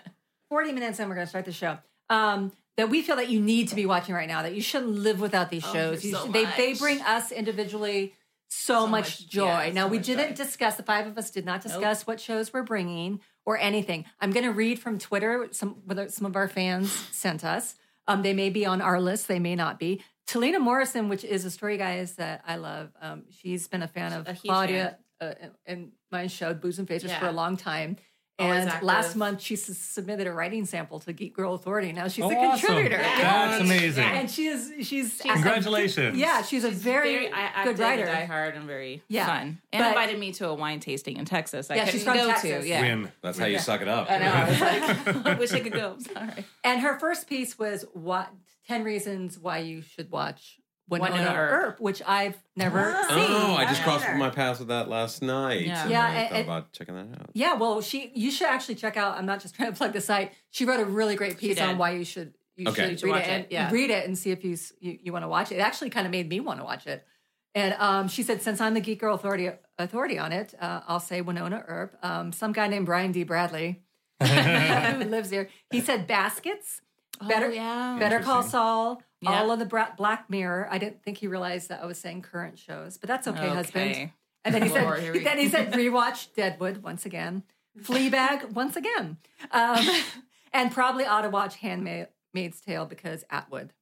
Forty 0.50 0.72
minutes 0.72 1.00
in, 1.00 1.10
we're 1.10 1.16
going 1.16 1.26
to 1.28 1.30
start 1.30 1.46
the 1.46 1.52
show. 1.52 1.78
Um, 2.10 2.52
that 2.78 2.90
we 2.90 3.02
feel 3.02 3.16
that 3.18 3.30
you 3.30 3.42
need 3.42 3.70
to 3.70 3.76
be 3.76 3.86
watching 3.86 4.14
right 4.16 4.28
now. 4.28 4.44
That 4.44 4.54
you 4.56 4.62
shouldn't 4.62 4.92
live 4.92 5.20
without 5.20 5.50
these 5.50 5.64
shows. 5.64 6.06
You 6.06 6.14
so 6.14 6.24
should- 6.26 6.34
they 6.34 6.46
they 6.58 6.74
bring 6.74 7.02
us 7.02 7.32
individually 7.32 8.14
so, 8.50 8.88
much, 8.88 9.20
much- 9.22 9.28
joy. 9.28 9.46
yeah, 9.66 9.72
now 9.74 9.86
so 9.88 9.92
we 9.92 10.00
didn't 10.00 10.36
joy. 10.38 10.44
discuss. 10.44 10.76
The 10.76 10.84
five 10.84 11.06
of 11.08 11.18
us 11.18 11.32
did 11.32 11.46
not 11.46 11.62
discuss 11.62 12.08
what 12.08 12.20
shows 12.22 12.54
we're 12.54 12.64
bringing 12.64 13.20
or 13.46 13.58
anything. 13.58 14.06
I'm 14.22 14.32
going 14.32 14.46
to 14.46 14.52
read 14.52 14.80
from 14.80 15.00
Twitter 15.00 15.48
some 15.52 15.82
whether 15.86 16.08
some 16.10 16.26
of 16.26 16.36
our 16.36 16.48
fans 16.48 16.92
sent 17.12 17.44
us. 17.44 17.76
Um, 18.08 18.22
they 18.22 18.34
may 18.34 18.50
be 18.50 18.66
on 18.66 18.82
our 18.82 19.02
list. 19.02 19.28
They 19.28 19.40
may 19.40 19.56
not 19.56 19.80
be. 19.80 20.02
Talina 20.28 20.60
Morrison, 20.60 21.10
which 21.10 21.24
is 21.24 21.46
a 21.46 21.52
story 21.52 21.78
guys 21.78 22.14
that 22.16 22.44
I 22.46 22.58
love. 22.58 22.90
Um, 23.02 23.24
she's 23.30 23.68
been 23.68 23.82
a 23.82 23.88
fan 23.88 24.14
of 24.14 24.28
A 24.28 24.34
huge 24.34 24.42
Claudia 24.44 24.98
uh, 25.22 25.34
and 25.66 25.92
my 26.12 26.28
show 26.28 26.54
Booze 26.54 26.80
and 26.80 26.88
Faces 26.88 27.12
for 27.14 27.28
a 27.28 27.32
long 27.32 27.56
time. 27.58 27.98
And 28.40 28.70
active. 28.70 28.84
last 28.84 29.16
month, 29.16 29.42
she 29.42 29.56
submitted 29.56 30.28
a 30.28 30.32
writing 30.32 30.66
sample 30.66 31.00
to 31.00 31.12
Geek 31.14 31.36
Girl 31.36 31.56
Authority. 31.56 31.92
Now 31.92 32.08
she's 32.08 32.24
Oh, 32.24 32.30
a 32.30 32.36
awesome. 32.36 32.68
contributor. 32.68 32.98
That's 33.02 33.62
amazing. 33.64 34.04
And 34.04 34.30
she 34.30 34.46
is 34.46 34.72
she's 34.86 35.20
Congratulations. 35.22 36.16
yeah, 36.20 36.44
she's 36.44 36.64
a 36.64 36.70
very, 36.70 37.14
Very 37.30 37.32
I, 37.34 37.64
good 37.64 37.80
writer. 37.80 38.06
Die 38.06 38.26
Hard 38.26 38.54
and 38.54 38.66
very 38.66 39.02
Yeah. 39.08 39.26
fun. 39.26 39.60
And 39.74 39.82
But- 39.82 39.88
invited 39.88 40.20
me 40.20 40.34
to 40.34 40.50
a 40.50 40.54
wine 40.54 40.80
tasting 40.82 41.18
in 41.18 41.26
Texas. 41.26 41.72
I 41.72 41.76
Yeah, 41.78 41.86
couldn't 41.86 41.94
she's 42.00 42.04
from 42.04 42.18
go 42.18 42.28
Texas. 42.28 42.62
to. 42.64 42.68
Yeah. 42.70 42.82
Win. 42.82 43.12
That's 43.24 43.40
how 43.40 43.48
you 43.48 43.58
suck 43.58 43.82
it 43.82 43.88
up. 43.88 44.06
I 44.12 44.18
know. 44.20 44.32
I 44.32 44.50
was 44.50 44.62
like, 44.62 45.26
I 45.26 45.34
wish 45.40 45.52
I 45.54 45.60
could 45.62 45.74
go. 45.74 45.98
Sorry. 45.98 46.46
And 46.64 46.82
her 46.82 47.00
first 47.00 47.28
piece 47.28 47.58
was 47.58 47.86
what 47.94 48.30
ten 48.68 48.84
reasons 48.84 49.38
why 49.40 49.60
you 49.60 49.82
should 49.82 50.12
watch 50.12 50.60
Wynonna, 50.90 51.10
Wynonna 51.10 51.36
Earp, 51.38 51.52
Earp. 51.64 51.80
which 51.82 52.02
I've 52.06 52.38
never 52.56 52.94
Ah. 52.96 53.08
seen. 53.10 53.18
Oh, 53.30 53.56
I 53.58 53.66
just 53.66 53.82
crossed 53.84 54.08
my 54.16 54.30
path 54.30 54.60
with 54.60 54.70
that 54.70 54.88
last 54.88 55.22
night. 55.22 55.66
Yeah. 55.66 55.82
and 55.82 55.92
Yeah, 55.92 56.06
I 56.06 56.10
and- 56.10 56.30
thought 56.30 56.36
and- 56.38 56.48
about 56.48 56.72
checking 56.74 56.96
that 56.96 57.20
out. 57.20 57.30
Yeah, 57.34 57.54
well, 57.56 57.82
she 57.82 58.12
you 58.16 58.32
should 58.32 58.48
actually 58.48 58.76
check 58.76 58.96
out. 58.98 59.18
I'm 59.18 59.26
not 59.26 59.42
just 59.42 59.56
trying 59.58 59.72
to 59.72 59.78
plug 59.78 59.94
the 59.94 60.02
site. 60.02 60.34
She 60.52 60.64
wrote 60.66 60.80
a 60.80 60.86
really 60.86 61.16
great 61.16 61.38
piece 61.38 61.60
on 61.60 61.78
why 61.78 61.92
you 61.92 62.04
should 62.06 62.34
you 62.56 62.68
Okay. 62.70 62.96
should 62.96 63.04
read 63.04 63.12
watch 63.12 63.24
it 63.24 63.30
and 63.30 63.46
yeah. 63.52 63.70
read 63.72 63.90
it 63.92 64.06
and 64.08 64.18
see 64.18 64.32
if 64.32 64.44
you 64.44 64.58
you, 64.80 64.98
you 65.04 65.14
want 65.14 65.24
to 65.24 65.28
watch 65.30 65.52
it. 65.52 65.56
It 65.56 65.62
actually 65.62 65.90
kind 65.92 66.06
of 66.08 66.12
made 66.12 66.28
me 66.30 66.40
want 66.40 66.60
to 66.60 66.64
watch 66.66 66.88
it. 66.88 67.06
And 67.54 67.74
um, 67.80 68.08
she 68.08 68.22
said, 68.24 68.42
since 68.44 68.62
I'm 68.62 68.74
the 68.76 68.82
Geek 68.82 69.00
Girl 69.00 69.14
authority 69.16 69.50
authority 69.80 70.18
on 70.20 70.32
it, 70.32 70.54
uh, 70.60 70.82
I'll 70.88 71.00
say 71.00 71.22
Wynonna 71.22 71.64
Earp. 71.68 71.98
Um, 72.04 72.32
some 72.32 72.52
guy 72.54 72.68
named 72.68 72.86
Brian 72.86 73.12
D. 73.12 73.24
Bradley 73.24 73.84
who 74.24 74.28
lives 75.06 75.30
here. 75.32 75.50
He 75.72 75.82
said 75.82 76.08
baskets. 76.08 76.82
Better, 77.28 77.48
Oh, 77.48 77.50
yeah. 77.52 77.98
Better 78.00 78.20
Call 78.20 78.44
Saul. 78.44 79.02
Yeah. 79.22 79.32
All 79.42 79.52
of 79.52 79.58
the 79.60 79.66
Bra- 79.66 79.96
Black 79.98 80.30
Mirror. 80.30 80.68
I 80.70 80.78
didn't 80.78 81.02
think 81.04 81.18
he 81.18 81.28
realized 81.28 81.70
that 81.70 81.82
I 81.82 81.86
was 81.88 81.98
saying 81.98 82.22
current 82.22 82.60
shows, 82.60 82.98
but 82.98 83.08
that's 83.08 83.28
okay, 83.28 83.48
husband. 83.50 84.12
And 84.46 84.56
then 84.56 84.62
he 84.64 84.70
Lord, 84.70 85.00
said, 85.02 85.14
then 85.26 85.38
he 85.40 85.50
said, 85.50 85.74
rewatch 85.74 86.34
Deadwood 86.34 86.82
once 86.82 87.06
again, 87.06 87.44
Fleabag 87.82 88.52
once 88.54 88.78
again, 88.78 89.18
um, 89.52 89.86
and 90.54 90.72
probably 90.72 91.04
ought 91.06 91.24
to 91.24 91.30
watch 91.30 91.58
Handmaid's 91.58 92.62
Tale 92.66 92.86
because 92.86 93.26
Atwood. 93.30 93.74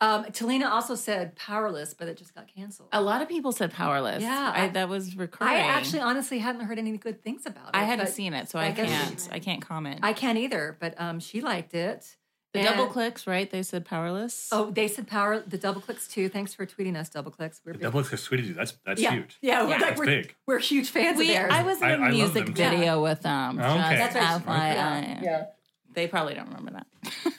Um, 0.00 0.26
Talina 0.26 0.66
also 0.70 0.94
said 0.94 1.34
Powerless, 1.36 1.94
but 1.94 2.06
it 2.06 2.18
just 2.18 2.34
got 2.34 2.46
canceled. 2.46 2.90
A 2.92 3.00
lot 3.00 3.20
of 3.22 3.28
people 3.28 3.50
said 3.50 3.72
powerless. 3.72 4.22
Yeah, 4.22 4.52
I, 4.54 4.64
I- 4.66 4.68
that 4.68 4.88
was 4.88 5.16
recurring. 5.16 5.54
I 5.54 5.58
actually, 5.58 6.00
honestly, 6.00 6.38
hadn't 6.38 6.60
heard 6.66 6.78
any 6.78 6.96
good 6.98 7.22
things 7.24 7.46
about 7.46 7.68
it. 7.68 7.74
I 7.76 7.84
hadn't 7.84 8.08
seen 8.08 8.32
it, 8.34 8.48
so 8.50 8.58
I 8.58 8.66
I, 8.66 8.72
can't. 8.72 9.28
I 9.32 9.38
can't 9.40 9.62
comment. 9.66 10.00
I 10.02 10.12
can't 10.12 10.38
either, 10.38 10.76
but 10.78 11.00
um, 11.00 11.18
she 11.18 11.40
liked 11.40 11.74
it. 11.74 12.16
The 12.56 12.68
And- 12.68 12.76
double 12.76 12.92
clicks, 12.92 13.26
right? 13.26 13.50
They 13.50 13.62
said 13.62 13.84
powerless. 13.84 14.48
Oh, 14.52 14.70
they 14.70 14.88
said 14.88 15.06
power. 15.06 15.40
The 15.40 15.58
Doubleclicks 15.58 16.08
too. 16.10 16.28
Thanks 16.28 16.54
for 16.54 16.66
tweeting 16.66 16.96
us, 16.96 17.08
Doubleclicks. 17.10 17.60
We're 17.64 17.72
big- 17.72 17.82
Double 17.82 18.00
X 18.00 18.20
Sweetie, 18.22 18.52
that's 18.52 18.72
that's 18.84 19.00
yeah, 19.00 19.12
huge. 19.12 19.38
yeah, 19.42 19.62
we're, 19.62 19.68
Yeah. 19.68 19.74
like, 19.76 19.80
That's 19.80 19.98
we're, 19.98 20.04
big. 20.06 20.34
we're 20.46 20.58
huge 20.58 20.90
fans 20.90 21.18
we, 21.18 21.28
of 21.30 21.34
theirs. 21.36 21.52
I 21.52 21.62
was 21.62 21.78
in 21.78 21.84
I- 21.84 21.90
a 21.90 21.94
I 21.94 21.98
love 21.98 22.12
music 22.12 22.44
them. 22.46 22.54
video 22.54 23.02
with 23.02 23.22
them. 23.22 23.58
Okay. 23.58 23.96
Just 23.98 24.12
That's 24.14 24.46
right. 24.46 24.76
FYI. 24.76 25.22
yeah. 25.22 25.44
They 25.92 26.06
probably 26.08 26.34
don't 26.34 26.48
remember 26.48 26.72
that. 26.72 26.86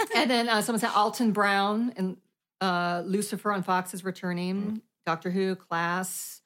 And 0.16 0.32
then 0.32 0.50
uh, 0.50 0.62
someone 0.62 0.80
said 0.80 0.92
Alton 0.96 1.32
Brown 1.32 1.94
and 1.96 2.18
uh, 2.60 3.04
Lucifer 3.06 3.52
on 3.52 3.62
Fox 3.62 3.94
is 3.94 4.04
returning. 4.04 4.82
Doctor 5.06 5.30
Who, 5.30 5.56
Class, 5.56 6.42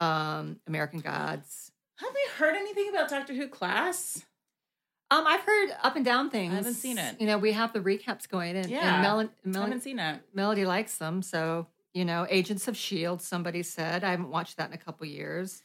um, 0.00 0.60
American 0.68 1.00
Gods. 1.00 1.72
Have 1.96 2.10
we 2.14 2.20
heard 2.38 2.54
anything 2.54 2.88
about 2.90 3.08
Doctor 3.08 3.34
Who 3.34 3.48
class? 3.48 4.24
Um, 5.10 5.24
I've 5.26 5.40
heard 5.42 5.68
up 5.82 5.94
and 5.96 6.04
down 6.04 6.30
things. 6.30 6.52
I 6.52 6.56
haven't 6.56 6.74
seen 6.74 6.98
it. 6.98 7.20
You 7.20 7.26
know, 7.26 7.38
we 7.38 7.52
have 7.52 7.72
the 7.72 7.80
recaps 7.80 8.28
going, 8.28 8.56
and, 8.56 8.68
Yeah. 8.68 8.94
and 8.94 9.02
Mel- 9.02 9.20
I 9.20 9.28
Mel- 9.48 9.62
haven't 9.62 9.82
seen 9.82 9.98
it. 9.98 10.20
Melody 10.34 10.64
likes 10.64 10.98
them. 10.98 11.22
So 11.22 11.66
you 11.94 12.04
know, 12.04 12.26
Agents 12.28 12.68
of 12.68 12.76
Shield. 12.76 13.22
Somebody 13.22 13.62
said 13.62 14.04
I 14.04 14.10
haven't 14.10 14.30
watched 14.30 14.56
that 14.58 14.68
in 14.68 14.74
a 14.74 14.78
couple 14.78 15.06
years. 15.06 15.62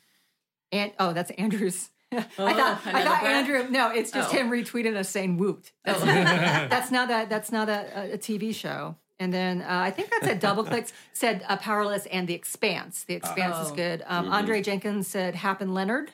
And 0.72 0.92
oh, 1.00 1.12
that's 1.12 1.32
Andrew's. 1.32 1.89
I 2.14 2.22
thought 2.22 2.82
I 2.86 3.04
thought 3.04 3.24
Andrew. 3.24 3.68
No, 3.70 3.89
it's 3.92 4.12
just 4.12 4.34
Oh. 4.34 4.38
him 4.38 4.50
retweeting 4.50 4.96
us 4.96 5.10
saying 5.10 5.38
"woot." 5.38 5.72
That's, 5.84 6.02
that's 6.04 6.92
not 6.92 7.10
a 7.10 7.28
that's 7.28 7.52
not 7.52 7.68
a, 7.68 8.14
a 8.14 8.18
TV 8.18 8.54
show. 8.56 8.96
And 9.20 9.34
then 9.34 9.62
uh, 9.62 9.66
I 9.70 9.92
think 9.92 10.10
that's 10.10 10.26
at 10.28 10.42
Doubleclicks 10.42 10.92
said 11.14 11.44
uh, 11.48 11.56
Powerless 11.58 12.06
and 12.08 12.28
The 12.28 12.34
Expanse. 12.34 13.04
The 13.04 13.14
Expanse 13.16 13.68
is 13.68 13.72
Oh. 13.72 13.76
good. 13.76 14.04
Um, 14.08 14.30
Andre 14.30 14.62
Jenkins 14.62 15.08
said 15.08 15.36
Happen 15.36 15.74
Leonard. 15.74 16.12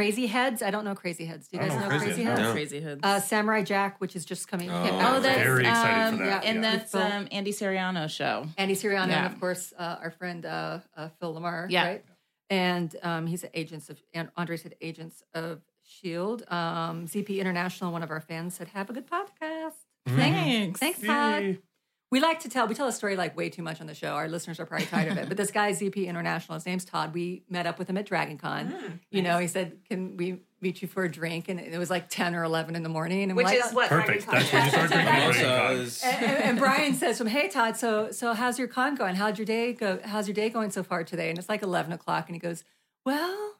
Crazy 0.00 0.26
Heads. 0.28 0.62
I 0.62 0.70
don't 0.70 0.86
know 0.86 0.94
Crazy 0.94 1.26
Heads. 1.26 1.48
Do 1.48 1.58
you 1.58 1.62
guys 1.62 1.72
know 1.74 1.80
know 1.80 1.88
Crazy 1.88 2.04
Crazy 2.06 2.22
Heads? 2.22 2.38
Heads. 2.38 2.48
No. 2.48 2.52
Crazy 2.54 2.80
Hoods. 2.80 3.00
Uh, 3.02 3.20
Samurai 3.20 3.62
Jack, 3.62 4.00
which 4.00 4.16
is 4.16 4.24
just 4.24 4.48
coming. 4.48 4.70
Oh, 4.70 4.82
came 4.82 4.94
Oh, 4.94 4.98
out. 4.98 5.16
oh, 5.16 5.20
that's 5.20 5.38
Very 5.38 5.66
excited 5.66 6.08
um, 6.08 6.18
for 6.18 6.24
that, 6.24 6.44
And 6.46 6.62
yeah. 6.62 6.76
that's 6.76 6.94
um, 6.94 7.28
Andy 7.30 7.52
Suriano's 7.52 8.10
show. 8.10 8.46
Andy 8.56 8.74
Suriano, 8.74 9.08
Yeah. 9.08 9.26
and 9.26 9.34
of 9.34 9.38
course, 9.38 9.74
uh, 9.78 9.96
our 10.00 10.10
friend 10.10 10.46
uh, 10.46 10.78
uh, 10.96 11.08
Phil 11.20 11.34
LaMarr, 11.34 11.66
Yeah. 11.70 11.86
right? 11.86 12.04
And 12.48 12.96
um, 13.02 13.26
he's 13.26 13.44
at 13.44 13.50
Agents 13.52 13.90
of, 13.90 14.00
and 14.14 14.30
Andre 14.38 14.56
said 14.56 14.74
Agents 14.80 15.22
of 15.34 15.60
S.H.I.E.L.D. 15.84 16.44
Um, 16.48 17.06
ZP 17.06 17.38
International, 17.38 17.92
one 17.92 18.02
of 18.02 18.10
our 18.10 18.20
fans, 18.22 18.54
said, 18.54 18.68
Have 18.68 18.88
a 18.88 18.94
good 18.94 19.06
podcast. 19.06 19.74
Thanks. 20.06 20.80
Thanks, 20.80 21.00
Todd. 21.02 21.58
Yay. 22.12 22.18
We 22.18 22.20
like 22.20 22.40
to 22.40 22.48
tell, 22.48 22.66
we 22.66 22.74
tell 22.74 22.88
a 22.88 22.92
story 22.92 23.16
like 23.16 23.36
way 23.36 23.48
too 23.50 23.62
much 23.62 23.80
on 23.80 23.86
the 23.86 23.94
show. 23.94 24.08
Our 24.14 24.28
listeners 24.28 24.58
are 24.60 24.66
probably 24.66 24.86
tired 24.86 25.12
of 25.12 25.18
it. 25.18 25.28
But 25.28 25.36
this 25.36 25.50
guy, 25.50 25.72
ZP 25.72 26.06
International, 26.06 26.54
his 26.56 26.66
name's 26.66 26.84
Todd. 26.84 27.14
We 27.14 27.44
met 27.48 27.66
up 27.66 27.78
with 27.78 27.88
him 27.88 27.96
at 27.96 28.06
Dragon 28.06 28.36
Con. 28.36 28.72
Mm, 28.72 28.98
you 29.10 29.22
know, 29.22 29.38
he 29.38 29.46
said, 29.46 29.78
Can 29.88 30.16
we 30.16 30.40
meet 30.60 30.82
you 30.82 30.88
for 30.88 31.04
a 31.04 31.10
drink? 31.10 31.48
And 31.48 31.58
it 31.60 31.78
was 31.78 31.88
like 31.88 32.08
10 32.10 32.34
or 32.34 32.42
11 32.42 32.74
in 32.74 32.82
the 32.82 32.88
morning. 32.88 33.22
And 33.22 33.30
I'm 33.32 33.36
Which 33.36 33.46
like, 33.46 33.64
is 33.64 33.72
what 33.72 33.88
Perfect. 33.88 34.26
That's 34.26 34.52
when 34.52 34.64
you 34.64 34.70
Con 34.70 34.88
start 34.88 34.90
drinking. 34.90 35.14
Mimosa 35.14 35.38
Dragon 35.40 35.66
Con. 35.68 35.76
is- 35.76 36.02
and, 36.02 36.24
and- 36.24 36.44
and 36.44 36.58
Brian 36.58 36.94
says 37.02 37.16
"From 37.18 37.28
"Hey 37.28 37.48
Todd, 37.48 37.76
so 37.76 38.10
so 38.10 38.34
how's 38.34 38.58
your 38.58 38.68
con 38.68 38.96
going? 38.96 39.14
How'd 39.14 39.38
your 39.38 39.46
day 39.46 39.72
go? 39.72 40.00
How's 40.04 40.26
your 40.26 40.34
day 40.34 40.48
going 40.50 40.70
so 40.70 40.82
far 40.82 41.04
today?" 41.04 41.30
And 41.30 41.38
it's 41.38 41.48
like 41.48 41.62
eleven 41.62 41.92
o'clock, 41.92 42.26
and 42.28 42.34
he 42.34 42.40
goes, 42.40 42.64
"Well, 43.06 43.54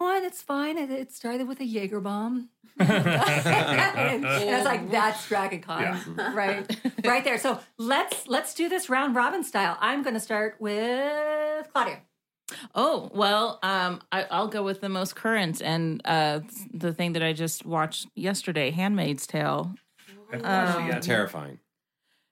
it's 0.00 0.06
going. 0.08 0.24
It's 0.24 0.42
fine. 0.42 0.78
It, 0.78 0.90
it 0.90 1.12
started 1.12 1.46
with 1.48 1.60
a 1.60 1.64
Jaeger 1.64 2.00
bomb." 2.00 2.48
and, 2.78 2.88
and 2.88 4.24
it's 4.24 4.64
like 4.64 4.90
that's 4.90 5.28
Dragon 5.28 5.60
Con, 5.60 5.82
Yeah. 5.82 6.34
right, 6.34 6.80
right 7.04 7.24
there. 7.24 7.38
So 7.38 7.60
let's 7.78 8.26
let's 8.26 8.54
do 8.54 8.68
this 8.68 8.88
round 8.88 9.14
robin 9.14 9.44
style. 9.44 9.76
I'm 9.80 10.02
going 10.02 10.14
to 10.14 10.20
start 10.20 10.56
with 10.58 11.68
Claudia. 11.72 12.00
Oh 12.74 13.10
well, 13.14 13.58
um, 13.62 14.00
I, 14.10 14.24
I'll 14.30 14.48
go 14.48 14.62
with 14.62 14.80
the 14.80 14.88
most 14.88 15.14
current 15.14 15.60
and 15.62 16.00
uh, 16.04 16.40
the 16.72 16.92
thing 16.92 17.12
that 17.12 17.22
I 17.22 17.32
just 17.32 17.64
watched 17.66 18.08
yesterday, 18.14 18.70
*Handmaid's 18.70 19.26
Tale*. 19.26 19.74
I've 20.32 20.42
watched. 20.42 21.02
Terrifying. 21.02 21.58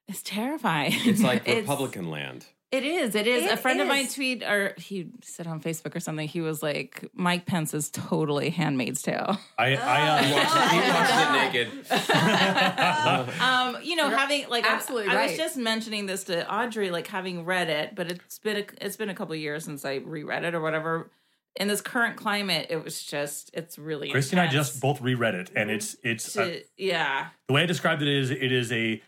It's 0.08 0.22
terrifying. 0.22 0.92
It's 1.04 1.22
like 1.22 1.46
Republican 1.46 2.10
land. 2.10 2.46
It 2.70 2.84
is. 2.84 3.14
It 3.14 3.26
is. 3.26 3.44
a 3.44 3.52
It 3.54 3.58
friend 3.60 3.80
of 3.80 3.88
mine 3.88 4.04
is. 4.04 4.14
tweet 4.14 4.42
or 4.42 4.74
he 4.76 5.08
said 5.22 5.46
on 5.46 5.58
Facebook 5.62 5.96
or 5.96 6.00
something. 6.00 6.28
He 6.28 6.42
was 6.42 6.62
like, 6.62 7.08
"Mike 7.14 7.46
Pence 7.46 7.72
is 7.72 7.88
totally 7.88 8.50
*Handmaid's 8.50 9.00
Tale*." 9.00 9.38
I, 9.56 9.74
I 9.74 10.02
uh, 10.02 10.32
watched, 10.34 10.72
he 10.72 10.78
watched 10.90 11.54
it 11.54 11.72
naked. 11.90 13.40
Um, 13.40 13.78
you 13.82 13.96
know, 13.96 14.10
having 14.10 14.48
like 14.48 14.66
I- 14.66 14.74
absolutely 14.74 15.10
I, 15.12 15.16
right. 15.16 15.28
was 15.30 15.38
just 15.38 15.56
mentioning 15.56 16.06
this 16.06 16.24
to 16.24 16.52
Audrey, 16.52 16.90
like 16.90 17.06
having 17.06 17.44
read 17.44 17.68
it, 17.70 17.94
but 17.94 18.10
it's 18.10 18.38
been 18.38 18.58
a, 18.58 18.64
it's 18.84 18.96
been 18.96 19.08
a 19.08 19.14
couple 19.14 19.32
of 19.34 19.40
years 19.40 19.64
since 19.64 19.84
I 19.84 19.96
reread 19.96 20.44
it 20.44 20.54
or 20.54 20.60
whatever. 20.60 21.10
In 21.56 21.66
this 21.68 21.80
current 21.80 22.16
climate, 22.16 22.66
it 22.70 22.84
was 22.84 23.02
just 23.02 23.50
it's 23.54 23.78
really 23.78 24.10
Christy 24.10 24.36
and 24.36 24.46
I 24.46 24.52
just 24.52 24.80
both 24.80 25.00
reread 25.00 25.34
it, 25.34 25.50
and 25.56 25.70
it's 25.70 25.96
it's 26.04 26.36
uh, 26.36 26.44
to, 26.44 26.62
yeah. 26.76 27.28
the 27.48 27.54
way 27.54 27.62
I 27.62 27.66
described 27.66 28.02
it 28.02 28.08
is 28.08 28.30
it 28.30 28.52
is 28.52 28.70
a 28.72 29.02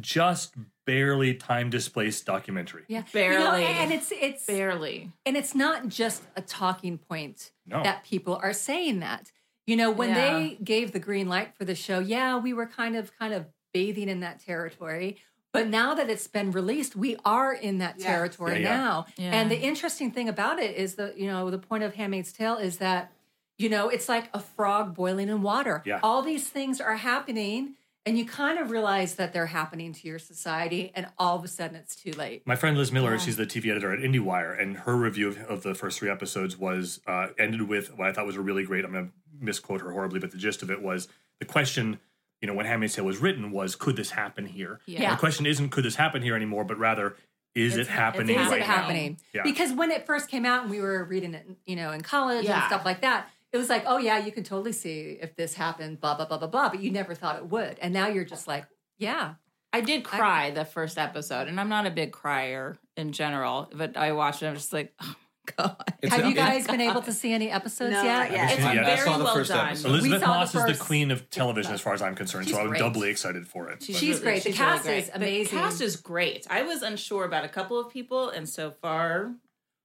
just 0.00 0.54
barely 0.84 1.34
time 1.34 1.70
displaced 1.70 2.26
documentary. 2.26 2.84
Yeah, 2.88 3.02
Barely. 3.12 3.62
You 3.62 3.68
know, 3.68 3.74
and 3.80 3.92
it's 3.92 4.12
it's 4.12 4.46
Barely. 4.46 5.12
and 5.26 5.36
it's 5.36 5.54
not 5.54 5.88
just 5.88 6.22
a 6.36 6.42
talking 6.42 6.98
point 6.98 7.52
No. 7.66 7.82
that 7.82 8.04
people 8.04 8.38
are 8.42 8.52
saying 8.52 9.00
that. 9.00 9.32
You 9.66 9.76
know, 9.76 9.90
when 9.90 10.10
Yeah. 10.10 10.14
they 10.38 10.58
gave 10.62 10.92
the 10.92 10.98
green 10.98 11.28
light 11.28 11.54
for 11.56 11.64
the 11.64 11.74
show, 11.74 11.98
yeah, 11.98 12.36
we 12.36 12.52
were 12.52 12.66
kind 12.66 12.96
of 12.96 13.16
kind 13.18 13.32
of 13.32 13.46
bathing 13.72 14.08
in 14.08 14.20
that 14.20 14.40
territory. 14.40 15.16
But 15.52 15.68
now 15.68 15.94
that 15.94 16.10
it's 16.10 16.26
been 16.26 16.50
released, 16.50 16.96
we 16.96 17.16
are 17.24 17.52
in 17.52 17.78
that 17.78 17.96
Yeah. 17.98 18.06
territory 18.06 18.54
Yeah, 18.62 18.68
yeah. 18.70 18.76
now. 18.76 19.06
Yeah. 19.16 19.30
And 19.32 19.50
the 19.50 19.58
interesting 19.60 20.10
thing 20.10 20.28
about 20.28 20.58
it 20.58 20.76
is 20.76 20.96
the 20.96 21.14
you 21.16 21.26
know 21.26 21.50
the 21.50 21.58
point 21.58 21.84
of 21.84 21.94
Handmaid's 21.94 22.32
Tale 22.32 22.56
is 22.56 22.78
that 22.78 23.12
you 23.56 23.68
know 23.68 23.88
it's 23.88 24.08
like 24.08 24.28
a 24.34 24.40
frog 24.40 24.94
boiling 24.94 25.28
in 25.28 25.40
water. 25.42 25.82
Yeah. 25.86 26.00
All 26.02 26.22
these 26.22 26.48
things 26.48 26.80
are 26.80 26.96
happening, 26.96 27.76
and 28.06 28.18
you 28.18 28.26
kind 28.26 28.58
of 28.58 28.70
realize 28.70 29.14
that 29.14 29.32
they're 29.32 29.46
happening 29.46 29.92
to 29.92 30.06
your 30.06 30.18
society, 30.18 30.92
and 30.94 31.06
all 31.18 31.36
of 31.36 31.44
a 31.44 31.48
sudden 31.48 31.76
it's 31.76 31.96
too 31.96 32.12
late. 32.12 32.46
My 32.46 32.56
friend 32.56 32.76
Liz 32.76 32.92
Miller, 32.92 33.18
she's 33.18 33.36
the 33.36 33.46
TV 33.46 33.70
editor 33.70 33.92
at 33.92 33.98
IndieWire, 33.98 34.60
and 34.60 34.76
her 34.78 34.96
review 34.96 35.28
of, 35.28 35.38
of 35.44 35.62
the 35.62 35.74
first 35.74 35.98
three 35.98 36.10
episodes 36.10 36.58
was 36.58 37.00
uh, 37.06 37.28
ended 37.38 37.62
with 37.62 37.96
what 37.96 38.08
I 38.08 38.12
thought 38.12 38.26
was 38.26 38.36
a 38.36 38.40
really 38.42 38.64
great. 38.64 38.84
I'm 38.84 38.92
going 38.92 39.06
to 39.06 39.12
misquote 39.44 39.80
her 39.80 39.90
horribly, 39.92 40.20
but 40.20 40.30
the 40.32 40.38
gist 40.38 40.62
of 40.62 40.70
it 40.70 40.82
was 40.82 41.08
the 41.38 41.46
question. 41.46 41.98
You 42.42 42.48
know, 42.48 42.54
when 42.54 42.66
Handmaid's 42.66 42.94
Tale 42.94 43.06
was 43.06 43.18
written, 43.18 43.50
was 43.52 43.74
could 43.74 43.96
this 43.96 44.10
happen 44.10 44.44
here? 44.44 44.80
Yeah. 44.84 45.12
The 45.12 45.16
question 45.16 45.46
isn't 45.46 45.70
could 45.70 45.84
this 45.84 45.94
happen 45.96 46.20
here 46.20 46.36
anymore, 46.36 46.64
but 46.64 46.78
rather 46.78 47.16
is 47.54 47.76
it 47.76 47.86
happening 47.86 48.38
Is 48.38 48.48
right 48.48 48.56
it 48.56 48.60
now? 48.60 48.66
happening? 48.66 49.18
Yeah. 49.32 49.42
Because 49.44 49.72
when 49.72 49.90
it 49.90 50.06
first 50.06 50.28
came 50.28 50.44
out 50.44 50.62
and 50.62 50.70
we 50.70 50.80
were 50.80 51.04
reading 51.04 51.34
it, 51.34 51.46
you 51.64 51.76
know, 51.76 51.92
in 51.92 52.00
college 52.02 52.46
and 52.46 52.64
stuff 52.64 52.84
like 52.84 53.00
that, 53.02 53.28
it 53.54 53.58
was 53.58 53.68
like, 53.70 53.84
oh 53.86 53.98
yeah, 53.98 54.18
you 54.18 54.32
can 54.32 54.42
totally 54.44 54.72
see 54.72 55.16
if 55.22 55.36
this 55.36 55.54
happened, 55.54 56.00
blah 56.00 56.14
blah 56.16 56.26
blah 56.26 56.38
blah 56.38 56.48
blah. 56.48 56.68
But 56.68 56.80
you 56.80 56.90
never 56.90 57.14
thought 57.14 57.36
it 57.36 57.46
would, 57.46 57.78
and 57.80 57.94
now 57.94 58.08
you're 58.08 58.24
just 58.24 58.46
like, 58.48 58.66
yeah, 58.98 59.34
I 59.72 59.80
did 59.80 60.04
cry 60.04 60.50
the 60.50 60.64
first 60.64 60.98
episode, 60.98 61.48
and 61.48 61.58
I'm 61.60 61.68
not 61.68 61.86
a 61.86 61.90
big 61.90 62.12
crier 62.12 62.76
in 62.96 63.12
general, 63.12 63.70
but 63.74 63.96
I 63.96 64.12
watched 64.12 64.42
it. 64.42 64.46
I'm 64.46 64.54
just 64.54 64.72
like, 64.72 64.92
oh 65.00 65.06
my 65.06 65.54
god. 65.56 65.76
It's- 66.02 66.12
Have 66.12 66.24
you 66.26 66.32
it- 66.32 66.36
guys 66.36 66.66
been 66.66 66.80
able 66.90 67.02
to 67.02 67.12
see 67.12 67.32
any 67.32 67.50
episodes 67.50 67.92
No, 67.92 68.02
yet? 68.02 68.18
not 68.18 68.30
yet. 68.32 68.52
It's 68.58 68.64
I 68.64 68.74
very 68.84 68.98
saw 68.98 69.18
the 69.18 69.24
well 69.24 69.34
first 69.34 69.50
done. 69.50 69.66
episode. 69.68 69.88
Elisabeth 69.88 70.20
saw 70.20 70.26
the 70.26 70.38
Moss 70.38 70.54
is 70.54 70.78
the 70.78 70.84
queen 70.84 71.10
of 71.10 71.28
television, 71.30 71.72
as 71.74 71.80
far 71.80 71.92
as 71.94 72.02
I'm 72.02 72.14
concerned. 72.14 72.46
She's 72.46 72.54
so 72.54 72.60
I'm 72.62 72.68
great. 72.68 72.78
doubly 72.80 73.08
excited 73.10 73.46
for 73.46 73.68
it. 73.70 73.82
She's 73.82 74.00
really- 74.02 74.20
great. 74.20 74.42
The 74.44 74.50
she's 74.50 74.58
cast 74.58 74.84
really 74.86 74.98
is 74.98 75.04
great. 75.10 75.16
amazing. 75.16 75.56
The 75.58 75.62
cast 75.64 75.80
is 75.80 75.96
great. 75.96 76.46
I 76.50 76.62
was 76.62 76.82
unsure 76.82 77.24
about 77.24 77.44
a 77.44 77.48
couple 77.48 77.78
of 77.78 77.92
people, 77.92 78.28
and 78.30 78.48
so 78.48 78.70
far, 78.70 79.34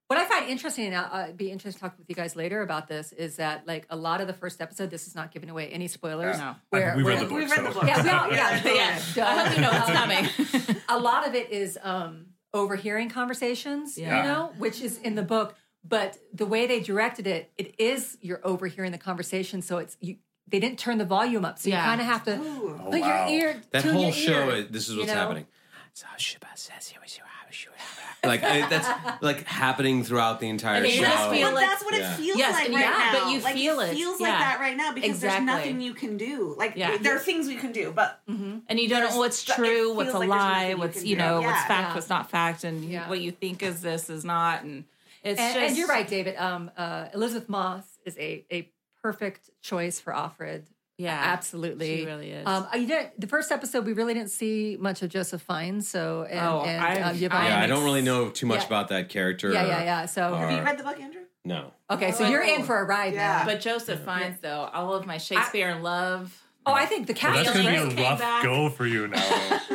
What 0.10 0.18
I 0.18 0.26
find 0.26 0.50
interesting, 0.50 0.88
and 0.88 0.96
I'll 0.96 1.30
uh, 1.30 1.32
be 1.34 1.52
interested 1.52 1.78
to 1.78 1.80
talk 1.86 1.96
with 2.00 2.10
you 2.10 2.16
guys 2.16 2.36
later 2.36 2.64
about 2.64 2.88
this, 2.88 3.12
is 3.14 3.36
that 3.36 3.68
like 3.68 3.86
a 3.92 3.96
lot 3.96 4.22
of 4.22 4.28
the 4.28 4.34
first 4.34 4.60
episode, 4.60 4.90
this 4.90 5.06
is 5.06 5.14
not 5.14 5.32
giving 5.32 5.52
away 5.52 5.68
any 5.70 5.88
spoilers. 5.88 6.40
No. 6.40 6.56
Where, 6.72 6.96
we 6.98 7.04
read 7.04 7.20
where- 7.20 7.20
the 7.20 7.26
book. 7.30 7.38
We've 7.38 7.52
read 7.52 7.58
so. 7.58 7.64
the 7.66 7.70
book. 7.70 7.84
Yeah, 7.84 8.04
we 8.04 8.10
all, 8.10 8.32
yeah, 8.32 8.62
Yeah. 8.66 9.00
yeah, 9.16 9.28
I 9.28 9.44
hope 9.44 9.56
you 9.56 9.62
know 9.62 9.70
it's 9.72 10.66
coming. 10.66 10.78
a 10.90 10.98
lot 10.98 11.28
of 11.28 11.36
it 11.36 11.52
is 11.52 11.78
um, 11.84 12.26
overhearing 12.56 13.10
conversations, 13.10 14.00
Yeah. 14.00 14.18
you 14.18 14.24
know, 14.28 14.52
which 14.58 14.82
is 14.82 14.98
in 14.98 15.14
the 15.14 15.22
book. 15.22 15.54
But 15.88 16.18
the 16.34 16.48
way 16.48 16.66
they 16.66 16.80
directed 16.80 17.28
it, 17.28 17.52
it 17.60 17.76
is 17.80 18.18
you're 18.20 18.42
overhearing 18.44 18.92
the 18.92 18.98
conversation. 18.98 19.62
So 19.62 19.78
it's 19.78 19.96
you. 20.02 20.16
They 20.48 20.60
didn't 20.60 20.80
turn 20.80 20.98
the 20.98 21.06
volume 21.06 21.46
up, 21.46 21.60
so 21.60 21.70
Yeah. 21.70 21.84
you 21.84 21.84
kind 21.88 22.02
of 22.02 22.08
have 22.08 22.24
to 22.24 22.36
Ooh. 22.40 22.80
Oh, 22.84 22.90
put 22.90 23.02
wow. 23.02 23.28
your 23.28 23.40
ear. 23.42 23.62
That 23.70 23.86
whole 23.86 24.02
your 24.06 24.12
show, 24.12 24.50
ear, 24.50 24.64
uh, 24.64 24.68
this 24.72 24.90
is 24.90 24.96
you 24.96 25.02
what's 25.02 25.12
know? 25.14 25.20
happening. 25.20 25.46
Like 28.24 28.44
I- 28.44 28.68
that's 28.68 28.88
like 29.22 29.46
happening 29.46 30.04
throughout 30.04 30.40
the 30.40 30.50
entire 30.50 30.84
And 30.84 30.92
show. 30.92 31.02
just 31.04 31.30
feel 31.30 31.48
But 31.48 31.54
like- 31.56 31.70
that's 31.70 31.84
what 31.86 31.96
Yeah. 31.98 32.14
it 32.14 32.18
feels 32.18 32.38
Yes, 32.38 32.54
like 32.54 32.64
right 32.70 32.72
yeah, 32.72 32.90
now. 33.14 33.20
but 33.26 33.32
you 33.32 33.40
like, 33.42 33.56
feel 33.56 33.80
it. 33.80 33.94
feels 33.96 34.20
Yeah. 34.20 34.28
like 34.28 34.40
that 34.40 34.60
right 34.60 34.76
now 34.78 34.92
because 34.94 35.10
Exactly. 35.12 35.46
there's 35.46 35.58
nothing 35.58 35.82
you 35.82 35.94
can 35.94 36.18
do. 36.18 36.54
Like 36.58 36.74
Yeah. 36.76 36.98
there 36.98 37.16
are 37.16 37.20
things 37.20 37.48
we 37.48 37.56
can 37.56 37.72
do, 37.72 37.92
but 37.92 38.20
and 38.28 38.64
you 38.80 38.90
don't 38.90 39.10
know 39.10 39.18
what's 39.18 39.44
true, 39.44 39.94
what's 39.94 40.14
a 40.14 40.20
like 40.20 40.30
lie, 40.30 40.38
nothing 40.54 40.70
you 40.72 40.78
what's 40.78 41.04
you 41.06 41.16
do. 41.16 41.22
know, 41.22 41.42
what's 41.42 41.64
fact, 41.66 41.90
Yeah. 41.90 41.96
what's 41.96 42.10
not 42.10 42.30
fact, 42.30 42.64
and 42.66 42.84
Yeah. 42.84 43.08
what 43.08 43.22
you 43.22 43.32
think 43.32 43.64
is 43.64 43.82
this 43.82 44.10
is 44.10 44.26
not, 44.26 44.64
and 44.64 44.84
it's 45.24 45.40
And, 45.40 45.54
just 45.56 45.68
and 45.70 45.78
you're 45.78 45.88
right, 45.88 46.08
David. 46.08 46.36
Um, 46.38 46.72
uh, 46.78 47.06
Elisabeth 47.14 47.48
Moss 47.50 47.84
is 48.06 48.18
a 48.18 48.46
a 48.52 48.70
perfect 49.02 49.50
choice 49.62 50.00
for 50.00 50.12
Offred. 50.12 50.64
Yeah, 51.00 51.18
absolutely. 51.18 52.00
she 52.00 52.06
really 52.06 52.30
is. 52.32 52.46
Um, 52.46 52.68
you 52.76 52.86
know, 52.88 53.10
the 53.18 53.26
first 53.28 53.52
episode 53.54 53.86
we 53.86 53.94
really 53.94 54.14
didn't 54.14 54.32
see 54.32 54.76
much 54.80 55.02
of 55.02 55.10
Joseph 55.10 55.42
Fiennes. 55.42 55.88
So 55.88 56.28
and, 56.30 56.40
Oh, 56.40 56.64
and 56.68 56.84
I- 56.84 57.02
um, 57.10 57.16
Yvonne 57.16 57.46
yeah, 57.46 57.56
I 57.56 57.58
Alex- 57.60 57.70
don't 57.70 57.84
really 57.86 58.02
know 58.02 58.30
too 58.30 58.46
much 58.46 58.60
Yeah. 58.62 58.66
about 58.68 58.90
that 58.90 59.08
character. 59.10 59.52
Yeah, 59.54 59.66
yeah, 59.66 59.84
yeah. 59.84 60.06
So 60.08 60.34
Or- 60.34 60.38
have 60.38 60.52
you 60.52 60.62
read 60.62 60.78
the 60.78 60.84
book, 60.84 61.00
Andrew? 61.00 61.22
No. 61.46 61.72
okay, 61.90 62.12
so 62.12 62.26
Oh. 62.26 62.30
you're 62.30 62.44
in 62.44 62.64
for 62.64 62.78
a 62.80 62.84
ride 62.84 63.14
Yeah. 63.14 63.40
now. 63.40 63.46
but 63.46 63.62
Joseph 63.62 64.02
Fiennes 64.04 64.40
though, 64.42 64.70
all 64.74 64.94
of 64.94 65.06
my 65.08 65.18
Shakespeare 65.18 65.70
in 65.70 65.82
Love. 65.82 66.38
Oh, 66.70 66.74
I 66.74 66.86
think 66.86 67.08
the 67.08 67.14
Well, 67.14 67.34
cast 67.34 67.46
that's 67.54 67.58
going 67.58 67.90
to 67.90 67.96
be 67.96 68.02
a 68.02 68.10
rough 68.10 68.20
back. 68.20 68.44
go 68.44 68.70
for 68.70 68.86
you 68.86 69.08
now. 69.08 69.18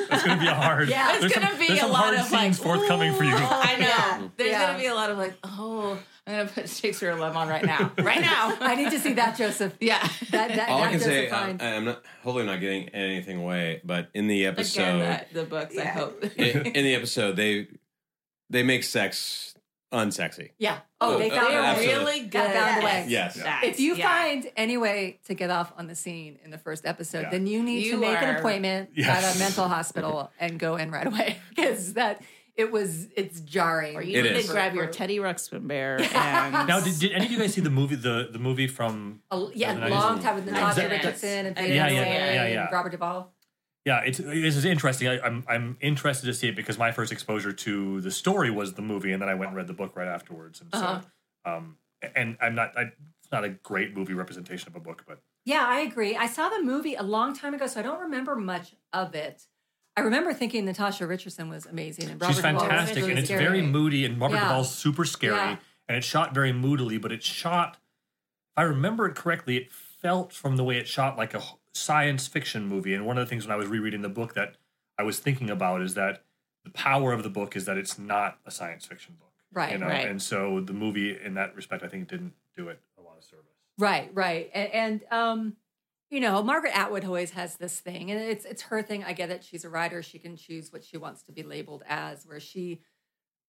That's 0.08 0.22
going 0.24 0.38
to 0.38 0.42
be 0.44 0.48
a 0.48 0.54
hard. 0.54 0.88
Yeah. 0.88 1.18
It's 1.20 1.34
gonna 1.34 1.48
some, 1.50 1.58
be 1.58 1.78
a 1.78 1.86
lot 1.86 2.04
hard 2.04 2.14
of, 2.18 2.30
like, 2.32 2.42
scenes 2.42 2.58
forthcoming 2.58 3.14
for 3.14 3.24
you. 3.24 3.34
I 3.34 3.76
know. 3.78 3.86
Yeah. 3.86 4.28
There's 4.36 4.50
Yeah. 4.50 4.66
gonna 4.66 4.78
be 4.78 4.86
a 4.86 4.94
lot 4.94 5.10
of 5.10 5.18
like, 5.18 5.34
oh, 5.44 5.98
I'm 6.26 6.36
gonna 6.36 6.48
put 6.48 6.68
Shakespeare 6.68 7.10
in 7.10 7.18
Love 7.18 7.36
on 7.36 7.48
right 7.48 7.64
now, 7.64 7.92
right 7.98 8.20
now. 8.20 8.56
I 8.60 8.74
need 8.76 8.90
to 8.92 8.98
see 8.98 9.12
that, 9.14 9.36
Joseph. 9.36 9.74
yeah. 9.80 9.98
That, 10.30 10.54
that, 10.56 10.68
All 10.68 10.78
that 10.78 10.88
I 10.88 10.90
can 10.90 11.00
Joseph 11.00 11.32
um, 11.32 11.38
say, 11.40 11.46
Fiennes. 11.46 11.62
I, 11.62 11.66
I'm 11.76 11.84
not. 11.84 12.02
Hopefully, 12.22 12.40
I'm 12.42 12.46
not 12.46 12.60
getting 12.60 12.88
anything 12.90 13.38
away. 13.40 13.80
But 13.84 14.08
in 14.14 14.26
the 14.26 14.44
Again, 14.44 14.52
episode, 14.54 14.98
that, 15.00 15.32
the 15.34 15.44
books. 15.44 15.76
I 15.76 15.84
hope. 15.84 16.24
in, 16.38 16.66
in 16.66 16.84
the 16.84 16.94
episode, 16.94 17.36
they 17.36 17.68
they 18.50 18.62
make 18.62 18.84
sex 18.84 19.53
unsexy. 19.94 20.50
yeah. 20.58 20.78
Oh, 21.00 21.14
oh 21.14 21.18
they 21.18 21.30
Oh, 21.30 21.34
found 21.34 21.50
They're 21.52 21.60
a 21.60 21.64
absolutely. 21.64 21.94
really 22.04 22.20
good. 22.20 22.32
Got 22.32 22.52
found 22.54 22.82
a 22.82 22.84
way. 22.86 22.90
at 23.02 23.08
Yes. 23.08 23.34
that. 23.34 23.64
If 23.64 23.80
you 23.80 23.94
Yeah. 23.94 24.08
find 24.08 24.50
any 24.56 24.76
way 24.76 25.20
to 25.26 25.34
get 25.34 25.50
off 25.50 25.72
on 25.76 25.86
the 25.86 25.94
scene 25.94 26.38
in 26.44 26.50
the 26.50 26.58
first 26.58 26.86
episode, 26.86 27.22
Yeah. 27.22 27.30
then 27.30 27.46
you 27.46 27.62
need 27.62 27.82
to 27.84 27.88
You 27.90 27.96
make 27.98 28.16
an 28.20 28.34
are- 28.34 28.38
appointment 28.38 28.90
Yes. 28.94 29.24
at 29.24 29.36
a 29.36 29.38
mental 29.38 29.68
hospital 29.68 30.30
and 30.40 30.58
go 30.58 30.76
in 30.76 30.90
right 30.90 31.06
away 31.06 31.38
because 31.50 31.94
that 31.94 32.22
it 32.56 32.70
was 32.70 33.08
it's 33.16 33.40
jarring. 33.40 33.96
or 33.96 34.02
you 34.02 34.18
It 34.18 34.22
need 34.22 34.36
is. 34.36 34.46
to 34.46 34.52
grab 34.52 34.74
your 34.74 34.86
Teddy 34.98 35.18
Ruxpin 35.18 35.66
bear 35.66 35.98
and 36.00 36.68
Now, 36.68 36.80
did, 36.80 36.98
did 37.00 37.12
any 37.12 37.26
of 37.26 37.32
you 37.32 37.38
guys 37.38 37.52
see 37.52 37.60
the 37.60 37.68
movie? 37.70 37.96
The 37.96 38.28
the 38.32 38.38
movie 38.38 38.68
from 38.68 39.20
A, 39.30 39.46
yeah, 39.54 39.76
Yeah, 39.76 39.88
a 39.88 39.90
long 39.90 40.20
time 40.22 40.36
with 40.36 40.46
Is 40.46 40.52
Natasha 40.52 40.80
that- 40.82 40.90
Richardson 40.90 41.46
and 41.46 41.56
Yeah, 41.56 41.62
Faye 41.64 41.74
yeah, 41.74 41.88
Dunaway 41.88 42.34
yeah, 42.34 42.46
yeah. 42.46 42.64
and 42.64 42.72
Robert 42.72 42.90
Duvall. 42.92 43.32
Yeah, 43.84 44.00
it's 44.00 44.18
this 44.18 44.56
is 44.56 44.64
interesting. 44.64 45.08
I, 45.08 45.20
I'm 45.20 45.44
I'm 45.46 45.76
interested 45.80 46.26
to 46.26 46.34
see 46.34 46.48
it 46.48 46.56
because 46.56 46.78
my 46.78 46.90
first 46.90 47.12
exposure 47.12 47.52
to 47.52 48.00
the 48.00 48.10
story 48.10 48.50
was 48.50 48.74
the 48.74 48.82
movie, 48.82 49.12
and 49.12 49.20
then 49.20 49.28
I 49.28 49.34
went 49.34 49.48
and 49.48 49.56
read 49.56 49.66
the 49.66 49.74
book 49.74 49.94
right 49.94 50.08
afterwards. 50.08 50.60
And 50.62 50.70
Uh-huh. 50.74 51.00
so, 51.44 51.50
um, 51.52 51.76
and 52.14 52.36
I'm 52.40 52.54
not. 52.54 52.76
I, 52.78 52.82
it's 53.22 53.30
not 53.32 53.44
a 53.44 53.50
great 53.50 53.94
movie 53.96 54.14
representation 54.14 54.68
of 54.68 54.76
a 54.76 54.80
book, 54.80 55.04
but 55.06 55.20
Yeah, 55.44 55.64
I 55.66 55.80
agree. 55.80 56.16
I 56.16 56.26
saw 56.26 56.48
the 56.48 56.62
movie 56.62 56.94
a 56.94 57.02
long 57.02 57.34
time 57.36 57.52
ago, 57.54 57.66
so 57.66 57.80
I 57.80 57.82
don't 57.82 58.00
remember 58.00 58.36
much 58.36 58.74
of 58.92 59.14
it. 59.14 59.42
I 59.96 60.00
remember 60.00 60.32
thinking 60.34 60.64
Natasha 60.64 61.06
Richardson 61.06 61.48
was 61.48 61.66
amazing 61.66 62.10
and 62.10 62.20
Robert 62.20 62.34
she's 62.34 62.42
fantastic, 62.42 62.96
really 62.96 63.10
and 63.10 63.18
it's 63.20 63.28
scary. 63.28 63.44
very 63.44 63.62
moody. 63.62 64.04
And 64.04 64.20
Robert 64.20 64.36
Yeah. 64.36 64.48
Duvall's 64.48 64.74
super 64.74 65.04
scary, 65.04 65.36
Yeah. 65.36 65.56
and 65.88 65.96
it's 65.98 66.06
shot 66.06 66.34
very 66.34 66.52
moodily. 66.52 66.98
But 66.98 67.12
it's 67.12 67.24
shot, 67.26 67.76
if 67.76 68.58
I 68.58 68.62
remember 68.62 69.06
it 69.06 69.14
correctly, 69.14 69.56
it 69.58 69.70
felt 69.70 70.32
from 70.32 70.56
the 70.56 70.64
way 70.64 70.78
it 70.78 70.88
shot 70.88 71.16
like 71.16 71.32
a 71.34 71.42
science 71.74 72.26
fiction 72.26 72.66
movie. 72.66 72.94
And 72.94 73.04
one 73.04 73.18
of 73.18 73.26
the 73.26 73.28
things 73.28 73.46
when 73.46 73.52
I 73.52 73.56
was 73.56 73.68
rereading 73.68 74.02
the 74.02 74.08
book 74.08 74.34
that 74.34 74.56
I 74.98 75.02
was 75.02 75.18
thinking 75.18 75.50
about 75.50 75.82
is 75.82 75.94
that 75.94 76.22
the 76.64 76.70
power 76.70 77.12
of 77.12 77.22
the 77.22 77.28
book 77.28 77.56
is 77.56 77.66
that 77.66 77.76
it's 77.76 77.98
not 77.98 78.38
a 78.46 78.50
science 78.50 78.86
fiction 78.86 79.16
book. 79.18 79.32
Right, 79.52 79.72
you 79.72 79.78
know, 79.78 79.86
right. 79.86 80.08
and 80.08 80.20
so 80.20 80.60
the 80.60 80.72
movie 80.72 81.16
in 81.16 81.34
that 81.34 81.54
respect, 81.54 81.84
I 81.84 81.88
think, 81.88 82.08
didn't 82.08 82.32
do 82.56 82.68
it 82.68 82.80
a 82.98 83.02
lot 83.02 83.16
of 83.16 83.22
service. 83.22 83.44
Right, 83.78 84.10
right, 84.12 84.50
and, 84.52 84.72
and 84.72 85.04
um, 85.12 85.56
you 86.10 86.18
know, 86.18 86.42
Margaret 86.42 86.76
Atwood 86.76 87.04
always 87.04 87.30
has 87.30 87.56
this 87.56 87.78
thing, 87.78 88.10
and 88.10 88.20
it's 88.20 88.44
it's 88.44 88.62
her 88.62 88.82
thing. 88.82 89.04
I 89.04 89.12
get 89.12 89.30
it. 89.30 89.44
She's 89.44 89.64
a 89.64 89.68
writer; 89.68 90.02
she 90.02 90.18
can 90.18 90.36
choose 90.36 90.72
what 90.72 90.82
she 90.82 90.96
wants 90.96 91.22
to 91.24 91.32
be 91.32 91.44
labeled 91.44 91.84
as. 91.88 92.26
Where 92.26 92.40
she, 92.40 92.80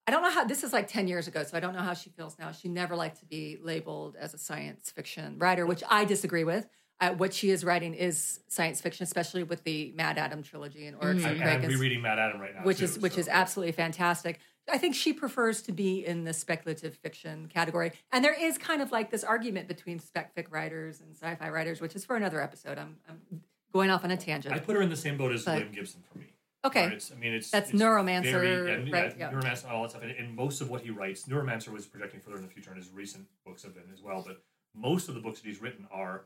I 0.05 0.11
don't 0.11 0.21
know 0.21 0.29
how 0.29 0.43
this 0.43 0.63
is 0.63 0.73
like 0.73 0.87
ten 0.87 1.07
years 1.07 1.27
ago, 1.27 1.41
so 1.43 1.57
I 1.57 1.59
don't 1.59 1.73
know 1.73 1.81
how 1.81 1.95
she 1.95 2.11
feels 2.11 2.37
now. 2.37 2.51
She 2.51 2.67
never 2.67 2.95
liked 2.95 3.19
to 3.21 3.25
be 3.25 3.57
labeled 3.61 4.15
as 4.19 4.35
a 4.35 4.37
science 4.37 4.91
fiction 4.91 5.39
writer, 5.39 5.65
which 5.65 5.83
I 5.89 6.05
disagree 6.05 6.43
with. 6.43 6.67
Uh, 7.01 7.11
what 7.13 7.33
she 7.33 7.49
is 7.49 7.65
writing 7.65 7.93
is 7.93 8.39
science 8.47 8.79
fiction, 8.79 9.03
especially 9.03 9.43
with 9.43 9.63
the 9.65 9.93
MaddAddam 9.97 10.45
trilogy 10.45 10.85
and 10.87 10.95
Oryx 11.01 11.23
Mhm. 11.23 11.31
and 11.31 11.41
Crake. 11.41 11.63
I'm 11.63 11.67
rereading 11.69 11.99
MaddAddam 12.01 12.39
right 12.39 12.55
now, 12.55 12.63
which 12.63 12.77
too, 12.77 12.85
is 12.85 12.99
which 12.99 13.13
so- 13.13 13.19
is 13.19 13.27
absolutely 13.27 13.73
fantastic. 13.73 14.39
I 14.71 14.77
think 14.77 14.95
she 14.95 15.11
prefers 15.11 15.61
to 15.63 15.71
be 15.73 16.05
in 16.05 16.23
the 16.23 16.33
speculative 16.33 16.95
fiction 16.95 17.47
category, 17.49 17.91
and 18.13 18.23
there 18.23 18.33
is 18.33 18.57
kind 18.57 18.81
of 18.81 18.91
like 18.93 19.11
this 19.11 19.23
argument 19.25 19.67
between 19.67 19.99
spec 19.99 20.33
fic 20.35 20.49
writers 20.49 21.01
and 21.01 21.13
sci-fi 21.13 21.49
writers, 21.49 21.81
which 21.81 21.95
is 21.95 22.05
for 22.05 22.15
another 22.15 22.41
episode. 22.41 22.77
I'm, 22.77 22.95
I'm 23.09 23.41
going 23.73 23.89
off 23.89 24.05
on 24.05 24.11
a 24.11 24.17
tangent. 24.17 24.55
I 24.55 24.59
put 24.59 24.75
her 24.77 24.81
in 24.81 24.89
the 24.89 24.95
same 24.95 25.17
boat 25.17 25.33
as 25.33 25.43
But- 25.43 25.55
William 25.55 25.73
Gibson 25.73 26.01
for 26.11 26.17
me. 26.17 26.27
Okay. 26.63 26.85
It's, 26.93 27.11
I 27.11 27.15
mean, 27.15 27.33
it's 27.33 27.51
That's 27.51 27.69
it's 27.71 27.79
Neuromancer, 27.79 28.31
very- 28.31 28.73
and, 28.73 28.91
right, 28.91 29.15
Yeah, 29.19 29.29
yeah. 29.31 29.37
Neuromancer 29.37 29.69
all 29.69 29.83
that 29.83 29.91
stuff. 29.91 30.01
And, 30.01 30.11
and 30.11 30.33
most 30.35 30.61
of 30.61 30.69
what 30.71 30.81
he 30.81 30.89
writes, 30.89 31.25
Neuromancer 31.27 31.67
was 31.67 31.85
projecting 31.85 32.21
further 32.21 32.37
in 32.37 32.41
the 32.41 32.47
future, 32.47 32.71
and 32.71 32.81
his 32.81 32.89
recent 32.91 33.27
books 33.45 33.61
have 33.63 33.75
been 33.75 33.83
as 33.93 34.01
well. 34.01 34.23
But 34.25 34.41
most 34.73 35.07
of 35.09 35.13
the 35.13 35.21
books 35.21 35.41
that 35.41 35.47
he's 35.47 35.61
written 35.61 35.87
are 35.91 36.25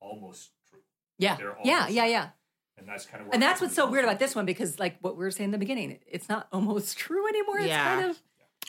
almost 0.00 0.50
true, 0.68 0.80
yeah, 1.18 1.36
they're 1.36 1.56
yeah, 1.64 1.74
almost- 1.78 1.92
yeah, 1.94 2.06
yeah. 2.06 2.28
and 2.78 2.88
that's 2.88 3.06
kind 3.06 3.20
of 3.22 3.26
where 3.28 3.34
And 3.34 3.42
that's 3.42 3.60
what's 3.60 3.74
so 3.74 3.90
weird 3.90 4.04
about 4.04 4.18
this 4.18 4.34
one 4.34 4.46
because, 4.46 4.78
like 4.78 4.96
what 5.00 5.16
we 5.16 5.24
were 5.24 5.30
saying 5.30 5.46
in 5.48 5.52
the 5.52 5.58
beginning, 5.58 5.98
it's 6.06 6.28
not 6.28 6.48
almost 6.52 6.96
true 6.98 7.28
anymore. 7.28 7.58
It's 7.58 7.68
Yeah. 7.68 7.84
kind 7.96 8.10
of 8.10 8.22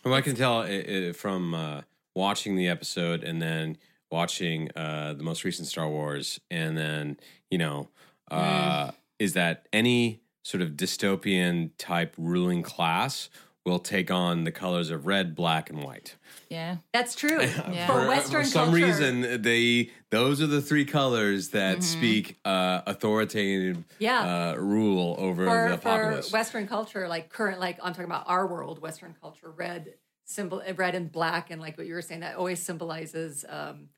Well, 0.04 0.14
I 0.16 0.22
can 0.22 0.36
tell 0.36 0.62
i 0.64 1.10
i 1.10 1.12
from 1.14 1.54
uh, 1.54 1.82
watching 2.16 2.56
the 2.56 2.68
episode 2.68 3.24
and 3.24 3.42
then 3.42 3.78
watching 4.12 4.70
uh, 4.76 5.14
the 5.14 5.24
most 5.24 5.44
recent 5.46 5.68
Star 5.68 5.88
Wars, 5.88 6.40
and 6.50 6.78
then 6.78 7.18
you 7.50 7.58
know, 7.58 7.90
uh, 8.30 8.92
is 9.20 9.34
that 9.34 9.68
any 9.72 10.22
sort 10.44 10.62
of 10.62 10.72
dystopian 10.72 11.70
type 11.78 12.16
ruling 12.18 12.64
class 12.64 13.30
will 13.66 13.80
take 13.80 14.10
on 14.10 14.44
the 14.44 14.52
colors 14.52 14.90
of 14.90 15.06
red, 15.06 15.36
black, 15.36 15.70
and 15.70 15.84
white. 15.84 16.16
Yeah. 16.50 16.78
That's 16.94 17.14
true. 17.16 17.40
Yeah. 17.72 17.88
For 17.88 18.02
For, 18.02 18.08
Western 18.08 18.44
for 18.44 18.48
some 18.50 18.70
culture, 18.72 18.86
reason, 18.86 19.42
they 19.42 19.92
those 20.10 20.42
are 20.42 20.48
the 20.48 20.62
three 20.62 20.86
colors 20.86 21.50
that 21.50 21.78
Mm-hmm. 21.78 21.82
speak 21.84 22.40
uh, 22.44 22.82
authoritative 22.88 23.84
Yeah. 24.00 24.54
uh, 24.54 24.56
rule 24.56 25.16
over 25.20 25.46
for, 25.46 25.70
the 25.70 25.78
for. 25.78 26.22
Western 26.34 26.68
culture, 26.68 27.08
like 27.08 27.30
current, 27.30 27.60
like 27.60 27.78
I'm 27.84 27.94
talking 27.94 28.06
about 28.06 28.24
our 28.28 28.48
world, 28.48 28.82
Western 28.82 29.16
culture, 29.22 29.52
red 29.52 29.94
symbol, 30.26 30.62
red 30.76 30.96
and 30.96 31.12
black, 31.12 31.52
and 31.52 31.62
like 31.62 31.78
what 31.78 31.86
you 31.88 31.94
were 31.94 32.02
saying, 32.02 32.22
that 32.22 32.36
always 32.38 32.62
symbolizes, 32.64 33.46
um, 33.48 33.90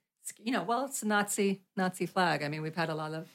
you 0.43 0.51
know, 0.51 0.63
well, 0.63 0.85
it's 0.85 1.01
a 1.03 1.07
Nazi 1.07 1.61
Nazi 1.77 2.05
flag. 2.05 2.43
I 2.43 2.49
mean, 2.49 2.61
we've 2.61 2.75
had 2.75 2.89
a 2.89 2.95
lot 2.95 3.13
of, 3.13 3.27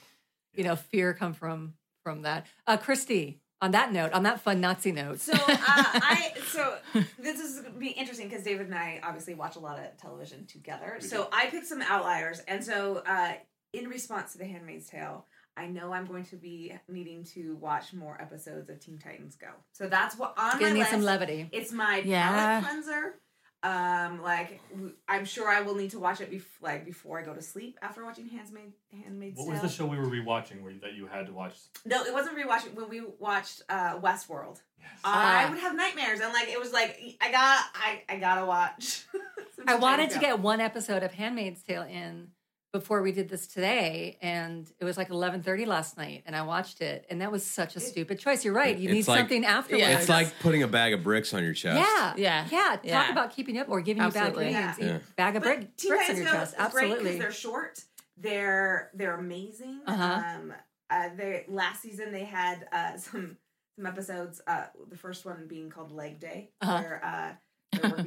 you 0.55 0.64
know, 0.64 0.76
fear 0.76 1.14
come 1.14 1.33
from 1.33 1.74
from 2.05 2.22
that. 2.22 2.47
Uh, 2.66 2.76
Christy, 2.76 3.41
on 3.61 3.72
that 3.72 3.92
note, 3.92 4.12
on 4.12 4.22
that 4.22 4.40
fun 4.40 4.61
Nazi 4.61 4.92
note, 4.92 5.20
So 5.20 5.32
uh, 5.32 5.38
I 5.48 6.32
so 6.48 6.76
this 7.18 7.40
is 7.40 7.61
gonna 7.61 7.78
be 7.78 7.88
interesting 7.88 8.28
because 8.28 8.44
David 8.44 8.66
and 8.66 8.74
I 8.74 9.00
obviously 9.02 9.34
watch 9.34 9.56
a 9.56 9.61
lot 9.61 9.78
of 9.78 9.96
television 9.98 10.46
together. 10.46 10.98
So 11.00 11.28
I 11.32 11.46
picked 11.46 11.66
some 11.66 11.82
outliers, 11.82 12.40
and 12.48 12.64
so 12.64 13.02
uh, 13.06 13.32
in 13.72 13.88
response 13.88 14.32
to 14.32 14.38
The 14.38 14.44
Handmaid's 14.46 14.88
Tale, 14.88 15.26
I 15.56 15.66
know 15.66 15.92
I'm 15.92 16.06
going 16.06 16.24
to 16.26 16.36
be 16.36 16.72
needing 16.88 17.24
to 17.34 17.56
watch 17.56 17.92
more 17.92 18.20
episodes 18.20 18.70
of 18.70 18.78
Teen 18.80 18.98
Titans 18.98 19.34
Go. 19.34 19.48
So 19.72 19.88
that's 19.88 20.16
what 20.16 20.34
on 20.38 20.52
gonna 20.52 20.66
my 20.66 20.72
need 20.74 20.78
list. 20.80 20.90
some 20.92 21.02
levity. 21.02 21.48
It's 21.52 21.72
my 21.72 22.02
Yeah. 22.04 22.61
palate 22.61 22.64
cleanser. 22.64 23.14
Um, 23.62 24.22
like 24.22 24.61
I'm 25.09 25.24
sure 25.24 25.48
I 25.48 25.62
will 25.62 25.74
need 25.74 25.90
to 25.90 25.98
watch 25.98 26.20
it 26.20 26.30
bef- 26.30 26.44
like 26.62 26.84
before 26.84 27.18
I 27.18 27.22
go 27.24 27.34
to 27.34 27.42
sleep 27.42 27.76
after 27.82 28.04
watching 28.04 28.28
Handmaid 28.28 28.72
Handmaid's 29.04 29.36
Tale*. 29.36 29.46
What 29.46 29.54
Tale. 29.54 29.62
was 29.62 29.70
the 29.72 29.76
show 29.76 29.86
we 29.86 29.98
were 29.98 30.06
rewatching 30.06 30.62
where 30.62 30.70
you, 30.70 30.80
that 30.80 30.94
you 30.94 31.06
had 31.09 31.26
to 31.26 31.32
watch? 31.32 31.56
No, 31.84 32.04
it 32.04 32.12
wasn't 32.12 32.38
rewatching. 32.38 32.74
When 32.74 32.88
we 32.88 33.02
watched 33.18 33.62
uh, 33.68 33.98
Westworld, 33.98 34.61
Yes. 34.80 34.88
I 35.02 35.44
Ah. 35.46 35.50
would 35.50 35.59
have 35.59 35.74
nightmares, 35.74 36.20
and 36.20 36.32
like 36.32 36.48
it 36.48 36.61
was 36.61 36.72
like 36.72 37.00
I 37.20 37.32
got 37.32 37.64
I 37.74 38.02
I 38.09 38.16
gotta 38.18 38.46
watch. 38.46 39.04
I 39.66 39.74
wanted 39.74 40.11
to 40.11 40.20
get 40.20 40.38
one 40.38 40.61
episode 40.61 41.02
of 41.02 41.12
Handmaid's 41.12 41.62
Tale 41.62 41.82
in 41.82 42.28
before 42.73 43.01
we 43.03 43.12
did 43.12 43.29
this 43.31 43.47
today, 43.47 44.19
and 44.21 44.71
it 44.79 44.85
was 44.85 44.97
like 44.99 45.09
11:30 45.09 45.66
last 45.66 45.97
night, 45.97 46.23
and 46.27 46.37
I 46.37 46.43
watched 46.43 46.81
it, 46.83 47.07
and 47.09 47.21
that 47.23 47.33
was 47.33 47.45
such 47.45 47.77
a 47.77 47.81
stupid 47.81 48.19
choice. 48.19 48.45
You're 48.45 48.53
right. 48.55 48.77
You 48.77 48.91
It's 48.91 48.95
need 48.95 49.09
like- 49.09 49.21
something 49.21 49.45
afterwards. 49.47 49.81
Yeah. 49.83 49.99
it's 49.99 50.09
like 50.09 50.39
putting 50.41 50.62
a 50.62 50.69
bag 50.69 50.93
of 50.93 51.03
bricks 51.03 51.33
on 51.33 51.43
your 51.43 51.55
chest. 51.55 51.79
Yeah, 51.79 52.14
Yeah. 52.16 52.47
yeah. 52.51 52.71
Talk 52.77 52.81
Yeah. 52.85 53.11
about 53.12 53.31
keeping 53.35 53.57
up 53.59 53.69
or 53.71 53.81
giving 53.81 54.03
Absolutely. 54.03 54.49
you 54.49 54.53
bad 54.53 54.77
Yeah. 54.79 54.87
grades. 54.89 55.05
Bag 55.16 55.37
of 55.37 55.43
But 55.43 55.57
brick, 55.57 55.77
Teen 55.77 55.91
bricks 55.93 56.11
on 56.11 56.16
your 56.16 56.25
Go 56.27 56.31
chest. 56.33 56.53
is 56.53 56.57
great 56.57 56.69
because 56.69 56.91
Absolutely. 56.93 57.19
they're 57.19 57.33
short. 57.33 57.85
They're 58.19 58.91
they're 58.95 59.16
amazing. 59.16 59.81
Uh-huh. 59.87 60.23
Um, 60.39 60.55
uh, 60.91 61.09
they 61.16 61.45
last 61.49 61.83
season 61.83 62.12
they 62.12 62.25
had 62.25 62.66
uh, 62.73 62.97
some 62.99 63.39
some 63.77 63.87
episodes. 63.87 64.41
Uh, 64.47 64.64
the 64.91 64.97
first 64.97 65.25
one 65.25 65.47
being 65.49 65.71
called 65.71 65.93
Leg 65.93 66.19
Day, 66.21 66.51
Uh-huh. 66.61 66.81
where 66.83 67.05
uh, 67.05 67.09
they're 67.09 67.29
working 67.29 67.47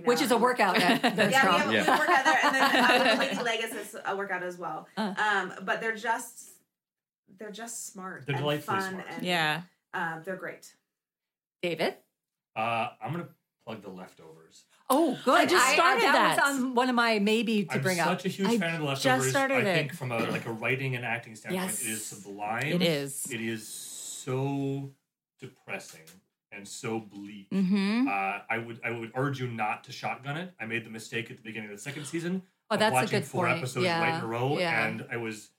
Which 0.05 0.21
is 0.21 0.31
a 0.31 0.37
workout 0.37 0.77
at 0.77 1.03
Yeah, 1.17 1.27
we 1.27 1.33
have, 1.33 1.67
we 1.69 1.75
Yeah. 1.75 1.95
a 1.95 1.99
workout 1.99 2.25
there, 2.25 2.39
and 2.43 2.55
then 2.55 2.63
uh, 3.15 3.19
Lady 3.19 3.41
Legacy 3.43 3.77
is 3.77 3.95
a 4.05 4.15
workout 4.15 4.43
as 4.43 4.57
well. 4.57 4.87
Uh. 4.97 5.13
Um, 5.17 5.53
but 5.63 5.79
they're 5.81 5.95
just 5.95 6.49
they're 7.37 7.51
just 7.51 7.87
smart 7.91 8.25
They're 8.25 8.35
and 8.35 8.43
delightfully 8.43 8.79
fun, 8.79 8.89
smart. 8.91 9.05
and 9.11 9.23
Yeah. 9.25 9.61
um, 9.93 10.21
they're 10.25 10.35
great. 10.35 10.73
David. 11.61 11.95
Uh, 12.55 12.89
I'm 13.01 13.11
gonna 13.11 13.29
plug 13.65 13.81
the 13.83 13.89
leftovers. 13.89 14.65
Oh, 14.89 15.17
good. 15.23 15.39
I 15.39 15.45
just 15.45 15.69
started 15.69 16.03
that. 16.03 16.35
that. 16.37 16.51
was 16.51 16.59
on 16.61 16.75
one 16.75 16.89
of 16.89 16.95
my 16.95 17.19
maybe 17.19 17.63
to 17.65 17.79
bring 17.79 17.99
up. 18.01 18.07
I'm 18.07 18.13
bring 18.15 18.17
such 18.17 18.19
up. 18.19 18.25
a 18.25 18.29
huge 18.29 18.47
I 18.49 18.57
fan 18.57 18.73
of 18.75 18.79
the 18.81 18.85
leftovers. 18.87 19.03
just 19.03 19.05
leftovers. 19.25 19.31
started 19.31 19.67
I 19.67 19.69
it. 19.69 19.73
think 19.75 19.93
from 19.93 20.11
a 20.11 20.17
like 20.31 20.45
a 20.47 20.51
writing 20.51 20.95
and 20.97 21.05
acting 21.05 21.35
standpoint, 21.35 21.69
Yes. 21.69 21.81
it 21.85 21.89
is 21.91 22.05
sublime. 22.05 22.65
It 22.65 22.81
is. 22.81 23.25
It 23.31 23.39
is 23.41 23.65
so 23.67 24.91
depressing 25.39 26.01
and 26.51 26.67
so 26.67 26.99
bleak. 26.99 27.49
Mm-hmm. 27.51 28.07
Uh, 28.07 28.39
I 28.49 28.57
would 28.57 28.79
I 28.83 28.91
would 28.91 29.11
urge 29.15 29.39
you 29.39 29.47
not 29.47 29.83
to 29.85 29.91
shotgun 29.91 30.37
it. 30.37 30.53
I 30.59 30.65
made 30.65 30.85
the 30.85 30.89
mistake 30.89 31.31
at 31.31 31.37
the 31.37 31.43
beginning 31.43 31.69
of 31.69 31.75
the 31.75 31.81
second 31.81 32.05
season. 32.05 32.43
Oh, 32.69 32.75
of 32.75 32.79
that's 32.79 32.91
a 32.91 32.95
watching 32.95 33.19
good 33.19 33.25
four 33.27 33.45
point. 33.47 33.57
episodes 33.57 33.85
Yeah, 33.85 34.01
right 34.01 34.17
in 34.17 34.21
a 34.23 34.27
row, 34.27 34.57
yeah. 34.57 34.85
and 34.87 35.05
I 35.11 35.17
was 35.17 35.49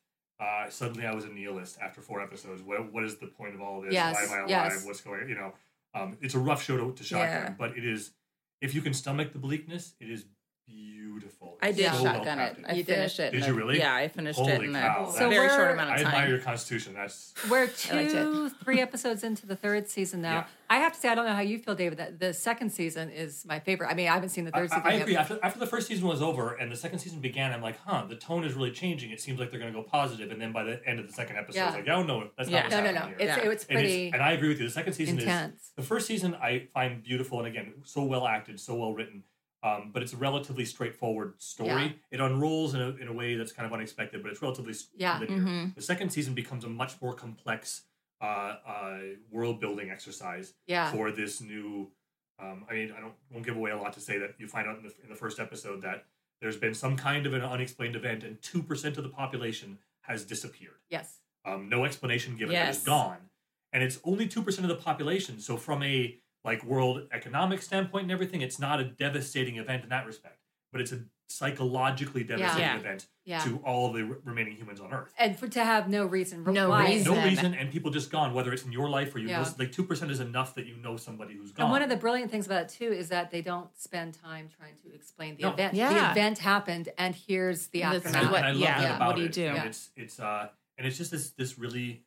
uh, 0.41 0.69
suddenly 0.69 1.07
I 1.07 1.15
was 1.15 1.25
a 1.25 1.29
nihilist 1.29 1.79
after 1.81 2.01
four 2.01 2.21
episodes. 2.21 2.63
What 2.63 2.93
what 2.93 3.05
is 3.05 3.17
the 3.19 3.27
point 3.27 3.55
of 3.55 3.61
all 3.61 3.81
this? 3.83 3.93
Yes, 3.93 4.15
Why 4.17 4.23
am 4.25 4.31
I 4.33 4.37
alive? 4.39 4.49
yes. 4.49 4.85
What's 4.87 5.01
going? 5.01 5.29
You 5.29 5.35
know, 5.35 5.53
um, 5.95 6.17
it's 6.21 6.35
a 6.35 6.39
rough 6.39 6.63
show 6.63 6.77
to, 6.77 6.93
to 6.95 7.05
shotgun, 7.05 7.29
Yeah. 7.29 7.55
but 7.59 7.77
it 7.77 7.85
is. 7.85 8.13
If 8.61 8.75
you 8.75 8.81
can 8.83 8.95
stomach 8.95 9.33
the 9.33 9.39
bleakness, 9.41 9.95
it 10.01 10.09
is 10.09 10.25
beautiful. 10.67 11.59
I 11.61 11.73
did 11.73 11.87
so 11.93 12.03
well 12.03 12.15
shotgun 12.15 12.39
it. 12.39 12.57
I 12.67 12.73
You 12.73 12.83
did? 12.85 12.95
finished 12.95 13.21
it. 13.21 13.33
Did 13.33 13.47
you 13.47 13.55
really? 13.55 13.79
Yeah, 13.79 13.95
I 13.95 14.09
finished 14.09 14.39
Holy 14.39 14.53
it 14.53 14.63
in 14.63 14.73
cow, 14.73 15.07
a 15.09 15.13
So 15.13 15.29
very 15.31 15.49
short 15.49 15.61
we're- 15.61 15.73
amount 15.75 15.91
I 15.91 15.97
admire 16.03 16.29
your 16.29 16.39
constitution. 16.39 16.95
That's 16.95 17.35
We're 17.51 17.59
I 17.59 17.61
liked 17.63 17.83
it. 17.91 18.11
two, 18.13 18.49
three 18.65 18.81
episodes 18.81 19.23
into 19.25 19.47
the 19.47 19.57
third 19.57 19.89
season 19.89 20.23
now. 20.23 20.33
Yeah. 20.33 20.45
I 20.71 20.77
have 20.79 20.95
to 20.95 20.99
say, 21.01 21.11
I 21.11 21.15
don't 21.15 21.27
know 21.27 21.35
how 21.35 21.41
you 21.43 21.59
feel, 21.59 21.75
David. 21.75 21.99
That 21.99 22.19
the 22.19 22.33
second 22.33 22.71
season 22.71 23.11
is 23.11 23.45
my 23.45 23.61
favorite. 23.61 23.89
I 23.91 23.95
mean, 23.95 24.09
I 24.09 24.15
haven't 24.15 24.31
seen 24.31 24.45
the 24.47 24.57
I, 24.57 24.61
third 24.61 24.71
season. 24.71 24.83
I 24.87 24.93
yet. 24.95 25.03
agree. 25.03 25.17
After, 25.17 25.39
after 25.43 25.59
the 25.59 25.67
first 25.67 25.87
season 25.87 26.09
was 26.09 26.23
over 26.23 26.55
and 26.55 26.73
the 26.73 26.77
second 26.77 26.99
season 27.01 27.21
began, 27.21 27.53
I'm 27.53 27.61
like, 27.61 27.79
huh, 27.85 28.07
the 28.09 28.17
tone 28.17 28.45
is 28.45 28.55
really 28.55 28.71
changing. 28.71 29.11
It 29.11 29.21
seems 29.21 29.39
like 29.39 29.51
they're 29.51 29.61
going 29.61 29.73
to 29.73 29.79
go 29.79 29.85
positive, 29.87 30.31
and 30.31 30.41
then 30.41 30.51
by 30.53 30.63
the 30.65 30.81
end 30.87 30.99
of 30.99 31.07
the 31.07 31.13
second 31.13 31.37
episode, 31.37 31.59
Yeah. 31.59 31.69
it's 31.69 31.77
like, 31.87 31.89
oh 31.89 32.03
no, 32.03 32.31
that's 32.39 32.49
Yeah. 32.49 32.63
not 32.63 32.65
what's 32.65 32.75
No, 32.77 32.81
no, 32.81 32.87
happening 32.87 32.95
no. 32.95 33.07
here. 33.09 33.17
It's 33.29 33.37
Yeah. 33.37 33.45
it 33.45 33.49
was 33.49 33.67
and, 33.69 33.79
it's- 33.79 33.83
pretty 33.93 34.11
and 34.15 34.23
I 34.23 34.33
agree 34.33 34.49
with 34.49 34.61
you. 34.61 34.67
The 34.67 34.73
second 34.73 34.93
season 34.95 35.19
intense. 35.19 35.63
is 35.63 35.71
the 35.77 35.83
first 35.83 36.07
season 36.07 36.35
I 36.37 36.69
find 36.73 37.03
beautiful 37.03 37.39
and 37.39 37.47
again 37.49 37.75
so 37.85 38.03
well 38.05 38.27
acted, 38.27 38.59
so 38.59 38.75
well 38.75 38.95
written. 38.95 39.25
Um, 39.65 39.91
but 39.93 40.03
it's 40.03 40.13
a 40.13 40.17
relatively 40.17 40.65
straightforward 40.65 41.35
story. 41.41 41.69
Yeah. 41.71 41.91
It 42.11 42.21
unrolls 42.21 42.75
in 42.75 42.81
a, 42.81 42.89
in 42.97 43.07
a 43.07 43.13
way 43.13 43.37
that's 43.37 43.53
kind 43.53 43.65
of 43.67 43.73
unexpected, 43.73 44.21
but 44.23 44.33
it's 44.33 44.43
relatively 44.43 44.75
Yeah. 44.97 45.19
linear. 45.21 45.39
Mhm. 45.39 45.75
The 45.77 45.83
second 45.83 46.11
season 46.11 46.35
becomes 46.35 46.65
a 46.65 46.69
much 46.69 47.01
more 47.01 47.15
complex 47.15 47.83
uh, 48.21 48.25
uh, 48.25 48.99
world 49.31 49.61
building 49.61 49.91
exercise 49.91 50.55
Yeah. 50.67 50.91
for 50.93 51.11
this 51.11 51.41
new. 51.41 51.91
Um, 52.39 52.65
I 52.71 52.75
mean, 52.75 52.93
I 52.97 53.01
don't 53.01 53.15
won't 53.31 53.45
give 53.45 53.57
away 53.57 53.71
a 53.73 53.77
lot 53.77 53.93
to 53.95 54.01
say 54.01 54.19
that 54.19 54.35
you 54.39 54.47
find 54.49 54.67
out 54.69 54.79
in 54.79 54.85
the, 54.85 54.95
in 55.03 55.09
the 55.09 55.17
first 55.17 55.39
episode 55.41 55.83
that 55.83 56.07
there's 56.41 56.57
been 56.57 56.75
some 56.75 56.97
kind 56.97 57.27
of 57.27 57.35
an 57.35 57.43
unexplained 57.43 57.95
event 57.97 58.23
and 58.25 58.41
two 58.43 58.63
percent 58.63 58.97
of 58.97 59.03
the 59.05 59.11
population 59.11 59.79
has 60.03 60.25
disappeared 60.25 60.81
Yes. 60.89 61.19
um, 61.45 61.69
no 61.69 61.85
explanation 61.85 62.37
given. 62.37 62.55
It 62.55 62.59
Yes. 62.59 62.79
is 62.79 62.85
gone, 62.85 63.31
and 63.73 63.83
it's 63.83 63.99
only 64.05 64.27
two 64.29 64.43
percent 64.43 64.69
of 64.71 64.77
the 64.77 64.83
population. 64.83 65.41
So 65.41 65.57
from 65.57 65.83
a 65.85 66.19
like 66.45 66.65
world 66.65 67.09
economic 67.13 67.63
standpoint 67.63 68.03
and 68.05 68.13
everything, 68.13 68.41
it's 68.41 68.59
not 68.59 68.81
a 68.81 68.85
devastating 68.85 69.57
event 69.57 69.83
in 69.85 69.89
that 69.91 70.07
respect, 70.07 70.39
but 70.73 70.81
it's 70.81 70.93
a 70.93 71.05
psychologically 71.29 72.23
devastating 72.25 72.61
Yeah. 72.61 72.77
event 72.77 73.07
Yeah. 73.25 73.39
to 73.45 73.57
all 73.59 73.87
of 73.89 73.95
the 73.95 74.05
re- 74.05 74.19
remaining 74.25 74.57
humans 74.57 74.81
on 74.81 74.93
Earth. 74.93 75.15
And 75.19 75.39
for 75.39 75.49
to 75.49 75.65
have 75.65 75.89
no 75.89 76.05
reason. 76.05 76.45
No 76.45 76.69
why. 76.69 76.87
reason. 76.89 77.15
No 77.15 77.25
reason, 77.25 77.55
and 77.55 77.71
people 77.71 77.91
just 77.91 78.11
gone. 78.11 78.35
Whether 78.35 78.53
it's 78.53 78.65
in 78.65 78.73
your 78.73 78.89
life 78.91 79.15
or 79.15 79.19
you 79.19 79.29
Yeah. 79.29 79.43
know, 79.43 79.49
like 79.59 79.73
two 79.73 79.85
percent 79.85 80.11
is 80.11 80.21
enough 80.21 80.55
that 80.57 80.67
you 80.67 80.77
know 80.77 80.97
somebody 80.97 81.35
who's 81.35 81.53
gone. 81.53 81.65
And 81.67 81.73
one 81.73 81.83
of 81.83 81.89
the 81.89 81.97
brilliant 81.97 82.31
things 82.31 82.47
about 82.47 82.65
it 82.65 82.69
too 82.69 82.93
is 82.93 83.09
that 83.09 83.31
they 83.31 83.41
don't 83.43 83.75
spend 83.79 84.15
time 84.15 84.49
trying 84.55 84.77
to 84.85 84.93
explain 84.95 85.37
the 85.37 85.43
No. 85.45 85.53
event. 85.53 85.75
The 85.75 86.11
event 86.11 86.39
happened, 86.39 86.91
and 86.99 87.15
here's 87.15 87.69
the 87.69 87.81
This 87.83 88.05
is 88.05 88.07
and, 88.07 88.17
I, 88.17 88.21
aftermath. 88.21 88.31
what- 88.33 88.39
and 88.39 88.47
I 88.47 88.51
love 88.53 88.61
yeah, 88.61 88.79
that 88.81 88.89
yeah. 88.89 88.97
about 88.97 89.07
what 89.09 89.17
do 89.17 89.23
you 89.23 89.29
it. 89.29 89.33
do? 89.33 89.47
And 89.47 89.57
Yeah. 89.57 89.65
it's 89.65 89.91
it's 89.97 90.21
uh 90.21 90.49
and 90.79 90.87
it's 90.87 90.99
just 90.99 91.11
this 91.11 91.31
this 91.31 91.59
really 91.59 92.05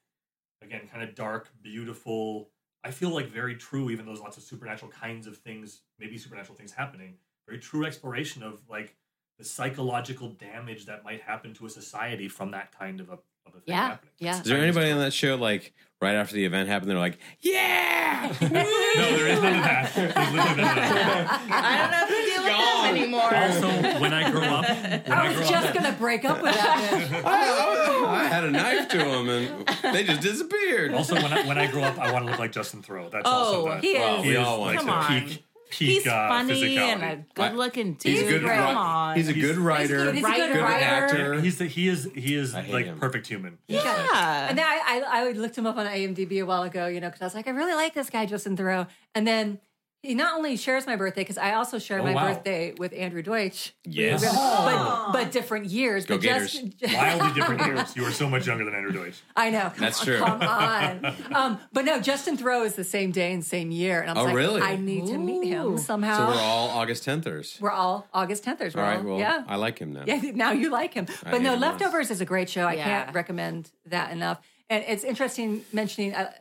again 0.61 0.87
kind 0.87 1.01
of 1.03 1.15
dark, 1.15 1.49
beautiful. 1.63 2.51
I 2.85 2.91
feel 2.91 3.09
like 3.09 3.27
very 3.29 3.55
true, 3.55 3.89
even 3.89 4.05
though 4.05 4.11
there's 4.11 4.21
lots 4.21 4.37
of 4.37 4.43
supernatural 4.43 4.91
kinds 4.91 5.25
of 5.27 5.37
things, 5.37 5.81
maybe 5.99 6.17
supernatural 6.17 6.55
things 6.55 6.71
happening. 6.71 7.15
Very 7.47 7.59
true 7.59 7.83
exploration 7.85 8.43
of 8.43 8.59
like 8.69 8.95
the 9.39 9.43
psychological 9.43 10.29
damage 10.29 10.85
that 10.85 11.03
might 11.03 11.21
happen 11.21 11.53
to 11.55 11.65
a 11.65 11.69
society 11.69 12.27
from 12.29 12.51
that 12.51 12.71
kind 12.77 12.99
of 13.01 13.09
a 13.09 13.13
of 13.47 13.53
a 13.55 13.59
thing 13.59 13.61
Yeah, 13.75 13.87
happening. 13.89 14.11
yeah. 14.19 14.37
Is 14.39 14.43
there 14.43 14.57
anybody 14.59 14.89
on 14.91 14.99
that 14.99 15.13
show 15.13 15.35
like 15.35 15.73
right 16.01 16.15
after 16.15 16.35
the 16.35 16.45
event 16.45 16.67
happened? 16.69 16.89
They're 16.89 16.97
like, 16.97 17.19
"Yeah, 17.41 18.33
No, 18.41 18.47
there 18.49 19.27
is 19.27 19.41
none 19.41 19.55
of 19.55 19.63
that. 19.63 19.91
There's 19.95 20.15
none 20.15 20.49
of 20.49 20.57
that. 20.57 21.47
I 21.51 21.77
don't 21.77 21.91
know 21.91 22.24
if 22.47 22.57
with 22.57 22.65
Gone. 22.65 22.85
them 22.85 22.95
anymore. 22.95 23.35
Also, 23.35 23.99
when 24.01 24.13
I 24.13 24.31
grow 24.31 24.41
up, 24.43 24.65
when 24.69 25.11
I, 25.11 25.25
I 25.25 25.31
grow 25.31 25.39
was 25.41 25.49
just 25.49 25.67
up, 25.67 25.73
gonna 25.75 25.95
break 25.99 26.25
up 26.25 26.41
with 26.41 26.53
that. 26.55 27.21
I, 27.25 28.05
I 28.05 28.23
had 28.25 28.43
a 28.43 28.51
knife 28.51 28.87
to 28.89 28.97
them 28.97 29.29
and 29.29 29.67
they 29.93 30.03
just 30.03 30.21
disappeared." 30.21 30.93
also 30.93 31.15
when 31.15 31.31
I 31.33 31.45
when 31.47 31.57
I 31.57 31.67
grow 31.69 31.83
up, 31.83 31.97
I 31.99 32.11
want 32.11 32.25
to 32.25 32.31
look 32.31 32.39
like 32.39 32.51
Justin 32.51 32.81
Theroux. 32.81 33.11
That's 33.11 33.27
also 33.27 33.67
Oh, 33.67 33.69
that. 33.69 33.83
he 33.83 33.89
is. 33.91 33.99
Well, 33.99 34.21
we 34.21 34.29
is 34.31 34.37
all 34.37 34.59
want 34.61 34.75
like 34.75 34.85
Come 34.85 34.87
the 34.87 34.93
on. 34.93 35.27
peak 35.27 35.41
peak 35.71 35.89
He's 35.89 36.07
uh, 36.07 36.27
funny 36.29 36.53
physicality. 36.61 36.77
and 36.77 37.03
a 37.03 37.25
good-looking 37.33 37.93
dude. 37.95 38.11
He's 38.13 38.21
a 38.21 38.25
good. 38.25 38.41
Come 38.43 38.49
ri- 38.51 38.57
on. 38.75 39.15
He's 39.17 39.27
a 39.29 39.33
good 39.33 39.57
writer, 39.57 40.13
He's 40.13 40.23
a 40.23 40.27
Writer. 40.27 40.45
good 40.45 40.53
good 40.53 40.61
writer. 40.61 40.85
actor. 40.85 41.41
He's 41.41 41.57
the, 41.57 41.65
he 41.65 41.87
is 41.87 42.07
he 42.15 42.35
is 42.35 42.53
I 42.53 42.61
hate 42.61 42.73
like 42.73 42.85
him. 42.85 42.99
perfect 42.99 43.27
human. 43.27 43.57
yeah. 43.67 44.47
And 44.49 44.57
then 44.57 44.65
I, 44.65 45.03
I, 45.11 45.21
I 45.27 45.31
looked 45.31 45.57
him 45.57 45.65
up 45.65 45.75
on 45.77 45.85
IMDb 45.87 46.39
a 46.41 46.43
while 46.43 46.63
ago, 46.63 46.85
you 46.87 46.99
know, 47.01 47.07
because 47.07 47.21
I 47.21 47.25
was 47.25 47.35
like, 47.35 47.47
I 47.47 47.51
really 47.51 47.73
like 47.73 47.93
this 47.95 48.09
guy, 48.11 48.25
Justin 48.27 48.55
Theroux. 48.55 48.87
And 49.15 49.27
then 49.27 49.59
he 50.05 50.15
not 50.15 50.37
only 50.37 50.57
shares 50.57 50.85
my 50.87 50.95
birthday, 50.95 51.21
because 51.21 51.37
I 51.37 51.53
also 51.53 51.79
share 51.79 51.99
Oh, 51.99 52.03
my 52.03 52.13
wow. 52.13 52.27
birthday 52.27 52.73
with 52.77 52.93
Andrew 52.93 53.21
Deutsch. 53.21 53.73
Yes. 53.83 54.23
But, 54.23 55.11
but 55.11 55.31
different 55.31 55.65
years. 55.67 56.05
Go 56.05 56.15
but 56.15 56.23
just, 56.23 56.55
Wildly 56.93 57.33
different 57.33 57.65
years. 57.65 57.95
You 57.95 58.05
are 58.05 58.11
so 58.11 58.29
much 58.29 58.47
younger 58.47 58.65
than 58.65 58.73
Andrew 58.75 58.91
Deutsch. 58.91 59.21
I 59.35 59.49
know. 59.49 59.61
Come 59.69 59.73
That's 59.79 59.99
on, 59.99 60.05
true. 60.05 60.17
Come 60.19 60.41
on. 60.41 61.15
um, 61.33 61.59
but 61.71 61.85
no, 61.85 61.99
Justin 61.99 62.37
Theroux 62.37 62.65
is 62.65 62.75
the 62.75 62.83
same 62.83 63.11
day 63.11 63.31
and 63.33 63.43
same 63.43 63.71
year. 63.71 64.01
And 64.01 64.11
I'm 64.11 64.17
Oh, 64.17 64.23
like, 64.25 64.35
really? 64.35 64.61
I 64.61 64.75
need 64.75 65.07
to 65.07 65.17
meet 65.17 65.47
him 65.47 65.77
somehow. 65.77 66.17
So 66.31 66.35
we're 66.35 66.41
all 66.41 66.69
August 66.69 67.05
10thers. 67.05 67.59
We're 67.61 67.71
all 67.71 68.07
August 68.13 68.43
10th. 68.43 68.75
All 68.75 68.81
right. 68.81 69.03
Well, 69.03 69.19
yeah. 69.19 69.43
I 69.47 69.55
like 69.57 69.79
him 69.79 69.93
now. 69.93 70.03
Yeah, 70.05 70.21
now 70.33 70.51
you 70.51 70.69
like 70.69 70.93
him. 70.93 71.07
I 71.25 71.31
But 71.31 71.41
no, 71.41 71.55
Leftovers 71.55 72.11
is 72.11 72.21
a 72.21 72.25
great 72.25 72.49
show. 72.49 72.65
I 72.65 72.75
can't 72.75 73.13
recommend 73.13 73.69
that 73.87 74.11
enough. 74.11 74.39
And 74.69 74.83
it's 74.87 75.03
interesting 75.03 75.63
mentioning 75.73 76.15
uh, 76.15 76.31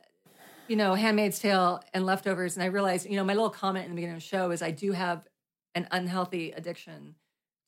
you 0.68 0.76
know, 0.76 0.94
Handmaid's 0.94 1.38
Tale 1.38 1.82
and 1.92 2.06
Leftovers, 2.06 2.56
and 2.56 2.62
I 2.62 2.66
realized, 2.66 3.08
you 3.08 3.16
know, 3.16 3.24
my 3.24 3.34
little 3.34 3.50
comment 3.50 3.84
in 3.84 3.90
the 3.90 3.94
beginning 3.96 4.16
of 4.16 4.22
the 4.22 4.26
show 4.26 4.50
is 4.50 4.62
I 4.62 4.70
do 4.70 4.92
have 4.92 5.22
an 5.74 5.86
unhealthy 5.90 6.52
addiction 6.52 7.16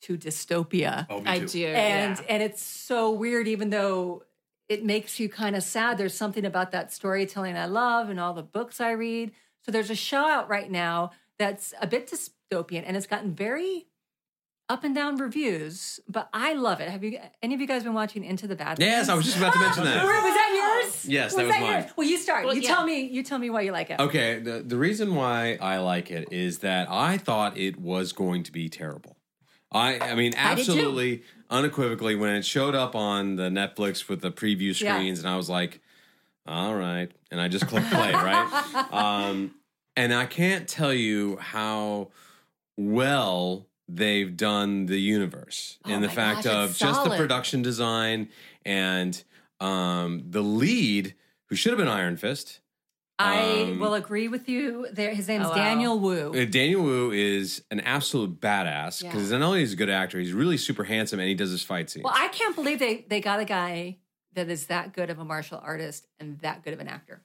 to 0.02 0.16
dystopia. 0.16 1.06
Oh, 1.10 1.20
me 1.20 1.24
I 1.26 1.38
too. 1.40 1.46
do. 1.46 1.66
and 1.66 2.18
yeah. 2.18 2.24
and 2.28 2.42
it's 2.42 2.62
so 2.62 3.10
weird 3.10 3.48
even 3.48 3.70
though 3.70 4.22
it 4.68 4.84
makes 4.84 5.18
you 5.18 5.28
kind 5.28 5.56
of 5.56 5.62
sad 5.62 5.96
there's 5.98 6.14
something 6.14 6.44
about 6.44 6.72
that 6.72 6.92
storytelling 6.92 7.56
i 7.56 7.66
love 7.66 8.10
and 8.10 8.20
all 8.20 8.34
the 8.34 8.42
books 8.42 8.80
i 8.80 8.90
read 8.90 9.32
so 9.62 9.72
there's 9.72 9.90
a 9.90 9.94
show 9.94 10.28
out 10.28 10.48
right 10.48 10.70
now 10.70 11.10
that's 11.38 11.72
a 11.80 11.86
bit 11.86 12.10
dystopian 12.10 12.82
and 12.86 12.96
it's 12.96 13.06
gotten 13.06 13.34
very 13.34 13.86
up 14.68 14.82
and 14.84 14.94
down 14.94 15.16
reviews 15.16 16.00
but 16.08 16.28
i 16.32 16.52
love 16.54 16.80
it 16.80 16.88
have 16.88 17.04
you 17.04 17.18
any 17.42 17.54
of 17.54 17.60
you 17.60 17.66
guys 17.66 17.84
been 17.84 17.94
watching 17.94 18.24
into 18.24 18.46
the 18.48 18.56
bad 18.56 18.78
Yes, 18.80 19.08
I 19.08 19.14
was 19.14 19.24
just 19.24 19.36
about 19.36 19.52
to 19.52 19.60
mention 19.60 19.84
that. 19.84 20.02
was 20.04 20.10
that 20.34 20.52
yours 20.82 21.04
Yes, 21.08 21.34
that 21.34 21.44
was 21.46 21.52
was 21.54 21.60
mine. 21.60 21.82
yours? 21.82 21.92
well 21.96 22.06
you 22.06 22.16
start 22.18 22.44
Well, 22.44 22.54
you 22.54 22.62
yeah. 22.62 22.74
tell 22.74 22.84
me 22.84 23.02
you 23.02 23.22
tell 23.22 23.38
me 23.38 23.48
why 23.50 23.60
you 23.60 23.70
like 23.72 23.90
it 23.90 24.00
Okay, 24.00 24.40
the, 24.40 24.62
the 24.66 24.76
reason 24.76 25.14
why 25.14 25.56
I 25.60 25.78
like 25.78 26.10
it 26.10 26.32
is 26.32 26.58
that 26.60 26.88
I 26.90 27.16
thought 27.16 27.56
it 27.56 27.78
was 27.78 28.12
going 28.12 28.42
to 28.44 28.52
be 28.52 28.68
terrible. 28.68 29.16
I 29.70 29.98
I 30.00 30.14
mean 30.16 30.34
I 30.34 30.50
absolutely 30.52 31.22
unequivocally 31.48 32.16
when 32.16 32.34
it 32.34 32.44
showed 32.44 32.74
up 32.74 32.96
on 32.96 33.36
the 33.36 33.48
Netflix 33.48 34.08
with 34.08 34.20
the 34.20 34.32
preview 34.32 34.78
Yeah. 34.80 34.94
screens 34.96 35.20
and 35.20 35.28
I 35.28 35.36
was 35.36 35.48
like, 35.48 35.80
all 36.46 36.74
right, 36.74 37.10
and 37.30 37.40
I 37.40 37.46
just 37.48 37.68
clicked 37.68 37.90
play, 37.90 38.12
right? 38.30 38.48
Um 38.92 39.54
and 39.96 40.12
I 40.12 40.26
can't 40.26 40.66
tell 40.68 40.92
you 40.92 41.36
how 41.36 42.08
well 42.76 43.66
they've 43.88 44.36
done 44.36 44.86
the 44.86 44.98
universe 45.00 45.78
Oh 45.84 45.92
in 45.92 46.00
the 46.02 46.08
fact 46.08 46.44
gosh, 46.44 46.52
of 46.52 46.70
it's 46.70 46.78
just 46.78 47.04
the 47.04 47.10
production 47.16 47.62
design 47.62 48.28
and 48.64 49.22
um 49.60 50.24
the 50.28 50.42
lead 50.42 51.14
who 51.46 51.56
should 51.56 51.70
have 51.70 51.78
been 51.78 51.88
Iron 51.88 52.16
Fist 52.16 52.60
i 53.18 53.62
Um, 53.62 53.78
will 53.78 53.94
agree 53.94 54.28
with 54.28 54.48
you 54.48 54.88
there 54.92 55.14
his 55.14 55.28
name's 55.28 55.46
Oh, 55.46 55.50
wow. 55.50 55.54
daniel 55.54 55.98
wu 55.98 56.30
Uh, 56.38 56.44
Daniel 56.44 56.82
Wu 56.82 57.10
is 57.12 57.62
an 57.70 57.80
absolute 57.80 58.40
badass 58.40 59.02
Yeah. 59.02 59.10
because 59.10 59.30
not 59.30 59.40
only 59.42 59.62
is 59.62 59.72
a 59.72 59.76
good 59.76 59.88
actor, 59.88 60.18
he's 60.18 60.32
really 60.34 60.58
super 60.58 60.84
handsome 60.84 61.18
and 61.20 61.28
he 61.28 61.34
does 61.34 61.50
his 61.50 61.62
fight 61.62 61.88
scenes. 61.88 62.04
Well, 62.04 62.12
I 62.14 62.28
can't 62.28 62.54
believe 62.54 62.78
they 62.78 63.06
they 63.08 63.20
got 63.20 63.40
a 63.40 63.44
guy 63.46 63.96
that 64.34 64.50
is 64.50 64.66
that 64.66 64.92
good 64.92 65.08
of 65.08 65.18
a 65.18 65.24
martial 65.24 65.58
artist 65.62 66.06
and 66.20 66.38
that 66.40 66.62
good 66.62 66.74
of 66.74 66.80
an 66.80 66.88
actor. 66.88 67.22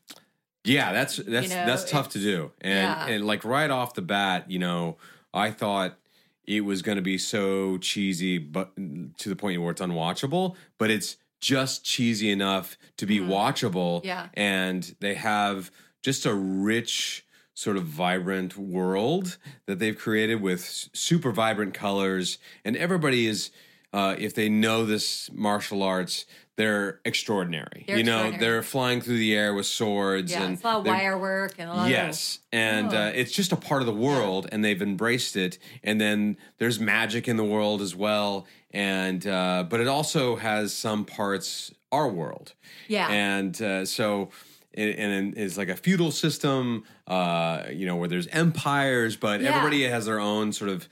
yeah, 0.63 0.93
that's 0.93 1.17
that's 1.17 1.49
know, 1.49 1.65
that's 1.65 1.89
tough 1.89 2.07
to 2.09 2.19
do. 2.19 2.51
And 2.61 2.87
yeah. 2.87 3.07
and 3.07 3.27
like 3.27 3.43
right 3.43 3.69
off 3.69 3.93
the 3.93 4.01
bat, 4.01 4.49
you 4.49 4.59
know, 4.59 4.95
I 5.33 5.51
thought 5.51 5.97
it 6.45 6.61
was 6.61 6.81
going 6.81 6.97
to 6.97 7.01
be 7.01 7.17
so 7.17 7.77
cheesy, 7.77 8.37
but 8.37 8.75
to 8.75 9.29
the 9.29 9.35
point 9.35 9.61
where 9.61 9.71
it's 9.71 9.81
unwatchable. 9.81 10.55
But 10.77 10.89
it's 10.91 11.17
just 11.39 11.83
cheesy 11.83 12.29
enough 12.31 12.77
to 12.97 13.05
be 13.05 13.19
watchable. 13.19 13.97
Mm-hmm. 13.97 14.07
Yeah. 14.07 14.27
and 14.35 14.95
they 14.99 15.15
have 15.15 15.71
just 16.03 16.25
a 16.25 16.33
rich 16.33 17.25
sort 17.53 17.77
of 17.77 17.83
vibrant 17.83 18.57
world 18.57 19.37
that 19.65 19.79
they've 19.79 19.97
created 19.97 20.41
with 20.41 20.89
super 20.93 21.31
vibrant 21.31 21.73
colors 21.73 22.37
and 22.63 22.77
everybody 22.77 23.27
is 23.27 23.51
uh, 23.93 24.15
if 24.17 24.33
they 24.33 24.47
know 24.47 24.85
this 24.85 25.29
martial 25.33 25.83
arts 25.83 26.25
they're 26.57 26.99
extraordinary 27.05 27.85
They're 27.87 27.97
you 27.97 28.03
know 28.03 28.17
extraordinary. 28.27 28.39
they're 28.53 28.63
flying 28.63 29.01
through 29.01 29.17
the 29.17 29.35
air 29.35 29.53
with 29.53 29.65
swords 29.65 30.31
Yeah, 30.31 30.43
and 30.43 30.53
it's 30.55 30.63
a 30.63 30.67
lot 30.67 30.79
of 30.79 30.85
wire 30.85 31.17
work 31.17 31.55
and 31.57 31.69
a 31.69 31.73
lot 31.73 31.89
yes 31.89 32.39
and 32.51 32.93
Oh. 32.93 32.97
uh, 32.97 33.11
it's 33.15 33.31
just 33.31 33.51
a 33.51 33.55
part 33.55 33.81
of 33.81 33.85
the 33.87 33.93
world 33.93 34.47
and 34.51 34.63
they've 34.63 34.81
embraced 34.81 35.35
it 35.35 35.57
and 35.83 35.99
then 35.99 36.37
there's 36.57 36.79
magic 36.79 37.27
in 37.27 37.37
the 37.37 37.45
world 37.45 37.81
as 37.81 37.95
well 37.95 38.45
and 38.71 39.25
uh, 39.25 39.65
but 39.69 39.79
it 39.79 39.87
also 39.87 40.35
has 40.35 40.73
some 40.73 41.05
parts 41.05 41.73
our 41.91 42.07
world 42.07 42.53
Yeah. 42.87 43.07
and 43.09 43.59
uh, 43.61 43.85
so 43.85 44.29
it, 44.73 44.97
and 44.97 45.37
it's 45.37 45.57
like 45.57 45.67
a 45.69 45.75
feudal 45.75 46.11
system 46.11 46.83
uh, 47.07 47.63
you 47.71 47.85
know 47.85 47.95
where 47.95 48.07
there's 48.09 48.27
empires 48.27 49.15
but 49.15 49.41
Yeah. 49.41 49.49
everybody 49.55 49.83
has 49.83 50.05
their 50.05 50.19
own 50.19 50.51
sort 50.53 50.69
of 50.69 50.87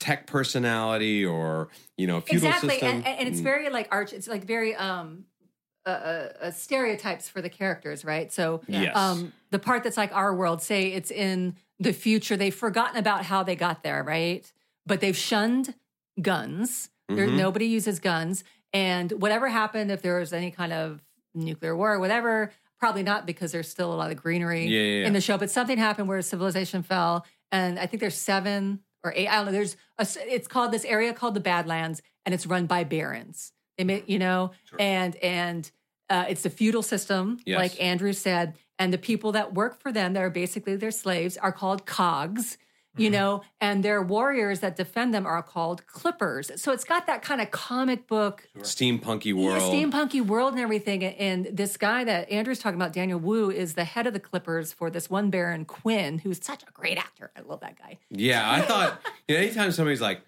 tech 0.00 0.26
personality 0.26 1.24
or 1.24 1.68
you 1.96 2.06
know 2.06 2.20
feudal 2.20 2.48
exactly, 2.48 2.70
system 2.70 2.88
and, 2.88 3.06
and 3.06 3.28
it's 3.28 3.40
very 3.40 3.70
like 3.70 3.88
arch. 3.90 4.12
It's 4.12 4.28
like 4.28 4.44
very 4.44 4.74
um 4.74 5.24
uh, 5.86 5.90
uh, 5.90 6.32
uh, 6.42 6.50
stereotypes 6.50 7.28
for 7.28 7.42
the 7.42 7.50
characters, 7.50 8.04
right? 8.04 8.32
So 8.32 8.62
Yes. 8.68 8.96
um 8.96 9.32
the 9.50 9.58
part 9.58 9.84
that's 9.84 9.96
like 9.96 10.14
our 10.14 10.34
world, 10.34 10.62
say 10.62 10.92
it's 10.92 11.10
in 11.10 11.56
the 11.78 11.92
future, 11.92 12.36
they've 12.36 12.54
forgotten 12.54 12.96
about 12.96 13.24
how 13.24 13.42
they 13.42 13.56
got 13.56 13.82
there, 13.82 14.02
right? 14.02 14.50
But 14.86 15.00
they've 15.00 15.16
shunned 15.16 15.74
guns. 16.20 16.90
There, 17.08 17.26
Mhm. 17.26 17.36
nobody 17.36 17.66
uses 17.66 18.00
guns, 18.00 18.44
and 18.72 19.12
whatever 19.12 19.48
happened, 19.48 19.90
if 19.90 20.00
there 20.02 20.18
was 20.18 20.32
any 20.32 20.50
kind 20.50 20.72
of 20.72 21.02
nuclear 21.34 21.76
war 21.76 21.92
or 21.94 22.00
whatever, 22.00 22.50
probably 22.78 23.02
not 23.02 23.26
because 23.26 23.52
there's 23.52 23.68
still 23.68 23.92
a 23.92 23.96
lot 23.96 24.10
of 24.10 24.16
greenery 24.16 24.66
Yeah, 24.66 24.80
yeah, 24.80 25.00
yeah. 25.02 25.06
in 25.06 25.12
the 25.12 25.20
show. 25.20 25.36
But 25.36 25.50
something 25.50 25.76
happened 25.78 26.08
where 26.08 26.20
civilization 26.22 26.82
fell, 26.82 27.26
and 27.52 27.78
I 27.78 27.86
think 27.86 28.00
there's 28.00 28.16
seven 28.16 28.80
or. 29.04 29.16
I 29.16 29.24
don't 29.24 29.46
know. 29.46 29.52
There's 29.52 29.76
a, 29.98 30.06
It's 30.26 30.48
called 30.48 30.72
this 30.72 30.84
area 30.84 31.12
called 31.12 31.34
the 31.34 31.40
Badlands, 31.40 32.02
and 32.24 32.34
it's 32.34 32.46
run 32.46 32.66
by 32.66 32.84
barons. 32.84 33.52
They 33.78 33.84
make 33.84 34.08
you 34.08 34.18
know, 34.18 34.52
and 34.78 35.14
and 35.16 35.70
uh, 36.10 36.24
it's 36.28 36.44
a 36.46 36.50
feudal 36.50 36.82
system, 36.82 37.38
Yes. 37.46 37.58
like 37.58 37.82
Andrew 37.82 38.12
said, 38.12 38.54
and 38.78 38.92
the 38.92 38.98
people 38.98 39.32
that 39.32 39.54
work 39.54 39.80
for 39.80 39.90
them, 39.92 40.12
that 40.14 40.22
are 40.22 40.30
basically 40.30 40.76
their 40.76 40.90
slaves, 40.90 41.36
are 41.36 41.52
called 41.52 41.86
cogs. 41.86 42.58
You 42.96 43.06
mm-hmm. 43.06 43.12
know, 43.12 43.42
and 43.60 43.84
their 43.84 44.02
warriors 44.02 44.60
that 44.60 44.76
defend 44.76 45.12
them 45.12 45.26
are 45.26 45.42
called 45.42 45.86
clippers. 45.86 46.50
So 46.60 46.72
it's 46.72 46.84
got 46.84 47.06
that 47.06 47.22
kind 47.22 47.40
of 47.40 47.50
comic 47.50 48.06
book 48.06 48.48
steampunky 48.58 49.26
yeah, 49.26 49.34
world 49.34 49.62
steampunky 49.62 50.24
world 50.24 50.52
and 50.52 50.62
everything. 50.62 51.02
And 51.04 51.46
this 51.46 51.76
guy 51.76 52.04
that 52.04 52.30
Andrew's 52.30 52.60
talking 52.60 52.80
about, 52.80 52.92
Daniel 52.92 53.18
Wu, 53.18 53.50
is 53.50 53.74
the 53.74 53.84
head 53.84 54.06
of 54.06 54.12
the 54.12 54.20
Clippers 54.20 54.72
for 54.72 54.90
this 54.90 55.10
one 55.10 55.30
Baron 55.30 55.64
Quinn, 55.64 56.18
who's 56.18 56.44
such 56.44 56.62
a 56.62 56.70
great 56.72 56.98
actor. 56.98 57.30
I 57.36 57.40
love 57.40 57.60
that 57.60 57.78
guy. 57.78 57.98
Yeah, 58.10 58.50
I 58.50 58.60
thought 58.66 59.00
you 59.28 59.34
know, 59.34 59.40
anytime 59.40 59.72
somebody's 59.72 60.00
like, 60.00 60.22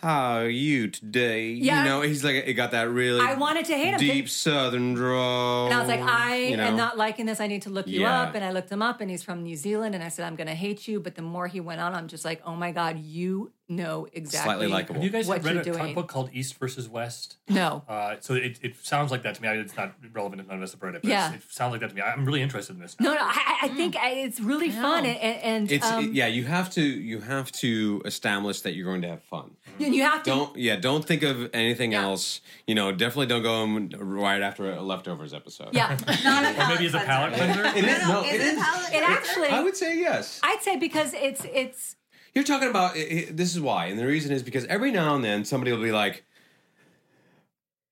"How 0.00 0.38
are 0.38 0.48
you 0.48 0.88
today?" 0.88 1.50
Yeah. 1.50 1.78
You 1.84 1.88
know, 1.88 2.00
he's 2.02 2.24
like, 2.24 2.36
it 2.46 2.54
got 2.54 2.70
that 2.72 2.88
really 2.90 3.20
I 3.20 3.34
wanted 3.34 3.64
to 3.66 3.74
hate 3.74 3.92
him. 3.94 3.98
deep 4.00 4.28
Southern 4.28 4.94
drawl. 4.94 5.66
And 5.66 5.74
I 5.74 5.78
was 5.78 5.88
like, 5.88 6.00
I 6.00 6.36
you 6.36 6.56
know. 6.56 6.64
am 6.64 6.76
not 6.76 6.96
liking 6.96 7.26
this. 7.26 7.40
I 7.40 7.46
need 7.46 7.62
to 7.62 7.70
look 7.70 7.86
you 7.86 8.00
Yeah. 8.02 8.22
up. 8.22 8.34
And 8.34 8.44
I 8.44 8.50
looked 8.52 8.70
him 8.70 8.82
up, 8.82 9.00
and 9.00 9.10
he's 9.10 9.22
from 9.22 9.42
New 9.42 9.56
Zealand. 9.56 9.94
And 9.94 10.02
I 10.02 10.08
said, 10.08 10.24
I'm 10.26 10.36
going 10.36 10.46
to 10.48 10.54
hate 10.54 10.88
you. 10.88 11.00
But 11.00 11.14
the 11.14 11.22
more 11.22 11.46
he 11.46 11.60
went 11.60 11.80
on, 11.80 11.94
I'm 11.94 12.08
just 12.08 12.24
like, 12.24 12.40
oh 12.44 12.54
my 12.56 12.72
God, 12.72 12.98
you 12.98 13.52
know 13.76 14.06
exactly. 14.12 14.46
Slightly 14.52 14.68
likable. 14.68 14.94
Have 14.96 15.04
you 15.04 15.10
guys 15.10 15.26
What 15.26 15.42
read 15.44 15.52
you're 15.54 15.60
a 15.62 15.64
doing. 15.64 15.76
comic 15.78 15.94
book 15.94 16.08
called 16.08 16.30
East 16.32 16.58
versus 16.58 16.88
West? 16.88 17.36
No. 17.48 17.82
Uh, 17.88 18.16
so 18.20 18.34
it, 18.34 18.58
it 18.62 18.76
sounds 18.84 19.10
like 19.10 19.22
that 19.24 19.34
to 19.36 19.42
me. 19.42 19.48
I- 19.48 19.54
It's 19.54 19.76
not 19.76 19.94
relevant 20.12 20.40
if 20.40 20.48
none 20.48 20.58
of 20.58 20.62
us 20.62 20.72
have 20.72 20.82
read 20.82 20.94
it, 20.94 21.02
but 21.02 21.10
Yeah. 21.10 21.32
it 21.34 21.42
sounds 21.50 21.72
like 21.72 21.80
that 21.80 21.90
to 21.90 21.94
me. 21.96 22.02
I'm 22.02 22.24
really 22.24 22.42
interested 22.42 22.74
in 22.76 22.80
this. 22.82 22.96
No, 23.00 23.14
no. 23.14 23.20
I, 23.20 23.58
I 23.62 23.68
think 23.68 23.96
I, 23.96 24.10
it's 24.10 24.40
really 24.40 24.70
fun. 24.70 25.04
And, 25.06 25.18
and 25.42 25.72
It's 25.72 25.86
um, 25.90 26.10
yeah, 26.12 26.26
you 26.26 26.44
have 26.44 26.70
to 26.74 26.82
you 26.82 27.20
have 27.20 27.50
to 27.52 28.02
establish 28.04 28.60
that 28.62 28.74
you're 28.74 28.86
going 28.86 29.02
to 29.02 29.08
have 29.08 29.22
fun. 29.24 29.56
you, 29.78 29.88
you 29.88 30.02
have 30.02 30.22
to. 30.24 30.30
Don't 30.30 30.56
yeah, 30.56 30.76
don't 30.76 31.04
think 31.04 31.22
of 31.22 31.50
anything 31.54 31.92
Yeah. 31.92 32.02
else. 32.02 32.40
You 32.66 32.74
know, 32.74 32.92
definitely 32.92 33.26
don't 33.26 33.42
go 33.42 33.64
in 33.64 33.90
right 33.98 34.42
after 34.42 34.70
a 34.72 34.82
leftovers 34.82 35.32
episode. 35.34 35.70
Yeah. 35.72 35.96
Not 36.24 36.44
a 36.44 36.62
Or 36.62 36.68
maybe 36.68 36.86
as 36.86 36.94
a 36.94 36.98
cleanser. 36.98 37.06
palate 37.06 37.32
cleanser. 37.34 37.64
It 37.78 37.84
is, 37.84 38.08
no, 38.08 38.22
is 38.24 38.32
it 38.34 38.34
it 38.34 38.40
is. 38.54 38.62
palate 38.62 38.92
It 38.94 39.02
actually. 39.08 39.48
I 39.48 39.60
would 39.62 39.76
say 39.76 39.98
yes. 39.98 40.40
I'd 40.42 40.60
say 40.62 40.76
because 40.76 41.12
it's 41.14 41.44
it's 41.46 41.96
You're 42.34 42.44
talking 42.44 42.68
about 42.68 42.94
this 42.94 43.54
is 43.54 43.60
why, 43.60 43.86
and 43.86 43.98
the 43.98 44.06
reason 44.06 44.32
is 44.32 44.42
because 44.42 44.64
every 44.66 44.90
now 44.90 45.14
and 45.14 45.24
then 45.24 45.44
somebody 45.44 45.70
will 45.70 45.82
be 45.82 45.92
like, 45.92 46.24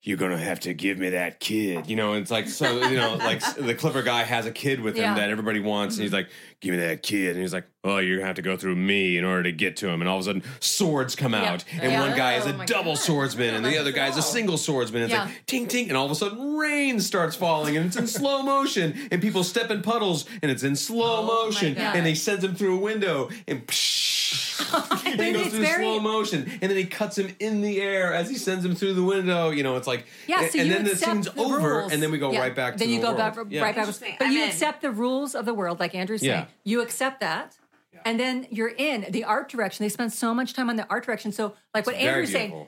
"You're 0.03 0.17
gonna 0.17 0.39
have 0.39 0.61
to 0.61 0.73
give 0.73 0.99
me 0.99 1.11
that 1.11 1.41
kid," 1.41 1.89
you 1.89 1.97
know. 1.97 2.15
And 2.15 2.23
it's 2.23 2.31
like 2.31 2.49
so, 2.49 2.89
you 2.89 2.97
know, 2.97 3.17
like 3.17 3.41
the 3.57 3.75
Clipper 3.75 4.03
guy 4.03 4.23
has 4.23 4.47
a 4.47 4.51
kid 4.53 4.81
with 4.81 4.97
him 4.97 5.03
Yeah. 5.03 5.15
that 5.15 5.31
everybody 5.31 5.61
wants, 5.61 5.97
and 5.97 6.03
he's 6.03 6.11
mm-hmm. 6.11 6.17
like, 6.17 6.31
"Give 6.61 6.73
me 6.73 6.81
that 6.81 7.03
kid," 7.03 7.31
and 7.33 7.41
he's 7.41 7.53
like, 7.55 7.67
"Oh, 7.85 7.99
you're 7.99 8.17
gonna 8.19 8.27
have 8.27 8.37
to 8.37 8.43
go 8.43 8.57
through 8.57 8.77
me 8.77 9.17
in 9.17 9.25
order 9.25 9.45
to 9.45 9.53
get 9.53 9.77
to 9.79 9.89
him." 9.89 10.01
And 10.03 10.09
all 10.11 10.17
of 10.17 10.23
a 10.23 10.25
sudden, 10.27 10.43
swords 10.61 11.17
come 11.17 11.35
out, 11.35 11.65
and 11.81 11.91
Yeah. 11.93 12.01
one 12.07 12.17
guy 12.17 12.35
is 12.37 12.47
Oh 12.47 12.51
a 12.51 12.53
my 12.53 12.65
double 12.67 12.95
God. 12.95 13.01
swordsman, 13.03 13.55
and 13.55 13.65
the 13.65 13.79
other 13.79 13.93
guy 13.93 14.09
is 14.09 14.17
a 14.17 14.23
single 14.23 14.57
swordsman. 14.59 15.03
It's 15.03 15.13
Yeah. 15.13 15.25
like 15.25 15.47
ting 15.47 15.67
ting, 15.67 15.89
and 15.89 15.97
all 15.97 16.05
of 16.07 16.11
a 16.13 16.15
sudden, 16.15 16.57
rain 16.57 17.01
starts 17.01 17.35
falling, 17.37 17.77
and 17.77 17.87
it's 17.87 17.97
in 17.97 18.07
slow 18.07 18.43
motion, 18.55 19.09
and 19.11 19.21
people 19.23 19.43
step 19.45 19.71
in 19.71 19.81
puddles, 19.83 20.27
and 20.43 20.51
it's 20.51 20.63
in 20.63 20.77
slow 20.77 21.21
oh 21.21 21.45
motion, 21.45 21.77
and 21.77 22.07
he 22.07 22.15
sends 22.15 22.45
him 22.45 22.55
through 22.55 22.77
a 22.77 22.81
window, 22.81 23.29
and. 23.49 23.61
and 23.61 23.67
he 25.21 25.33
goes 25.33 25.49
through 25.49 25.61
very- 25.61 25.83
slow 25.83 25.99
motion, 26.01 26.47
and 26.61 26.71
then 26.71 26.77
he 26.77 26.85
cuts 26.85 27.17
him 27.19 27.35
in 27.41 27.63
the 27.63 27.81
air 27.81 28.13
as 28.13 28.29
he 28.29 28.37
sends 28.37 28.65
him 28.65 28.75
through 28.75 28.93
the 28.95 29.03
window. 29.03 29.51
You 29.51 29.63
know, 29.63 29.77
it's 29.77 29.87
like 29.87 30.05
Yeah, 30.27 30.43
and, 30.43 30.53
so 30.53 30.59
and 30.59 30.69
you 30.69 30.75
then 30.75 30.85
the 30.85 30.93
accept 30.93 31.11
scene's 31.13 31.27
the 31.31 31.41
over, 31.41 31.59
rules. 31.81 31.93
and 31.93 32.03
then 32.03 32.11
we 32.13 32.19
go 32.19 32.31
Yeah. 32.31 32.41
right 32.41 32.55
back. 32.55 32.75
to 32.77 32.79
the 32.79 32.85
water. 32.85 32.85
Then 32.85 32.89
the 32.89 32.95
you 32.95 33.01
go 33.01 33.07
world. 33.09 33.17
back 33.19 33.47
Yeah. 33.51 33.63
right 33.63 33.75
back. 33.75 33.79
Interesting. 33.79 34.15
But 34.19 34.27
I'm 34.29 34.33
you 34.35 34.43
in. 34.43 34.49
accept 34.51 34.83
the 34.83 34.91
rules 34.91 35.35
of 35.35 35.47
the 35.47 35.55
world, 35.55 35.81
like 35.81 35.95
Andrew's 35.95 36.21
saying. 36.21 36.47
Yeah. 36.65 36.71
You 36.73 36.81
accept 36.83 37.21
that, 37.21 37.57
and 38.05 38.19
then 38.21 38.47
you're 38.51 38.69
in 38.77 39.07
the 39.11 39.25
art 39.25 39.49
direction. 39.49 39.85
They 39.85 39.89
spend 39.89 40.13
so 40.13 40.33
much 40.35 40.53
time 40.55 40.69
on 40.71 40.77
the 40.77 40.87
art 40.89 41.05
direction. 41.05 41.33
So, 41.33 41.55
like 41.75 41.87
what 41.87 41.97
Very 41.97 42.09
Andrew's 42.09 42.33
saying, 42.33 42.67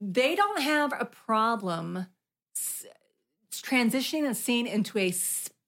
they 0.00 0.34
don't 0.34 0.60
have 0.62 0.92
a 0.98 1.04
problem 1.04 2.06
s- 2.56 2.86
transitioning 3.52 4.28
a 4.28 4.34
scene 4.34 4.66
into 4.66 4.98
a 4.98 5.12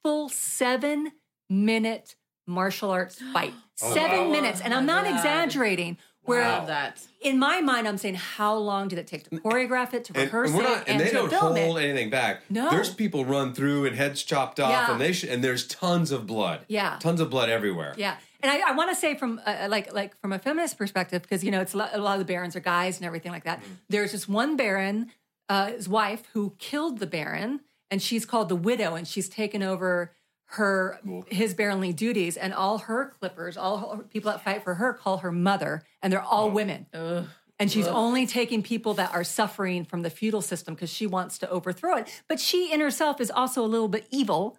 full 0.02 0.28
seven 0.28 1.12
minute 1.48 2.16
martial 2.46 2.90
arts 2.90 3.20
fight. 3.32 3.54
Oh, 3.84 3.94
seven 3.94 4.26
wow. 4.26 4.30
minutes. 4.30 4.60
And 4.60 4.72
I'm 4.72 4.86
not 4.86 5.04
God. 5.04 5.14
exaggerating. 5.16 5.98
Where 6.24 6.42
Love 6.46 6.68
that. 6.68 7.00
in 7.20 7.36
my 7.38 7.60
mind, 7.60 7.88
I'm 7.88 7.98
saying, 7.98 8.14
how 8.14 8.54
long 8.54 8.86
did 8.86 8.98
it 9.00 9.08
take 9.08 9.24
to 9.24 9.30
choreograph 9.40 9.92
it, 9.92 10.04
to 10.04 10.12
And, 10.14 10.22
rehearse 10.24 10.50
and 10.50 10.58
we're 10.58 10.64
it, 10.64 10.68
not, 10.68 10.88
and, 10.88 11.00
they 11.00 11.06
to 11.06 11.12
don't 11.14 11.30
film 11.30 11.56
hold 11.56 11.78
it? 11.78 11.82
anything 11.82 12.10
back. 12.10 12.42
No. 12.48 12.70
there's 12.70 12.94
people 12.94 13.24
run 13.24 13.54
through 13.54 13.86
and 13.86 13.96
heads 13.96 14.22
chopped 14.22 14.60
off, 14.60 14.70
Yeah. 14.70 14.92
and 14.92 15.00
they 15.00 15.12
sh- 15.12 15.24
and 15.24 15.42
there's 15.42 15.66
tons 15.66 16.12
of 16.12 16.26
blood. 16.28 16.64
Yeah. 16.68 16.96
tons 17.00 17.20
of 17.20 17.28
blood 17.28 17.48
everywhere. 17.50 17.94
Yeah, 17.96 18.16
and 18.40 18.52
I, 18.52 18.70
I 18.70 18.72
want 18.76 18.90
to 18.90 18.94
say 18.96 19.16
from 19.16 19.40
uh, 19.44 19.66
like 19.68 19.92
like 19.92 20.16
from 20.20 20.32
a 20.32 20.38
feminist 20.38 20.78
perspective, 20.78 21.22
because 21.22 21.42
you 21.42 21.50
know 21.50 21.60
it's 21.60 21.74
a 21.74 21.78
lot, 21.78 21.90
a 21.92 21.98
lot 21.98 22.12
of 22.12 22.18
the 22.20 22.32
barons 22.32 22.54
are 22.54 22.60
guys 22.60 22.98
and 22.98 23.04
everything 23.06 23.32
like 23.32 23.44
that. 23.44 23.60
Mm. 23.60 23.66
There's 23.88 24.12
this 24.12 24.28
one 24.28 24.56
baron, 24.56 25.10
uh, 25.48 25.72
his 25.72 25.88
wife, 25.88 26.22
who 26.34 26.54
killed 26.60 27.00
the 27.00 27.06
baron, 27.08 27.60
and 27.90 28.00
she's 28.00 28.24
called 28.24 28.48
the 28.48 28.56
widow, 28.56 28.94
and 28.94 29.08
she's 29.08 29.28
taken 29.28 29.60
over 29.62 30.12
her 30.52 31.00
his 31.28 31.54
baronly 31.54 31.92
duties, 31.94 32.36
and 32.36 32.52
all 32.54 32.78
her 32.78 33.12
clippers, 33.18 33.56
all 33.56 33.96
her 33.96 34.02
people 34.04 34.30
that 34.30 34.42
fight 34.44 34.62
for 34.64 34.74
her, 34.74 34.92
call 34.92 35.18
her 35.18 35.32
mother, 35.32 35.82
and 36.02 36.12
they're 36.12 36.22
all 36.22 36.50
women. 36.50 36.86
And 37.58 37.70
she's 37.70 37.86
only 37.86 38.26
taking 38.26 38.62
people 38.62 38.94
that 38.94 39.14
are 39.14 39.22
suffering 39.24 39.84
from 39.84 40.02
the 40.02 40.10
feudal 40.10 40.42
system 40.42 40.74
because 40.74 40.90
she 40.90 41.06
wants 41.06 41.38
to 41.38 41.48
overthrow 41.50 41.96
it. 41.96 42.08
But 42.28 42.40
she 42.40 42.72
in 42.72 42.80
herself 42.80 43.20
is 43.20 43.30
also 43.30 43.64
a 43.64 43.66
little 43.68 43.88
bit 43.88 44.06
evil 44.10 44.58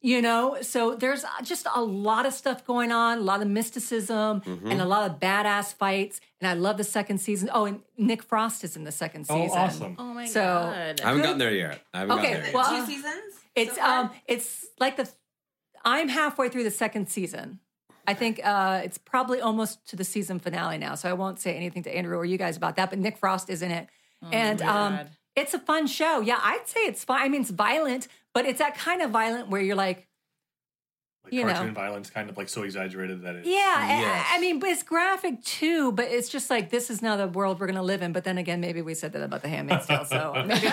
you 0.00 0.22
know 0.22 0.56
so 0.60 0.94
there's 0.94 1.24
just 1.42 1.66
a 1.74 1.82
lot 1.82 2.24
of 2.24 2.32
stuff 2.32 2.64
going 2.64 2.92
on 2.92 3.18
a 3.18 3.20
lot 3.20 3.42
of 3.42 3.48
mysticism 3.48 4.40
Mm-hmm. 4.42 4.70
and 4.70 4.80
a 4.80 4.84
lot 4.84 5.10
of 5.10 5.18
badass 5.18 5.74
fights 5.74 6.20
and 6.40 6.48
i 6.48 6.52
love 6.54 6.76
the 6.76 6.84
second 6.84 7.18
season 7.18 7.50
oh 7.52 7.64
and 7.64 7.80
nick 7.96 8.22
frost 8.22 8.62
is 8.62 8.76
in 8.76 8.84
the 8.84 8.92
second 8.92 9.24
season 9.24 9.40
Oh, 9.52 9.68
season 9.68 9.82
awesome. 9.82 9.96
Oh 9.98 10.14
my 10.14 10.26
So- 10.26 10.40
god. 10.40 11.00
I 11.00 11.08
haven't 11.08 11.22
gotten 11.22 11.38
there 11.38 11.52
yet. 11.52 11.82
I 11.92 11.98
haven't 11.98 12.18
Okay, 12.20 12.28
gotten 12.28 12.42
there 12.42 12.44
yet. 12.52 12.54
well, 12.54 12.80
Two 12.80 12.86
seasons. 12.86 13.34
it's 13.56 13.74
so 13.74 13.82
um 13.84 14.10
it's 14.28 14.66
like 14.78 14.96
the 14.96 15.08
i'm 15.88 16.08
halfway 16.08 16.48
through 16.48 16.64
the 16.64 16.70
second 16.84 17.08
season. 17.08 17.60
I 18.06 18.14
think 18.14 18.40
uh 18.44 18.80
it's 18.84 18.98
probably 18.98 19.40
almost 19.40 19.86
to 19.90 19.96
the 19.96 20.04
season 20.04 20.38
finale 20.38 20.78
now 20.78 20.94
so 20.94 21.08
i 21.10 21.12
won't 21.12 21.38
say 21.38 21.54
anything 21.54 21.82
to 21.84 21.94
andrew 21.94 22.16
or 22.16 22.24
you 22.24 22.38
guys 22.38 22.56
about 22.56 22.76
that 22.76 22.88
but 22.90 22.98
nick 22.98 23.16
frost 23.18 23.50
is 23.50 23.60
in 23.62 23.70
it. 23.70 23.86
And 24.32 24.62
um 24.62 25.00
it's 25.36 25.54
a 25.54 25.58
fun 25.58 25.86
show. 25.86 26.20
Yeah 26.20 26.38
i'd 26.42 26.66
say 26.66 26.80
it's 26.80 27.04
fun. 27.04 27.20
I 27.20 27.28
mean 27.28 27.42
it's 27.42 27.50
violent 27.50 28.08
but 28.34 28.46
it's 28.46 28.58
that 28.60 28.74
kind 28.76 29.02
of 29.02 29.10
violent 29.10 29.50
where 29.50 29.60
you're 29.60 29.76
like 29.76 30.07
Like 31.24 31.32
you 31.34 31.44
know. 31.44 31.70
violence, 31.72 32.08
kind 32.10 32.30
of 32.30 32.36
like 32.36 32.48
so 32.48 32.62
exaggerated 32.62 33.22
that 33.22 33.34
it. 33.34 33.44
Yeah, 33.46 33.52
I- 33.76 34.00
Yes. 34.00 34.26
I, 34.30 34.36
I 34.36 34.40
mean, 34.40 34.60
but 34.60 34.70
it's 34.70 34.82
graphic 34.82 35.42
too. 35.42 35.92
But 35.92 36.06
it's 36.06 36.28
just 36.28 36.48
like 36.48 36.70
this 36.70 36.90
is 36.90 37.02
now 37.02 37.16
the 37.16 37.26
world 37.28 37.60
we're 37.60 37.66
going 37.66 37.76
to 37.76 37.82
live 37.82 38.00
in. 38.02 38.12
But 38.12 38.24
then 38.24 38.38
again, 38.38 38.60
maybe 38.60 38.80
we 38.82 38.94
said 38.94 39.12
that 39.12 39.22
about 39.22 39.42
the 39.42 39.48
Handmaid's 39.48 39.86
Tale, 39.86 40.04
so 40.04 40.32
maybe 40.46 40.66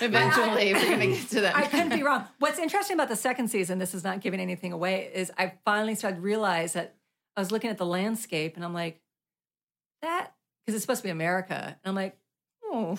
Eventually, 0.00 0.72
we're 0.72 0.88
gonna 0.88 1.06
get 1.08 1.28
to 1.30 1.40
that. 1.42 1.56
I 1.56 1.66
couldn't 1.66 1.90
be 1.90 2.02
wrong. 2.02 2.24
What's 2.38 2.58
interesting 2.58 2.94
about 2.94 3.08
the 3.08 3.16
second 3.16 3.48
season, 3.48 3.78
this 3.78 3.94
is 3.94 4.04
not 4.04 4.20
giving 4.20 4.40
anything 4.40 4.72
away, 4.72 5.10
is 5.12 5.30
I 5.36 5.52
finally 5.64 5.94
started 5.94 6.16
to 6.16 6.22
realize 6.22 6.72
that 6.74 6.94
I 7.36 7.40
was 7.40 7.50
looking 7.50 7.70
at 7.70 7.78
the 7.78 7.86
landscape 7.86 8.56
and 8.56 8.64
I'm 8.64 8.74
like, 8.74 9.00
that 10.02 10.32
because 10.64 10.76
it's 10.76 10.84
supposed 10.84 11.00
to 11.02 11.06
be 11.08 11.10
America, 11.10 11.54
and 11.54 11.76
I'm 11.84 11.94
like, 11.94 12.16
oh, 12.64 12.98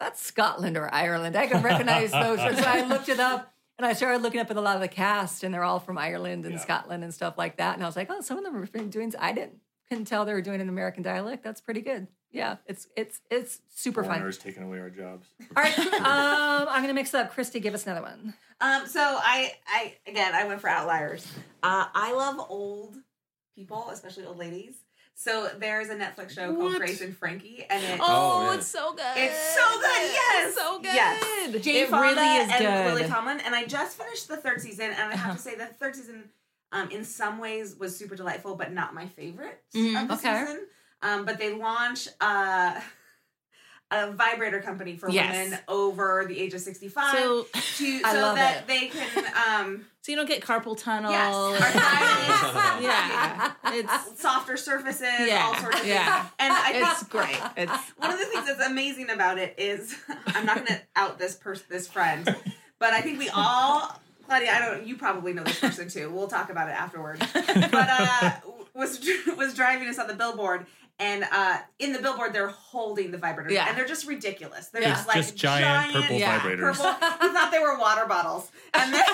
that's 0.00 0.20
Scotland 0.24 0.76
or 0.76 0.92
Ireland. 0.92 1.36
I 1.36 1.46
can 1.46 1.62
recognize 1.62 2.10
those. 2.12 2.38
So 2.38 2.64
I 2.66 2.82
looked 2.86 3.08
it 3.08 3.20
up. 3.20 3.53
And 3.78 3.86
I 3.86 3.92
started 3.92 4.22
looking 4.22 4.40
up 4.40 4.50
at 4.50 4.56
a 4.56 4.60
lot 4.60 4.76
of 4.76 4.82
the 4.82 4.88
cast, 4.88 5.42
and 5.42 5.52
they're 5.52 5.64
all 5.64 5.80
from 5.80 5.98
Ireland 5.98 6.44
and 6.44 6.54
Yeah. 6.54 6.60
Scotland 6.60 7.02
and 7.02 7.12
stuff 7.12 7.36
like 7.36 7.56
that. 7.56 7.74
And 7.74 7.82
I 7.82 7.86
was 7.86 7.96
like, 7.96 8.08
oh, 8.10 8.20
some 8.20 8.38
of 8.38 8.44
them 8.44 8.56
are 8.56 8.66
doing. 8.66 9.12
I 9.18 9.32
didn't 9.32 9.58
couldn't 9.88 10.06
tell 10.06 10.24
they 10.24 10.32
were 10.32 10.40
doing 10.42 10.60
an 10.60 10.68
American 10.68 11.02
dialect. 11.02 11.42
That's 11.44 11.60
pretty 11.60 11.80
good. 11.82 12.06
Yeah, 12.30 12.56
it's 12.66 12.88
it's 12.96 13.20
it's 13.30 13.60
super 13.74 14.02
fun. 14.02 14.12
foreigners 14.14 14.38
taking 14.38 14.62
away 14.64 14.78
our 14.80 14.90
jobs. 14.90 15.28
All 15.56 15.62
right, 15.62 15.78
um, 15.78 16.66
I'm 16.68 16.82
gonna 16.82 16.94
mix 16.94 17.14
it 17.14 17.18
up. 17.20 17.32
Christy, 17.32 17.60
give 17.60 17.74
us 17.74 17.84
another 17.86 18.02
one. 18.02 18.34
Um, 18.60 18.86
so 18.86 19.00
I, 19.00 19.52
I 19.68 19.94
again, 20.06 20.34
I 20.34 20.44
went 20.44 20.60
for 20.60 20.68
outliers. 20.68 21.26
Uh, 21.62 21.86
I 21.94 22.12
love 22.12 22.44
old 22.48 22.96
people, 23.54 23.88
especially 23.90 24.24
old 24.24 24.38
ladies. 24.38 24.74
So 25.16 25.48
there's 25.58 25.88
a 25.90 25.94
Netflix 25.94 26.30
show 26.32 26.54
called 26.54 26.74
Grace 26.76 27.00
and 27.00 27.16
Frankie, 27.16 27.64
and 27.70 27.82
it, 27.84 28.00
Oh, 28.02 28.40
Oh, 28.42 28.50
yeah. 28.50 28.56
it's 28.58 28.66
so 28.66 28.92
good. 28.94 29.16
it's 29.16 29.54
so 29.54 29.80
good. 29.80 30.10
Yes, 30.12 30.46
It's 30.48 30.56
so 30.56 30.78
good. 30.78 30.84
Yes. 30.94 31.64
Jane 31.64 31.76
it 31.84 31.88
Fonda 31.88 32.20
really 32.20 32.36
is 32.38 32.50
and 32.50 32.58
good. 32.58 32.94
Lily 32.94 33.08
Tomlin, 33.08 33.40
and 33.40 33.54
I 33.54 33.64
just 33.64 33.96
finished 33.96 34.26
the 34.28 34.36
third 34.36 34.60
season, 34.60 34.86
and 34.90 35.12
I 35.12 35.16
have 35.16 35.26
Uh-huh. 35.26 35.32
to 35.34 35.38
say 35.40 35.54
the 35.54 35.66
third 35.66 35.94
season, 35.94 36.30
um, 36.72 36.90
in 36.90 37.04
some 37.04 37.38
ways, 37.38 37.76
was 37.76 37.96
super 37.96 38.16
delightful, 38.16 38.56
but 38.56 38.72
not 38.72 38.92
my 38.92 39.06
favorite 39.06 39.62
Mhm. 39.74 40.02
of 40.02 40.08
the 40.08 40.14
Okay. 40.28 40.44
season. 40.44 40.66
Um, 41.00 41.24
but 41.24 41.38
they 41.38 41.54
launch 41.54 42.08
uh, 42.20 42.80
a 43.90 44.10
vibrator 44.12 44.60
company 44.60 44.96
for 44.96 45.08
Yes. 45.10 45.34
women 45.44 45.58
over 45.68 46.24
the 46.26 46.38
age 46.38 46.54
of 46.54 46.60
sixty-five. 46.60 47.16
So, 47.18 47.46
to, 47.52 48.00
I 48.04 48.12
so 48.14 48.20
love 48.20 48.36
that 48.36 48.62
it. 48.62 48.66
they 48.66 48.88
can 48.88 49.24
um, 49.48 49.86
so 50.02 50.12
you 50.12 50.16
don't 50.16 50.28
get 50.28 50.42
carpal 50.42 50.76
tunnel. 50.76 51.10
Yes, 51.10 51.34
arthritis. 51.62 52.82
yeah, 52.84 53.52
it's 53.66 54.20
softer 54.20 54.56
surfaces, 54.56 55.08
all 55.32 55.54
sorts 55.54 55.80
of 55.80 55.86
yeah. 55.86 56.20
things. 56.22 56.32
And 56.40 56.52
I 56.52 56.72
think 56.72 56.86
it's 56.88 57.02
great. 57.04 57.40
It's 57.56 57.72
one 57.96 58.10
of 58.12 58.18
the 58.18 58.26
things 58.26 58.46
that's 58.46 58.66
amazing 58.66 59.10
about 59.10 59.38
it 59.38 59.54
is 59.58 59.96
I'm 60.26 60.44
not 60.44 60.56
going 60.56 60.66
to 60.66 60.80
out 60.96 61.18
this 61.18 61.36
person, 61.36 61.64
this 61.70 61.86
friend, 61.88 62.24
but 62.78 62.92
I 62.92 63.00
think 63.00 63.18
we 63.18 63.28
all, 63.30 63.98
Claudia, 64.26 64.52
I 64.52 64.58
don't, 64.58 64.86
you 64.86 64.96
probably 64.96 65.32
know 65.32 65.42
this 65.44 65.60
person 65.60 65.88
too. 65.88 66.10
We'll 66.10 66.28
talk 66.28 66.50
about 66.50 66.68
it 66.68 66.72
afterward. 66.72 67.20
But 67.32 67.88
uh, 67.90 68.32
was 68.74 69.00
was 69.38 69.54
driving 69.54 69.88
us 69.88 69.98
on 69.98 70.06
the 70.06 70.14
billboard. 70.14 70.66
And 71.00 71.24
uh, 71.32 71.58
in 71.80 71.92
the 71.92 71.98
billboard, 71.98 72.32
they're 72.32 72.46
holding 72.48 73.10
the 73.10 73.18
vibrators, 73.18 73.50
Yeah. 73.50 73.66
and 73.68 73.76
they're 73.76 73.84
just 73.86 74.06
ridiculous. 74.06 74.68
They're 74.68 74.82
Yeah. 74.82 74.90
just 74.90 75.08
like 75.08 75.16
Just 75.16 75.36
giant 75.36 75.92
purple 75.92 76.16
Yeah. 76.16 76.38
vibrators. 76.38 76.76
purple. 76.78 76.84
We 77.20 77.32
thought 77.34 77.48
they 77.50 77.58
were 77.58 77.76
water 77.78 78.06
bottles, 78.06 78.48
and 78.72 78.94
then 78.94 79.04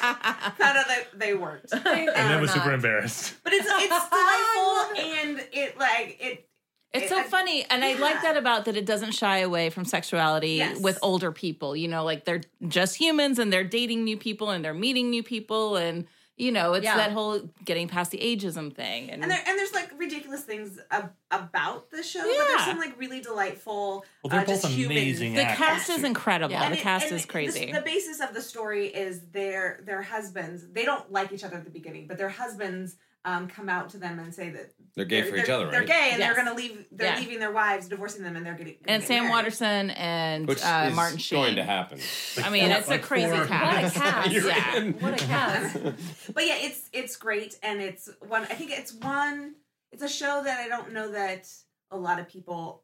found 0.00 0.78
out 0.78 0.86
that 0.88 1.06
they 1.14 1.34
weren't. 1.34 1.70
And 1.72 1.84
then 1.84 2.40
was 2.40 2.50
super 2.52 2.72
embarrassed. 2.72 3.34
But 3.44 3.52
it's 3.52 3.66
it's 3.68 4.08
delightful 4.10 5.02
and 5.04 5.44
it 5.52 5.78
like 5.78 6.16
it. 6.20 6.48
It's 6.94 7.04
it- 7.06 7.08
so 7.08 7.18
I- 7.18 7.22
funny, 7.24 7.64
and 7.70 7.84
I 7.84 7.94
like 7.94 8.22
that 8.22 8.36
about 8.36 8.64
that. 8.66 8.76
It 8.76 8.86
doesn't 8.86 9.12
shy 9.12 9.38
away 9.38 9.70
from 9.70 9.84
sexuality 9.84 10.54
Yes. 10.56 10.80
with 10.80 10.98
older 11.02 11.32
people. 11.32 11.74
You 11.76 11.88
know, 11.88 12.04
like 12.04 12.24
they're 12.24 12.42
just 12.68 12.96
humans, 12.96 13.38
and 13.38 13.52
they're 13.52 13.64
dating 13.64 14.04
new 14.04 14.16
people, 14.16 14.50
and 14.50 14.64
they're 14.64 14.74
meeting 14.74 15.10
new 15.10 15.22
people, 15.22 15.76
and 15.76 16.06
you 16.42 16.50
know, 16.50 16.72
it's 16.74 16.84
Yeah. 16.84 16.96
that 16.96 17.12
whole 17.12 17.48
getting 17.64 17.86
past 17.86 18.10
the 18.10 18.18
ageism 18.18 18.74
thing. 18.74 19.10
And, 19.10 19.22
And 19.22 19.30
there 19.30 19.42
and 19.46 19.56
there's 19.58 19.72
like 19.72 19.90
ridiculous 19.96 20.42
things 20.42 20.78
ab- 20.90 21.12
about 21.30 21.90
the 21.92 22.02
show, 22.02 22.20
but 22.20 22.46
there's 22.48 22.64
some 22.64 22.78
like 22.78 22.98
really 22.98 23.20
delightful. 23.20 24.04
Well, 24.24 24.30
they're 24.30 24.40
uh, 24.40 24.44
both 24.44 24.64
human- 24.68 24.96
amazing 24.96 25.34
the 25.34 25.44
cast 25.44 25.88
is 25.88 26.02
incredible. 26.02 26.52
Yeah. 26.54 26.68
The 26.68 26.76
it- 26.76 26.80
cast 26.80 27.06
and 27.06 27.14
is 27.14 27.22
the- 27.22 27.28
crazy. 27.32 27.70
The, 27.72 27.80
basis 27.82 28.20
of 28.20 28.34
the 28.34 28.42
story 28.42 28.88
is 28.88 29.20
their 29.32 29.80
their 29.84 30.02
husbands. 30.02 30.66
They 30.72 30.84
don't 30.84 31.10
like 31.12 31.32
each 31.32 31.44
other 31.44 31.56
at 31.58 31.64
the 31.64 31.70
beginning, 31.70 32.08
but 32.08 32.18
their 32.18 32.28
husbands 32.28 32.96
um, 33.24 33.46
come 33.48 33.68
out 33.68 33.88
to 33.90 33.98
them 33.98 34.18
and 34.18 34.34
say 34.34 34.50
that 34.50 34.72
They're 34.96 35.04
gay 35.04 35.22
for 35.22 35.36
each 35.36 35.48
other, 35.48 35.70
They're 35.70 35.80
right? 35.80 35.88
gay 35.88 36.08
and 36.12 36.18
Yes. 36.18 36.34
they're 36.34 36.44
going 36.44 36.48
to 36.48 36.60
leave. 36.60 36.84
They're 36.90 37.14
Yeah. 37.14 37.20
leaving 37.20 37.38
their 37.38 37.52
wives, 37.52 37.88
divorcing 37.88 38.24
them, 38.24 38.34
and 38.36 38.44
they're 38.44 38.54
getting. 38.54 38.74
and 38.78 38.84
getting 38.86 39.06
Sam 39.06 39.22
married. 39.24 39.30
Waterston 39.30 39.90
and 39.90 40.48
Which 40.48 40.62
uh, 40.64 40.86
is 40.88 40.96
Martin 40.96 41.18
Sheen. 41.18 41.38
going 41.38 41.56
to 41.56 41.62
happen. 41.64 42.00
I 42.42 42.50
mean, 42.50 42.68
four- 42.68 42.78
it's 42.78 42.88
like 42.88 43.00
a 43.02 43.06
crazy 43.06 43.26
four- 43.28 43.36
What 43.38 43.44
a 43.46 43.48
cast. 43.48 43.94
cast! 43.94 44.30
Yeah. 44.32 44.76
in. 44.76 44.92
What 44.94 45.14
a 45.22 45.24
cast! 45.24 45.76
But 46.34 46.46
yeah, 46.46 46.56
it's 46.58 46.88
it's 46.92 47.16
great, 47.16 47.56
and 47.62 47.80
it's 47.80 48.08
one. 48.20 48.42
I 48.42 48.54
think 48.54 48.70
it's 48.72 48.92
one. 48.92 49.54
It's 49.92 50.02
a 50.02 50.08
show 50.08 50.42
that 50.44 50.58
I 50.60 50.68
don't 50.68 50.92
know 50.92 51.12
that 51.12 51.48
a 51.90 51.96
lot 51.96 52.02
lot 52.12 52.18
of 52.20 52.28
people 52.28 52.82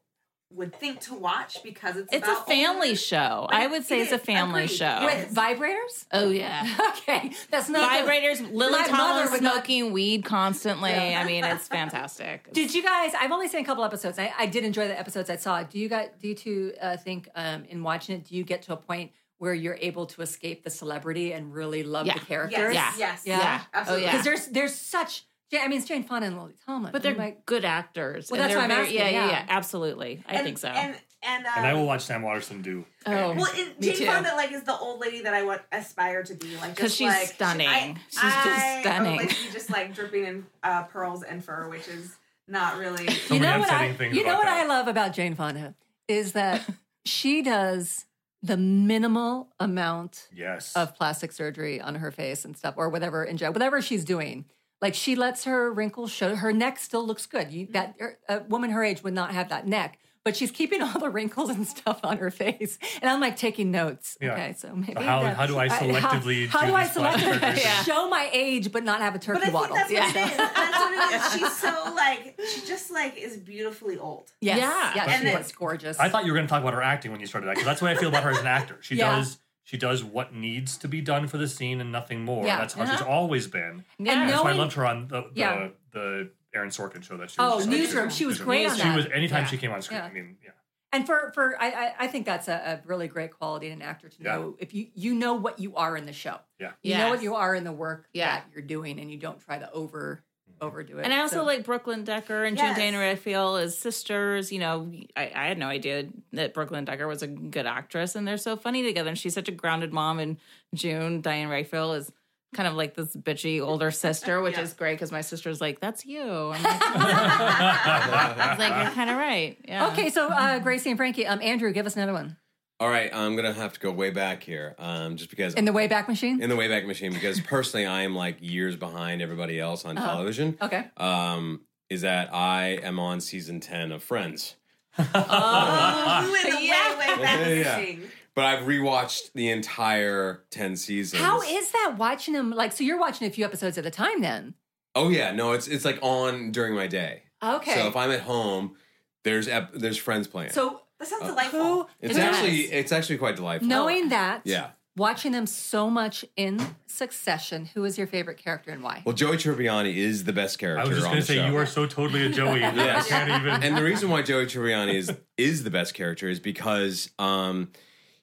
would 0.51 0.73
think 0.75 0.99
to 1.01 1.13
watch 1.13 1.61
because 1.63 1.95
it's 1.95 2.11
It's 2.11 2.27
a 2.27 2.35
family 2.45 2.89
older- 2.89 2.95
show. 2.99 3.45
But 3.49 3.55
I 3.59 3.67
would 3.67 3.85
say 3.85 3.99
it 3.99 4.03
it's 4.03 4.11
a 4.11 4.17
family 4.17 4.63
Agreed. 4.63 4.75
show. 4.77 5.01
With 5.05 5.33
vibrators? 5.33 6.05
oh 6.11 6.29
yeah. 6.29 6.65
Okay, 6.89 7.31
that's 7.51 7.69
not. 7.69 8.05
the- 8.05 8.11
Vibrators, 8.11 8.51
Lily 8.53 8.71
My 8.79 8.87
Tomlin 8.87 9.31
would 9.31 9.41
not- 9.43 9.53
smoking 9.53 9.91
weed 9.93 10.25
constantly. 10.25 10.89
Yeah. 10.91 11.21
I 11.21 11.25
mean, 11.25 11.43
it's 11.43 11.67
fantastic. 11.79 12.51
Did 12.51 12.73
you 12.73 12.81
guys? 12.81 13.13
I've 13.19 13.31
only 13.31 13.47
seen 13.47 13.61
a 13.61 13.65
couple 13.65 13.83
episodes. 13.83 14.17
I, 14.17 14.33
I 14.37 14.47
did 14.47 14.63
enjoy 14.63 14.87
the 14.87 14.97
episodes 14.99 15.29
I 15.29 15.35
saw. 15.35 15.61
Do 15.63 15.77
you 15.77 15.87
guys? 15.87 16.09
Do 16.21 16.27
you 16.27 16.35
two 16.35 16.73
uh, 16.81 16.97
think 16.97 17.29
um, 17.35 17.65
in 17.65 17.83
watching 17.83 18.15
it? 18.15 18.25
Do 18.25 18.35
you 18.35 18.43
get 18.43 18.63
to 18.63 18.73
a 18.73 18.77
point 18.77 19.11
where 19.37 19.53
you're 19.53 19.77
able 19.79 20.05
to 20.07 20.21
escape 20.21 20.63
the 20.63 20.69
celebrity 20.69 21.31
and 21.31 21.53
really 21.53 21.83
love 21.83 22.05
Yeah. 22.07 22.15
the 22.15 22.19
characters? 22.25 22.73
Yes, 22.73 22.95
Yeah. 22.97 23.07
yes, 23.11 23.21
Yeah. 23.25 23.37
Yeah. 23.37 23.61
absolutely. 23.73 24.03
Oh, 24.03 24.05
yeah. 24.07 24.11
Because 24.11 24.25
there's 24.25 24.45
there's 24.47 24.75
such. 24.75 25.25
I 25.53 25.67
mean, 25.67 25.79
it's 25.79 25.87
Jane 25.87 26.03
Fonda 26.03 26.27
and 26.27 26.37
Lily 26.37 26.53
Tomlin, 26.65 26.91
but 26.91 27.01
they're 27.01 27.15
like, 27.15 27.45
good 27.45 27.65
actors. 27.65 28.29
Well, 28.29 28.39
that's 28.39 28.49
they're 28.53 28.57
why 28.59 28.63
I'm 28.65 28.69
very- 28.69 28.81
asking, 28.83 28.97
Yeah, 28.99 29.09
yeah, 29.09 29.25
yeah. 29.25 29.31
yeah. 29.31 29.45
Absolutely. 29.49 30.23
I 30.27 30.35
and, 30.35 30.43
think 30.45 30.57
so. 30.59 30.67
And 30.69 30.95
and, 31.21 31.45
um, 31.45 31.51
And 31.57 31.65
I 31.65 31.73
will 31.73 31.85
watch 31.85 32.01
Sam 32.05 32.21
Waterston 32.21 32.61
do. 32.61 32.85
oh, 33.05 33.33
Well, 33.33 33.47
it, 33.53 33.77
Me 33.81 33.87
Jane 33.87 33.97
too. 33.97 34.05
Fonda 34.05 34.33
like 34.35 34.51
is 34.53 34.63
the 34.63 34.77
old 34.77 35.01
lady 35.01 35.21
that 35.23 35.33
I 35.33 35.43
want 35.43 35.61
aspire 35.71 36.23
to 36.23 36.33
be 36.33 36.55
like 36.57 36.77
'Cause 36.77 36.85
just 36.85 36.97
she's 36.97 37.07
like 37.09 37.27
stunning. 37.27 37.67
I, 37.67 37.95
She's 38.09 38.21
just 38.21 38.37
I- 38.47 38.81
stunning. 38.81 39.17
Like 39.17 39.31
she 39.31 39.51
just 39.51 39.69
like 39.69 39.93
dripping 39.93 40.23
in 40.25 40.45
uh, 40.63 40.83
pearls 40.83 41.23
and 41.23 41.43
fur, 41.43 41.67
which 41.67 41.87
is 41.89 42.15
not 42.47 42.77
really. 42.77 43.07
So 43.09 43.33
you 43.33 43.41
many 43.41 43.51
know 43.53 43.59
what 43.59 43.69
I? 43.69 43.87
You 44.11 44.23
know 44.23 44.35
what 44.35 44.45
that. 44.45 44.63
I 44.63 44.67
love 44.67 44.87
about 44.87 45.11
Jane 45.13 45.35
Fonda 45.35 45.75
is 46.07 46.31
that 46.33 46.61
she 47.05 47.41
does 47.41 48.05
the 48.41 48.55
minimal 48.55 49.49
amount 49.59 50.29
Yes. 50.33 50.73
of 50.75 50.95
plastic 50.95 51.33
surgery 51.33 51.81
on 51.81 51.95
her 51.95 52.11
face 52.11 52.45
and 52.45 52.55
stuff, 52.55 52.75
or 52.77 52.87
whatever 52.87 53.25
in 53.25 53.35
jail, 53.35 53.51
whatever 53.51 53.81
she's 53.81 54.05
doing. 54.05 54.45
Like 54.81 54.95
she 54.95 55.15
lets 55.15 55.43
her 55.43 55.71
wrinkles 55.71 56.11
show. 56.11 56.35
Her 56.35 56.53
neck 56.53 56.79
still 56.79 57.05
looks 57.05 57.25
good. 57.25 57.51
You, 57.51 57.67
that 57.71 57.95
er, 57.99 58.17
a 58.29 58.39
woman 58.43 58.69
her 58.69 58.83
age 58.83 59.03
would 59.03 59.13
not 59.13 59.33
have 59.33 59.49
that 59.49 59.67
neck, 59.67 59.99
but 60.23 60.37
she's 60.37 60.51
keeping 60.51 60.81
all 60.83 60.97
the 60.99 61.09
wrinkles 61.09 61.49
and 61.49 61.67
stuff 61.67 61.99
on 62.03 62.17
her 62.19 62.31
face. 62.31 62.77
And 63.01 63.09
I'm 63.09 63.19
like 63.19 63.35
taking 63.35 63.71
notes. 63.71 64.17
Yeah. 64.21 64.33
Okay, 64.33 64.53
so 64.57 64.73
maybe 64.73 64.93
How- 65.03 65.21
that- 65.23 65.35
how 65.35 65.45
do 65.47 65.57
I 65.57 65.67
how- 65.67 65.79
selectively 65.79 66.47
How, 66.47 66.61
do 66.61 66.67
do 66.67 66.75
I 66.75 66.85
selectively 66.85 67.39
surgeries? 67.39 67.83
show 67.85 68.07
my 68.09 68.29
age 68.31 68.71
but 68.71 68.85
not 68.85 69.01
have 69.01 69.15
a 69.15 69.19
turkey 69.19 69.39
But 69.39 69.47
I 69.49 69.51
think 69.51 69.53
waddle? 69.61 69.75
that's 69.75 69.91
what 69.91 70.15
Yeah. 70.15 70.25
it 70.27 70.31
is. 70.31 70.37
That's 70.37 70.77
what 70.77 70.93
it 70.93 71.15
is. 71.15 71.33
She's 71.33 71.57
so 71.57 71.93
like 71.95 72.39
she 72.53 72.65
just 72.65 72.89
like 72.91 73.17
is 73.17 73.35
beautifully 73.35 73.97
old. 73.97 74.31
Yes. 74.39 74.59
Yeah. 74.59 74.93
Yeah, 74.95 75.11
And 75.13 75.21
she 75.23 75.27
it- 75.33 75.37
was 75.37 75.51
gorgeous. 75.51 75.99
I 75.99 76.07
thought 76.07 76.25
you 76.25 76.31
were 76.31 76.37
going 76.37 76.47
to 76.47 76.49
talk 76.49 76.61
about 76.61 76.73
her 76.73 76.81
acting 76.81 77.11
when 77.11 77.19
you 77.19 77.27
started 77.27 77.47
that 77.47 77.55
because 77.55 77.65
that's 77.65 77.81
what 77.81 77.91
I 77.91 77.95
feel 77.95 78.07
about 78.09 78.23
her 78.23 78.31
as 78.31 78.39
an 78.39 78.47
actor. 78.47 78.77
She 78.81 78.95
Yeah. 78.95 79.17
does 79.17 79.39
she 79.69 79.77
does 79.77 80.03
what 80.03 80.33
needs 80.33 80.77
to 80.79 80.87
be 80.87 80.99
done 80.99 81.27
for 81.27 81.37
the 81.37 81.47
scene 81.47 81.79
and 81.79 81.91
nothing 81.91 82.25
more. 82.25 82.43
Yeah. 82.43 82.57
That's 82.57 82.73
how 82.73 82.85
she's 82.85 83.01
Uh-huh. 83.01 83.09
always 83.11 83.45
been. 83.45 83.85
Yeah. 83.99 84.13
And 84.21 84.29
That's 84.31 84.43
why 84.43 84.49
I 84.49 84.53
loved 84.53 84.73
her 84.73 84.83
on 84.85 85.07
the 85.09 85.21
the, 85.21 85.29
Yeah. 85.35 85.67
the 85.91 86.31
Aaron 86.55 86.69
Sorkin 86.71 87.03
show 87.03 87.17
that 87.17 87.29
she 87.29 87.35
Oh, 87.37 87.57
was. 87.57 87.67
Newsroom. 87.67 88.09
She 88.09 88.25
was 88.25 88.41
great 88.41 88.67
on 88.67 88.75
She 88.75 88.81
that. 88.81 88.95
was 88.95 89.05
anytime 89.13 89.43
Yeah. 89.43 89.47
she 89.49 89.57
came 89.57 89.71
on 89.71 89.83
screen. 89.83 89.99
Yeah. 89.99 90.05
I 90.07 90.11
mean, 90.11 90.37
yeah. 90.43 90.49
And 90.91 91.05
for 91.05 91.31
for 91.35 91.55
I 91.61 91.67
I, 91.69 91.93
I 91.99 92.07
think 92.07 92.25
that's 92.25 92.47
a, 92.47 92.81
a 92.83 92.87
really 92.87 93.07
great 93.07 93.31
quality 93.31 93.67
in 93.67 93.73
an 93.73 93.83
actor 93.83 94.09
to 94.09 94.15
Yeah. 94.19 94.35
know 94.37 94.55
if 94.57 94.73
you 94.73 94.87
you 94.95 95.13
know 95.13 95.35
what 95.35 95.59
you 95.59 95.75
are 95.75 95.95
in 95.95 96.07
the 96.07 96.13
show. 96.13 96.39
Yeah. 96.59 96.71
You 96.81 96.97
know 96.97 97.09
what 97.09 97.21
you 97.21 97.35
are 97.35 97.53
in 97.53 97.63
the 97.63 97.71
work 97.71 98.07
Yeah. 98.11 98.37
that 98.37 98.45
you're 98.51 98.63
doing, 98.63 98.99
and 98.99 99.11
you 99.11 99.17
don't 99.19 99.39
try 99.39 99.59
to 99.59 99.71
over 99.71 100.23
overdo 100.61 100.97
it. 100.99 101.05
And 101.05 101.13
I 101.13 101.19
also 101.19 101.37
So- 101.37 101.43
like 101.45 101.63
Brooklyn 101.63 102.03
Decker 102.03 102.43
and 102.45 102.57
Yes. 102.57 102.75
June 102.77 102.91
Diane 102.91 102.99
Raphael 102.99 103.55
as 103.57 103.77
sisters. 103.77 104.51
You 104.51 104.59
know, 104.59 104.91
I, 105.15 105.31
I 105.35 105.47
had 105.47 105.57
no 105.57 105.67
idea 105.67 106.07
that 106.33 106.53
Brooklyn 106.53 106.85
Decker 106.85 107.07
was 107.07 107.21
a 107.23 107.27
good 107.27 107.65
actress, 107.65 108.15
and 108.15 108.27
they're 108.27 108.37
so 108.37 108.55
funny 108.57 108.83
together. 108.83 109.09
And 109.09 109.17
she's 109.17 109.33
such 109.33 109.47
a 109.49 109.51
grounded 109.53 109.93
mom. 109.93 110.19
And 110.19 110.37
June 110.73 111.21
Diane 111.21 111.47
Raphael 111.49 111.93
is 111.93 112.11
kind 112.55 112.67
of 112.67 112.73
like 112.73 112.95
this 112.95 113.15
bitchy 113.15 113.61
older 113.61 113.91
sister, 113.91 114.41
which 114.41 114.55
Yeah. 114.57 114.63
is 114.63 114.73
great 114.73 114.95
because 114.95 115.11
my 115.11 115.21
sister's 115.21 115.61
like, 115.61 115.79
"That's 115.79 116.03
you." 116.05 116.21
I'm 116.23 116.63
like, 116.63 116.81
I 116.81 118.47
was 118.49 118.59
like, 118.59 118.83
"You're 118.83 118.91
kind 118.93 119.09
of 119.09 119.17
right." 119.17 119.57
Yeah. 119.67 119.87
Okay, 119.89 120.09
so 120.09 120.27
uh, 120.29 120.59
Gracie 120.59 120.89
and 120.89 120.97
Frankie, 120.97 121.27
um, 121.27 121.41
Andrew, 121.41 121.71
give 121.71 121.85
us 121.85 121.95
another 121.95 122.13
one 122.13 122.37
All 122.81 122.87
right, 122.87 123.13
I'm 123.13 123.35
gonna 123.35 123.51
have 123.53 123.73
to 123.73 123.79
go 123.79 123.91
way 123.91 124.09
back 124.09 124.41
here, 124.41 124.73
um, 124.79 125.17
just 125.17 125.29
because 125.29 125.53
in 125.55 125.65
the 125.65 125.71
Wayback 125.73 126.07
Machine. 126.07 126.41
in 126.41 126.49
the 126.49 126.55
Wayback 126.55 126.85
Machine, 126.87 127.11
because 127.13 127.41
personally, 127.41 127.85
I 127.85 128.03
am 128.03 128.15
like 128.15 128.37
years 128.39 128.77
behind 128.77 129.21
everybody 129.21 129.59
else 129.59 129.83
on 129.83 129.97
Uh-huh. 129.97 130.07
television. 130.11 130.57
Okay, 130.61 130.85
Um, 130.95 131.61
is 131.89 132.01
that 132.01 132.33
I 132.33 132.79
am 132.81 132.97
on 132.97 133.19
season 133.19 133.59
ten 133.59 133.91
of 133.91 134.01
Friends, 134.01 134.55
Oh, 134.97 135.03
in 136.45 136.55
the 136.55 136.61
Yeah. 136.63 136.97
way, 136.97 137.15
way 137.17 137.21
back 137.21 137.47
Yeah. 137.47 137.77
machine. 137.79 138.11
but 138.33 138.45
I've 138.45 138.63
rewatched 138.65 139.33
the 139.35 139.49
entire 139.49 140.45
ten 140.49 140.77
seasons. 140.77 141.21
how 141.21 141.41
is 141.41 141.71
that 141.71 141.95
watching 141.97 142.33
them? 142.33 142.51
Like, 142.51 142.71
so 142.71 142.85
you're 142.85 142.97
watching 142.99 143.27
a 143.27 143.29
few 143.31 143.43
episodes 143.43 143.77
at 143.77 143.85
a 143.85 143.91
time, 143.91 144.21
then? 144.21 144.53
Oh 144.95 145.09
yeah, 145.09 145.31
no, 145.33 145.51
it's 145.51 145.67
it's 145.67 145.83
like 145.83 145.99
on 146.01 146.51
during 146.53 146.75
my 146.75 146.87
day. 146.87 147.23
Okay, 147.43 147.73
So 147.73 147.87
if 147.87 147.95
I'm 147.97 148.11
at 148.11 148.21
home, 148.21 148.77
there's 149.25 149.49
ep- 149.49 149.73
there's 149.73 149.97
Friends 149.97 150.27
playing. 150.27 150.51
so 150.51 150.81
That 150.99 151.07
sounds 151.07 151.23
Uh, 151.23 151.27
delightful. 151.27 151.59
who 151.83 151.87
it's 152.01 152.15
who- 152.17 152.21
actually 152.23 152.61
it's 152.65 152.91
actually 152.91 153.17
quite 153.17 153.35
delightful. 153.37 153.67
knowing 153.67 154.09
that, 154.09 154.41
Yeah. 154.43 154.71
watching 154.97 155.31
them 155.31 155.45
so 155.47 155.89
much 155.89 156.25
in 156.35 156.75
succession. 156.87 157.65
Who 157.73 157.85
is 157.85 157.97
your 157.97 158.05
favorite 158.07 158.37
character 158.37 158.71
and 158.71 158.83
why? 158.83 159.01
Well, 159.05 159.15
Joey 159.15 159.37
Tribbiani 159.37 159.95
is 159.95 160.25
the 160.25 160.33
best 160.33 160.59
character 160.59 160.81
I 160.83 160.87
was 160.87 160.97
just 160.97 161.05
going 161.07 161.19
to 161.21 161.25
say 161.25 161.35
show. 161.35 161.47
you 161.47 161.55
are 161.57 161.65
so 161.65 161.85
totally 161.85 162.25
a 162.25 162.29
Joey. 162.29 162.59
Yes. 162.59 163.05
I 163.05 163.09
can't 163.09 163.41
even. 163.45 163.63
and 163.63 163.77
the 163.77 163.83
reason 163.83 164.09
why 164.09 164.21
Joey 164.23 164.45
Tribbiani 164.45 164.93
is 164.95 165.11
is 165.37 165.63
the 165.63 165.71
best 165.71 165.93
character 165.93 166.27
is 166.27 166.39
because 166.41 167.09
um, 167.17 167.71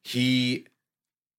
he 0.04 0.66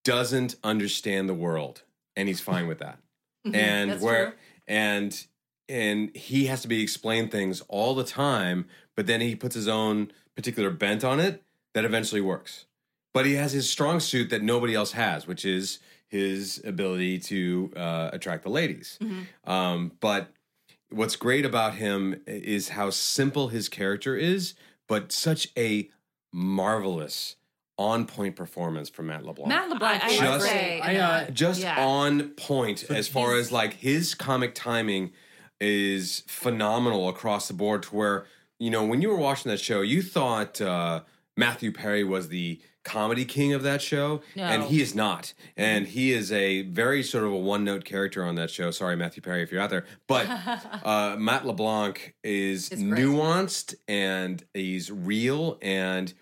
doesn't 0.03 0.55
understand 0.63 1.27
the 1.29 1.33
world, 1.33 1.83
and 2.15 2.27
he's 2.27 2.39
fine 2.41 2.67
with 2.67 2.79
that. 2.79 2.97
and 3.53 3.91
that's 3.91 4.01
where 4.01 4.29
true. 4.31 4.37
and 4.67 5.27
and 5.69 6.15
he 6.15 6.45
has 6.45 6.61
to 6.61 6.67
be 6.67 6.81
explained 6.81 7.29
things 7.31 7.61
all 7.67 7.93
the 7.93 8.03
time, 8.05 8.65
but 8.95 9.05
then 9.05 9.19
he 9.21 9.35
puts 9.35 9.53
his 9.53 9.67
own 9.67 10.11
particular 10.37 10.69
bent 10.69 11.03
on 11.03 11.19
it 11.19 11.43
that 11.73 11.83
eventually 11.83 12.21
works. 12.21 12.65
But 13.13 13.25
he 13.25 13.33
has 13.33 13.51
his 13.51 13.69
strong 13.69 13.99
suit 13.99 14.29
that 14.29 14.43
nobody 14.43 14.73
else 14.75 14.91
has, 14.93 15.27
which 15.27 15.43
is 15.43 15.79
his 16.07 16.61
ability 16.63 17.19
to 17.19 17.73
uh, 17.75 18.11
attract 18.13 18.43
the 18.43 18.49
ladies. 18.49 18.97
Mm-hmm. 19.01 19.49
Um, 19.49 19.91
but 19.99 20.29
what's 20.89 21.15
great 21.17 21.45
about 21.45 21.73
him 21.75 22.21
is 22.27 22.69
how 22.69 22.91
simple 22.91 23.49
his 23.49 23.67
character 23.67 24.15
is, 24.15 24.53
but 24.87 25.11
such 25.11 25.49
a 25.57 25.89
marvelous, 26.31 27.35
on 27.79 28.05
point 28.05 28.35
performance 28.35 28.89
from 28.89 29.07
Matt 29.07 29.23
LeBlanc. 29.25 29.49
Matt 29.49 29.69
LeBlanc 29.69 30.03
I- 30.03 30.07
is 30.09 30.19
I 30.19 30.23
Just- 30.25 30.47
great. 30.49 30.81
I, 30.81 30.95
uh, 30.97 31.29
just 31.31 31.61
Yeah. 31.61 31.83
on 31.85 32.29
point 32.29 32.89
as 32.89 33.07
far 33.07 33.35
as 33.35 33.51
like 33.51 33.73
his 33.73 34.13
comic 34.15 34.53
timing 34.55 35.11
is 35.59 36.23
phenomenal 36.27 37.09
across 37.09 37.47
the 37.47 37.53
board 37.53 37.83
to 37.83 37.95
where 37.95 38.25
you 38.59 38.69
know 38.69 38.83
when 38.85 39.01
you 39.01 39.09
were 39.09 39.17
watching 39.17 39.49
that 39.51 39.59
show 39.59 39.81
you 39.81 40.01
thought 40.01 40.59
uh 40.61 41.01
Matthew 41.35 41.71
Perry 41.71 42.03
was 42.03 42.29
the 42.29 42.59
comedy 42.83 43.25
king 43.25 43.53
of 43.53 43.63
that 43.63 43.81
show 43.81 44.21
and 44.35 44.63
he 44.63 44.81
is 44.81 44.95
not 44.95 45.33
and 45.57 45.85
he 45.87 46.11
is 46.13 46.31
a 46.31 46.61
very 46.63 47.03
sort 47.03 47.25
of 47.25 47.31
a 47.33 47.37
one 47.37 47.63
note 47.65 47.83
character 47.83 48.23
on 48.23 48.35
that 48.35 48.49
show 48.49 48.71
sorry 48.71 48.95
Matthew 48.95 49.21
Perry 49.21 49.43
if 49.43 49.51
you're 49.51 49.61
out 49.61 49.69
there 49.69 49.85
but 50.07 50.25
uh 50.83 51.15
Matt 51.19 51.45
LeBlanc 51.45 52.15
is 52.23 52.69
Is 52.69 52.81
nuanced 52.81 53.75
and 53.87 54.43
he's 54.53 54.89
real 54.91 55.57
and 55.61 56.13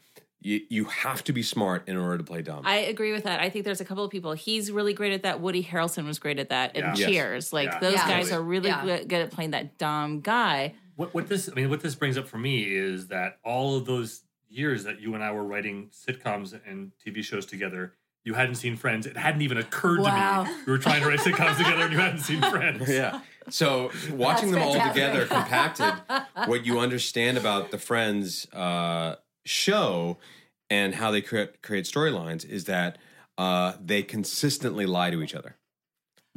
you, 0.41 0.61
you 0.69 0.85
have 0.85 1.23
to 1.23 1.33
be 1.33 1.41
smart 1.43 1.87
in 1.87 1.97
order 1.97 2.17
to 2.19 2.23
play 2.23 2.41
dumb 2.43 2.61
I 2.65 2.77
agree 2.77 3.11
with 3.11 3.23
that. 3.23 3.39
I 3.39 3.49
think 3.49 3.65
there's 3.65 3.81
a 3.81 3.85
couple 3.85 4.03
of 4.03 4.11
people. 4.11 4.33
He's 4.33 4.71
really 4.71 4.93
great 4.93 5.11
at 5.13 5.23
that. 5.23 5.41
Woody 5.41 5.63
Harrelson 5.63 6.05
was 6.05 6.19
great 6.19 6.37
at 6.37 6.49
that. 6.49 6.75
Yeah. 6.75 6.89
And 6.89 6.99
Yes. 6.99 7.09
Cheers, 7.09 7.53
like 7.53 7.69
Yeah. 7.71 7.79
those 7.79 7.93
Yeah. 7.93 8.07
guys 8.07 8.31
are 8.31 8.41
really 8.43 8.69
Yeah. 8.69 8.85
good, 8.85 9.09
good 9.09 9.21
at 9.21 9.31
playing 9.31 9.51
that 9.51 9.79
dumb 9.79 10.21
guy. 10.21 10.73
What 10.95 11.13
what 11.13 11.27
this 11.27 11.49
I 11.49 11.53
mean 11.55 11.69
what 11.69 11.81
this 11.81 11.95
brings 11.95 12.17
up 12.17 12.27
for 12.27 12.37
me 12.37 12.63
is 12.63 13.07
that 13.07 13.37
all 13.43 13.77
of 13.77 13.85
those 13.85 14.23
years 14.49 14.83
that 14.83 14.99
you 15.01 15.13
and 15.15 15.23
I 15.23 15.31
were 15.31 15.43
writing 15.43 15.89
sitcoms 15.89 16.57
and 16.67 16.91
TV 17.05 17.23
shows 17.23 17.45
together, 17.45 17.93
you 18.23 18.33
hadn't 18.35 18.55
seen 18.55 18.75
Friends. 18.75 19.05
It 19.05 19.17
hadn't 19.17 19.41
even 19.41 19.57
occurred 19.57 19.99
Wow. 19.99 20.43
to 20.43 20.49
me 20.49 20.55
we 20.65 20.71
were 20.71 20.77
trying 20.77 21.01
to 21.01 21.07
write 21.07 21.19
sitcoms 21.19 21.57
together 21.57 21.83
and 21.83 21.91
you 21.93 21.99
hadn't 21.99 22.19
seen 22.21 22.41
Friends. 22.41 22.87
Yeah. 22.89 23.21
So 23.49 23.91
watching 24.11 24.49
them 24.51 24.61
That's 24.61 24.75
all 24.75 24.87
together 24.89 25.25
compacted, 25.27 25.93
what 26.47 26.65
you 26.65 26.79
understand 26.79 27.37
about 27.37 27.69
the 27.71 27.77
Friends 27.77 28.47
uh, 28.53 29.15
show 29.45 30.17
and 30.69 30.95
how 30.95 31.11
they 31.11 31.21
create 31.21 31.61
create 31.61 31.85
storylines 31.85 32.43
is 32.43 32.65
that 32.65 32.97
uh, 33.37 33.73
they 33.83 34.01
consistently 34.01 34.85
lie 34.87 35.11
to 35.11 35.21
each 35.21 35.35
other. 35.35 35.57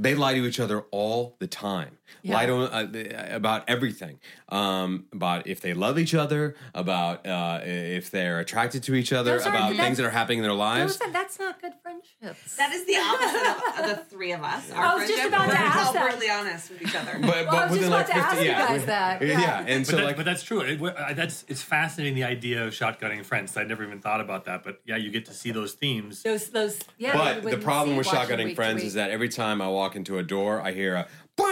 They 0.01 0.15
lie 0.15 0.35
to 0.35 0.47
each 0.47 0.61
other 0.61 0.83
all 0.93 1.35
the 1.41 1.47
time. 1.49 1.99
Lie 2.25 2.47
to 2.47 2.57
uh, 2.57 2.87
about 3.35 3.65
everything. 3.69 4.19
Um, 4.49 5.07
about 5.13 5.47
if 5.47 5.61
they 5.61 5.75
love 5.75 5.99
each 5.99 6.15
other. 6.15 6.57
About 6.75 7.27
uh, 7.27 7.61
if 7.65 8.11
they're 8.11 8.39
attracted 8.39 8.83
to 8.85 8.95
each 8.95 9.13
other. 9.13 9.33
Those 9.33 9.47
are- 9.47 9.51
about 9.51 9.71
that's- 9.71 9.79
things 9.87 9.97
that 9.99 10.07
are 10.07 10.11
happening 10.11 10.39
in 10.39 10.43
their 10.45 10.53
lives. 10.53 10.99
Those 10.99 11.09
are- 11.09 11.13
that's 11.13 11.39
not 11.39 11.61
good 11.61 11.73
friendships. 11.83 12.57
That 12.57 12.73
is 12.73 12.85
the 12.87 12.97
opposite 12.97 13.47
of, 13.51 13.91
of 13.91 13.97
the 13.97 14.05
three 14.05 14.33
of 14.33 14.43
us. 14.43 14.71
Our 14.71 14.85
I 14.85 14.95
was 14.95 15.09
just 15.09 15.21
friendship, 15.21 15.29
about 15.41 15.43
to 15.45 15.49
we're 15.63 15.69
ask 15.69 15.87
all 15.87 15.93
that. 15.95 16.03
brutally 16.11 16.31
honest 16.31 16.71
with 16.71 16.83
each 16.83 16.95
other. 16.95 17.19
But, 17.21 17.47
Well, 17.47 17.57
I 17.57 17.67
was 17.67 17.71
just 17.71 17.71
within 17.73 17.93
about 17.93 18.07
to 18.07 18.17
ask 18.17 18.41
you 18.41 18.47
yeah, 18.47 18.67
guys 18.69 18.81
we- 18.81 18.87
that. 18.87 19.23
Yeah. 19.23 19.41
Yeah. 19.41 19.65
and 19.67 19.85
But, 19.85 19.91
so 19.91 19.97
that, 19.97 20.05
like 20.05 20.17
but 20.17 20.25
that's 20.25 20.43
true. 20.43 20.61
It, 20.61 20.81
uh, 20.83 21.13
that's 21.15 21.45
it's 21.49 21.63
fascinating 21.63 22.15
the 22.15 22.25
idea 22.25 22.67
of 22.67 22.73
shotgunning 22.73 23.25
friends. 23.25 23.57
I 23.57 23.65
never 23.65 23.85
even 23.85 24.01
thought 24.01 24.21
about 24.21 24.45
that, 24.47 24.65
but 24.65 24.81
yeah, 24.87 24.97
you 24.97 25.11
get 25.11 25.27
to 25.27 25.35
see 25.35 25.51
those 25.51 25.73
themes. 25.75 26.23
those 26.23 26.49
those 26.51 26.79
yeah. 26.99 27.13
you 27.13 27.19
But 27.19 27.35
the 27.37 27.41
wouldn't 27.45 27.63
problem 27.65 27.95
see 27.95 27.99
with 27.99 28.07
watching 28.07 28.37
shotgunning 28.37 28.49
to 28.51 28.55
friends 28.55 28.77
week. 28.77 28.87
is 28.87 28.95
that 28.95 29.11
every 29.11 29.29
time 29.29 29.61
I 29.63 29.69
walk 29.69 29.88
into 29.97 30.19
a 30.19 30.23
door, 30.23 30.61
I 30.61 30.73
hear 30.73 30.95
a 30.95 31.07
you 31.39 31.45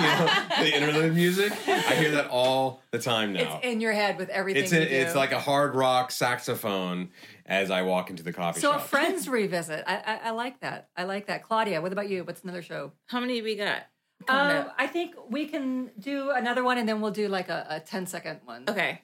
know, 0.00 0.28
the 0.58 0.76
interlude 0.76 1.14
music. 1.14 1.52
I 1.68 1.94
hear 1.94 2.12
that 2.12 2.28
all 2.30 2.82
the 2.92 2.98
time 2.98 3.32
now. 3.32 3.40
it's 3.40 3.66
in 3.66 3.80
your 3.80 3.92
head 3.92 4.16
with 4.18 4.30
everything. 4.30 4.64
It's 4.64 4.72
you 4.72 4.80
a, 4.80 4.88
do. 4.88 4.94
it's 4.94 5.14
like 5.14 5.32
a 5.32 5.38
hard 5.38 5.74
rock 5.74 6.10
saxophone 6.10 7.10
as 7.46 7.70
I 7.70 7.82
walk 7.82 8.10
into 8.10 8.22
the 8.22 8.32
coffee 8.32 8.60
shop. 8.60 8.72
so 8.72 8.78
a 8.78 8.80
friends 8.80 9.28
revisit. 9.28 9.84
I, 9.86 9.96
I 9.96 10.16
I 10.28 10.30
like 10.30 10.60
that. 10.60 10.88
I 10.96 11.04
like 11.04 11.26
that. 11.26 11.42
Claudia, 11.42 11.80
what 11.82 11.92
about 11.92 12.08
you? 12.08 12.24
What's 12.24 12.42
another 12.42 12.62
show? 12.62 12.92
How 13.06 13.20
many 13.20 13.42
we 13.42 13.56
got? 13.56 13.82
coming 14.26 14.56
Um. 14.56 14.70
I 14.78 14.86
think 14.86 15.14
we 15.28 15.46
can 15.46 15.90
do 15.98 16.30
another 16.30 16.62
one, 16.64 16.78
and 16.78 16.88
then 16.88 17.00
we'll 17.00 17.10
do 17.10 17.28
like 17.28 17.48
a, 17.48 17.66
a 17.68 17.80
10 17.80 18.06
second 18.06 18.40
one. 18.44 18.64
Okay. 18.68 19.02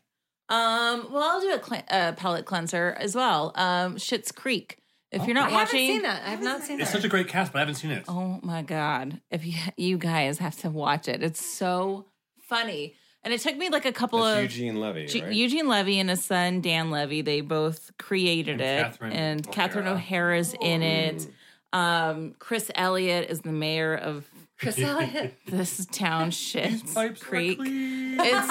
Um, 0.49 1.09
well, 1.11 1.23
I'll 1.23 1.41
do 1.41 1.55
a 1.55 1.59
cle- 1.59 1.83
uh, 1.91 2.13
palette 2.13 2.45
cleanser 2.45 2.97
as 3.01 3.17
well. 3.17 3.53
Um, 3.57 3.97
Schitt's 3.97 4.31
Creek. 4.31 4.79
If 5.13 5.25
you're 5.27 5.35
not 5.35 5.49
I 5.49 5.51
not 5.53 5.61
haven't 5.61 5.75
watching, 5.75 5.87
seen 5.89 6.03
that. 6.03 6.23
I 6.27 6.31
have 6.31 6.43
not 6.43 6.63
seen 6.63 6.79
it. 6.79 6.83
It's 6.83 6.91
such 6.93 7.05
a 7.05 7.09
great 7.09 7.29
cast, 7.29 7.53
but 7.53 7.59
I 7.59 7.61
haven't 7.61 7.77
seen 7.77 7.91
it. 7.93 8.05
Oh 8.09 8.41
my 8.43 8.63
god! 8.63 9.21
If 9.31 9.47
you 9.47 9.55
you 9.77 9.99
guys 9.99 10.39
have 10.39 10.57
to 10.59 10.71
watch 10.71 11.09
it, 11.09 11.23
it's 11.23 11.45
so 11.45 12.07
funny. 12.41 12.95
And 13.23 13.35
it 13.35 13.41
took 13.41 13.57
me 13.57 13.71
like 13.71 13.85
a 13.85 13.93
couple 13.93 14.23
That's 14.23 14.37
of 14.39 14.43
Eugene 14.45 14.79
Levy, 14.81 15.07
G- 15.07 15.23
right? 15.23 15.33
Eugene 15.33 15.67
Levy 15.69 15.99
and 15.99 16.09
his 16.11 16.25
son 16.25 16.61
Dan 16.61 16.91
Levy. 16.93 17.23
They 17.23 17.41
both 17.41 17.91
created 17.99 18.61
And 18.61 18.61
it, 18.61 18.83
Catherine 18.85 19.13
and 19.13 19.51
Catherine 19.53 19.87
O'Hara. 19.87 19.97
O'Hara's 19.97 20.55
in 20.61 20.83
it. 20.83 21.27
Um, 21.73 22.35
Chris 22.39 22.71
Elliott 22.75 23.29
is 23.29 23.41
the 23.41 23.51
mayor 23.53 23.95
of 23.97 24.29
Chris 24.59 24.79
Elliott. 24.81 25.35
this 25.47 25.87
town, 25.87 26.31
Schitt's 26.31 26.95
Pipes 26.95 27.23
are 27.23 27.25
Creek. 27.25 27.59
clean. 27.59 28.17
It's 28.19 28.47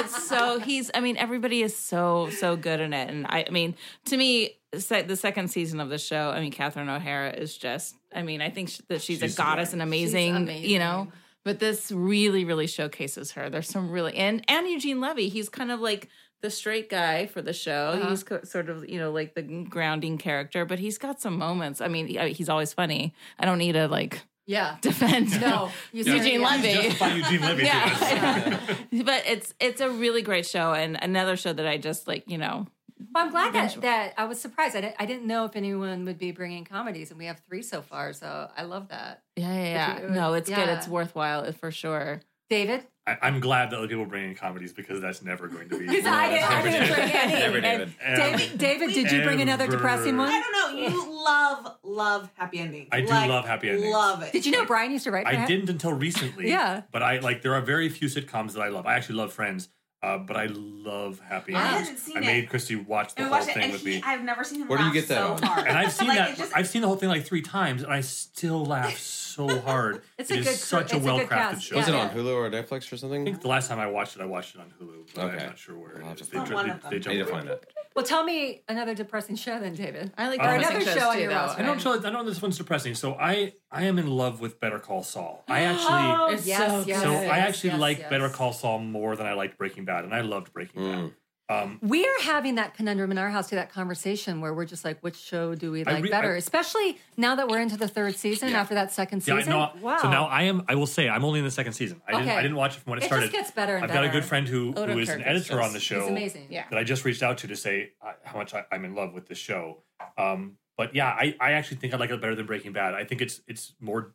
it's 0.00 0.28
so 0.28 0.58
he's. 0.58 0.90
I 0.94 1.00
mean, 1.00 1.16
everybody 1.16 1.62
is 1.62 1.76
so 1.76 2.28
so 2.30 2.56
good 2.56 2.80
in 2.80 2.92
it, 2.92 3.08
and 3.10 3.26
I, 3.28 3.44
I 3.46 3.50
mean, 3.50 3.76
to 4.06 4.16
me, 4.16 4.56
se- 4.76 5.02
the 5.02 5.16
second 5.16 5.48
season 5.48 5.78
of 5.80 5.88
the 5.88 5.98
show. 5.98 6.30
I 6.30 6.40
mean, 6.40 6.50
Catherine 6.52 6.88
O'Hara 6.88 7.30
is 7.30 7.56
just. 7.56 7.94
I 8.14 8.22
mean, 8.22 8.40
I 8.40 8.50
think 8.50 8.68
sh- 8.70 8.80
that 8.88 9.02
she's, 9.02 9.20
She's 9.20 9.34
a 9.34 9.36
goddess 9.36 9.72
and 9.72 9.82
amazing, 9.82 10.36
amazing. 10.36 10.68
You 10.70 10.78
know, 10.80 11.08
But 11.44 11.58
this 11.60 11.90
really, 11.92 12.44
really 12.44 12.66
showcases 12.66 13.32
her. 13.32 13.50
There's 13.50 13.68
some 13.68 13.90
really 13.90 14.14
and 14.16 14.44
and 14.48 14.66
Eugene 14.68 15.00
Levy. 15.00 15.28
He's 15.28 15.48
kind 15.48 15.70
of 15.70 15.80
like 15.80 16.08
the 16.42 16.50
straight 16.50 16.90
guy 16.90 17.26
for 17.26 17.40
the 17.42 17.52
show. 17.52 17.92
Uh-huh. 17.96 18.10
He's 18.10 18.24
co- 18.24 18.42
sort 18.42 18.68
of 18.68 18.88
you 18.88 18.98
know 18.98 19.12
like 19.12 19.34
the 19.34 19.42
grounding 19.42 20.18
character, 20.18 20.64
but 20.64 20.80
he's 20.80 20.98
got 20.98 21.20
some 21.20 21.38
moments. 21.38 21.80
I 21.80 21.86
mean, 21.88 22.08
he's 22.08 22.48
always 22.48 22.72
funny. 22.72 23.14
I 23.38 23.44
don't 23.46 23.58
need 23.58 23.72
to 23.72 23.86
like 23.88 24.20
Yeah. 24.46 24.76
defend 24.80 25.40
No, 25.40 25.70
you 25.92 26.04
Eugene 26.04 26.18
certainly- 26.22 26.38
Levy. 26.38 26.72
Justify 26.74 27.14
Eugene 27.14 27.40
Levy. 27.40 27.62
too. 27.62 27.68
Yeah, 28.90 29.02
but 29.04 29.22
it's 29.26 29.54
it's 29.60 29.80
a 29.80 29.90
really 29.90 30.22
great 30.22 30.46
show 30.46 30.72
and 30.72 30.98
another 31.02 31.36
show 31.36 31.52
that 31.52 31.66
I 31.66 31.78
just 31.78 32.06
like 32.06 32.24
you 32.28 32.38
know 32.38 32.66
Well, 33.14 33.24
I'm 33.24 33.30
glad 33.30 33.52
that, 33.54 33.80
that 33.82 34.14
I 34.18 34.24
was 34.24 34.40
surprised. 34.40 34.76
I 34.76 34.80
didn't, 34.82 34.96
I 34.98 35.06
didn't 35.06 35.26
know 35.26 35.44
if 35.46 35.56
anyone 35.56 36.04
would 36.04 36.18
be 36.18 36.30
bringing 36.32 36.64
comedies, 36.64 37.10
and 37.10 37.18
we 37.18 37.26
have 37.26 37.40
three 37.48 37.62
so 37.62 37.80
far. 37.82 38.12
So 38.12 38.48
I 38.56 38.62
love 38.64 38.88
that. 38.88 39.22
yeah 39.36 39.52
yeah, 39.52 39.64
yeah. 39.64 40.02
you- 40.02 40.10
no 40.10 40.34
it's 40.34 40.48
good 40.50 40.68
it's 40.68 40.88
worthwhile 40.88 41.50
for 41.52 41.70
sure. 41.70 42.20
David, 42.50 42.86
I, 43.06 43.18
I'm 43.22 43.38
glad 43.40 43.70
that 43.70 43.76
other 43.78 43.86
people 43.88 44.06
bring 44.06 44.30
in 44.30 44.34
comedies 44.34 44.72
because 44.72 45.00
that's 45.02 45.22
never 45.22 45.46
going 45.46 45.68
to 45.68 45.78
be. 45.78 45.86
Because 45.94 46.06
I 46.06 46.28
didn't- 46.30 46.50
I 46.50 46.62
didn't 46.62 46.94
bring 46.94 47.10
any. 47.10 47.32
Never, 47.34 47.60
David. 47.60 47.92
David, 48.16 48.58
David, 48.58 48.94
did 48.94 49.12
you 49.12 49.22
bring 49.22 49.40
another 49.42 49.64
Ever. 49.64 49.72
depressing 49.76 50.18
I 50.18 50.40
don't 50.40 50.52
know. 50.76 50.88
You 50.88 51.24
love 51.24 51.76
love 51.82 52.30
happy 52.34 52.58
endings. 52.60 52.88
I 52.92 53.00
do 53.02 53.06
love 53.08 53.46
happy 53.46 53.68
endings. 53.70 53.92
Love 53.92 54.22
it. 54.22 54.32
Did 54.32 54.46
you 54.46 54.52
know 54.52 54.64
Brian 54.64 54.90
used 54.90 55.04
to 55.04 55.10
write? 55.10 55.26
I 55.26 55.34
him? 55.34 55.46
didn't 55.48 55.68
until 55.70 55.92
recently. 55.92 56.48
Yeah. 56.48 56.82
But 56.92 57.02
I 57.02 57.18
like 57.18 57.42
there 57.42 57.54
are 57.54 57.60
very 57.60 57.88
few 57.88 58.08
sitcoms 58.08 58.52
that 58.54 58.60
I 58.62 58.68
love. 58.68 58.86
I 58.86 58.94
actually 58.94 59.16
love 59.16 59.32
Friends, 59.34 59.68
uh, 60.02 60.18
but 60.18 60.36
I 60.36 60.46
love 60.46 61.20
Happy 61.20 61.52
Endings. 61.54 61.56
I 61.56 61.68
Endings. 61.78 61.88
hadn't 61.88 62.00
seen 62.00 62.16
I 62.16 62.20
it. 62.20 62.26
made 62.26 62.48
Christy 62.50 62.76
watch 62.76 63.14
the 63.14 63.20
And 63.22 63.30
we 63.30 63.36
whole 63.36 63.38
watched 63.46 63.50
it, 63.50 63.54
thing 63.54 63.62
and 63.64 63.72
with 63.72 63.82
he, 63.82 63.88
me. 63.96 64.02
I've 64.04 64.22
never 64.24 64.44
seen 64.44 64.62
him 64.62 64.68
Where 64.68 64.78
do 64.78 64.84
you 64.86 64.92
get 64.94 65.08
that 65.08 65.38
so 65.40 65.46
hard. 65.46 65.66
And 65.66 65.76
I've 65.78 65.92
seen 66.00 66.08
Like, 66.08 66.18
that. 66.18 66.36
just- 66.38 66.56
I've 66.56 66.68
seen 66.68 66.80
the 66.82 66.88
whole 66.88 66.96
thing 66.96 67.10
like 67.10 67.24
three 67.26 67.42
times, 67.42 67.82
and 67.82 67.92
I 67.92 68.00
still 68.00 68.64
laugh 68.64 68.96
so 68.98 69.23
hard. 69.36 70.02
It's 70.18 70.30
It 70.30 70.36
a 70.36 70.40
is 70.40 70.46
good 70.46 70.54
such 70.56 70.92
a 70.92 70.96
it's 70.96 71.04
a 71.04 71.06
well 71.08 71.18
crafted 71.20 71.60
show. 71.60 71.76
Was 71.76 71.88
it 71.88 71.94
on 71.94 72.10
Hulu 72.10 72.34
or 72.34 72.50
Netflix 72.50 72.90
or 72.92 72.96
something? 72.96 72.96
I 72.96 72.98
something? 72.98 73.24
think 73.24 73.40
the 73.42 73.48
last 73.48 73.68
time 73.68 73.78
I 73.80 73.86
watched 73.86 74.16
it, 74.16 74.22
I 74.22 74.26
watched 74.26 74.54
it 74.54 74.60
on 74.60 74.72
Hulu. 74.80 75.08
But 75.14 75.24
Okay. 75.24 75.42
I'm 75.42 75.48
not 75.50 75.58
sure 75.58 75.76
where 75.78 75.98
I'll 76.02 76.08
have 76.08 76.20
it 76.20 76.24
to. 76.24 76.30
They, 76.30 76.36
find 76.38 76.48
ju- 76.48 76.54
one 76.54 76.66
they, 76.66 76.72
of 76.72 76.82
them. 76.82 76.90
they 76.90 76.96
I 76.96 76.98
need 76.98 77.02
jumped 77.02 77.18
to 77.18 77.32
find 77.34 77.48
it. 77.48 77.72
Well, 77.96 78.04
tell 78.04 78.24
me 78.24 78.62
another 78.68 78.94
depressing 78.94 79.36
show 79.36 79.58
then, 79.60 79.74
David. 79.74 80.12
I 80.18 80.28
like 80.28 80.40
Or 80.40 80.54
another 80.54 80.80
show 80.80 81.08
on 81.10 81.14
too 81.16 81.20
your 81.22 81.28
though. 81.30 81.34
roster. 81.36 81.62
I 81.62 81.66
don't 81.66 81.80
show. 81.80 82.02
I 82.04 82.10
know 82.10 82.24
this 82.24 82.40
one's 82.42 82.58
depressing. 82.58 82.94
So 82.94 83.14
I 83.14 83.52
I 83.70 83.84
am 83.84 83.98
in 83.98 84.08
love 84.08 84.40
with 84.40 84.58
Better 84.60 84.78
Call 84.78 85.02
Saul. 85.02 85.44
I 85.48 85.60
actually. 85.70 85.88
Oh, 85.90 86.26
It's 86.32 86.46
yes, 86.46 86.70
so 86.70 86.84
yes, 86.88 87.02
So 87.02 87.10
good. 87.10 87.28
I 87.28 87.38
actually 87.38 87.70
yes, 87.70 87.80
like 87.80 87.98
yes. 87.98 88.10
Better 88.10 88.28
Call 88.28 88.52
Saul 88.52 88.78
more 88.80 89.14
than 89.16 89.26
I 89.26 89.34
liked 89.34 89.58
Breaking 89.58 89.84
Bad, 89.84 90.04
and 90.04 90.14
I 90.14 90.20
loved 90.22 90.52
Breaking 90.52 90.82
Mm. 90.82 90.92
Bad. 91.04 91.12
Um, 91.50 91.78
We 91.82 92.06
are 92.06 92.20
having 92.22 92.54
that 92.54 92.74
conundrum 92.74 93.10
in 93.10 93.18
our 93.18 93.28
house 93.28 93.50
to 93.50 93.54
that 93.56 93.70
conversation 93.70 94.40
where 94.40 94.54
we're 94.54 94.64
just 94.64 94.82
like, 94.82 94.98
which 95.02 95.16
show 95.16 95.54
do 95.54 95.70
we 95.70 95.84
like 95.84 96.02
re- 96.02 96.08
better? 96.10 96.32
I- 96.32 96.36
Especially 96.38 96.98
now 97.18 97.34
that 97.34 97.48
we're 97.48 97.60
into 97.60 97.76
the 97.76 97.86
third 97.86 98.16
season 98.16 98.48
Yeah. 98.50 98.60
after 98.62 98.74
that 98.74 98.92
second 98.92 99.26
yeah, 99.26 99.34
I 99.34 99.38
season. 99.40 99.52
Wow. 99.82 99.98
So 100.00 100.10
now 100.10 100.24
I 100.24 100.44
am. 100.44 100.62
I 100.68 100.74
will 100.74 100.86
say 100.86 101.06
I'm 101.08 101.22
only 101.24 101.40
in 101.40 101.44
the 101.44 101.50
second 101.50 101.74
season. 101.74 102.00
I 102.08 102.12
didn't. 102.12 102.28
I 102.30 102.40
didn't 102.42 102.56
watch 102.56 102.76
it 102.76 102.80
from 102.80 102.92
when 102.92 102.98
it 102.98 103.02
It 103.04 103.06
started. 103.08 103.26
just 103.26 103.36
gets 103.36 103.50
better 103.50 103.74
and 103.76 103.84
I've 103.84 103.92
got 103.92 104.04
a 104.04 104.08
good 104.08 104.24
friend 104.24 104.48
who, 104.48 104.72
Odenkirk 104.72 104.92
who 104.94 104.98
is 105.00 105.08
an 105.10 105.20
is 105.20 105.26
editor 105.26 105.60
on 105.60 105.64
just- 105.64 105.72
the 105.74 105.78
He's 105.80 105.82
show 106.02 106.08
amazing. 106.08 106.46
Yeah. 106.48 106.64
that 106.70 106.78
I 106.78 106.84
just 106.84 107.04
reached 107.04 107.22
out 107.22 107.36
to 107.38 107.46
to 107.48 107.56
say 107.56 107.92
uh, 108.00 108.12
how 108.24 108.38
much 108.38 108.54
I, 108.54 108.64
I'm 108.72 108.84
in 108.86 108.94
love 108.94 109.12
with 109.12 109.26
the 109.28 109.34
show. 109.34 109.82
Um, 110.16 110.56
but 110.78 110.94
yeah, 110.94 111.08
I, 111.08 111.36
I 111.40 111.52
actually 111.52 111.76
think 111.76 111.92
I 111.92 111.98
like 111.98 112.10
it 112.10 112.20
better 112.22 112.34
than 112.34 112.46
Breaking 112.46 112.72
Bad. 112.72 112.94
I 112.94 113.04
think 113.04 113.20
it's 113.20 113.42
it's 113.46 113.74
more. 113.80 114.14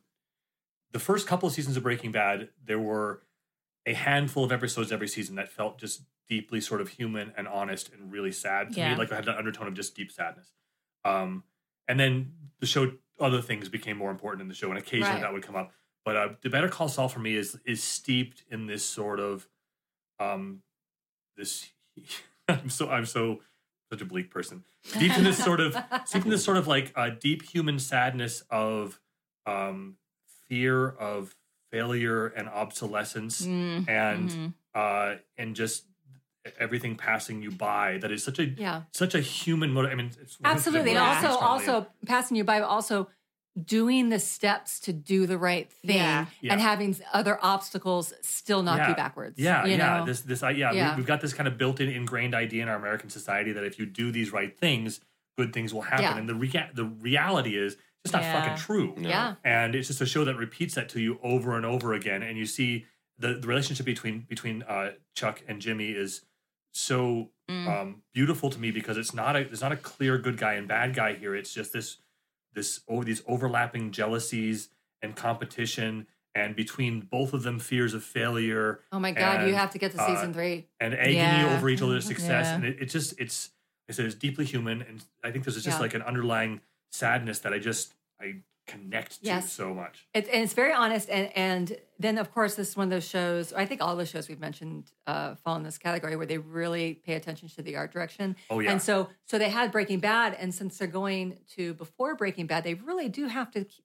The 0.92 0.98
first 0.98 1.28
couple 1.28 1.46
of 1.46 1.54
seasons 1.54 1.76
of 1.76 1.84
Breaking 1.84 2.10
Bad, 2.10 2.48
there 2.64 2.80
were 2.80 3.22
a 3.86 3.94
handful 3.94 4.44
of 4.44 4.52
episodes 4.52 4.92
every 4.92 5.08
season 5.08 5.36
that 5.36 5.50
felt 5.50 5.78
just 5.78 6.02
deeply 6.28 6.60
sort 6.60 6.80
of 6.80 6.88
human 6.90 7.32
and 7.36 7.48
honest 7.48 7.90
and 7.92 8.12
really 8.12 8.30
sad 8.32 8.70
to 8.72 8.78
Yeah. 8.78 8.92
me. 8.92 8.98
Like 8.98 9.10
I 9.12 9.16
had 9.16 9.28
an 9.28 9.34
undertone 9.36 9.66
of 9.66 9.74
just 9.74 9.94
deep 9.96 10.12
sadness. 10.12 10.52
Um, 11.04 11.44
and 11.88 11.98
then 11.98 12.32
the 12.60 12.66
show, 12.66 12.92
other 13.18 13.40
things 13.42 13.68
became 13.68 13.96
more 13.96 14.10
important 14.10 14.42
in 14.42 14.48
the 14.48 14.54
show, 14.54 14.68
and 14.70 14.78
occasionally 14.78 15.12
Right. 15.14 15.20
that 15.22 15.32
would 15.32 15.42
come 15.42 15.56
up. 15.56 15.72
But 16.04 16.16
uh, 16.16 16.28
the 16.42 16.50
Better 16.50 16.68
Call 16.68 16.88
Saul 16.88 17.08
for 17.08 17.18
me 17.20 17.34
is 17.36 17.58
is 17.64 17.82
steeped 17.82 18.44
in 18.50 18.66
this 18.66 18.84
sort 18.84 19.18
of, 19.20 19.48
um, 20.18 20.62
this. 21.36 21.70
I'm 22.48 22.68
so 22.70 22.88
I'm 22.90 23.06
so 23.06 23.40
such 23.90 24.00
a 24.00 24.04
bleak 24.04 24.30
person. 24.30 24.64
Deep 24.98 25.16
in 25.16 25.24
this 25.24 25.42
sort 25.42 25.60
of 25.60 25.76
steeped 26.06 26.24
in 26.24 26.30
this 26.30 26.44
sort 26.44 26.56
of 26.56 26.66
like 26.66 26.92
uh, 26.96 27.10
deep 27.10 27.42
human 27.42 27.78
sadness 27.78 28.42
of 28.50 29.00
um, 29.46 29.96
fear 30.48 30.88
of 30.88 31.34
failure 31.70 32.26
and 32.28 32.48
obsolescence 32.48 33.42
Mm, 33.46 33.88
and 33.88 34.52
uh, 34.74 35.16
and 35.38 35.54
just 35.56 35.84
everything 36.58 36.96
passing 36.96 37.42
you 37.42 37.50
by. 37.50 37.98
That 37.98 38.10
is 38.10 38.24
such 38.24 38.38
a 38.38 38.44
Yeah. 38.44 38.82
such 38.92 39.14
a 39.14 39.20
human 39.20 39.70
motive. 39.72 39.90
I 39.92 39.94
mean, 39.94 40.10
it's 40.20 40.38
Absolutely. 40.42 40.90
And 40.90 40.98
also, 40.98 41.32
strongly- 41.36 41.66
also 41.66 41.86
passing 42.06 42.36
you 42.36 42.44
by, 42.44 42.60
but 42.60 42.66
also 42.66 43.08
doing 43.62 44.08
the 44.10 44.18
steps 44.18 44.78
to 44.80 44.92
do 44.92 45.26
the 45.26 45.36
right 45.36 45.70
thing 45.72 45.96
Yeah. 45.96 46.26
Yeah. 46.40 46.52
and 46.52 46.60
having 46.62 46.96
other 47.12 47.38
obstacles 47.42 48.14
still 48.22 48.62
knock 48.62 48.78
Yeah. 48.78 48.88
you 48.90 48.94
backwards. 48.94 49.38
Yeah, 49.38 49.64
you 49.64 49.72
yeah. 49.72 49.98
know? 49.98 50.06
This, 50.06 50.20
this, 50.22 50.42
I 50.42 50.50
yeah. 50.52 50.72
Yeah. 50.72 50.90
We, 50.94 50.98
we've 50.98 51.06
got 51.06 51.20
this 51.20 51.34
kind 51.34 51.48
of 51.48 51.58
built-in, 51.58 51.88
ingrained 51.88 52.34
idea 52.34 52.62
in 52.62 52.68
our 52.68 52.76
American 52.76 53.10
society 53.10 53.52
that 53.52 53.64
if 53.64 53.78
you 53.78 53.86
do 53.86 54.12
these 54.12 54.32
right 54.32 54.56
things, 54.56 55.00
good 55.36 55.52
things 55.52 55.74
will 55.74 55.82
happen. 55.82 56.04
Yeah. 56.04 56.16
And 56.16 56.28
the 56.28 56.34
rea- 56.36 56.70
the 56.72 56.84
reality 56.84 57.56
is 57.56 57.76
it's 58.04 58.12
not 58.12 58.22
Yeah. 58.22 58.40
fucking 58.42 58.56
true. 58.58 58.94
No. 58.96 59.08
yeah. 59.08 59.34
And 59.44 59.74
it's 59.74 59.88
just 59.88 60.00
a 60.00 60.06
show 60.06 60.24
that 60.24 60.36
repeats 60.36 60.74
that 60.74 60.88
to 60.90 61.00
you 61.00 61.18
over 61.22 61.56
and 61.56 61.66
over 61.66 61.92
again. 61.94 62.22
And 62.22 62.38
you 62.38 62.46
see 62.46 62.86
the, 63.18 63.34
the 63.34 63.46
relationship 63.46 63.84
between 63.86 64.20
between 64.28 64.62
uh, 64.62 64.92
Chuck 65.14 65.42
and 65.48 65.60
Jimmy 65.60 65.90
is 65.90 66.22
so 66.72 67.30
Mm. 67.50 67.66
um, 67.66 68.02
beautiful 68.14 68.48
to 68.48 68.60
me 68.60 68.70
because 68.70 68.96
it's 68.96 69.12
not 69.12 69.34
a 69.34 69.42
there's 69.42 69.60
not 69.60 69.72
a 69.72 69.76
clear 69.76 70.18
good 70.18 70.36
guy 70.36 70.54
and 70.54 70.68
bad 70.68 70.94
guy 70.94 71.14
here. 71.14 71.34
It's 71.34 71.52
just 71.52 71.72
this 71.72 71.96
this 72.54 72.80
oh 72.88 73.02
these 73.02 73.22
overlapping 73.26 73.90
jealousies 73.90 74.68
and 75.02 75.16
competition 75.16 76.06
and 76.32 76.54
between 76.54 77.00
both 77.00 77.32
of 77.32 77.42
them 77.42 77.58
fears 77.58 77.92
of 77.92 78.04
failure 78.04 78.82
Oh 78.92 79.00
my 79.00 79.10
God, 79.10 79.48
you 79.48 79.54
have 79.56 79.72
to 79.72 79.78
get 79.78 79.90
to 79.92 80.00
uh, 80.00 80.06
season 80.06 80.32
three. 80.32 80.68
and 80.78 80.94
agony 80.94 81.16
Yeah. 81.16 81.56
over 81.56 81.68
each 81.68 81.82
other's 81.82 82.04
success. 82.06 82.46
Yeah. 82.46 82.54
And 82.54 82.64
it, 82.64 82.76
it 82.82 82.86
just 82.86 83.18
it's 83.18 83.50
I 83.88 83.92
said 83.94 84.06
it's 84.06 84.14
deeply 84.14 84.44
human 84.44 84.80
and 84.82 85.02
I 85.24 85.32
think 85.32 85.44
this 85.44 85.56
is 85.56 85.64
just 85.64 85.78
Yeah. 85.78 85.82
like 85.82 85.94
an 85.94 86.02
underlying 86.02 86.60
sadness 86.90 87.38
that 87.40 87.52
I 87.52 87.58
just 87.58 87.94
I 88.20 88.36
connect 88.66 89.20
to 89.20 89.26
Yes. 89.26 89.52
so 89.52 89.74
much. 89.74 90.06
It's, 90.14 90.28
and 90.28 90.42
it's 90.44 90.52
very 90.52 90.72
honest. 90.72 91.08
And, 91.10 91.36
and 91.36 91.76
then, 91.98 92.18
of 92.18 92.30
course, 92.32 92.54
this 92.54 92.68
is 92.68 92.76
one 92.76 92.84
of 92.86 92.90
those 92.90 93.08
shows, 93.08 93.52
I 93.52 93.66
think 93.66 93.82
all 93.82 93.96
the 93.96 94.06
shows 94.06 94.28
we've 94.28 94.38
mentioned 94.38 94.92
uh, 95.08 95.34
fall 95.36 95.56
in 95.56 95.64
this 95.64 95.76
category 95.76 96.14
where 96.14 96.26
they 96.26 96.38
really 96.38 96.94
pay 96.94 97.14
attention 97.14 97.48
to 97.48 97.62
the 97.62 97.74
art 97.76 97.90
direction. 97.92 98.36
Oh 98.48 98.60
yeah. 98.60 98.70
And 98.70 98.80
so, 98.80 99.08
so 99.26 99.38
they 99.38 99.48
had 99.48 99.72
Breaking 99.72 99.98
Bad, 99.98 100.36
and 100.38 100.54
since 100.54 100.78
they're 100.78 100.86
going 100.86 101.38
to 101.56 101.74
before 101.74 102.14
Breaking 102.14 102.46
Bad, 102.46 102.62
they 102.62 102.74
really 102.74 103.08
do 103.08 103.26
have 103.26 103.50
to 103.52 103.64
k- 103.64 103.82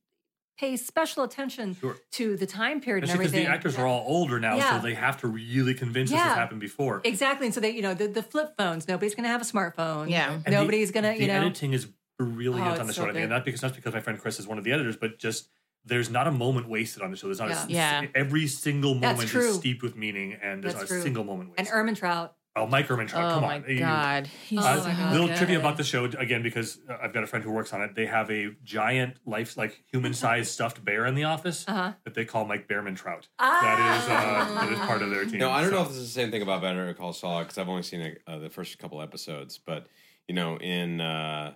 pay 0.60 0.78
special 0.78 1.24
attention 1.24 1.76
Sure. 1.76 1.98
to 2.12 2.38
the 2.38 2.46
time 2.46 2.80
period 2.80 3.06
Especially 3.06 3.24
and 3.26 3.32
because 3.32 3.32
the 3.32 3.38
everything. 3.40 3.56
actors 3.56 3.78
are 3.80 3.88
all 3.88 4.04
older 4.06 4.40
now, 4.40 4.56
Yeah. 4.58 4.78
so 4.80 4.86
they 4.86 4.94
have 4.94 5.20
to 5.22 5.28
really 5.28 5.74
convince 5.74 6.12
us 6.12 6.18
Yeah. 6.18 6.28
this 6.30 6.38
happened 6.38 6.62
before. 6.62 7.02
exactly. 7.04 7.48
And 7.48 7.56
so 7.56 7.60
they, 7.60 7.72
you 7.72 7.82
know, 7.82 7.96
the, 7.96 8.08
the 8.08 8.22
flip 8.24 8.54
phones. 8.56 8.88
Nobody's 8.88 9.16
going 9.16 9.24
to 9.24 9.30
have 9.30 9.42
a 9.42 9.46
smartphone. 9.46 10.12
Yeah. 10.12 10.32
And 10.32 10.44
the- 10.46 10.52
Nobody's 10.52 10.92
going 10.92 11.06
to, 11.06 11.10
the 11.18 11.22
you 11.22 11.28
know. 11.28 11.34
editing 11.42 11.74
is 11.74 11.88
brilliant 12.18 12.68
Oh, 12.68 12.72
on 12.72 12.78
the 12.78 12.84
it's 12.86 12.96
show. 12.96 13.04
so 13.04 13.10
I 13.10 13.14
think, 13.14 13.18
and 13.18 13.30
good. 13.30 13.30
not 13.36 13.46
because 13.46 13.62
not 13.62 13.76
because 13.76 13.94
my 13.94 14.00
friend 14.02 14.20
Chris 14.20 14.40
is 14.40 14.48
one 14.48 14.58
of 14.58 14.64
the 14.64 14.72
editors, 14.72 14.96
but 14.98 15.18
just 15.20 15.50
there's 15.88 16.10
not 16.10 16.26
a 16.28 16.32
moment 16.32 16.68
wasted 16.68 17.04
on 17.04 17.12
the 17.12 17.18
show. 17.18 17.28
There's 17.28 17.40
not 17.40 17.50
Yeah. 17.70 18.00
a, 18.00 18.04
Yeah. 18.04 18.10
every 18.16 18.48
single 18.48 18.96
moment 18.96 19.34
is 19.34 19.56
steeped 19.56 19.84
with 19.84 19.96
meaning, 19.96 20.34
and 20.42 20.64
there's 20.64 20.74
That's 20.74 20.90
not 20.90 20.96
a 20.96 21.00
true. 21.00 21.02
single 21.04 21.24
moment 21.24 21.52
wasted. 21.52 21.68
and 21.74 21.88
wasted. 21.88 22.04
Ehrmantraut. 22.04 22.30
oh, 22.58 22.66
Mike 22.66 22.88
Ehrmantraut, 22.88 23.16
Oh 23.32 23.34
come 23.34 23.42
my 23.42 23.56
on! 23.58 23.66
You- 23.68 23.80
god. 23.80 24.28
He's 24.48 24.60
Oh 24.60 24.64
Uh, 24.66 24.78
my 24.78 24.94
God. 24.94 25.12
little 25.12 25.28
Okay. 25.28 25.36
trivia 25.38 25.60
about 25.60 25.76
the 25.78 25.84
show 25.84 26.06
again 26.06 26.42
because 26.42 26.80
uh, 26.90 26.98
I've 27.04 27.14
got 27.14 27.24
a 27.24 27.28
friend 27.28 27.44
who 27.44 27.52
works 27.52 27.74
on 27.74 27.82
it. 27.82 27.96
They 27.96 28.06
have 28.06 28.32
a 28.32 28.52
giant 28.64 29.18
life 29.26 29.58
like 29.58 29.84
human 29.92 30.14
sized 30.14 30.52
stuffed 30.54 30.84
bear 30.86 31.06
in 31.06 31.16
the 31.16 31.26
office 31.26 31.66
Uh-huh. 31.68 31.92
that 32.06 32.14
they 32.14 32.24
call 32.26 32.46
Mike 32.46 32.68
Behrman 32.70 32.96
Trout. 32.96 33.28
Ah. 33.40 33.60
That 33.62 33.98
is 33.98 34.10
uh, 34.10 34.62
that 34.62 34.72
is 34.72 34.80
part 34.80 35.02
of 35.02 35.10
their 35.12 35.26
team. 35.26 35.40
No, 35.40 35.52
I 35.52 35.62
don't 35.62 35.70
So- 35.72 35.76
know 35.76 35.82
if 35.84 35.90
this 35.90 35.98
is 35.98 36.14
the 36.14 36.20
same 36.22 36.32
thing 36.32 36.42
about 36.42 36.62
Better 36.62 36.94
Call 36.94 37.12
Saul 37.14 37.42
because 37.42 37.58
I've 37.58 37.68
only 37.70 37.84
seen 37.84 38.16
uh, 38.26 38.38
the 38.40 38.50
first 38.50 38.80
couple 38.80 39.02
episodes. 39.02 39.58
But 39.60 39.86
you 40.30 40.34
know, 40.34 40.58
in 40.58 41.02
uh, 41.02 41.56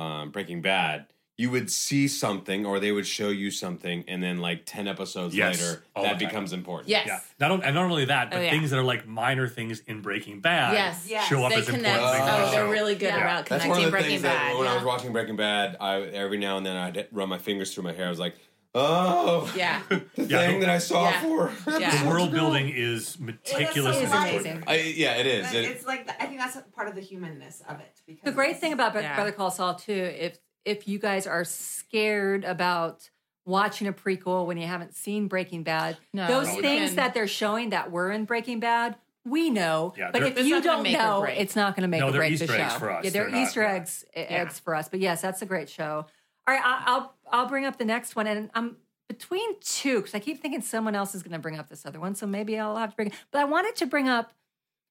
um, 0.00 0.30
Breaking 0.30 0.62
Bad, 0.62 1.06
you 1.36 1.50
would 1.50 1.70
see 1.70 2.06
something 2.06 2.66
or 2.66 2.78
they 2.80 2.92
would 2.92 3.06
show 3.06 3.30
you 3.30 3.50
something, 3.50 4.04
and 4.08 4.22
then 4.22 4.38
like 4.40 4.62
ten 4.66 4.86
episodes 4.86 5.34
Yes, 5.34 5.58
later, 5.60 5.82
all 5.96 6.02
that 6.04 6.18
the 6.18 6.24
time. 6.24 6.28
becomes 6.28 6.52
important. 6.52 6.88
Yes. 6.90 7.06
Yeah, 7.06 7.20
not 7.38 7.50
only, 7.50 7.64
and 7.64 7.74
not 7.74 7.84
only 7.84 8.04
that, 8.06 8.30
but 8.30 8.38
Oh, 8.38 8.42
yeah. 8.42 8.50
things 8.50 8.70
that 8.70 8.78
are 8.78 8.82
like 8.84 9.06
minor 9.06 9.48
things 9.48 9.80
in 9.86 10.02
Breaking 10.02 10.40
Bad 10.40 10.74
Yes. 10.74 11.06
Yes. 11.08 11.26
show 11.28 11.42
up 11.44 11.50
They 11.50 11.56
as 11.60 11.66
connect. 11.66 11.86
important 11.86 12.12
things 12.12 12.28
in 12.28 12.34
Oh, 12.34 12.44
the 12.46 12.50
they're 12.50 12.64
show. 12.66 12.70
really 12.70 12.94
good 12.94 13.06
Yeah. 13.06 13.20
about 13.20 13.46
That's 13.46 13.62
connecting 13.64 13.70
one 13.70 13.78
of 13.80 13.84
the 13.86 13.90
Breaking 13.90 14.10
things 14.10 14.22
Bad. 14.22 14.52
that 14.52 14.58
when 14.58 14.68
I 14.68 14.74
was 14.74 14.84
watching 14.84 15.12
Breaking 15.12 15.36
Bad, 15.36 15.76
I 15.80 16.00
every 16.02 16.38
now 16.38 16.56
and 16.58 16.66
then 16.66 16.76
I'd 16.76 17.08
run 17.10 17.28
my 17.30 17.38
fingers 17.38 17.72
through 17.74 17.84
my 17.84 17.92
hair. 17.92 18.06
I 18.06 18.10
was 18.10 18.18
like, 18.20 18.36
"Oh, 18.74 19.52
Yeah. 19.56 19.80
the 19.88 20.02
Yeah, 20.16 20.46
thing 20.46 20.60
the- 20.60 20.66
that 20.66 20.74
I 20.74 20.78
saw 20.78 21.10
Yeah. 21.10 21.20
for." 21.22 21.52
Yeah. 21.80 22.02
The 22.02 22.08
world 22.08 22.30
building 22.32 22.68
is 22.68 23.18
meticulous 23.18 23.96
so 23.96 24.02
and 24.02 24.04
It's 24.04 24.12
much. 24.14 24.30
amazing. 24.30 24.64
I, 24.66 24.74
yeah, 24.76 25.14
it 25.16 25.26
is. 25.26 25.52
It- 25.52 25.64
it's 25.64 25.86
like 25.86 26.08
I 26.20 26.26
think 26.26 26.38
that's 26.40 26.56
part 26.74 26.88
of 26.88 26.94
the 26.94 27.00
humanness 27.00 27.62
of 27.68 27.80
it. 27.80 28.00
Because 28.06 28.24
The 28.24 28.32
great 28.32 28.58
thing 28.60 28.72
about 28.72 28.94
Be- 28.94 29.00
Yeah. 29.00 29.16
Better 29.16 29.32
Call 29.32 29.50
Saul 29.50 29.74
too, 29.74 29.92
if 29.92 30.38
if 30.64 30.86
you 30.86 30.98
guys 30.98 31.26
are 31.26 31.44
scared 31.44 32.44
about 32.44 33.08
watching 33.46 33.88
a 33.88 33.92
prequel 33.92 34.46
when 34.46 34.58
you 34.58 34.66
haven't 34.66 34.94
seen 34.94 35.26
Breaking 35.26 35.62
Bad, 35.62 35.96
No, 36.12 36.26
those 36.28 36.54
you 36.54 36.60
things 36.60 36.90
can- 36.90 36.96
that 36.96 37.14
they're 37.14 37.26
showing 37.26 37.70
that 37.70 37.90
were 37.90 38.10
in 38.10 38.24
Breaking 38.26 38.60
Bad, 38.60 38.96
we 39.24 39.48
know. 39.50 39.94
Yeah, 39.96 40.10
but 40.12 40.22
if 40.22 40.38
you 40.46 40.60
don't 40.62 40.82
know, 40.92 41.24
it's 41.24 41.56
not 41.56 41.74
going 41.74 41.82
to 41.82 41.88
make 41.88 42.00
No, 42.00 42.08
or 42.08 42.10
they're 42.12 42.20
break 42.20 42.38
the 42.38 42.44
Easter 42.44 42.56
show. 42.58 42.62
eggs 42.62 42.74
for 42.74 42.90
us. 42.90 43.04
Yeah, 43.04 43.10
they're, 43.10 43.22
They're 43.24 43.32
not- 43.32 43.42
Easter 43.42 43.62
eh, 43.62 43.68
yeah. 43.68 43.74
eggs 43.74 44.04
eggs 44.14 44.58
for 44.60 44.74
us. 44.74 44.88
But 44.90 45.00
yes, 45.00 45.20
that's 45.22 45.40
a 45.42 45.46
great 45.46 45.68
show. 45.70 46.06
All 46.46 46.54
right, 46.54 46.62
I, 46.64 46.82
I'll 46.86 47.14
I'll 47.32 47.46
bring 47.48 47.64
up 47.64 47.78
the 47.78 47.84
next 47.84 48.16
one, 48.16 48.26
and 48.26 48.50
I'm 48.54 48.76
between 49.08 49.58
two 49.60 49.96
because 49.98 50.14
I 50.14 50.18
keep 50.20 50.40
thinking 50.40 50.62
someone 50.62 50.94
else 50.94 51.14
is 51.14 51.22
going 51.22 51.32
to 51.32 51.38
bring 51.38 51.58
up 51.58 51.68
this 51.68 51.84
other 51.86 52.00
one, 52.00 52.14
so 52.14 52.26
maybe 52.26 52.58
I'll 52.58 52.76
have 52.76 52.90
to 52.90 52.96
bring. 52.96 53.12
But 53.30 53.40
I 53.40 53.44
wanted 53.44 53.76
to 53.76 53.86
bring 53.86 54.08
up. 54.08 54.32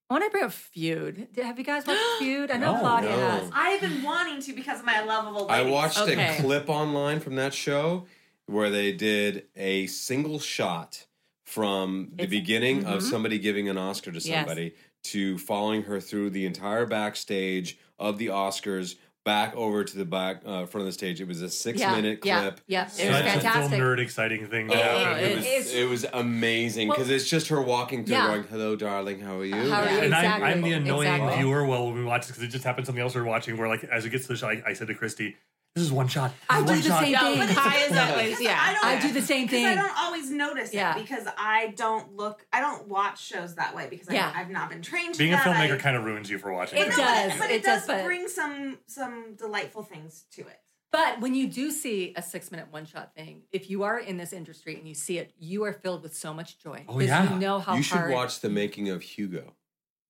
I 0.08 0.14
want 0.14 0.24
to 0.24 0.30
bring 0.30 0.44
up 0.44 0.52
Feud. 0.52 1.28
Did- 1.32 1.44
Have 1.44 1.56
you 1.58 1.64
guys 1.64 1.86
watched 1.86 2.00
Feud? 2.18 2.50
I 2.50 2.56
know 2.56 2.74
No, 2.74 2.80
Claudia 2.80 3.10
no. 3.10 3.16
has. 3.16 3.50
I've 3.54 3.80
been 3.80 4.02
wanting 4.02 4.40
to 4.42 4.52
because 4.52 4.80
of 4.80 4.84
my 4.86 5.02
love 5.04 5.34
of 5.36 5.48
I 5.48 5.62
watched 5.62 5.98
Okay. 6.00 6.36
a 6.36 6.40
clip 6.42 6.68
online 6.68 7.20
from 7.20 7.36
that 7.36 7.54
show 7.54 8.06
where 8.46 8.70
they 8.70 8.90
did 8.92 9.46
a 9.54 9.86
single 9.86 10.40
shot 10.40 11.06
from 11.44 12.08
the 12.16 12.24
It's- 12.24 12.30
beginning 12.30 12.84
of 12.86 13.02
Mhm. 13.02 13.10
somebody 13.10 13.38
giving 13.38 13.68
an 13.68 13.78
Oscar 13.78 14.10
to 14.10 14.18
Yes. 14.18 14.24
somebody 14.46 14.74
to 15.04 15.38
following 15.38 15.84
her 15.84 16.00
through 16.00 16.30
the 16.30 16.44
entire 16.44 16.86
backstage 16.86 17.78
of 17.98 18.18
the 18.18 18.26
Oscars 18.26 18.96
back 19.24 19.54
over 19.54 19.84
to 19.84 19.96
the 19.98 20.04
back 20.04 20.40
uh, 20.46 20.64
front 20.66 20.82
of 20.82 20.86
the 20.86 20.92
stage. 20.92 21.20
It 21.20 21.28
was 21.28 21.42
a 21.42 21.50
six 21.50 21.78
Yeah, 21.78 21.94
minute 21.94 22.22
clip. 22.22 22.60
yeah. 22.66 22.86
It 22.86 22.90
Such 22.90 23.06
was 23.08 23.16
a 23.16 23.22
film 23.22 23.40
fantastic. 23.40 23.78
nerd 23.80 23.98
exciting 23.98 24.46
thing 24.46 24.68
to 24.68 24.74
It- 24.74 24.78
It 24.78 25.30
it- 25.32 25.36
was, 25.36 25.44
it's- 25.46 25.74
it 25.74 25.88
was 25.88 26.06
amazing 26.12 26.88
Well- 26.88 26.96
because 26.96 27.10
it's 27.10 27.28
just 27.28 27.48
her 27.48 27.60
walking 27.60 28.04
through 28.04 28.16
Yeah. 28.16 28.26
going, 28.28 28.44
hello, 28.44 28.76
darling, 28.76 29.20
how 29.20 29.38
are 29.38 29.44
you? 29.44 29.54
How 29.54 29.82
are 29.82 29.90
you? 29.90 29.96
and 29.98 30.04
Exactly. 30.06 30.46
I, 30.48 30.50
I'm 30.52 30.62
the 30.62 30.72
annoying 30.72 31.08
Exactly. 31.12 31.36
viewer 31.42 31.64
while 31.66 31.86
when 31.86 31.96
we 31.96 32.04
watch 32.04 32.22
this 32.22 32.36
because 32.36 32.44
it 32.44 32.48
just 32.52 32.64
happened 32.64 32.86
something 32.86 33.02
else 33.02 33.14
we 33.14 33.20
are 33.20 33.24
watching 33.24 33.56
where 33.58 33.68
like 33.68 33.84
as 33.84 34.04
it 34.06 34.10
gets 34.10 34.26
to 34.26 34.32
the 34.32 34.38
show, 34.38 34.48
I, 34.48 34.62
I 34.68 34.72
said 34.72 34.86
to 34.88 34.94
Christy, 34.94 35.36
"This 35.74 35.84
is 35.84 35.92
one 35.92 36.08
shot. 36.08 36.32
This 36.32 36.40
I 36.50 36.60
do 36.64 36.76
the 36.82 36.88
shot. 36.88 37.02
same 37.02 37.12
No, 37.12 37.18
thing. 37.20 37.38
but 37.38 37.48
Kai 37.56 38.10
always 38.10 38.40
yeah. 38.40 38.58
I 38.60 38.72
don't- 38.74 38.84
I 38.84 39.00
do 39.00 39.12
the 39.12 39.22
same 39.22 39.46
thing. 39.48 39.66
I 39.66 39.74
don't 39.74 39.98
always 39.98 40.30
notice 40.30 40.74
Yeah. 40.74 40.96
it 40.96 41.02
because 41.02 41.26
I 41.38 41.68
don't 41.76 42.16
look, 42.16 42.44
I 42.52 42.60
don't 42.60 42.88
watch 42.88 43.24
shows 43.24 43.54
that 43.54 43.74
way 43.74 43.86
because 43.88 44.08
Yeah. 44.10 44.32
I, 44.34 44.40
I've 44.40 44.50
not 44.50 44.68
been 44.70 44.82
trained. 44.82 45.14
to 45.14 45.18
Being 45.18 45.34
a 45.34 45.36
filmmaker 45.36 45.74
I- 45.74 45.78
kind 45.78 45.96
of 45.96 46.04
ruins 46.04 46.28
you 46.30 46.38
for 46.38 46.52
watching. 46.52 46.78
It 46.78 46.88
No, 46.88 46.94
it. 46.94 46.96
but 46.96 47.04
does, 47.28 47.38
but 47.38 47.50
it 47.50 47.54
it, 47.56 47.62
does 47.62 47.80
does, 47.80 47.86
but- 47.86 48.04
bring 48.04 48.28
some 48.28 48.78
some 48.86 49.34
delightful 49.36 49.82
things 49.82 50.24
to 50.32 50.42
it. 50.42 50.60
But 50.92 51.20
when 51.20 51.36
you 51.36 51.46
do 51.46 51.70
see 51.70 52.12
a 52.16 52.22
six 52.22 52.50
minute 52.50 52.72
one 52.72 52.84
shot 52.84 53.14
thing, 53.14 53.42
if 53.52 53.70
you 53.70 53.84
are 53.84 53.96
in 53.96 54.16
this 54.16 54.32
industry 54.32 54.74
and 54.74 54.88
you 54.88 54.94
see 54.94 55.18
it, 55.18 55.32
you 55.38 55.62
are 55.62 55.72
filled 55.72 56.02
with 56.02 56.16
so 56.16 56.34
much 56.34 56.58
joy. 56.58 56.84
Oh, 56.88 56.98
yeah. 56.98 57.32
You 57.32 57.38
know 57.38 57.60
how 57.60 57.76
you 57.76 57.82
should 57.84 57.98
hard. 57.98 58.10
watch 58.12 58.40
the 58.40 58.48
making 58.50 58.88
of 58.88 59.00
Hugo. 59.02 59.54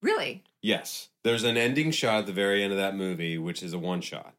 Really? 0.01 0.43
Yes, 0.63 1.11
there's 1.23 1.45
an 1.45 1.59
ending 1.59 1.91
shot 1.91 2.21
at 2.21 2.27
the 2.27 2.33
very 2.33 2.63
end 2.65 2.73
of 2.73 2.79
that 2.79 2.97
movie, 2.97 3.37
which 3.37 3.63
is 3.63 3.75
a 3.75 3.79
one 3.79 4.01
shot. 4.01 4.35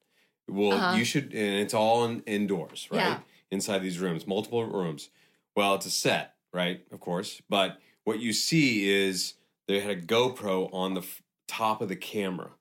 Well, 0.52 0.73
Uh-huh. 0.73 0.98
you 0.98 1.06
should, 1.06 1.26
and 1.34 1.61
it's 1.61 1.73
all 1.73 2.06
in, 2.06 2.22
indoors, 2.26 2.88
right? 2.91 2.98
Yeah. 2.99 3.19
Inside 3.52 3.80
these 3.80 3.99
rooms, 3.99 4.28
multiple 4.28 4.64
rooms. 4.65 5.10
Well, 5.56 5.76
it's 5.76 5.86
a 5.86 5.91
set, 5.91 6.36
right? 6.53 6.86
Of 6.91 6.99
course, 6.99 7.41
but 7.49 7.80
what 8.03 8.19
you 8.19 8.34
see 8.34 8.90
is 8.90 9.34
they 9.68 9.80
had 9.80 9.91
a 9.91 10.02
GoPro 10.02 10.73
on 10.73 10.94
the 10.94 11.02
f- 11.02 11.22
top 11.48 11.82
of 11.82 11.90
the 11.90 11.95
camera. 11.95 12.52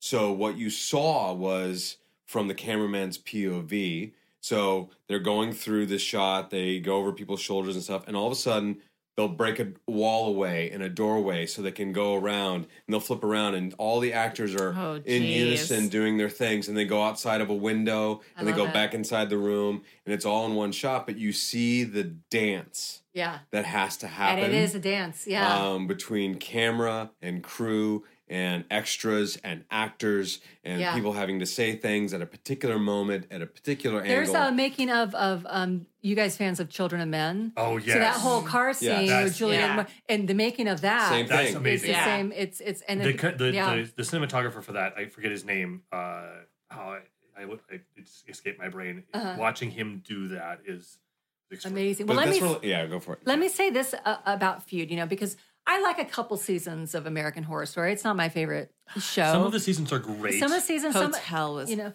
So 0.00 0.30
what 0.32 0.56
you 0.56 0.70
saw 0.70 1.32
was 1.32 1.96
from 2.26 2.48
the 2.48 2.54
cameraman's 2.54 3.18
POV. 3.18 4.12
So 4.40 4.90
they're 5.08 5.18
going 5.18 5.52
through 5.52 5.86
the 5.86 5.98
shot, 5.98 6.50
they 6.50 6.78
go 6.78 6.96
over 6.96 7.12
people's 7.12 7.40
shoulders 7.40 7.74
and 7.74 7.82
stuff, 7.82 8.06
and 8.06 8.16
all 8.16 8.26
of 8.26 8.32
a 8.32 8.36
sudden 8.36 8.78
they'll 9.16 9.28
break 9.28 9.58
a 9.58 9.68
wall 9.86 10.28
away 10.28 10.70
and 10.70 10.82
a 10.82 10.88
doorway 10.88 11.46
so 11.46 11.62
they 11.62 11.72
can 11.72 11.92
go 11.92 12.14
around 12.14 12.56
and 12.56 12.66
they'll 12.88 13.00
flip 13.00 13.24
around 13.24 13.54
and 13.54 13.74
all 13.78 13.98
the 14.00 14.12
actors 14.12 14.54
are 14.54 14.74
Oh, 14.76 15.00
in 15.04 15.22
unison 15.22 15.88
doing 15.88 16.18
their 16.18 16.28
things 16.30 16.68
and 16.68 16.76
they 16.76 16.84
go 16.84 17.02
outside 17.02 17.40
of 17.40 17.48
a 17.48 17.54
window 17.54 18.20
I 18.36 18.40
and 18.40 18.48
they 18.48 18.52
go 18.52 18.66
back 18.66 18.92
inside 18.94 19.30
the 19.30 19.38
room 19.38 19.82
and 20.04 20.12
it's 20.14 20.26
all 20.26 20.44
in 20.46 20.54
one 20.54 20.72
shot 20.72 21.06
but 21.06 21.16
you 21.16 21.32
see 21.32 21.82
the 21.84 22.04
dance 22.04 23.02
Yeah. 23.14 23.38
that 23.52 23.64
has 23.64 23.96
to 23.98 24.06
happen 24.06 24.44
And 24.44 24.52
it 24.54 24.62
is 24.62 24.74
a 24.74 24.80
dance. 24.80 25.26
Yeah. 25.26 25.64
um, 25.70 25.86
between 25.86 26.34
camera 26.34 27.10
and 27.22 27.42
crew 27.42 28.04
and 28.28 28.64
extras 28.70 29.36
and 29.44 29.64
actors 29.70 30.40
and 30.64 30.80
Yeah. 30.80 30.94
people 30.94 31.12
having 31.12 31.38
to 31.38 31.46
say 31.46 31.76
things 31.76 32.12
at 32.12 32.20
a 32.20 32.26
particular 32.26 32.78
moment 32.78 33.26
at 33.30 33.40
a 33.40 33.46
particular 33.46 34.02
There's 34.02 34.28
angle 34.28 34.34
There's 34.42 34.52
a 34.52 34.54
making 34.54 34.90
of 34.90 35.14
of 35.14 35.46
um 35.48 35.86
you 36.02 36.14
guys 36.16 36.36
fans 36.36 36.58
of 36.60 36.68
Children 36.68 37.00
of 37.02 37.08
Men. 37.08 37.52
Oh 37.56 37.76
yeah, 37.76 37.94
So 37.94 37.98
that 38.00 38.14
whole 38.16 38.42
car 38.42 38.72
scene 38.72 38.88
Yeah. 38.90 39.00
with 39.00 39.08
That's- 39.08 39.38
Julianne 39.38 39.52
yeah. 39.52 39.74
Moore- 39.76 39.86
and 40.08 40.28
the 40.28 40.34
making 40.34 40.66
of 40.68 40.80
that 40.80 41.08
Same 41.08 41.26
That's 41.26 41.38
thing. 41.40 41.48
is 41.50 41.54
amazing. 41.54 41.86
the 41.88 41.92
Yeah. 41.92 42.04
same. 42.04 42.32
It's 42.32 42.60
it's 42.60 42.80
and 42.82 43.00
the, 43.00 43.08
it- 43.10 43.38
the, 43.38 43.52
yeah. 43.52 43.76
the 43.76 43.82
the 43.96 44.02
cinematographer 44.02 44.62
for 44.62 44.72
that 44.72 44.94
I 44.96 45.06
forget 45.06 45.30
his 45.30 45.44
name. 45.44 45.82
Uh, 45.92 46.22
how 46.68 46.90
I, 46.90 47.00
I, 47.40 47.44
I 47.44 47.80
it's 47.96 48.24
escaped 48.28 48.58
my 48.58 48.68
brain. 48.68 49.04
Uh-huh. 49.14 49.36
Watching 49.38 49.70
him 49.70 50.02
do 50.04 50.28
that 50.28 50.60
is 50.66 50.98
extraordinary. 51.50 51.86
amazing. 51.90 52.06
but 52.06 52.16
Well, 52.16 52.26
let 52.26 52.34
me 52.34 52.40
that's 52.40 52.64
yeah 52.64 52.86
go 52.86 52.98
for 52.98 53.12
it 53.14 53.20
let 53.24 53.38
me 53.38 53.48
say 53.48 53.70
this 53.70 53.94
uh, 54.04 54.16
about 54.26 54.64
Feud. 54.68 54.90
You 54.90 54.96
know, 54.96 55.06
because 55.06 55.36
I 55.66 55.80
like 55.80 55.98
a 55.98 56.04
couple 56.04 56.36
seasons 56.36 56.94
of 56.94 57.06
American 57.06 57.42
Horror 57.42 57.66
Story. 57.66 57.92
It's 57.92 58.04
not 58.04 58.16
my 58.16 58.28
favorite 58.28 58.72
show. 58.96 59.32
Some 59.32 59.42
of 59.42 59.52
the 59.52 59.60
seasons 59.60 59.92
are 59.92 59.98
great. 59.98 60.38
some 60.38 60.50
of 60.52 60.56
the 60.58 60.64
seasons, 60.64 60.94
some, 60.94 61.12
Hotel 61.12 61.54
was 61.54 61.70
you 61.70 61.76
know, 61.76 61.92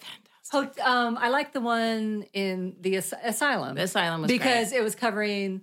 fantastic. 0.51 0.83
Ho- 0.83 0.91
um, 0.91 1.17
I 1.17 1.29
like 1.29 1.53
the 1.53 1.61
one 1.61 2.25
in 2.33 2.75
the 2.81 2.97
as- 2.97 3.13
asylum. 3.23 3.75
The 3.75 3.83
asylum 3.83 4.21
was 4.23 4.27
because 4.31 4.69
great. 4.69 4.79
it 4.79 4.83
was 4.83 4.95
covering 4.95 5.61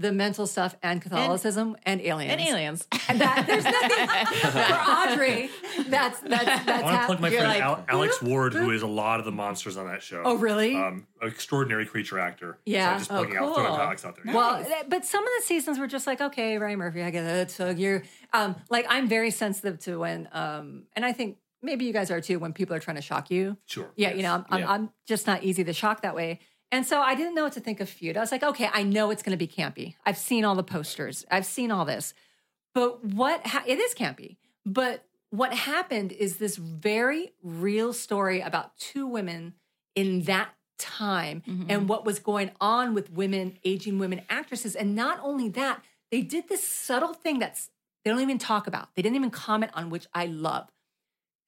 the 0.00 0.12
mental 0.12 0.46
stuff 0.46 0.74
and 0.82 1.02
Catholicism 1.02 1.76
and, 1.84 2.00
aliens. 2.00 2.32
and 2.32 2.40
aliens. 2.40 2.88
And 3.10 3.20
that, 3.20 3.44
there's 3.46 3.64
nothing 3.64 4.50
for 4.52 4.90
Audrey. 4.90 5.50
That's 5.88 6.20
that's 6.20 6.44
that's. 6.44 6.68
I 6.68 6.82
want 6.82 7.00
to 7.00 7.06
plug 7.06 7.20
my 7.20 7.28
you're 7.28 7.40
friend 7.40 7.54
like, 7.54 7.62
Al- 7.62 7.84
Alex 7.88 8.22
Ward, 8.22 8.54
who 8.54 8.70
is 8.70 8.82
a 8.82 8.86
lot 8.86 9.18
of 9.18 9.26
the 9.26 9.32
monsters 9.32 9.76
on 9.76 9.88
that 9.88 10.00
show. 10.00 10.22
Oh, 10.24 10.36
really? 10.36 10.76
Um, 10.76 11.08
extraordinary 11.20 11.86
creature 11.86 12.20
actor. 12.20 12.58
Yeah. 12.64 12.94
So 12.94 12.98
just 12.98 13.10
Oh, 13.10 13.14
plugging 13.16 13.36
out, 13.36 13.54
throwing 13.54 13.70
cool. 13.70 13.80
Alex 13.80 14.04
out 14.04 14.16
there. 14.22 14.32
Well, 14.32 14.64
but 14.88 15.04
some 15.04 15.24
of 15.24 15.30
the 15.38 15.44
seasons 15.44 15.78
were 15.80 15.88
just 15.88 16.06
like, 16.06 16.20
okay, 16.20 16.56
Ryan 16.56 16.78
Murphy, 16.78 17.02
I 17.02 17.10
get 17.10 17.24
it. 17.24 17.50
So 17.50 17.70
you're, 17.70 18.04
um, 18.32 18.54
like, 18.70 18.86
I'm 18.88 19.08
very 19.08 19.30
sensitive 19.32 19.80
to 19.80 19.98
when, 19.98 20.28
um, 20.32 20.84
and 20.94 21.04
I 21.04 21.12
think 21.12 21.38
maybe 21.62 21.84
you 21.84 21.92
guys 21.92 22.10
are 22.12 22.20
too, 22.20 22.38
when 22.38 22.52
people 22.52 22.76
are 22.76 22.80
trying 22.80 22.96
to 22.96 23.02
shock 23.02 23.30
you. 23.30 23.56
Sure. 23.66 23.90
Yeah, 23.96 24.08
yes. 24.08 24.16
you 24.18 24.22
know, 24.22 24.34
I'm, 24.34 24.44
I'm, 24.50 24.68
I'm 24.68 24.90
just 25.06 25.26
not 25.26 25.42
easy 25.42 25.64
to 25.64 25.72
shock 25.72 26.02
that 26.02 26.14
way. 26.14 26.38
And 26.72 26.86
so 26.86 27.00
I 27.00 27.14
didn't 27.14 27.34
know 27.34 27.44
what 27.44 27.54
to 27.54 27.60
think 27.60 27.80
of 27.80 27.88
Feud. 27.88 28.16
I 28.16 28.20
was 28.20 28.30
like, 28.30 28.42
okay, 28.42 28.70
I 28.72 28.82
know 28.82 29.10
it's 29.10 29.22
going 29.22 29.36
to 29.36 29.44
be 29.44 29.48
campy. 29.48 29.94
I've 30.06 30.16
seen 30.16 30.44
all 30.44 30.54
the 30.54 30.62
posters. 30.62 31.24
I've 31.30 31.46
seen 31.46 31.70
all 31.70 31.84
this. 31.84 32.14
But 32.74 33.04
what 33.04 33.46
ha- 33.46 33.64
it 33.66 33.78
is 33.78 33.94
campy. 33.94 34.36
But 34.64 35.04
what 35.30 35.52
happened 35.52 36.12
is 36.12 36.36
this 36.36 36.56
very 36.56 37.32
real 37.42 37.92
story 37.92 38.40
about 38.40 38.76
two 38.76 39.06
women 39.06 39.54
in 39.96 40.22
that 40.22 40.50
time 40.78 41.42
mm-hmm. 41.46 41.70
and 41.70 41.88
what 41.88 42.04
was 42.04 42.18
going 42.18 42.50
on 42.60 42.94
with 42.94 43.12
women, 43.12 43.58
aging 43.64 43.98
women 43.98 44.22
actresses. 44.28 44.76
And 44.76 44.94
not 44.94 45.18
only 45.22 45.48
that, 45.50 45.82
they 46.10 46.22
did 46.22 46.48
this 46.48 46.66
subtle 46.66 47.14
thing 47.14 47.38
that's 47.38 47.70
they 48.04 48.10
don't 48.10 48.20
even 48.20 48.38
talk 48.38 48.66
about. 48.66 48.88
They 48.94 49.02
didn't 49.02 49.16
even 49.16 49.30
comment 49.30 49.72
on, 49.74 49.90
which 49.90 50.06
I 50.14 50.26
love. 50.26 50.68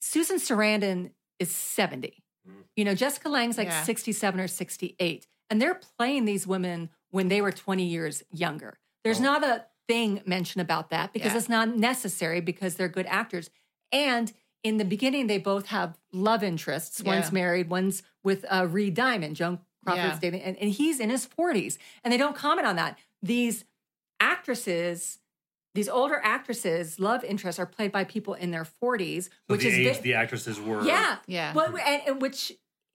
Susan 0.01 0.37
Sarandon 0.37 1.13
is 1.39 1.51
70. 1.51 2.22
You 2.77 2.85
know, 2.85 2.95
Jessica 2.95 3.29
Lange's 3.29 3.59
like 3.59 3.69
Yeah. 3.69 3.83
67 3.85 4.41
or 4.41 4.49
68. 4.49 5.27
And 5.51 5.61
they're 5.61 5.75
playing 5.75 6.25
these 6.25 6.47
women 6.47 6.91
when 7.11 7.29
they 7.29 7.41
were 7.43 7.53
20 7.53 7.85
years 7.85 8.23
younger. 8.33 8.79
There's 9.05 9.21
Oh. 9.21 9.25
not 9.25 9.45
a 9.45 9.67
thing 9.89 10.23
mentioned 10.25 10.63
about 10.63 10.91
that 10.91 11.13
because 11.13 11.33
Yeah. 11.33 11.39
it's 11.39 11.49
not 11.49 11.77
necessary 11.77 12.41
because 12.41 12.77
they're 12.77 12.89
good 12.89 13.07
actors. 13.07 13.51
And 13.91 14.33
in 14.63 14.79
the 14.79 14.85
beginning, 14.85 15.27
they 15.27 15.39
both 15.39 15.67
have 15.67 15.99
love 16.13 16.43
interests. 16.43 17.03
One's 17.03 17.33
married, 17.33 17.69
one's 17.69 18.03
with 18.23 18.45
uh, 18.49 18.67
Reed 18.71 18.95
Diamond, 18.95 19.37
Joan 19.37 19.59
Crawford's 19.85 20.15
Yeah. 20.15 20.19
dating, 20.21 20.43
and, 20.43 20.57
and 20.57 20.71
he's 20.71 21.01
in 21.01 21.11
his 21.11 21.27
40s. 21.27 21.79
And 22.05 22.13
they 22.13 22.17
don't 22.17 22.37
comment 22.37 22.67
on 22.67 22.77
that. 22.77 22.99
These 23.23 23.65
actresses, 24.21 25.19
these 25.75 25.89
older 25.89 26.21
actresses, 26.23 27.01
love 27.01 27.25
interests 27.25 27.59
are 27.59 27.67
played 27.67 27.93
by 27.93 28.05
people 28.05 28.35
in 28.35 28.51
their 28.51 28.65
40s, 28.83 29.25
So 29.25 29.31
which 29.49 29.63
the 29.63 29.69
is 29.69 29.75
age 29.75 29.97
ve- 29.97 30.03
the 30.03 30.15
actresses 30.15 30.61
were. 30.61 30.83
yeah, 30.85 31.17
Yeah. 31.27 31.55
Well, 31.55 31.75
and, 31.77 32.03
and 32.07 32.23
which, 32.23 32.53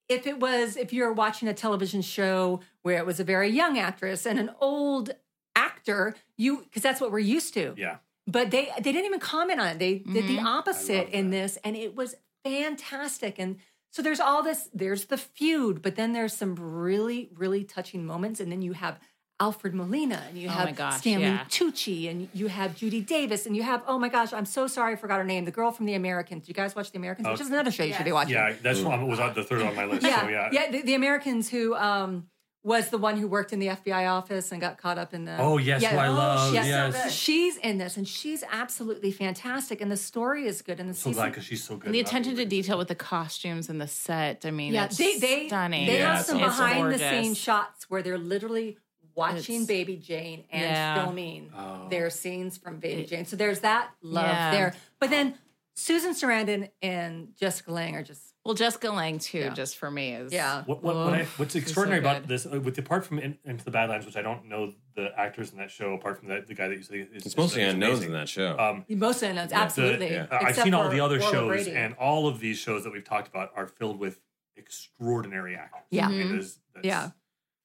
if 0.09 0.27
it 0.27 0.39
was, 0.39 0.77
if 0.77 0.93
you're 0.93 1.11
watching 1.11 1.47
a 1.47 1.53
television 1.53 2.01
show 2.01 2.59
where 2.83 2.97
it 2.97 3.05
was 3.05 3.19
a 3.19 3.23
very 3.23 3.49
young 3.49 3.77
actress 3.79 4.25
and 4.25 4.37
an 4.39 4.51
old 4.61 5.09
actor, 5.55 6.15
you 6.37 6.61
because 6.63 6.83
that's 6.83 7.01
what 7.01 7.11
we're 7.11 7.19
used 7.19 7.53
to. 7.55 7.73
Yeah. 7.77 7.97
But 8.27 8.51
they 8.51 8.65
they 8.77 8.91
didn't 8.91 9.05
even 9.05 9.19
comment 9.19 9.59
on 9.59 9.67
it. 9.67 9.79
They 9.79 9.99
did 9.99 10.27
the 10.27 10.37
Mhm. 10.37 10.45
opposite 10.45 11.09
in 11.09 11.29
this, 11.31 11.57
and 11.63 11.75
it 11.75 11.95
was 11.95 12.13
fantastic. 12.43 13.39
And 13.39 13.57
so 13.91 14.01
there's 14.01 14.19
all 14.19 14.43
this. 14.43 14.69
There's 14.73 15.05
the 15.05 15.17
feud, 15.17 15.81
but 15.81 15.95
then 15.95 16.13
there's 16.13 16.33
some 16.33 16.55
really 16.55 17.29
really 17.35 17.63
touching 17.63 18.05
moments, 18.05 18.39
and 18.39 18.51
then 18.51 18.61
you 18.61 18.73
have. 18.73 18.99
Alfred 19.39 19.75
Molina, 19.75 20.23
and 20.27 20.37
you 20.37 20.47
Oh 20.47 20.51
have 20.51 20.75
gosh, 20.75 20.97
Stanley 20.97 21.25
yeah. 21.27 21.45
Tucci, 21.49 22.09
and 22.09 22.27
you 22.33 22.47
have 22.47 22.75
Judy 22.75 23.01
Davis, 23.01 23.45
and 23.45 23.55
you 23.55 23.61
have 23.63 23.83
oh 23.87 23.99
my 23.99 24.09
gosh, 24.09 24.33
I'm 24.33 24.45
so 24.45 24.65
sorry 24.67 24.93
I 24.93 24.95
forgot 24.95 25.17
her 25.19 25.23
name. 25.23 25.45
The 25.45 25.51
girl 25.51 25.71
from 25.71 25.85
The 25.85 25.93
Americans. 25.93 26.45
Do 26.45 26.49
you 26.49 26.55
guys 26.55 26.75
watch 26.75 26.91
The 26.91 26.97
Americans? 26.97 27.27
Which 27.27 27.39
Oh. 27.39 27.43
is 27.43 27.49
another 27.49 27.69
show 27.71 27.83
you 27.83 27.93
should 27.93 28.05
be 28.05 28.11
watching. 28.11 28.33
Yeah, 28.33 28.53
that's 28.61 28.81
one 28.81 29.07
was 29.07 29.19
on 29.19 29.33
the 29.35 29.43
third 29.43 29.61
on 29.61 29.75
my 29.75 29.85
list. 29.85 30.03
yeah, 30.03 30.21
So 30.21 30.27
yeah. 30.29 30.49
yeah. 30.51 30.71
The, 30.71 30.81
the 30.81 30.93
Americans 30.95 31.49
who 31.49 31.75
um, 31.75 32.27
was 32.63 32.89
the 32.89 32.97
one 32.97 33.15
who 33.17 33.27
worked 33.27 33.53
in 33.53 33.59
the 33.59 33.67
FBI 33.67 34.09
office 34.11 34.51
and 34.51 34.59
got 34.59 34.79
caught 34.79 34.97
up 34.97 35.13
in 35.13 35.25
the. 35.25 35.37
Oh 35.37 35.59
yes, 35.59 35.85
who 35.85 35.95
I 35.95 36.07
love. 36.07 36.53
yeah, 36.55 36.65
yes. 36.65 37.03
good. 37.03 37.11
She's 37.13 37.57
in 37.57 37.77
this, 37.77 37.95
and 37.95 38.07
she's 38.07 38.43
absolutely 38.51 39.11
fantastic, 39.11 39.81
and 39.81 39.91
the 39.91 39.97
story 39.97 40.47
is 40.47 40.63
good. 40.63 40.79
And 40.79 40.89
the 40.89 40.93
so 40.95 41.11
season, 41.11 41.13
glad 41.21 41.29
because 41.29 41.45
she's 41.45 41.63
so 41.63 41.75
good. 41.77 41.85
And 41.85 41.93
the 41.95 41.99
attention 41.99 42.35
to 42.37 42.45
detail 42.45 42.79
with 42.79 42.87
the 42.87 42.95
costumes 42.95 43.69
and 43.69 43.79
the 43.79 43.87
set. 43.87 44.45
I 44.47 44.51
mean, 44.51 44.73
yeah, 44.73 44.85
it's 44.85 44.97
they 44.97 45.19
they 45.19 45.47
stunning. 45.47 45.85
they 45.85 45.99
Yeah, 45.99 46.11
have 46.13 46.19
it's 46.21 46.29
some 46.29 46.41
awesome. 46.41 46.49
behind 46.65 46.77
the 46.91 46.97
Gorgeous. 46.97 47.09
scenes 47.25 47.37
shots 47.37 47.87
where 47.87 48.01
they're 48.01 48.17
literally 48.17 48.79
watching 49.17 49.55
It's- 49.55 49.65
Baby 49.67 49.97
Jane 49.97 50.45
and 50.51 50.61
Yeah. 50.61 51.03
filming 51.03 51.51
Oh. 51.57 51.87
their 51.89 52.09
scenes 52.09 52.57
from 52.57 52.79
Baby 52.79 53.03
Jane. 53.05 53.25
So 53.25 53.35
there's 53.35 53.59
that 53.61 53.89
love 54.01 54.25
Yeah. 54.27 54.51
there. 54.51 54.75
But 54.99 55.09
then 55.09 55.37
Susan 55.75 56.11
Sarandon 56.13 56.69
and 56.81 57.35
Jessica 57.35 57.71
Lange 57.71 57.95
are 57.95 58.03
just 58.03 58.33
Well, 58.45 58.53
Jessica 58.55 58.89
Lange 58.91 59.19
too, 59.19 59.39
Yeah. 59.39 59.49
just 59.53 59.75
for 59.77 59.91
me 59.91 60.13
is 60.13 60.31
Yeah. 60.31 60.63
What, 60.63 60.81
what, 60.81 60.95
what 60.95 61.13
I, 61.13 61.25
what's 61.35 61.51
she's 61.51 61.63
so 61.63 61.65
extraordinary 61.65 61.99
about 61.99 62.27
this, 62.29 62.45
uh, 62.45 62.61
with 62.61 62.77
apart 62.77 63.05
from 63.05 63.19
In, 63.19 63.37
Into 63.43 63.65
the 63.65 63.71
Badlands, 63.71 64.05
which 64.05 64.15
I 64.15 64.21
don't 64.21 64.45
know 64.47 64.73
the 64.95 65.09
actors 65.19 65.51
in 65.51 65.57
that 65.57 65.69
show, 65.69 65.93
apart 65.93 66.17
from 66.19 66.29
the, 66.29 66.45
the 66.47 66.53
guy 66.53 66.69
that 66.69 66.77
you 66.77 66.83
say 66.83 66.99
is 66.99 67.25
It's 67.25 67.35
mostly 67.35 67.63
is 67.63 67.73
unknowns 67.73 67.95
amazing. 67.97 68.07
in 68.07 68.13
that 68.13 68.29
show. 68.29 68.57
Um, 68.57 68.85
Most 68.87 69.21
of 69.21 69.35
them, 69.35 69.47
the- 69.49 69.53
absolutely. 69.53 70.11
yeah. 70.11 70.27
uh, 70.31 70.39
I've 70.43 70.55
seen 70.55 70.73
all 70.73 70.87
the 70.87 71.01
other 71.01 71.19
Orla 71.21 71.31
shows, 71.57 71.67
and 71.67 71.93
all 71.95 72.27
of 72.29 72.39
these 72.39 72.57
shows 72.57 72.85
that 72.85 72.93
we've 72.93 73.03
talked 73.03 73.27
about 73.27 73.51
are 73.53 73.67
filled 73.67 73.99
with 73.99 74.21
extraordinary 74.55 75.55
actors. 75.55 75.81
Yeah. 75.89 76.07
I 76.07 76.11
mean, 76.11 76.29
there's- 76.29 76.59
Yeah. 76.83 77.09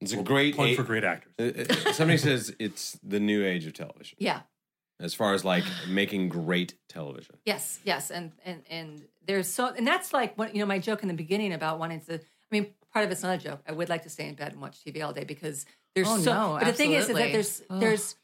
It's 0.03 0.13
a 0.13 0.23
great. 0.23 0.57
point 0.57 0.73
a- 0.73 0.77
for 0.77 0.83
great 0.83 1.05
actors. 1.05 1.33
uh, 1.39 1.43
uh, 1.89 1.93
Somebody 1.93 2.19
says 2.19 2.55
it's 2.59 2.99
the 3.03 3.21
new 3.21 3.45
age 3.45 3.67
of 3.67 3.73
television, 3.73 4.17
yeah. 4.21 4.41
as 5.01 5.15
far 5.15 5.35
as 5.35 5.45
like 5.45 5.65
making 5.89 6.29
great 6.29 6.75
television. 6.89 7.37
Yes, 7.45 7.81
yes, 7.85 8.11
and 8.11 8.33
and 8.45 8.63
and 8.71 9.03
there's 9.27 9.49
so, 9.49 9.67
and 9.69 9.87
that's 9.87 10.13
like 10.13 10.37
what 10.39 10.55
you 10.55 10.61
know. 10.61 10.67
My 10.67 10.79
joke 10.79 11.03
in 11.03 11.09
the 11.09 11.15
beginning 11.15 11.53
about 11.53 11.79
wanting 11.79 12.01
to. 12.03 12.15
I 12.15 12.21
mean, 12.51 12.67
part 12.93 13.05
of 13.05 13.11
it's 13.11 13.23
not 13.23 13.35
a 13.35 13.39
joke. 13.39 13.61
I 13.67 13.73
would 13.73 13.89
like 13.89 14.03
to 14.03 14.11
stay 14.11 14.29
in 14.29 14.35
bed 14.35 14.53
and 14.53 14.61
watch 14.61 14.85
TV 14.85 15.03
all 15.05 15.13
day 15.13 15.25
because 15.25 15.65
there's 15.95 16.09
Oh, 16.09 16.19
so. 16.19 16.33
no, 16.35 16.57
but 16.59 16.67
the 16.67 16.73
thing 16.73 16.93
is, 16.93 17.09
is 17.09 17.17
that 17.17 17.33
there's 17.33 17.63
Ugh. 17.71 17.81
there's 17.81 18.17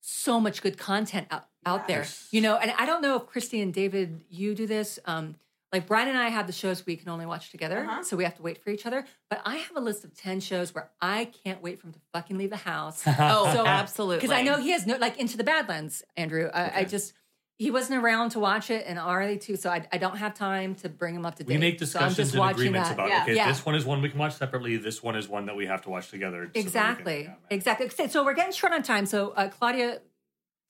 so 0.00 0.38
much 0.40 0.60
good 0.62 0.76
content 0.78 1.26
out, 1.30 1.46
out 1.64 1.88
there. 1.88 2.04
You 2.30 2.40
know, 2.42 2.56
and 2.56 2.70
I 2.78 2.84
don't 2.86 3.00
know 3.02 3.16
if 3.16 3.26
Christy 3.26 3.60
and 3.60 3.72
David, 3.72 4.22
you 4.28 4.54
do 4.54 4.66
this. 4.66 4.98
Um, 5.06 5.36
like 5.74 5.86
Brian 5.88 6.08
and 6.08 6.16
I 6.16 6.28
have 6.28 6.46
the 6.46 6.52
shows 6.52 6.86
we 6.86 6.96
can 6.96 7.08
only 7.08 7.26
watch 7.26 7.50
together, 7.50 7.80
Uh-huh. 7.84 8.02
so 8.04 8.16
we 8.16 8.24
have 8.24 8.36
to 8.36 8.42
wait 8.42 8.62
for 8.62 8.70
each 8.70 8.86
other. 8.86 9.04
But 9.28 9.42
I 9.44 9.56
have 9.56 9.76
a 9.76 9.80
list 9.80 10.04
of 10.04 10.14
ten 10.14 10.38
shows 10.40 10.74
where 10.74 10.88
I 11.02 11.26
can't 11.44 11.60
wait 11.60 11.80
for 11.80 11.88
him 11.88 11.92
to 11.94 12.00
fucking 12.12 12.38
leave 12.38 12.50
the 12.50 12.56
house. 12.74 13.02
Oh, 13.18 13.52
So- 13.52 13.66
absolutely. 13.66 14.16
because 14.18 14.30
I 14.30 14.42
know 14.42 14.56
he 14.56 14.70
has 14.70 14.86
no 14.86 14.96
like 14.96 15.18
into 15.18 15.36
the 15.36 15.44
Badlands, 15.44 16.02
Andrew. 16.16 16.48
I, 16.54 16.80
I 16.80 16.84
just 16.84 17.12
he 17.56 17.70
wasn't 17.70 18.02
around 18.02 18.30
to 18.30 18.40
watch 18.40 18.68
it, 18.70 18.84
and 18.88 18.98
already 18.98 19.38
too, 19.38 19.54
so 19.56 19.70
I, 19.70 19.86
I 19.92 19.98
don't 19.98 20.16
have 20.16 20.34
time 20.34 20.74
to 20.82 20.88
bring 20.88 21.14
him 21.14 21.24
up 21.24 21.36
to 21.36 21.44
date. 21.44 21.54
We 21.54 21.58
make 21.58 21.78
So 21.78 21.98
I'm 22.00 22.08
discussions 22.10 22.16
just 22.16 22.30
and 22.34 22.38
watching 22.40 22.54
agreements 22.60 22.88
that. 22.88 22.94
about 22.94 23.08
Yeah. 23.10 23.22
okay, 23.22 23.36
Yeah. 23.36 23.48
this 23.48 23.64
one 23.64 23.74
is 23.76 23.84
one 23.84 24.02
we 24.02 24.08
can 24.10 24.18
watch 24.18 24.34
separately. 24.34 24.76
This 24.76 25.02
one 25.04 25.14
is 25.16 25.28
one 25.28 25.46
that 25.46 25.54
we 25.56 25.66
have 25.66 25.82
to 25.82 25.90
watch 25.90 26.10
together. 26.10 26.46
so 26.46 26.50
can- 26.52 26.60
exactly, 26.62 27.22
yeah, 27.24 27.34
exactly. 27.50 27.88
So 28.08 28.24
we're 28.24 28.34
getting 28.34 28.52
short 28.52 28.72
on 28.72 28.82
time. 28.82 29.06
So 29.06 29.18
uh, 29.36 29.48
Claudia, 29.56 30.00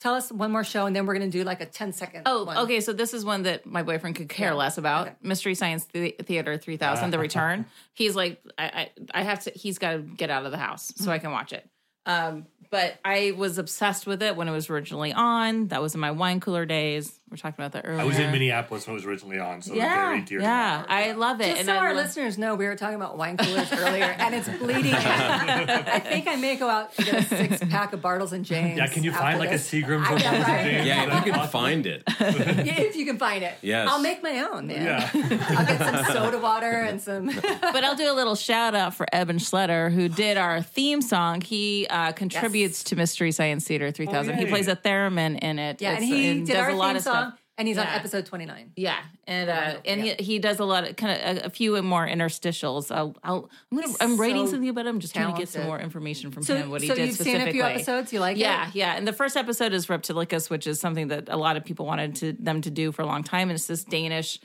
tell 0.05 0.15
us 0.15 0.31
one 0.31 0.53
more 0.53 0.63
show, 0.63 0.85
and 0.85 0.95
then 0.95 1.07
we're 1.07 1.17
going 1.19 1.31
to 1.31 1.39
do 1.39 1.45
like 1.45 1.63
a 1.63 1.67
10 1.67 1.95
second. 1.95 2.25
Oh, 2.27 2.45
one. 2.45 2.59
okay. 2.59 2.81
So 2.81 2.93
this 2.93 3.15
is 3.15 3.25
one 3.25 3.45
that 3.45 3.65
my 3.65 3.83
boyfriend 3.83 4.17
could 4.17 4.29
care 4.29 4.51
Yeah. 4.51 4.55
less 4.55 4.77
about. 4.77 5.07
Okay. 5.07 5.17
Mystery 5.23 5.55
Science 5.55 5.87
the- 5.95 6.15
Theater 6.23 6.59
3000, 6.59 7.09
The 7.11 7.19
Return. 7.19 7.65
He's 7.95 8.15
like, 8.15 8.39
I, 8.59 8.65
I, 8.65 8.91
I 9.15 9.23
have 9.23 9.41
to. 9.45 9.51
He's 9.53 9.79
got 9.79 9.93
to 9.93 9.99
get 10.01 10.29
out 10.29 10.45
of 10.45 10.53
the 10.53 10.59
house 10.59 10.93
so 10.97 11.11
I 11.11 11.19
can 11.19 11.31
watch 11.31 11.55
it. 11.55 11.67
Um, 12.07 12.47
but 12.71 12.97
I 13.05 13.33
was 13.37 13.59
obsessed 13.59 14.05
with 14.07 14.21
it 14.21 14.35
when 14.35 14.49
it 14.49 14.51
was 14.51 14.69
originally 14.69 15.13
on. 15.13 15.69
That 15.69 15.81
was 15.81 15.95
in 15.95 16.01
my 16.01 16.11
wine 16.11 16.41
cooler 16.41 16.67
days. 16.67 17.21
We're 17.31 17.37
talking 17.37 17.55
about 17.65 17.73
that 17.73 17.85
earlier. 17.89 18.01
I 18.01 18.05
was 18.05 18.19
in 18.19 18.31
Minneapolis 18.31 18.87
when 18.87 18.95
it 18.95 18.99
was 18.99 19.07
originally 19.07 19.39
on, 19.41 19.61
so 19.63 19.75
Yeah, 19.75 20.09
very 20.09 20.21
dear. 20.23 20.41
yeah. 20.41 20.83
to 20.83 20.89
my 20.89 20.95
heart. 20.95 21.09
I 21.09 21.13
love 21.13 21.41
it. 21.41 21.47
Just 21.47 21.59
and 21.61 21.67
so 21.67 21.73
I 21.73 21.77
our 21.79 21.95
love- 21.95 22.05
listeners 22.07 22.39
know, 22.39 22.55
we 22.55 22.67
were 22.67 22.77
talking 22.77 22.95
about 22.97 23.17
wine 23.17 23.37
coolers 23.37 23.73
earlier, 23.77 24.05
and 24.05 24.35
it's 24.35 24.49
bleeding. 24.49 24.95
I 24.95 25.99
think 26.01 26.29
I 26.29 26.37
may 26.37 26.57
go 26.57 26.69
out 26.69 26.93
and 26.97 27.07
get 27.07 27.15
a 27.17 27.23
six 27.25 27.59
pack 27.71 27.93
of 27.93 28.01
Bartles 28.01 28.33
and 28.33 28.45
James. 28.45 28.77
Yeah, 28.77 28.87
can 28.87 29.03
you 29.05 29.13
find 29.13 29.39
like 29.39 29.51
a. 29.51 29.55
Seagram 29.55 30.05
for 30.05 30.15
know, 30.15 30.21
Barnes 30.21 30.25
and 30.25 30.43
right? 30.45 30.65
James? 30.65 30.87
Yeah, 30.87 31.19
if 31.19 31.27
you 31.27 31.33
can 31.33 31.49
find 31.49 31.87
it. 31.87 32.03
Yeah, 32.65 32.81
if 32.81 32.97
you 32.97 33.05
can 33.07 33.19
find 33.19 33.43
it. 33.43 33.55
Yes. 33.63 33.89
I'll 33.91 34.01
make 34.01 34.23
my 34.23 34.41
own, 34.53 34.67
man. 34.69 34.85
Yeah. 34.85 35.11
I'll 35.59 35.67
get 35.67 35.79
some 35.79 36.05
soda 36.15 36.39
water 36.39 36.71
and 36.71 37.01
some. 37.01 37.27
but 37.27 37.85
I'll 37.85 37.97
do 37.97 38.11
a 38.11 38.15
little 38.15 38.35
shout 38.37 38.75
out 38.75 38.95
for 38.95 39.07
Eban 39.13 39.39
Schletter, 39.39 39.93
who 39.93 40.09
did 40.09 40.37
our 40.37 40.63
theme 40.63 41.03
song. 41.03 41.41
He 41.41 41.87
uh, 41.95 42.13
contributes 42.13 42.83
to 42.85 42.97
Mystery 42.97 43.31
Science 43.33 43.65
Theater 43.67 43.91
3000. 43.91 44.35
he 44.37 44.43
yay. 44.45 44.49
plays 44.51 44.69
a 44.69 44.77
theremin 44.77 45.39
in 45.39 45.59
it. 45.59 45.81
yeah, 45.81 45.93
and 45.93 46.05
he 46.05 46.29
and 46.29 46.47
did 46.47 46.55
does 46.55 46.63
our 46.65 46.71
a 46.71 46.75
lot 46.75 46.89
theme 46.89 46.97
of 46.97 47.03
song, 47.03 47.15
stuff. 47.31 47.39
and 47.57 47.69
he's 47.69 47.79
on 47.79 47.87
episode 47.87 48.27
twenty 48.27 48.47
nine. 48.47 48.73
Yeah, 48.77 48.99
and 49.27 49.49
uh, 49.49 49.77
and 49.85 50.05
yeah. 50.05 50.15
he, 50.19 50.25
he 50.25 50.39
does 50.41 50.59
a 50.59 50.65
lot 50.65 50.83
of 50.89 50.97
kind 50.97 51.13
of 51.39 51.45
a, 51.45 51.47
a 51.47 51.51
few 51.51 51.81
more 51.83 52.07
interstitials. 52.07 52.91
I'll, 52.95 53.17
I'll 53.23 53.49
I'm 53.71 53.79
gonna 53.79 53.89
He's 53.89 53.97
I'm 54.01 54.17
writing 54.17 54.47
something 54.49 54.69
about 54.69 54.87
him. 54.87 54.99
Just 55.01 55.15
trying 55.15 55.33
to 55.33 55.39
get 55.39 55.49
some 55.49 55.65
more 55.67 55.79
information 55.79 56.31
from 56.33 56.43
So, 56.43 56.57
him. 56.57 56.71
What 56.71 56.83
he 56.83 56.89
so 56.89 56.95
did 56.97 57.07
you've 57.07 57.17
seen 57.17 57.25
specifically. 57.27 57.51
a 57.51 57.53
few 57.53 57.63
episodes. 57.63 58.13
You 58.13 58.21
like 58.21 58.37
Yeah, 58.39 58.69
it? 58.69 58.75
yeah. 58.75 58.97
And 58.97 59.07
the 59.07 59.13
first 59.13 59.37
episode 59.37 59.73
is 59.73 59.87
Reptilicus, 59.87 60.51
which 60.51 60.67
is 60.67 60.81
something 60.81 61.09
that 61.09 61.29
a 61.29 61.37
lot 61.37 61.57
of 61.57 61.65
people 61.65 61.87
wanted 61.87 62.17
to 62.17 62.33
them 62.33 62.61
to 62.63 62.71
do 62.71 62.91
for 62.93 63.03
a 63.03 63.07
long 63.07 63.23
time. 63.23 63.49
And 63.51 63.57
it's 63.57 63.67
this 63.69 63.85
Danish, 63.85 64.41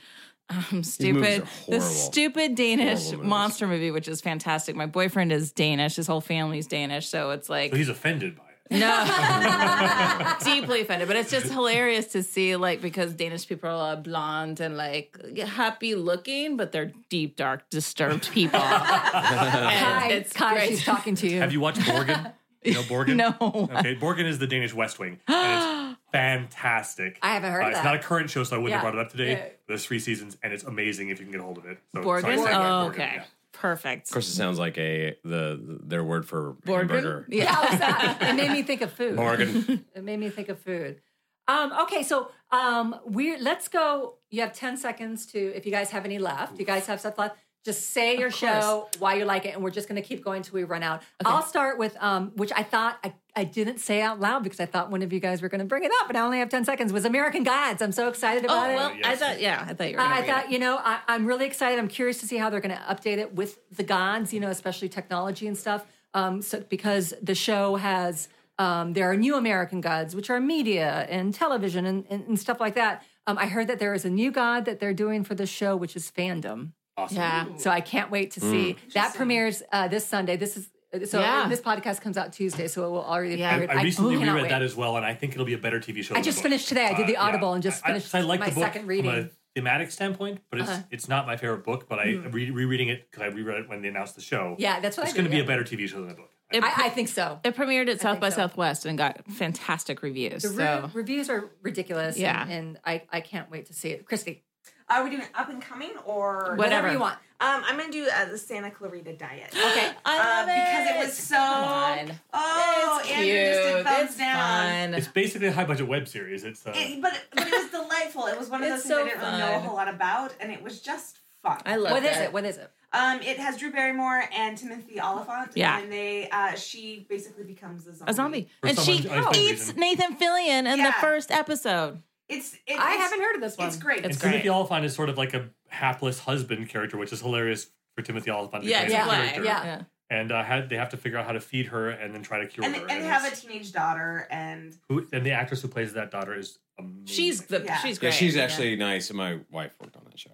um, 0.50 0.64
movies 0.72 0.92
stupid, 0.92 1.42
are 1.42 1.46
this 1.70 2.04
stupid 2.04 2.54
Danish 2.54 3.12
monster 3.12 3.66
movie, 3.66 3.90
which 3.90 4.08
is 4.08 4.20
fantastic. 4.20 4.74
My 4.76 4.86
boyfriend 4.86 5.32
is 5.32 5.52
Danish. 5.52 5.96
His 5.96 6.06
whole 6.06 6.20
family's 6.20 6.66
Danish, 6.66 7.08
so 7.08 7.30
it's 7.30 7.48
like 7.48 7.70
So 7.70 7.76
he's 7.76 7.88
offended 7.88 8.36
by 8.36 8.42
it. 8.70 8.78
no, 8.78 10.34
deeply 10.44 10.80
offended. 10.82 11.08
But 11.08 11.16
it's 11.16 11.30
just 11.30 11.46
hilarious 11.52 12.06
to 12.12 12.22
see, 12.22 12.54
like, 12.56 12.80
because 12.80 13.14
Danish 13.14 13.48
people 13.48 13.70
are 13.70 13.96
blonde 13.96 14.60
and 14.60 14.76
like 14.76 15.16
happy 15.38 15.94
looking, 15.94 16.56
but 16.56 16.70
they're 16.72 16.92
deep, 17.08 17.36
dark, 17.36 17.68
disturbed 17.70 18.30
people. 18.32 18.60
Kai, 18.60 20.00
And 20.04 20.12
it's 20.12 20.32
Kai, 20.32 20.54
great. 20.54 20.68
she's 20.70 20.84
talking 20.84 21.14
to 21.16 21.28
you. 21.28 21.38
Have 21.40 21.52
you 21.52 21.60
watched 21.60 21.80
Borgen? 21.80 22.32
You 22.62 22.74
know 22.74 22.82
Borgen? 22.82 23.16
No. 23.16 23.68
Okay, 23.78 23.96
Borgen 23.96 24.24
is 24.26 24.38
the 24.38 24.46
Danish 24.46 24.74
West 24.74 24.98
Wing, 24.98 25.18
and 25.28 25.92
it's 25.92 26.00
fantastic. 26.12 27.18
I 27.22 27.34
haven't 27.34 27.52
heard 27.52 27.62
Uh, 27.62 27.66
of 27.66 27.70
It's 27.72 27.78
that. 27.80 27.84
not 27.84 27.94
a 27.96 27.98
current 28.00 28.30
show, 28.30 28.44
so 28.44 28.56
I 28.56 28.58
wouldn't 28.58 28.74
have 28.80 28.84
Yeah. 28.86 28.90
brought 28.90 29.00
it 29.00 29.06
up 29.06 29.12
today. 29.12 29.30
Yeah. 29.32 29.48
There's 29.68 29.84
three 29.86 29.98
seasons, 29.98 30.36
and 30.42 30.52
it's 30.52 30.64
amazing 30.64 31.08
if 31.08 31.18
you 31.20 31.24
can 31.26 31.32
get 31.32 31.40
a 31.40 31.44
hold 31.44 31.58
of 31.58 31.64
it. 31.66 31.78
So, 31.94 32.02
Borgen. 32.02 32.20
sorry, 32.22 32.36
say 32.36 32.42
Oh, 32.44 32.48
Borgen, 32.50 32.88
okay, 32.90 33.12
yeah. 33.16 33.24
perfect. 33.52 34.08
Of 34.08 34.12
course, 34.12 34.28
it 34.28 34.34
sounds 34.34 34.58
like 34.58 34.76
a 34.78 35.16
the 35.24 35.58
their 35.84 36.04
word 36.04 36.26
for 36.26 36.54
Borgen? 36.66 36.76
hamburger. 36.78 37.26
Yeah. 37.28 37.44
How 37.54 37.70
was 37.70 37.78
that? 37.78 38.18
It 38.22 38.34
made 38.34 38.50
me 38.50 38.62
think 38.62 38.82
of 38.82 38.92
food. 38.92 39.16
Borgen. 39.16 39.84
It 39.94 40.04
made 40.04 40.18
me 40.20 40.28
think 40.28 40.48
of 40.48 40.58
food. 40.60 41.00
Um, 41.48 41.72
okay, 41.82 42.02
so 42.04 42.30
um, 42.52 42.94
we're 43.04 43.38
let's 43.40 43.68
go. 43.68 44.14
You 44.30 44.42
have 44.42 44.52
ten 44.52 44.76
seconds 44.76 45.26
to, 45.32 45.38
if 45.56 45.66
you 45.66 45.72
guys 45.72 45.90
have 45.90 46.04
any 46.04 46.18
left. 46.18 46.58
You 46.60 46.64
guys 46.64 46.86
have 46.86 47.00
stuff 47.00 47.18
left. 47.18 47.36
Just 47.64 47.90
say 47.90 48.16
your 48.16 48.30
show, 48.30 48.88
why 48.98 49.16
you 49.16 49.26
like 49.26 49.44
it, 49.44 49.54
and 49.54 49.62
we're 49.62 49.70
just 49.70 49.86
going 49.86 50.00
to 50.00 50.06
keep 50.06 50.24
going 50.24 50.42
till 50.42 50.54
we 50.54 50.64
run 50.64 50.82
out. 50.82 51.02
I'll 51.24 51.42
start 51.42 51.76
with 51.76 51.94
um, 52.00 52.32
which 52.36 52.50
I 52.56 52.62
thought 52.62 52.98
I, 53.04 53.12
I 53.36 53.44
didn't 53.44 53.80
say 53.80 54.00
out 54.00 54.18
loud 54.18 54.42
because 54.42 54.60
I 54.60 54.66
thought 54.66 54.90
one 54.90 55.02
of 55.02 55.12
you 55.12 55.20
guys 55.20 55.42
were 55.42 55.50
going 55.50 55.58
to 55.58 55.66
bring 55.66 55.84
it 55.84 55.90
up, 56.00 56.06
but 56.06 56.16
I 56.16 56.20
only 56.20 56.38
have 56.38 56.48
ten 56.48 56.64
seconds. 56.64 56.90
Was 56.90 57.04
American 57.04 57.42
Gods? 57.42 57.82
I'm 57.82 57.92
so 57.92 58.08
excited 58.08 58.46
Oh 58.48 58.52
about 58.52 58.70
it. 58.70 58.76
well, 58.76 58.92
I 59.04 59.14
thought 59.14 59.40
yeah, 59.42 59.62
I 59.68 59.74
thought 59.74 59.90
you 59.90 59.96
were. 59.96 60.02
Uh, 60.02 60.08
I 60.08 60.22
thought, 60.22 60.44
it. 60.46 60.52
you 60.52 60.58
know, 60.58 60.78
I, 60.82 61.00
I'm 61.06 61.26
really 61.26 61.44
excited. 61.44 61.78
I'm 61.78 61.88
curious 61.88 62.18
to 62.20 62.26
see 62.26 62.38
how 62.38 62.48
they're 62.48 62.60
going 62.60 62.74
to 62.74 62.82
update 62.82 63.18
it 63.18 63.34
with 63.34 63.58
the 63.70 63.82
gods, 63.82 64.32
you 64.32 64.40
know, 64.40 64.48
especially 64.48 64.88
technology 64.88 65.46
and 65.46 65.56
stuff. 65.56 65.84
Um, 66.14 66.40
so 66.40 66.60
because 66.66 67.12
the 67.22 67.34
show 67.34 67.76
has, 67.76 68.28
um, 68.58 68.94
there 68.94 69.10
are 69.10 69.16
new 69.16 69.36
American 69.36 69.82
gods, 69.82 70.16
which 70.16 70.30
are 70.30 70.40
media 70.40 71.06
and 71.10 71.34
television 71.34 71.84
and, 71.84 72.06
and, 72.08 72.26
and 72.26 72.40
stuff 72.40 72.58
like 72.58 72.74
that. 72.76 73.04
Um, 73.26 73.36
I 73.36 73.46
heard 73.46 73.68
that 73.68 73.78
there 73.78 73.92
is 73.92 74.06
a 74.06 74.10
new 74.10 74.32
god 74.32 74.64
that 74.64 74.80
they're 74.80 74.94
doing 74.94 75.24
for 75.24 75.34
the 75.34 75.46
show, 75.46 75.76
which 75.76 75.94
is 75.94 76.10
fandom. 76.10 76.72
Awesome. 77.00 77.16
yeah. 77.16 77.46
So 77.58 77.70
I 77.70 77.80
can't 77.80 78.10
wait 78.10 78.32
to 78.32 78.40
see 78.40 78.76
that 78.94 79.14
premieres 79.14 79.62
uh, 79.72 79.88
this 79.88 80.06
Sunday. 80.06 80.36
This 80.36 80.56
is 80.56 80.68
so 81.08 81.20
Yeah. 81.20 81.46
this 81.48 81.60
podcast 81.60 82.00
comes 82.00 82.16
out 82.18 82.32
Tuesday, 82.32 82.66
so 82.66 82.84
it 82.86 82.90
will 82.90 83.04
already. 83.04 83.36
Yeah. 83.36 83.58
premiered. 83.58 83.70
I 83.70 83.82
recently 83.82 84.16
cannot 84.18 84.32
reread 84.32 84.42
wait. 84.44 84.48
that 84.50 84.62
as 84.62 84.74
well, 84.74 84.96
and 84.96 85.06
I 85.06 85.14
think 85.14 85.32
it'll 85.34 85.44
be 85.46 85.54
a 85.54 85.58
better 85.58 85.78
TV 85.80 86.02
show. 86.02 86.14
I 86.16 86.20
just 86.22 86.42
finished 86.42 86.68
today. 86.68 86.86
I 86.86 86.94
did 86.94 87.06
the 87.06 87.16
Uh, 87.16 87.22
yeah. 87.22 87.28
Audible 87.28 87.52
and 87.54 87.62
just 87.62 87.84
I- 87.84 87.90
I- 87.90 87.92
finished 87.92 88.14
I, 88.14 88.20
like 88.22 88.40
my 88.40 88.48
the 88.48 88.54
book 88.56 88.64
second 88.64 88.80
from 88.82 88.88
reading. 88.88 89.10
a 89.10 89.30
thematic 89.54 89.90
standpoint, 89.92 90.40
but 90.50 90.60
it's 90.60 90.68
Uh-huh. 90.70 90.82
it's 90.90 91.08
not 91.08 91.26
my 91.26 91.36
favorite 91.36 91.64
book. 91.64 91.88
But 91.88 92.00
I 92.00 92.04
re- 92.30 92.50
rereading 92.50 92.88
it 92.88 93.08
because 93.10 93.22
I 93.22 93.28
reread 93.34 93.60
it 93.60 93.68
when 93.68 93.82
they 93.82 93.88
announced 93.88 94.16
the 94.16 94.20
show. 94.20 94.56
Yeah, 94.58 94.80
that's 94.80 94.96
what 94.96 95.04
it's 95.06 95.14
going 95.14 95.24
to 95.26 95.30
be 95.30 95.36
yeah. 95.38 95.44
a 95.44 95.46
better 95.46 95.62
TV 95.64 95.86
show 95.88 95.98
than 96.00 96.08
the 96.08 96.14
book. 96.14 96.30
It, 96.52 96.64
I, 96.64 96.86
I 96.86 96.88
think 96.88 97.06
so. 97.06 97.38
it 97.44 97.54
premiered 97.54 97.88
at 97.88 98.00
South 98.00 98.18
by 98.18 98.30
so. 98.30 98.36
Southwest 98.38 98.84
and 98.84 98.98
got 98.98 99.24
fantastic 99.30 100.02
reviews. 100.02 100.42
The 100.42 100.48
re- 100.48 100.56
so 100.56 100.90
reviews 100.92 101.30
are 101.30 101.48
ridiculous. 101.62 102.18
Yeah. 102.18 102.42
And, 102.42 102.50
and 102.52 102.78
I, 102.84 103.02
I 103.12 103.20
can't 103.20 103.48
wait 103.48 103.66
to 103.66 103.72
see 103.74 103.90
it. 103.90 104.04
Christy, 104.04 104.42
Are 104.90 105.04
we 105.04 105.10
doing 105.10 105.22
up 105.34 105.48
and 105.48 105.62
coming 105.62 105.92
or 106.04 106.54
whatever 106.56 106.90
you 106.92 106.98
want. 106.98 107.16
Um, 107.42 107.62
I'm 107.66 107.78
gonna 107.78 107.90
do 107.90 108.06
uh, 108.14 108.26
the 108.26 108.36
Santa 108.36 108.70
Clarita 108.70 109.14
Diet. 109.14 109.48
Okay. 109.54 109.92
I 110.04 110.18
Uh, 110.18 110.18
love 110.18 110.46
because 110.46 110.86
it 110.90 110.96
it. 110.96 111.06
was 111.06 111.16
so. 111.16 111.36
Come 111.36 111.64
on. 111.64 112.10
Oh, 112.34 113.00
it's 113.02 113.10
Andrew 113.10 113.24
cute. 113.24 113.46
just 113.46 113.62
did 113.76 113.86
thumbs 113.86 114.08
it's 114.10 114.16
down. 114.18 114.90
fun. 114.90 114.94
It's 114.94 115.08
basically 115.08 115.46
a 115.48 115.52
high 115.52 115.64
budget 115.64 115.88
web 115.88 116.06
series. 116.06 116.44
It's 116.44 116.66
uh, 116.66 116.72
It- 116.74 117.00
but 117.00 117.18
but 117.34 117.46
it 117.46 117.52
was 117.52 117.70
delightful. 117.80 118.26
It 118.26 118.38
was 118.38 118.50
one 118.50 118.62
of 118.62 118.68
those 118.68 118.80
It's 118.80 118.88
things 118.88 118.98
so 118.98 119.02
I 119.02 119.08
didn't 119.08 119.20
really 119.22 119.38
know 119.38 119.56
a 119.56 119.60
whole 119.60 119.76
lot 119.76 119.88
about, 119.88 120.34
and 120.40 120.52
it 120.52 120.62
was 120.62 120.80
just 120.80 121.16
fun. 121.42 121.58
I 121.64 121.76
love 121.76 121.92
it. 121.92 121.94
What 121.94 122.04
is 122.04 122.18
it? 122.18 122.32
What 122.32 122.44
is 122.44 122.58
it? 122.58 122.70
Um, 122.92 123.20
it 123.22 123.38
has 123.38 123.56
Drew 123.56 123.70
Barrymore 123.70 124.24
and 124.36 124.58
Timothy 124.58 125.00
Olyphant. 125.00 125.52
Yeah. 125.54 125.78
and 125.78 125.90
they 125.90 126.28
uh, 126.28 126.56
she 126.56 127.06
basically 127.08 127.44
becomes 127.44 127.86
a 127.86 127.94
zombie. 127.94 128.10
a 128.10 128.14
zombie, 128.14 128.48
For 128.60 128.68
and 128.68 128.78
she 128.80 129.00
some 129.02 129.12
eats 129.38 129.38
reason. 129.38 129.76
Nathan 129.80 130.16
Fillion 130.16 130.70
in 130.70 130.82
the 130.82 130.92
first 131.00 131.30
episode. 131.30 132.02
It's 132.30 132.54
it, 132.66 132.78
I 132.78 132.94
it's- 132.94 132.98
haven't 132.98 133.20
heard 133.22 133.34
of 133.34 133.40
this 133.40 133.58
one. 133.58 133.66
It's 133.68 133.76
great. 133.76 133.98
and 134.04 134.12
It's 134.12 134.20
Timothy. 134.20 134.48
Olyphant 134.48 134.84
is 134.84 134.94
sort 134.94 135.08
of 135.08 135.18
like 135.18 135.34
a 135.34 135.50
hapless 135.68 136.20
husband 136.20 136.68
character, 136.68 136.96
which 136.96 137.12
is 137.12 137.20
hilarious 137.20 137.66
for 137.96 138.02
Timothy 138.02 138.30
Olyphant. 138.30 138.64
to 138.64 138.70
Yeah, 138.70 138.80
play 138.84 138.88
that 138.88 139.06
yeah, 139.06 139.30
character. 139.32 139.44
yeah. 139.44 139.82
And 140.12 140.32
uh, 140.32 140.42
had, 140.42 140.68
they 140.68 140.76
have 140.76 140.88
to 140.88 140.96
figure 140.96 141.18
out 141.18 141.26
how 141.26 141.32
to 141.32 141.40
feed 141.40 141.66
her 141.66 141.88
and 141.90 142.12
then 142.14 142.22
try 142.22 142.38
to 142.40 142.46
cure 142.46 142.64
and, 142.66 142.74
her. 142.74 142.86
and 142.88 143.04
they 143.04 143.06
have 143.08 143.24
a 143.30 143.34
teenage 143.34 143.70
daughter, 143.70 144.26
and 144.30 144.76
who, 144.88 145.06
and 145.12 145.24
the 145.24 145.30
actress 145.30 145.62
who 145.62 145.68
plays 145.68 145.92
that 145.92 146.10
daughter 146.10 146.34
is 146.34 146.58
amazing. 146.80 147.06
She's 147.06 147.42
the 147.42 147.62
Yeah. 147.64 147.76
she's 147.78 147.96
Yeah, 147.96 148.00
great. 148.00 148.14
she's 148.14 148.36
actually 148.36 148.74
nice. 148.76 149.10
and 149.10 149.16
My 149.16 149.38
wife 149.50 149.72
worked 149.80 149.96
on 149.96 150.02
that 150.06 150.18
show. 150.18 150.30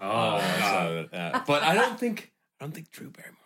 oh, 0.00 0.38
God. 0.38 1.08
So, 1.12 1.16
uh, 1.16 1.42
but 1.46 1.62
I 1.62 1.74
don't 1.76 1.98
think 1.98 2.32
I 2.60 2.64
don't 2.64 2.72
think 2.74 2.90
Drew 2.90 3.10
Barrymore's 3.10 3.36
that 3.38 3.38
good. 3.38 3.39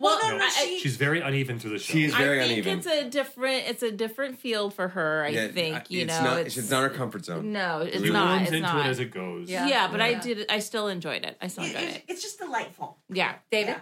Well, 0.00 0.18
Well, 0.20 0.32
no, 0.32 0.38
no, 0.38 0.44
I- 0.44 0.48
she, 0.50 0.78
She's 0.80 0.96
very 0.96 1.20
uneven 1.20 1.58
through 1.58 1.70
the 1.72 1.78
show. 1.78 1.92
She's 1.92 2.14
very 2.14 2.40
I 2.40 2.46
think 2.48 2.66
uneven. 2.66 2.78
it's 2.78 2.86
a 2.86 3.08
different 3.10 3.68
it's 3.68 3.82
a 3.82 3.90
different 3.90 4.38
field 4.38 4.74
for 4.74 4.88
her. 4.88 5.24
I 5.24 5.28
Yeah, 5.28 5.48
think 5.48 5.76
I- 5.76 5.84
you 5.88 6.02
it's 6.02 6.08
know 6.18 6.24
not, 6.24 6.38
it's, 6.40 6.56
it's 6.56 6.70
not 6.70 6.82
her 6.82 6.90
comfort 6.90 7.24
zone. 7.24 7.52
no, 7.52 7.80
it's 7.80 8.02
She 8.02 8.10
not. 8.10 8.28
leans 8.36 8.42
It's 8.48 8.56
into 8.56 8.68
not. 8.72 8.86
it 8.86 8.88
as 8.88 9.00
it 9.00 9.10
goes. 9.10 9.48
Yeah. 9.50 9.66
yeah, 9.66 9.88
but 9.90 10.00
I 10.00 10.10
Yeah. 10.10 10.20
did. 10.20 10.46
I 10.50 10.58
still 10.60 10.88
enjoyed 10.88 11.24
it. 11.24 11.36
I 11.40 11.48
still 11.48 11.64
it- 11.64 11.68
enjoyed 11.68 11.82
it's, 11.84 11.96
it. 11.96 12.04
it's 12.08 12.22
just 12.22 12.38
delightful. 12.38 12.98
Yeah. 13.08 13.34
David? 13.50 13.70
Yeah. 13.76 13.80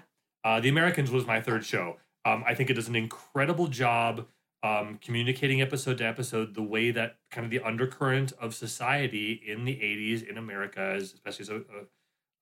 Uh, 0.50 0.60
the 0.60 0.68
Americans 0.68 1.10
was 1.10 1.26
my 1.26 1.40
third 1.40 1.64
show. 1.64 1.96
Um, 2.24 2.44
I 2.46 2.54
think 2.54 2.70
it 2.70 2.74
does 2.74 2.88
an 2.88 2.96
incredible 2.96 3.66
job 3.68 4.26
um, 4.62 4.98
communicating 5.02 5.60
episode 5.62 5.98
to 5.98 6.04
episode 6.04 6.54
the 6.54 6.62
way 6.62 6.90
that 6.90 7.18
kind 7.30 7.44
of 7.44 7.50
the 7.50 7.60
undercurrent 7.60 8.32
of 8.40 8.52
society 8.54 9.40
in 9.46 9.64
the 9.64 9.74
80s 9.74 10.28
in 10.28 10.36
America, 10.38 10.94
is, 10.94 11.12
especially 11.14 11.42
as 11.44 11.48
a, 11.50 11.54
uh, 11.56 11.58
uh, 11.58 11.84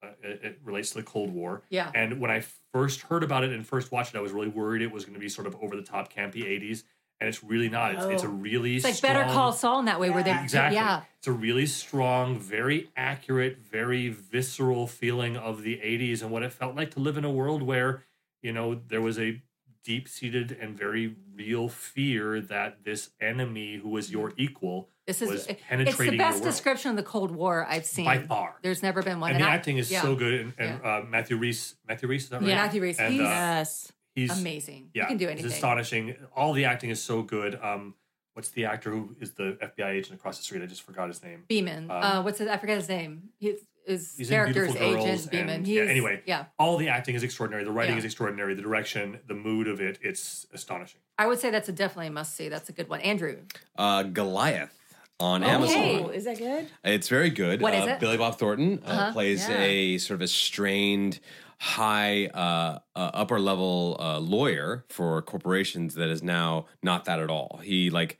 Uh, 0.04 0.28
it, 0.28 0.40
it 0.42 0.60
relates 0.64 0.90
to 0.90 0.98
the 0.98 1.02
Cold 1.02 1.30
War. 1.30 1.62
Yeah. 1.70 1.90
And 1.94 2.20
when 2.20 2.30
I 2.30 2.44
first 2.72 3.02
heard 3.02 3.22
about 3.22 3.44
it 3.44 3.52
and 3.52 3.66
first 3.66 3.92
watched 3.92 4.14
it, 4.14 4.18
I 4.18 4.20
was 4.20 4.32
really 4.32 4.48
worried 4.48 4.82
it 4.82 4.92
was 4.92 5.04
going 5.04 5.14
to 5.14 5.20
be 5.20 5.28
sort 5.28 5.46
of 5.46 5.56
over 5.62 5.76
the 5.76 5.82
top, 5.82 6.12
campy 6.12 6.44
80s. 6.44 6.82
And 7.20 7.28
it's 7.28 7.44
really 7.44 7.68
not. 7.68 7.94
It's, 7.94 8.04
it's 8.04 8.22
a 8.24 8.26
oh. 8.26 8.30
really 8.30 8.76
It's 8.76 8.84
like 8.84 9.00
Better 9.00 9.24
Call 9.32 9.52
Saul 9.52 9.78
in 9.78 9.84
that 9.84 10.00
way, 10.00 10.10
where 10.10 10.22
they 10.22 10.36
Exactly. 10.42 10.76
yeah. 10.76 11.02
It's 11.18 11.28
a 11.28 11.32
really 11.32 11.66
strong, 11.66 12.38
very 12.38 12.90
accurate, 12.96 13.58
very 13.58 14.08
visceral 14.08 14.86
feeling 14.86 15.36
of 15.36 15.62
the 15.62 15.76
80s 15.76 16.22
and 16.22 16.30
what 16.30 16.42
it 16.42 16.52
felt 16.52 16.74
like 16.74 16.90
to 16.92 17.00
live 17.00 17.16
in 17.16 17.24
a 17.24 17.30
world 17.30 17.62
where, 17.62 18.02
you 18.42 18.52
know, 18.52 18.74
there 18.74 19.00
was 19.00 19.18
a 19.18 19.40
deep 19.84 20.08
seated 20.08 20.56
and 20.60 20.76
very 20.76 21.14
real 21.34 21.68
fear 21.68 22.40
that 22.40 22.84
this 22.84 23.10
enemy 23.20 23.76
who 23.76 23.90
was 23.90 24.10
your 24.10 24.32
equal 24.36 24.88
This 25.06 25.20
was 25.20 25.30
is 25.30 25.46
it's 25.48 25.60
the 25.68 25.84
best 25.94 26.18
your 26.18 26.18
world. 26.30 26.42
description 26.44 26.90
of 26.90 26.96
the 26.96 27.02
Cold 27.02 27.30
War 27.30 27.66
I've 27.68 27.84
seen 27.84 28.06
By 28.06 28.18
far. 28.20 28.56
There's 28.62 28.82
never 28.82 29.02
been 29.02 29.20
one. 29.20 29.32
and 29.32 29.42
the 29.42 29.46
I- 29.46 29.54
acting 29.54 29.76
is 29.78 29.90
yeah. 29.90 30.00
so 30.02 30.14
good. 30.14 30.34
And, 30.40 30.52
and 30.58 30.84
uh, 30.84 31.02
Matthew 31.08 31.36
Rhys, 31.36 31.74
Matthew 31.86 32.08
Rhys, 32.08 32.24
is 32.24 32.28
that 32.30 32.40
right? 32.40 32.48
Yeah, 32.48 32.54
Matthew 32.56 32.80
Rhys, 32.82 32.98
And, 32.98 33.12
he's 33.12 33.20
uh, 33.20 33.24
Yes. 33.24 33.92
he's 34.14 34.38
amazing. 34.38 34.90
Yeah, 34.94 35.02
he 35.04 35.08
can 35.08 35.16
do 35.18 35.24
It's 35.26 35.32
anything. 35.40 35.50
astonishing. 35.52 36.16
All 36.34 36.52
the 36.54 36.64
acting 36.64 36.88
is 36.90 37.02
so 37.02 37.20
good. 37.22 37.58
Um, 37.62 37.94
what's 38.32 38.48
the 38.50 38.64
actor 38.64 38.90
who 38.90 39.14
is 39.20 39.32
the 39.32 39.58
FBI 39.62 39.90
agent 39.90 40.18
across 40.18 40.38
the 40.38 40.44
street? 40.44 40.62
I 40.62 40.66
just 40.66 40.82
forgot 40.82 41.08
his 41.08 41.22
name. 41.22 41.44
Beeman. 41.48 41.90
uh, 41.90 42.22
what's 42.22 42.38
his? 42.38 42.48
I 42.48 42.56
forget 42.56 42.78
his 42.78 42.88
name. 42.88 43.28
His, 43.38 43.60
his 43.86 44.14
He's 44.16 44.30
in 44.30 44.34
character's 44.36 44.68
Beautiful 44.72 44.92
Girls 44.94 45.06
agent 45.06 45.30
Beeman. 45.30 45.48
and- 45.50 45.68
yeah, 45.68 45.82
anyway. 45.82 46.22
yeah. 46.24 46.46
all 46.58 46.78
the 46.78 46.88
acting 46.88 47.14
is 47.14 47.22
extraordinary. 47.22 47.64
The 47.64 47.70
writing 47.72 47.92
Yeah. 47.96 47.98
is 47.98 48.04
extraordinary. 48.06 48.54
The 48.54 48.62
direction, 48.62 49.20
the 49.26 49.34
mood 49.34 49.68
of 49.68 49.82
it, 49.82 49.98
it's 50.00 50.46
astonishing. 50.54 51.00
I 51.18 51.26
would 51.26 51.38
say 51.38 51.50
that's 51.50 51.68
a 51.68 51.72
definitely 51.72 52.06
a 52.06 52.10
must 52.10 52.34
see. 52.34 52.48
That's 52.48 52.70
a 52.70 52.72
good 52.72 52.88
one. 52.88 53.02
Andrew. 53.02 53.36
Uh, 53.76 54.04
Goliath 54.04 54.72
on 55.20 55.42
Okay. 55.42 55.52
Amazon. 55.52 56.04
Oh, 56.04 56.08
is 56.08 56.24
that 56.24 56.38
good? 56.38 56.66
It's 56.82 57.08
very 57.08 57.30
good. 57.30 57.60
What 57.60 57.74
is 57.74 57.86
uh, 57.86 57.90
it? 57.90 58.00
Billy 58.00 58.16
Bob 58.16 58.38
Thornton 58.38 58.80
uh, 58.84 58.90
Uh-huh. 58.90 59.12
plays 59.12 59.48
Yeah. 59.48 59.60
a 59.60 59.98
sort 59.98 60.16
of 60.16 60.22
a 60.22 60.28
strained, 60.28 61.20
high, 61.58 62.26
uh, 62.26 62.78
uh, 62.96 63.10
upper 63.14 63.38
level 63.38 63.96
uh, 64.00 64.18
lawyer 64.18 64.84
for 64.88 65.22
corporations 65.22 65.94
that 65.94 66.08
is 66.08 66.22
now 66.22 66.66
not 66.82 67.04
that 67.04 67.20
at 67.20 67.30
all. 67.30 67.60
He 67.62 67.90
like 67.90 68.18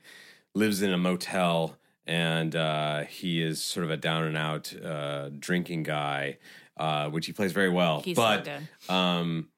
lives 0.53 0.81
in 0.81 0.91
a 0.93 0.97
motel 0.97 1.77
and 2.07 2.55
uh, 2.55 3.01
he 3.03 3.41
is 3.41 3.61
sort 3.61 3.83
of 3.83 3.91
a 3.91 3.97
down 3.97 4.23
and 4.23 4.37
out 4.37 4.73
uh, 4.83 5.29
drinking 5.37 5.83
guy, 5.83 6.37
uh, 6.77 7.09
which 7.09 7.25
he 7.25 7.33
plays 7.33 7.51
very 7.51 7.69
well. 7.69 8.01
He's 8.01 8.15
so 8.15 8.23
but 8.23 8.45
good. 8.45 8.93
um, 8.93 9.49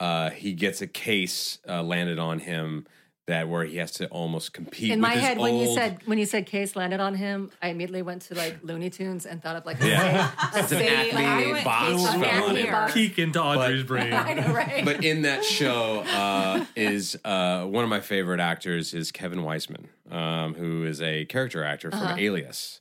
uh, 0.00 0.30
he 0.30 0.52
gets 0.54 0.80
a 0.82 0.86
case 0.88 1.58
uh, 1.68 1.82
landed 1.82 2.18
on 2.18 2.40
him 2.40 2.86
that 3.26 3.48
where 3.48 3.64
he 3.64 3.76
has 3.76 3.92
to 3.92 4.08
almost 4.08 4.52
compete. 4.52 4.90
In 4.90 4.98
with 5.00 5.08
my 5.08 5.14
his 5.14 5.22
head, 5.22 5.38
when 5.38 5.54
you 5.56 5.72
said 5.74 5.98
when 6.06 6.18
you 6.18 6.26
said 6.26 6.44
case 6.46 6.74
landed 6.74 6.98
on 7.00 7.14
him, 7.14 7.50
I 7.62 7.68
immediately 7.68 8.02
went 8.02 8.22
to 8.22 8.34
like 8.34 8.58
Looney 8.62 8.90
Tunes 8.90 9.26
and 9.26 9.40
thought 9.40 9.54
of 9.56 9.64
like 9.64 9.78
Yeah. 9.80 10.30
a 10.54 10.58
It's 10.58 10.72
an 10.72 10.78
same- 10.78 10.92
Acme 11.14 11.24
I 11.24 11.52
went 11.52 11.64
box 11.64 12.02
fell 12.02 12.06
on 12.06 12.56
Acme 12.56 12.92
Peek 12.92 13.18
into 13.20 13.40
Audrey's 13.40 13.84
brain. 13.84 14.12
I 14.12 14.34
know, 14.34 14.52
right? 14.52 14.84
but 14.84 15.04
in 15.04 15.22
that 15.22 15.44
show 15.44 16.00
uh, 16.00 16.64
is 16.74 17.16
uh, 17.24 17.64
one 17.64 17.84
of 17.84 17.90
my 17.90 18.00
favorite 18.00 18.40
actors 18.40 18.92
is 18.92 19.12
Kevin 19.12 19.40
Weisman, 19.40 19.84
um, 20.10 20.54
who 20.54 20.84
is 20.84 21.00
a 21.00 21.24
character 21.26 21.62
actor 21.62 21.90
from 21.92 22.18
Alias. 22.18 22.80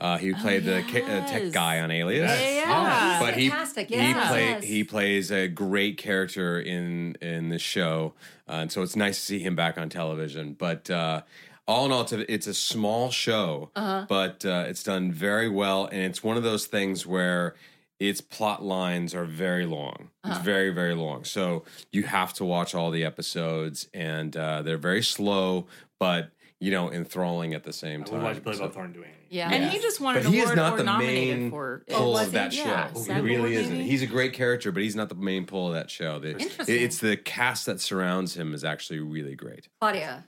Uh, 0.00 0.16
he 0.18 0.32
played 0.32 0.64
the 0.64 0.82
ca- 0.90 1.02
uh, 1.04 1.26
tech 1.26 1.52
guy 1.52 1.80
on 1.80 1.90
Alias. 1.90 2.30
Yeah, 2.30 2.50
yeah. 2.54 3.10
He's 3.18 3.26
But 3.26 3.34
he 3.38 3.48
fantastic. 3.50 3.88
he 3.88 3.94
yes, 3.96 4.28
play, 4.30 4.44
yes. 4.48 4.64
he 4.64 4.84
plays 4.84 5.30
a 5.30 5.46
great 5.48 5.98
character 5.98 6.60
in 6.60 7.16
in 7.20 7.50
the 7.50 7.58
show, 7.58 8.14
uh, 8.48 8.52
and 8.62 8.72
so 8.72 8.82
it's 8.82 8.96
nice 8.96 9.16
to 9.18 9.22
see 9.24 9.38
him 9.40 9.54
back 9.54 9.76
on 9.78 9.88
television. 9.90 10.54
But 10.54 10.90
uh, 10.90 11.22
all 11.68 11.84
in 11.86 11.92
all, 11.92 12.00
it's 12.02 12.12
a, 12.12 12.32
it's 12.32 12.46
a 12.46 12.54
small 12.54 13.10
show, 13.10 13.70
Uh-huh. 13.76 14.06
but 14.08 14.44
uh, 14.44 14.64
it's 14.68 14.82
done 14.82 15.12
very 15.12 15.48
well, 15.48 15.84
and 15.86 16.00
it's 16.02 16.24
one 16.24 16.36
of 16.36 16.42
those 16.42 16.66
things 16.66 17.06
where 17.06 17.54
its 17.98 18.22
plot 18.22 18.62
lines 18.64 19.14
are 19.14 19.26
very 19.26 19.66
long. 19.66 20.08
It's 20.24 20.36
Uh-huh. 20.36 20.42
very 20.42 20.70
very 20.70 20.94
long, 20.94 21.24
so 21.24 21.64
you 21.92 22.04
have 22.04 22.32
to 22.34 22.44
watch 22.44 22.74
all 22.74 22.90
the 22.90 23.04
episodes, 23.04 23.88
and 23.92 24.34
uh, 24.36 24.62
they're 24.62 24.78
very 24.78 25.02
slow, 25.02 25.66
but 25.98 26.30
you 26.60 26.70
know 26.70 26.92
enthralling 26.92 27.54
at 27.54 27.64
the 27.64 27.72
same 27.72 28.04
time. 28.04 28.16
would 28.18 28.22
watch 28.22 28.44
Billy 28.44 28.56
So- 28.56 28.62
Bob 28.64 28.74
Thornton 28.74 28.92
doing 28.92 29.06
anything. 29.06 29.26
yeah. 29.30 29.50
And 29.50 29.70
he 29.70 29.78
just 29.80 30.00
won 30.00 30.14
but 30.14 30.26
he 30.26 30.38
is 30.40 30.54
not 30.54 30.74
or 30.74 30.76
the 30.82 30.98
main 30.98 31.50
for 31.50 31.82
pull 31.88 32.16
of 32.18 32.32
that 32.32 32.52
Yeah, 32.54 32.92
show. 32.92 33.00
He 33.02 33.20
really 33.20 33.54
isn't. 33.54 33.72
maybe? 33.78 33.88
He's 33.88 34.02
a 34.02 34.06
great 34.06 34.32
character, 34.34 34.70
but 34.70 34.82
he's 34.82 34.94
not 34.94 35.08
the 35.08 35.14
main 35.14 35.46
pull 35.46 35.68
of 35.68 35.72
that 35.74 35.90
show. 35.90 36.18
The- 36.18 36.32
Interesting. 36.38 36.82
It's 36.82 36.98
the 36.98 37.16
cast 37.16 37.66
that 37.66 37.80
surrounds 37.80 38.36
him 38.36 38.52
is 38.54 38.62
actually 38.62 39.00
really 39.00 39.34
great. 39.34 39.68
Claudia. 39.80 40.24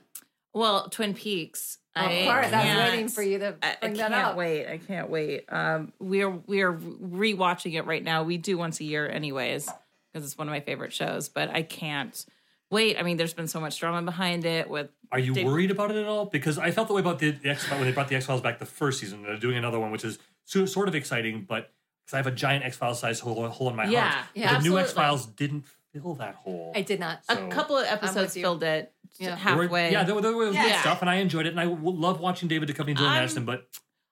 Well, 0.53 0.89
Twin 0.89 1.13
Peaks. 1.13 1.77
Of 1.95 2.05
I 2.07 2.23
course, 2.25 2.51
I 2.51 2.75
was 2.75 2.91
waiting 2.91 3.07
for 3.07 3.21
you 3.21 3.37
to 3.37 3.55
I, 3.61 3.69
I 3.69 3.75
bring 3.81 3.93
that 3.93 4.09
can't 4.09 4.13
up. 4.25 4.35
wait. 4.35 4.67
I 4.67 4.77
can't 4.79 5.09
wait. 5.11 5.45
Um, 5.49 5.93
we're 5.99 6.31
we're 6.31 6.73
rewatching 6.73 7.73
it 7.75 7.85
right 7.85 8.03
now. 8.03 8.23
We 8.23 8.37
do 8.37 8.57
once 8.57 8.79
a 8.79 8.83
year, 8.83 9.07
anyways, 9.07 9.69
because 10.11 10.25
it's 10.27 10.35
one 10.37 10.47
of 10.47 10.51
my 10.51 10.59
favorite 10.59 10.91
shows. 10.91 11.29
But 11.29 11.49
I 11.51 11.61
can't 11.61 12.25
wait. 12.73 12.97
I 12.99 13.03
mean, 13.03 13.15
there's 13.17 13.33
been 13.33 13.47
so 13.47 13.59
much 13.61 13.79
drama 13.79 14.01
behind 14.01 14.43
it 14.45 14.69
with. 14.69 14.89
Are 15.11 15.19
you 15.19 15.33
Did- 15.33 15.45
worried 15.45 15.71
about 15.71 15.91
it 15.91 15.97
at 15.97 16.05
all? 16.07 16.25
Because 16.25 16.57
I 16.57 16.71
felt 16.71 16.87
the 16.89 16.93
way 16.93 16.99
about 17.01 17.19
the, 17.19 17.31
the 17.31 17.49
X 17.49 17.63
Files 17.65 17.79
when 17.79 17.87
they 17.87 17.93
brought 17.93 18.07
the 18.09 18.15
X 18.15 18.25
Files 18.25 18.41
back 18.41 18.59
the 18.59 18.65
first 18.65 18.99
season. 18.99 19.23
They're 19.23 19.37
doing 19.37 19.57
another 19.57 19.79
one, 19.79 19.91
which 19.91 20.03
is 20.03 20.19
so, 20.45 20.65
sort 20.65 20.87
of 20.89 20.95
exciting, 20.95 21.45
but 21.47 21.71
because 22.03 22.15
I 22.15 22.17
have 22.17 22.27
a 22.27 22.31
giant 22.31 22.65
X 22.65 22.75
Files 22.75 22.99
size 22.99 23.19
hole, 23.21 23.47
hole 23.47 23.69
in 23.69 23.75
my 23.75 23.85
Yeah, 23.85 24.09
heart. 24.09 24.25
yeah, 24.33 24.53
But 24.53 24.63
the 24.63 24.69
new. 24.69 24.77
X 24.77 24.91
Files 24.91 25.25
didn't 25.25 25.63
fill 25.93 26.15
that 26.15 26.35
hole. 26.35 26.73
I 26.75 26.81
did 26.81 26.99
not. 26.99 27.23
So- 27.25 27.47
A 27.47 27.49
couple 27.49 27.77
of 27.77 27.85
episodes 27.87 28.33
filled 28.33 28.63
it 28.63 28.91
Yeah. 29.19 29.35
There 29.43 29.55
were- 29.55 29.63
halfway. 29.63 29.91
yeah, 29.91 30.03
there, 30.03 30.19
there 30.19 30.35
was 30.35 30.49
good 30.55 30.65
Yeah. 30.65 30.81
stuff, 30.81 31.01
and 31.01 31.09
I 31.09 31.15
enjoyed 31.15 31.45
it, 31.45 31.49
and 31.49 31.59
I 31.59 31.65
w- 31.65 31.95
love 31.97 32.19
watching 32.19 32.49
David 32.49 32.67
Duchovny 32.69 32.89
and 32.89 32.97
Joel 32.97 33.07
I'm- 33.09 33.21
Madison. 33.21 33.45
But 33.45 33.67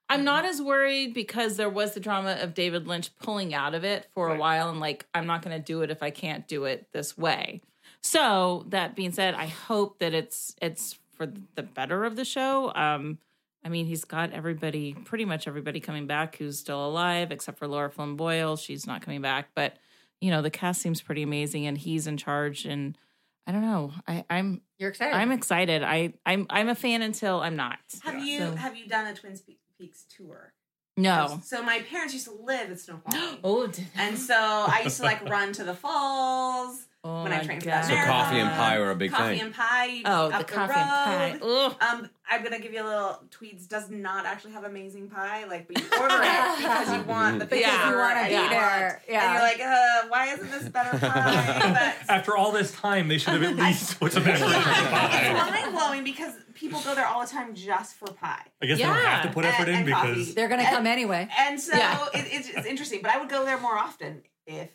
I'm 0.08 0.24
not 0.24 0.44
as 0.44 0.60
worried 0.62 1.14
because 1.14 1.56
there 1.56 1.70
was 1.70 1.94
the 1.94 2.00
drama 2.00 2.38
of 2.40 2.52
David 2.54 2.86
Lynch 2.86 3.10
pulling 3.18 3.54
out 3.54 3.74
of 3.74 3.82
it 3.82 4.08
for 4.14 4.28
a 4.32 4.36
while 4.38 4.68
and 4.68 4.78
like 4.78 5.06
I'm 5.14 5.26
not 5.26 5.40
going 5.42 5.56
to 5.58 5.62
do 5.64 5.80
it 5.82 5.90
if 5.90 6.02
I 6.02 6.10
can't 6.10 6.46
do 6.46 6.64
it 6.66 6.86
this 6.92 7.16
way. 7.16 7.62
So 8.02 8.64
that 8.68 8.94
being 8.96 9.12
said, 9.12 9.34
I 9.34 9.46
hope 9.46 9.98
that 10.00 10.12
it's 10.14 10.54
it's 10.60 10.98
for 11.16 11.26
the 11.54 11.62
better 11.62 12.04
of 12.04 12.16
the 12.16 12.24
show. 12.24 12.72
Um, 12.74 13.18
I 13.64 13.68
mean, 13.68 13.86
he's 13.86 14.04
got 14.04 14.32
everybody, 14.32 14.94
pretty 14.94 15.24
much 15.24 15.46
everybody 15.46 15.78
coming 15.78 16.06
back 16.08 16.36
who's 16.36 16.58
still 16.58 16.84
alive, 16.84 17.30
except 17.30 17.58
for 17.58 17.68
Lara 17.68 17.90
Flynn 17.90 18.16
Boyle. 18.16 18.56
She's 18.56 18.86
not 18.88 19.02
coming 19.02 19.22
back, 19.22 19.50
but 19.54 19.76
you 20.20 20.30
know 20.30 20.42
the 20.42 20.50
cast 20.50 20.82
seems 20.82 21.00
pretty 21.00 21.22
amazing, 21.22 21.66
and 21.66 21.78
he's 21.78 22.06
in 22.08 22.16
charge. 22.16 22.64
And 22.64 22.98
I 23.46 23.52
don't 23.52 23.62
know, 23.62 23.92
I, 24.08 24.24
I'm 24.28 24.62
You're 24.78 24.90
excited. 24.90 25.14
I'm 25.14 25.30
excited. 25.30 25.82
I 25.84 26.14
I'm 26.26 26.46
I'm 26.50 26.68
a 26.68 26.74
fan 26.74 27.02
until 27.02 27.40
I'm 27.40 27.54
not. 27.56 27.78
Have 28.02 28.14
Yeah. 28.18 28.24
you 28.24 28.38
So- 28.38 28.56
have 28.56 28.76
you 28.76 28.86
done 28.88 29.06
a 29.06 29.14
Twin 29.14 29.38
Peaks 29.78 30.04
tour? 30.16 30.52
No. 30.96 31.40
So 31.44 31.62
my 31.62 31.80
parents 31.82 32.12
used 32.14 32.26
to 32.26 32.34
live 32.34 32.68
in 32.70 32.76
Snoqualmie. 32.76 33.38
Oh, 33.44 33.66
did- 33.68 33.86
And 33.96 34.18
so 34.18 34.34
I 34.36 34.82
used 34.84 34.98
to 34.98 35.04
like 35.04 35.24
run 35.28 35.52
to 35.54 35.64
the 35.64 35.74
falls 35.74 36.86
Oh 37.04 37.24
when 37.24 37.32
I 37.32 37.38
my 37.38 37.42
trained 37.44 37.62
for 37.64 37.68
that 37.70 37.84
So 37.84 37.96
coffee 37.96 38.38
and 38.38 38.48
pie 38.50 38.78
were 38.78 38.92
a 38.92 38.94
big 38.94 39.10
coffee 39.10 39.32
thing. 39.38 39.40
and 39.40 39.52
pie. 39.54 40.02
Oh, 40.04 40.30
up 40.30 40.38
the 40.46 40.52
coffee 40.54 40.72
and 40.78 40.88
pie. 40.88 41.38
road. 41.42 41.42
Ugh. 41.42 41.76
Um, 41.82 42.10
I'm 42.30 42.44
gonna 42.44 42.60
give 42.60 42.72
you 42.72 42.80
a 42.80 42.86
little. 42.86 43.20
Twede's 43.32 43.66
does 43.66 43.90
not 43.90 44.24
actually 44.24 44.52
have 44.52 44.62
amazing 44.62 45.08
pie. 45.08 45.44
Like, 45.46 45.66
but 45.66 45.80
you 45.80 45.86
order 46.00 46.14
it 46.22 46.56
because 46.58 46.96
you 46.96 47.02
want 47.02 47.40
the 47.40 47.46
Because 47.46 47.60
Yeah. 47.66 47.90
you 47.90 47.96
want 47.96 48.14
to 48.14 48.20
and 48.20 48.28
be 48.28 48.34
you 48.34 48.40
Yeah. 48.40 48.48
there. 48.50 49.02
And 49.08 49.32
you're 49.32 49.42
like, 49.42 49.60
uh, 49.60 50.08
why 50.10 50.26
isn't 50.32 50.50
this 50.52 50.68
better 50.68 50.96
pie? 50.96 51.72
But 52.06 52.08
after 52.14 52.36
all 52.36 52.52
this 52.52 52.70
time, 52.70 53.08
they 53.08 53.18
should 53.18 53.32
have 53.34 53.42
at 53.42 53.56
least 53.66 53.98
put 53.98 54.12
some 54.12 54.22
effort 54.22 54.44
into 54.44 54.48
the 54.48 54.58
it's 54.60 54.88
pie. 54.90 55.50
mind 55.50 55.72
blowing 55.72 56.04
because 56.04 56.34
people 56.54 56.80
go 56.82 56.94
there 56.94 57.06
all 57.08 57.22
the 57.22 57.26
time 57.26 57.52
just 57.56 57.96
for 57.96 58.06
pie. 58.12 58.44
I 58.62 58.66
guess 58.66 58.78
they 58.78 58.84
don't 58.84 58.94
have 58.94 59.24
to 59.24 59.30
put 59.32 59.44
effort 59.44 59.62
And- 59.62 59.70
in 59.70 59.74
and 59.78 59.86
because 59.86 60.06
coffee. 60.18 60.32
They're 60.34 60.48
going 60.48 60.60
to 60.64 60.70
come 60.70 60.86
anyway. 60.86 61.28
And 61.36 61.60
so 61.60 61.76
Yeah. 61.76 62.06
it, 62.14 62.26
it's, 62.30 62.48
it's 62.48 62.66
interesting. 62.66 63.00
But 63.02 63.10
I 63.10 63.18
would 63.18 63.28
go 63.28 63.44
there 63.44 63.58
more 63.58 63.76
often 63.76 64.22
if 64.46 64.70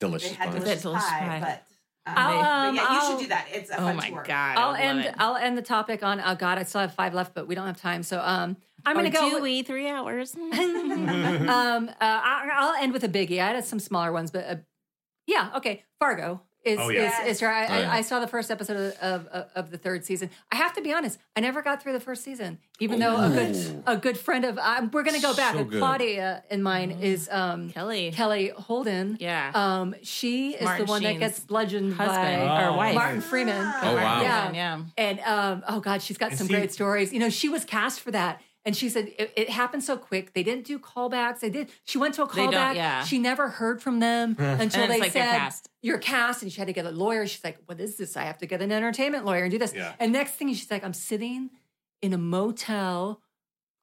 they 0.00 0.06
Delicious 0.06 0.32
had 0.32 0.48
pie. 0.48 0.58
delicious, 0.58 0.82
delicious 0.82 1.08
pie. 1.08 1.18
pie. 1.20 1.40
But, 1.40 1.65
um, 2.06 2.14
I'll, 2.16 2.68
um, 2.68 2.74
yeah, 2.76 2.82
you 2.82 2.88
I'll- 2.88 3.10
should 3.10 3.22
do 3.22 3.28
that. 3.28 3.46
It's 3.52 3.70
a 3.70 3.74
Oh 3.74 3.86
fun 3.86 3.96
my 3.96 4.08
tour. 4.10 4.22
god! 4.26 4.56
I'll 4.58 4.68
I 4.68 4.70
love 4.72 4.80
end. 4.80 5.00
it. 5.00 5.14
I'll 5.18 5.36
end 5.36 5.58
the 5.58 5.62
topic 5.62 6.02
on. 6.02 6.20
Oh 6.24 6.34
God, 6.34 6.58
I 6.58 6.62
still 6.62 6.80
have 6.80 6.94
five 6.94 7.14
left, 7.14 7.34
but 7.34 7.46
we 7.48 7.54
don't 7.54 7.66
have 7.66 7.80
time. 7.80 8.02
So 8.02 8.20
um, 8.20 8.56
I'm 8.84 8.94
going 8.96 9.10
to 9.10 9.16
go. 9.16 9.28
do 9.30 9.42
we 9.42 9.62
three 9.62 9.88
hours? 9.88 10.34
um, 10.36 10.48
uh, 11.88 11.92
I- 12.00 12.48
I'll 12.54 12.74
end 12.82 12.92
with 12.92 13.04
a 13.04 13.08
biggie. 13.08 13.40
I 13.40 13.48
had 13.52 13.64
some 13.64 13.80
smaller 13.80 14.12
ones, 14.12 14.30
but 14.30 14.44
uh, 14.48 14.56
yeah, 15.26 15.50
okay. 15.56 15.84
Fargo 15.98 16.42
Is, 16.66 16.78
Oh, 16.80 16.88
yeah. 16.88 17.22
is, 17.22 17.36
is 17.36 17.40
her. 17.40 17.48
I, 17.48 17.66
Oh, 17.66 17.78
yeah. 17.80 17.92
I, 17.92 17.96
I 17.98 18.00
saw 18.00 18.18
the 18.20 18.26
first 18.26 18.50
episode 18.50 18.94
of, 19.00 19.26
of 19.28 19.48
of 19.54 19.70
the 19.70 19.78
third 19.78 20.04
season. 20.04 20.30
I 20.50 20.56
have 20.56 20.74
to 20.74 20.82
be 20.82 20.92
honest. 20.92 21.18
I 21.36 21.40
never 21.40 21.62
got 21.62 21.82
through 21.82 21.92
the 21.92 22.00
first 22.00 22.24
season, 22.24 22.58
even 22.80 22.98
though 22.98 23.16
a 23.16 23.28
good 23.28 23.82
a 23.86 23.96
good 23.96 24.18
friend 24.18 24.44
of 24.44 24.58
um, 24.58 24.90
we're 24.92 25.02
going 25.04 25.16
to 25.16 25.22
go 25.22 25.34
back. 25.34 25.54
So. 25.54 25.64
Claudia 25.64 26.42
and 26.50 26.62
mine 26.64 26.90
is 27.00 27.28
um, 27.30 27.70
Kelly. 27.70 28.10
Kelly 28.12 28.48
Holden. 28.48 29.16
Yeah. 29.20 29.52
Um, 29.54 29.94
she 30.02 30.54
is 30.54 30.62
Martin 30.62 30.86
the 30.86 30.90
one 30.90 31.02
that 31.04 31.18
gets 31.18 31.40
bludgeoned 31.40 31.94
husband 31.94 32.48
by 32.48 32.64
Oh. 32.64 32.72
or 32.74 32.76
wife. 32.76 32.94
Martin 32.94 33.20
Freeman. 33.20 33.56
Oh, 33.56 33.94
wow. 33.94 34.22
Yeah. 34.22 34.52
yeah. 34.52 34.82
And 34.98 35.20
um, 35.20 35.62
oh 35.68 35.80
god, 35.80 36.02
she's 36.02 36.18
got 36.18 36.30
And 36.30 36.38
some 36.38 36.48
see- 36.48 36.54
great 36.54 36.72
stories. 36.72 37.12
You 37.12 37.20
know, 37.20 37.30
she 37.30 37.48
was 37.48 37.64
cast 37.64 38.00
for 38.00 38.10
that. 38.10 38.40
And 38.66 38.76
she 38.76 38.88
said 38.90 39.12
it, 39.18 39.32
it 39.36 39.48
happened 39.48 39.84
so 39.84 39.96
quick. 39.96 40.34
They 40.34 40.42
didn't 40.42 40.66
do 40.66 40.78
callbacks. 40.78 41.40
They 41.40 41.48
did. 41.50 41.70
She 41.84 41.96
went 41.98 42.14
to 42.16 42.24
a 42.24 42.28
callback. 42.28 42.74
yeah. 42.74 43.04
She 43.04 43.18
never 43.18 43.48
heard 43.48 43.80
from 43.80 44.00
them 44.00 44.34
until 44.38 44.82
And 44.82 44.92
they 44.92 45.00
like 45.00 45.12
said 45.12 45.22
cast. 45.38 45.68
you're 45.82 45.98
cast, 45.98 46.42
and 46.42 46.52
she 46.52 46.58
had 46.60 46.66
to 46.66 46.72
get 46.74 46.84
a 46.84 46.90
lawyer. 46.90 47.26
She's 47.26 47.44
like, 47.44 47.58
"What 47.66 47.80
is 47.80 47.96
this? 47.96 48.16
I 48.16 48.24
have 48.24 48.38
to 48.38 48.46
get 48.46 48.60
an 48.60 48.72
entertainment 48.72 49.24
lawyer 49.24 49.44
and 49.44 49.50
do 49.52 49.58
this." 49.58 49.72
Yeah. 49.72 49.94
And 50.00 50.12
next 50.12 50.32
thing, 50.32 50.48
she's 50.52 50.70
like, 50.70 50.82
"I'm 50.84 50.92
sitting 50.94 51.50
in 52.02 52.12
a 52.12 52.18
motel 52.18 53.22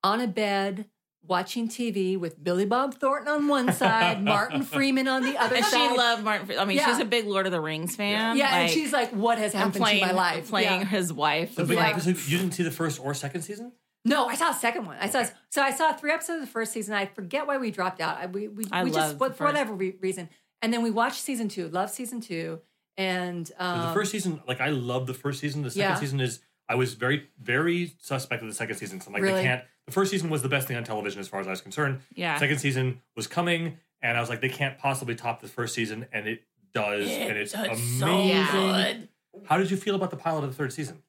on 0.03 0.21
a 0.21 0.27
bed." 0.27 0.85
Watching 1.25 1.69
TV 1.69 2.17
with 2.19 2.43
Billy 2.43 2.65
Bob 2.65 2.95
Thornton 2.95 3.29
on 3.33 3.47
one 3.47 3.71
side, 3.81 4.21
Martin 4.21 4.61
Freeman 4.61 5.07
on 5.07 5.23
the 5.23 5.37
other 5.41 5.55
And 5.55 5.65
she 5.65 5.77
loved 5.77 6.21
Martin. 6.21 6.47
Fre- 6.47 6.59
I 6.59 6.65
mean, 6.65 6.75
Yeah. 6.75 6.87
she's 6.87 6.99
a 6.99 7.05
big 7.05 7.25
Lord 7.27 7.45
of 7.45 7.53
the 7.53 7.61
Rings 7.61 7.95
fan. 7.95 8.35
yeah, 8.35 8.53
and 8.53 8.63
Like, 8.63 8.73
she's 8.73 8.91
like, 8.91 9.11
"What 9.11 9.37
has 9.37 9.55
I'm 9.55 9.59
happened 9.59 9.75
playing 9.85 10.01
to 10.01 10.07
my 10.07 10.11
life?" 10.11 10.49
playing 10.49 10.81
Yeah. 10.81 10.85
his 10.85 11.13
wife. 11.13 11.53
But 11.55 11.69
was 11.69 11.77
like, 11.77 11.95
you 12.05 12.37
didn't 12.37 12.51
see 12.51 12.63
the 12.63 12.71
first 12.71 12.99
or 12.99 13.13
second 13.13 13.43
season? 13.43 13.71
No, 14.05 14.25
I 14.27 14.35
saw 14.35 14.49
a 14.51 14.53
second 14.53 14.85
one. 14.85 14.97
I 14.99 15.07
saw 15.09 15.25
so 15.49 15.61
I 15.61 15.71
saw 15.71 15.93
three 15.93 16.11
episodes 16.11 16.41
of 16.41 16.47
the 16.47 16.51
first 16.51 16.73
season. 16.73 16.93
I 16.93 17.05
forget 17.05 17.47
why 17.47 17.57
we 17.57 17.71
dropped 17.71 18.01
out. 18.01 18.17
I, 18.17 18.25
we 18.25 18.47
we, 18.47 18.65
I 18.71 18.83
we 18.83 18.91
just 18.91 19.13
the 19.13 19.17
for 19.17 19.29
first- 19.29 19.39
whatever 19.41 19.73
re- 19.73 19.95
reason, 20.01 20.29
and 20.61 20.73
then 20.73 20.81
we 20.83 20.91
watched 20.91 21.21
season 21.21 21.47
two. 21.47 21.69
Love 21.69 21.89
season 21.89 22.19
two, 22.19 22.59
and 22.97 23.49
um, 23.59 23.87
the 23.87 23.93
first 23.93 24.11
season, 24.11 24.41
like 24.47 24.59
I 24.61 24.69
love 24.69 25.07
the 25.07 25.13
first 25.13 25.39
season. 25.39 25.61
The 25.61 25.71
second 25.71 25.81
Yeah. 25.91 25.95
season 25.95 26.19
is 26.19 26.41
I 26.67 26.75
was 26.75 26.93
very, 26.95 27.29
very 27.41 27.93
suspect 27.99 28.41
of 28.41 28.47
the 28.49 28.53
second 28.55 28.75
season. 28.75 28.99
So 29.01 29.07
I'm 29.07 29.13
like, 29.13 29.21
Really? 29.23 29.35
they 29.41 29.43
can't. 29.43 29.63
The 29.85 29.91
first 29.93 30.11
season 30.11 30.29
was 30.29 30.41
the 30.41 30.49
best 30.49 30.67
thing 30.67 30.77
on 30.77 30.83
television 30.85 31.19
as 31.19 31.27
far 31.27 31.39
as 31.41 31.47
I 31.47 31.51
was 31.51 31.59
concerned. 31.61 31.99
Yeah. 32.15 32.37
Second 32.39 32.57
season 32.59 33.01
was 33.17 33.27
coming, 33.27 33.77
and 34.01 34.17
I 34.17 34.19
was 34.21 34.29
like, 34.29 34.39
they 34.41 34.49
can't 34.49 34.77
possibly 34.77 35.13
top 35.15 35.41
the 35.41 35.47
first 35.49 35.75
season, 35.75 36.05
and 36.13 36.25
it 36.27 36.43
does, 36.73 37.09
and 37.09 37.37
it's 37.37 37.53
amazing. 37.53 39.07
How 39.45 39.57
did 39.57 39.71
you 39.71 39.77
feel 39.77 39.95
about 39.95 40.09
the 40.11 40.17
pilot 40.17 40.43
of 40.43 40.49
the 40.51 40.55
third 40.55 40.71
season? 40.73 41.03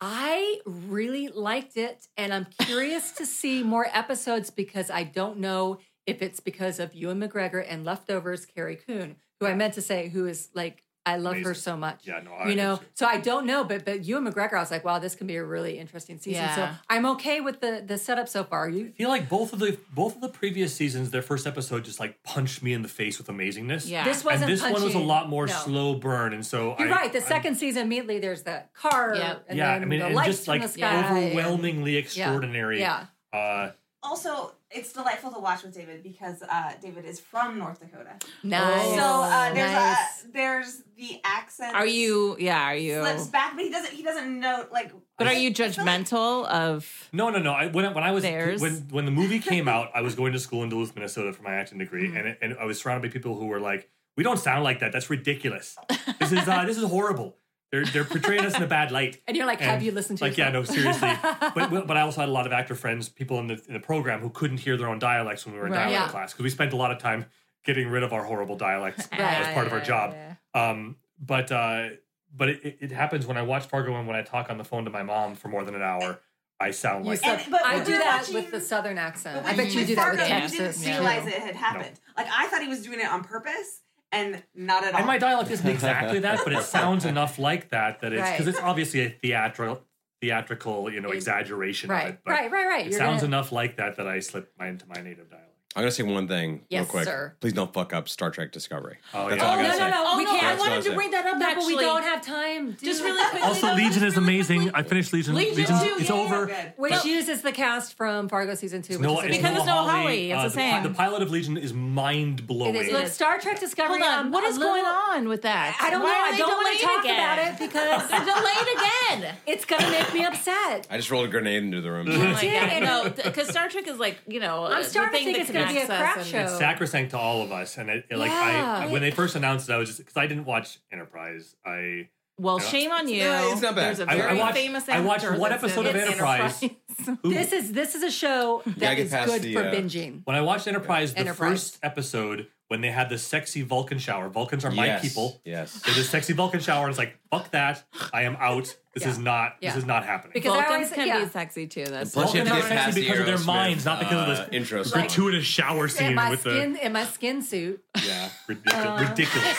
I 0.00 0.60
really 0.66 1.28
liked 1.28 1.76
it, 1.76 2.06
and 2.16 2.32
I'm 2.32 2.46
curious 2.60 3.12
to 3.12 3.26
see 3.26 3.62
more 3.62 3.86
episodes 3.92 4.50
because 4.50 4.90
I 4.90 5.04
don't 5.04 5.38
know 5.38 5.78
if 6.06 6.22
it's 6.22 6.40
because 6.40 6.78
of 6.78 6.94
Ewan 6.94 7.20
McGregor 7.20 7.64
and 7.66 7.84
Leftovers 7.84 8.46
Carrie 8.46 8.76
Coon, 8.76 9.16
who 9.40 9.46
I 9.46 9.54
meant 9.54 9.74
to 9.74 9.82
say, 9.82 10.08
who 10.08 10.26
is 10.26 10.50
like 10.54 10.82
I 11.06 11.16
love 11.18 11.36
her 11.36 11.54
so 11.54 11.76
much. 11.76 12.00
Yeah, 12.02 12.20
no, 12.24 12.32
I 12.32 12.48
you 12.48 12.56
know. 12.56 12.80
So 12.94 13.06
I 13.06 13.18
don't 13.18 13.46
know, 13.46 13.62
but 13.62 13.84
but 13.84 14.04
Ewan 14.04 14.24
McGregor, 14.30 14.54
I 14.54 14.60
was 14.60 14.72
like, 14.72 14.84
wow, 14.84 14.98
this 14.98 15.14
can 15.14 15.26
be 15.28 15.36
a 15.36 15.44
really 15.44 15.78
interesting 15.78 16.18
season. 16.18 16.42
Yeah. 16.42 16.54
So 16.54 16.68
I'm 16.90 17.06
okay 17.06 17.40
with 17.40 17.60
the 17.60 17.82
the 17.86 17.96
setup 17.96 18.28
so 18.28 18.42
far. 18.42 18.68
You 18.68 18.86
I 18.88 18.90
feel 18.90 19.08
like 19.08 19.28
both 19.28 19.52
of 19.52 19.60
the 19.60 19.78
both 19.94 20.16
of 20.16 20.20
the 20.20 20.28
previous 20.28 20.74
seasons, 20.74 21.12
their 21.12 21.22
first 21.22 21.46
episode 21.46 21.84
just 21.84 22.00
like 22.00 22.22
punched 22.24 22.60
me 22.62 22.72
in 22.72 22.82
the 22.82 22.88
face 22.88 23.18
with 23.18 23.28
amazingness. 23.28 23.88
Yeah. 23.88 24.02
this 24.04 24.24
wasn't 24.24 24.50
and 24.50 24.52
this 24.52 24.62
one 24.62 24.82
was 24.82 24.94
a 24.94 24.98
lot 24.98 25.28
more 25.28 25.46
No. 25.46 25.52
slow 25.54 25.94
burn, 25.94 26.32
and 26.34 26.44
so 26.44 26.74
You're 26.78 26.88
I, 26.88 27.02
right. 27.02 27.12
The 27.12 27.20
I'm- 27.20 27.28
second 27.28 27.54
season 27.54 27.82
immediately 27.82 28.18
there's 28.18 28.42
the 28.42 28.64
car, 28.74 29.14
Yep. 29.14 29.44
and 29.48 29.58
yeah, 29.58 29.74
then 29.74 29.82
I 29.82 29.84
mean, 29.86 30.00
the 30.00 30.06
and 30.06 30.14
lights 30.16 30.28
just 30.28 30.44
from 30.46 30.52
like 30.54 30.62
the 30.62 30.68
sky, 30.68 30.86
and- 30.92 31.06
overwhelmingly 31.36 31.96
extraordinary. 31.96 32.80
Yeah. 32.80 33.06
Uh, 33.32 33.70
Also, 34.02 34.52
it's 34.70 34.92
delightful 34.92 35.30
to 35.32 35.38
watch 35.38 35.62
with 35.62 35.74
David 35.74 36.02
because 36.02 36.42
uh, 36.42 36.72
David 36.82 37.04
is 37.04 37.20
from 37.20 37.58
North 37.58 37.80
Dakota. 37.80 38.16
Nice. 38.42 38.94
So 38.96 39.00
uh, 39.00 39.54
there's 39.54 39.72
Nice. 39.72 40.24
a, 40.24 40.32
there's 40.32 40.82
the 40.96 41.20
accent. 41.24 41.74
are 41.76 41.86
you? 41.86 42.36
Yeah, 42.38 42.62
are 42.62 42.76
you? 42.76 43.00
slips 43.00 43.28
back, 43.28 43.54
but 43.54 43.64
he 43.64 43.70
doesn't. 43.70 43.92
He 43.94 44.02
doesn't 44.02 44.40
know 44.40 44.66
like. 44.72 44.92
But 45.18 45.28
are 45.28 45.32
you 45.32 45.46
I 45.46 45.48
like- 45.48 45.56
judgmental 45.56 46.46
of? 46.46 47.08
No, 47.12 47.30
no, 47.30 47.38
no. 47.38 47.52
I, 47.52 47.68
when, 47.68 47.84
I- 47.84 47.92
when 47.92 48.04
I 48.04 48.10
was 48.10 48.22
Theirs. 48.24 48.60
when 48.60 48.72
when 48.90 49.04
the 49.04 49.10
movie 49.12 49.38
came 49.38 49.68
out, 49.68 49.90
I 49.94 50.00
was 50.02 50.14
going 50.20 50.32
to 50.32 50.38
school 50.38 50.62
in 50.62 50.68
Duluth, 50.68 50.94
Minnesota 50.94 51.32
for 51.32 51.42
my 51.42 51.54
acting 51.54 51.78
degree, 51.78 52.08
Mm-hmm. 52.08 52.16
and 52.16 52.28
it, 52.28 52.38
and 52.42 52.56
I 52.58 52.64
was 52.64 52.80
surrounded 52.80 53.08
by 53.08 53.12
people 53.12 53.36
who 53.38 53.46
were 53.46 53.60
like, 53.60 53.88
"We 54.16 54.22
don't 54.24 54.38
sound 54.38 54.64
like 54.64 54.80
that. 54.80 54.92
That's 54.92 55.08
ridiculous. 55.10 55.76
This 56.18 56.32
is 56.32 56.48
uh, 56.48 56.64
this 56.64 56.76
is 56.76 56.84
horrible. 56.84 57.36
They're 57.72 57.84
they're 57.84 58.04
portraying 58.04 58.44
us 58.46 58.56
in 58.56 58.62
a 58.62 58.66
bad 58.66 58.90
light." 58.92 59.20
And 59.28 59.36
you're 59.36 59.46
like, 59.46 59.60
have 59.60 59.82
you 59.82 59.92
listened 59.92 60.18
to 60.18 60.24
like 60.24 60.36
yeah 60.38 60.50
no 60.50 60.62
seriously 60.64 61.10
but 61.54 61.86
but 61.86 61.96
I 61.96 62.02
also 62.02 62.20
had 62.20 62.28
a 62.28 62.32
lot 62.32 62.46
of 62.46 62.52
actor 62.52 62.74
friends 62.74 63.08
people 63.08 63.38
in 63.40 63.46
the 63.48 63.60
in 63.66 63.74
the 63.74 63.80
program 63.80 64.20
who 64.20 64.30
couldn't 64.30 64.58
hear 64.58 64.76
their 64.76 64.88
own 64.88 64.98
dialects 64.98 65.44
when 65.44 65.54
we 65.54 65.60
were 65.60 65.66
in 65.66 65.72
Right. 65.72 65.84
dialect 65.86 66.06
Yeah. 66.06 66.08
class 66.10 66.32
because 66.32 66.44
we 66.44 66.50
spent 66.50 66.72
a 66.72 66.76
lot 66.76 66.90
of 66.92 66.98
time 66.98 67.26
getting 67.64 67.88
rid 67.88 68.02
of 68.04 68.12
our 68.12 68.22
horrible 68.22 68.56
dialects 68.56 69.08
Right. 69.12 69.20
as 69.20 69.52
part 69.54 69.66
of 69.66 69.72
our 69.72 69.80
job 69.80 70.14
yeah, 70.14 70.34
um 70.54 70.96
but 71.18 71.50
uh 71.50 71.88
but 72.34 72.50
it, 72.50 72.60
it- 72.64 72.78
it 72.80 72.92
happens 72.92 73.26
when 73.26 73.36
I 73.36 73.42
watch 73.42 73.64
Fargo 73.66 73.94
and 73.96 74.06
when 74.06 74.14
I 74.16 74.22
talk 74.22 74.50
on 74.50 74.58
the 74.58 74.64
phone 74.64 74.84
to 74.84 74.90
my 74.90 75.02
mom 75.02 75.34
for 75.34 75.48
more 75.48 75.64
than 75.64 75.74
an 75.74 75.82
hour 75.82 76.20
I 76.60 76.70
sound 76.70 77.04
You 77.04 77.10
like 77.10 77.20
said- 77.20 77.40
And- 77.40 77.50
but 77.50 77.64
I 77.66 77.82
do 77.82 77.92
that 77.98 78.18
watching- 78.20 78.34
with 78.34 78.50
the 78.50 78.60
southern 78.60 78.96
accent. 78.98 79.44
I 79.44 79.54
bet 79.56 79.72
you 79.72 79.80
with 79.80 79.88
do 79.88 79.94
that 79.96 80.12
with 80.12 80.20
Texas. 80.20 80.52
You 80.52 80.58
didn't 80.64 80.76
too. 80.84 80.90
realize 80.90 81.26
it 81.26 81.34
had 81.42 81.56
happened. 81.56 82.00
Like 82.16 82.28
I 82.32 82.46
thought 82.46 82.62
he 82.62 82.68
was 82.68 82.82
doing 82.82 83.00
it 83.00 83.08
on 83.08 83.24
purpose, 83.24 83.82
and 84.16 84.42
not 84.54 84.84
at 84.84 84.92
all. 84.94 84.98
and 84.98 85.06
my 85.06 85.18
dialect 85.18 85.50
isn't 85.50 85.68
exactly 85.68 86.18
that 86.20 86.40
but 86.44 86.52
it 86.52 86.62
sounds 86.78 87.04
enough 87.04 87.38
like 87.38 87.68
that 87.70 88.00
that 88.00 88.12
it's 88.12 88.30
because 88.30 88.46
Right. 88.46 88.54
it's 88.54 88.62
obviously 88.62 89.00
a 89.00 89.10
theatrical 89.10 89.82
theatrical 90.20 90.90
you 90.90 91.00
know 91.00 91.10
exaggeration 91.10 91.90
of 91.90 91.96
Right, 91.96 92.08
it 92.08 92.20
but 92.24 92.30
right, 92.32 92.50
right, 92.50 92.66
right. 92.66 92.86
it 92.86 92.90
You're 92.90 92.98
sounds 92.98 93.22
gonna- 93.22 93.36
enough 93.36 93.52
like 93.52 93.76
that 93.76 93.96
that 93.96 94.06
I 94.08 94.20
slip 94.20 94.50
my 94.58 94.68
into 94.68 94.86
my 94.86 95.00
native 95.02 95.28
dialect 95.30 95.45
I'm 95.76 95.82
gonna 95.82 95.90
say 95.92 96.02
one 96.04 96.26
thing 96.26 96.62
Yes, 96.70 96.80
real 96.84 96.86
quick. 96.90 97.04
sir. 97.04 97.34
Please 97.40 97.52
don't 97.52 97.72
fuck 97.72 97.92
up 97.92 98.08
Star 98.08 98.30
Trek 98.30 98.50
Discovery. 98.50 98.96
Oh, 99.14 99.28
That's 99.28 99.40
yeah. 99.42 99.46
all 99.48 99.52
I 99.52 99.54
Oh, 99.54 99.62
gotta 99.62 99.68
no, 99.68 99.74
say. 99.74 99.90
no, 99.90 99.90
no. 99.90 100.04
Oh 100.06 100.16
we 100.18 100.24
no, 100.24 100.30
can't. 100.30 100.42
I 100.42 100.48
That's 100.56 100.60
wanted 100.68 100.84
to 100.84 100.94
bring 100.94 101.10
that 101.10 101.26
up. 101.26 101.38
No, 101.38 101.54
but 101.54 101.66
we 101.66 101.76
don't 101.76 102.02
have 102.02 102.22
time. 102.24 102.70
Dude. 102.72 102.78
Just 102.80 103.02
really 103.04 103.22
quickly. 103.30 103.40
Also, 103.46 103.66
though, 103.68 103.74
Legion 103.74 103.92
just 103.92 104.04
is 104.04 104.16
really 104.16 104.24
amazing. 104.24 104.60
quickly. 104.62 104.80
I 104.80 104.82
finished 104.88 105.12
Legion. 105.12 105.34
Legion 105.34 105.56
Legion's, 105.56 105.82
too, 105.82 105.94
it's 106.00 106.08
yeah, 106.08 106.14
over. 106.16 106.46
good. 106.46 106.72
Which 106.78 107.04
uses 107.04 107.42
the 107.42 107.52
cast 107.52 107.94
from 107.94 108.28
Fargo 108.28 108.54
season 108.54 108.80
two. 108.82 108.94
Which 108.94 109.02
No, 109.02 109.20
it's 109.20 109.36
Because 109.36 109.56
it's 109.58 109.66
Noah 109.66 109.90
Hawley, 109.90 110.32
it's 110.32 110.42
the 110.44 110.48
same. 110.50 110.82
The 110.82 110.90
pilot 110.90 111.22
of 111.22 111.30
Legion 111.30 111.56
is 111.58 111.74
mind 111.74 112.46
blowing. 112.46 112.74
It 112.74 112.86
is. 112.86 112.92
Look, 112.92 113.08
Star 113.08 113.38
Trek 113.38 113.60
Discovery. 113.60 114.00
Hold 114.00 114.10
on. 114.10 114.26
um, 114.26 114.32
What 114.32 114.44
little- 114.44 114.58
going 114.60 114.84
on 114.84 115.28
with 115.28 115.42
that? 115.42 115.76
I 115.80 115.90
don't 115.90 116.02
Why 116.02 116.08
know. 116.08 116.34
I 116.34 116.38
don't 116.38 116.48
want 116.64 116.78
to 116.78 116.84
talk 116.84 117.04
about 117.04 117.38
it 117.38 117.58
because 117.58 118.08
They're 118.10 118.24
delayed 118.24 119.20
again. 119.20 119.36
it's 119.46 119.64
gonna 119.66 119.90
make 119.90 120.14
me 120.14 120.24
upset. 120.24 120.86
I 120.90 120.96
just 120.96 121.10
rolled 121.10 121.26
a 121.26 121.28
grenade 121.28 121.62
into 121.64 121.80
the 121.82 121.90
room. 121.92 122.06
Oh 122.10 122.16
my 122.16 122.40
Yeah, 122.40 122.80
god! 122.80 123.14
No, 123.16 123.24
because 123.24 123.48
Star 123.48 123.68
Trek 123.68 123.86
is 123.86 123.98
like 123.98 124.16
you 124.26 124.40
know. 124.40 124.64
I'm 124.64 124.82
starting 124.84 125.18
to 125.20 125.24
think 125.24 125.38
it's 125.38 125.50
gonna 125.50 125.65
be 125.74 125.78
a 125.78 125.86
crap 125.86 126.22
show. 126.22 126.38
It's 126.40 126.58
sacrosanct 126.58 127.10
to 127.12 127.18
all 127.18 127.42
of 127.42 127.52
us, 127.52 127.78
and 127.78 127.88
it, 127.90 128.06
it, 128.10 128.16
like 128.18 128.30
Yeah. 128.30 128.84
I 128.88 128.92
when 128.92 129.02
they 129.02 129.10
first 129.10 129.36
announced 129.36 129.68
it, 129.68 129.72
I 129.72 129.76
was 129.78 129.88
just 129.88 129.98
because 129.98 130.16
I 130.16 130.26
didn't 130.26 130.44
watch 130.44 130.78
Enterprise. 130.92 131.56
I 131.64 132.08
Well, 132.38 132.60
Yeah. 132.60 132.68
shame 132.68 132.92
on 132.92 133.08
you. 133.08 133.24
No, 133.24 133.52
it's 133.52 133.62
not 133.62 133.74
bad. 133.74 133.96
There's 133.96 134.00
a 134.00 134.10
I- 134.10 134.14
I 134.14 134.16
very 134.18 134.38
watched- 134.38 134.56
famous 134.58 134.88
I 134.88 135.00
watched 135.00 135.24
actor 135.24 135.38
one 135.38 135.50
that's 135.50 135.64
episode 135.64 135.86
in 135.86 135.96
of 135.96 136.02
Enterprise. 136.02 136.60
who- 137.22 137.32
This 137.32 137.52
is 137.52 137.72
this 137.72 137.94
is 137.94 138.02
a 138.02 138.10
show 138.10 138.62
that 138.66 138.78
get 138.96 138.98
is 138.98 139.10
past 139.10 139.26
good 139.28 139.42
the, 139.42 139.54
for 139.54 139.60
uh, 139.62 139.72
binging. 139.72 140.20
when 140.24 140.36
I 140.36 140.40
watched 140.42 140.66
Enterprise, 140.66 141.14
the 141.14 141.20
Enterprise. 141.20 141.50
first 141.50 141.78
episode 141.82 142.48
when 142.68 142.80
they 142.80 142.90
had 142.90 143.08
the 143.08 143.16
sexy 143.16 143.62
Vulcan 143.62 143.98
shower. 143.98 144.28
Vulcans 144.28 144.64
are 144.64 144.70
my 144.72 144.86
yes. 144.86 145.00
people. 145.02 145.40
Yes. 145.44 145.80
There's 145.84 145.96
this 145.96 146.10
sexy 146.10 146.32
Vulcan 146.32 146.58
shower, 146.60 146.82
and 146.84 146.90
it's 146.90 146.98
like 146.98 147.16
fuck 147.30 147.50
that. 147.52 147.84
I 148.12 148.22
am 148.22 148.36
out. 148.40 148.76
This 148.92 149.04
Yeah. 149.04 149.08
is 149.10 149.18
not. 149.18 149.60
This 149.60 149.72
Yeah. 149.72 149.78
is 149.78 149.84
not 149.86 150.04
happening. 150.04 150.32
Because 150.34 150.52
I 150.52 150.56
Vulcans 150.56 150.74
always 150.74 150.92
can 150.92 151.06
yeah. 151.06 151.24
be 151.24 151.30
sexy 151.30 151.66
too. 151.68 151.84
That's 151.86 152.12
Plus, 152.12 152.34
you 152.34 152.40
have 152.40 152.48
to 152.48 152.54
Vulcans 152.54 152.68
get 152.70 152.72
are 152.72 152.82
past 152.82 152.94
sexy 152.94 153.00
the 153.00 153.06
because 153.06 153.20
of 153.20 153.26
their 153.26 153.36
Aerosmith, 153.36 153.46
minds, 153.46 153.84
not 153.84 153.98
because 154.00 154.22
of 154.22 154.28
uh, 154.28 154.34
this 154.44 154.48
intro 154.52 154.82
song. 154.82 155.00
gratuitous 155.00 155.44
shower 155.44 155.84
in 155.84 155.90
scene 155.90 156.14
my 156.14 156.30
with 156.30 156.40
skin 156.40 156.76
in 156.76 156.92
my 156.92 157.04
skin 157.04 157.40
suit. 157.42 157.82
the 157.94 158.02
yeah 158.06 158.28
ridiculous. 158.48 159.10
ridiculous. 159.10 159.56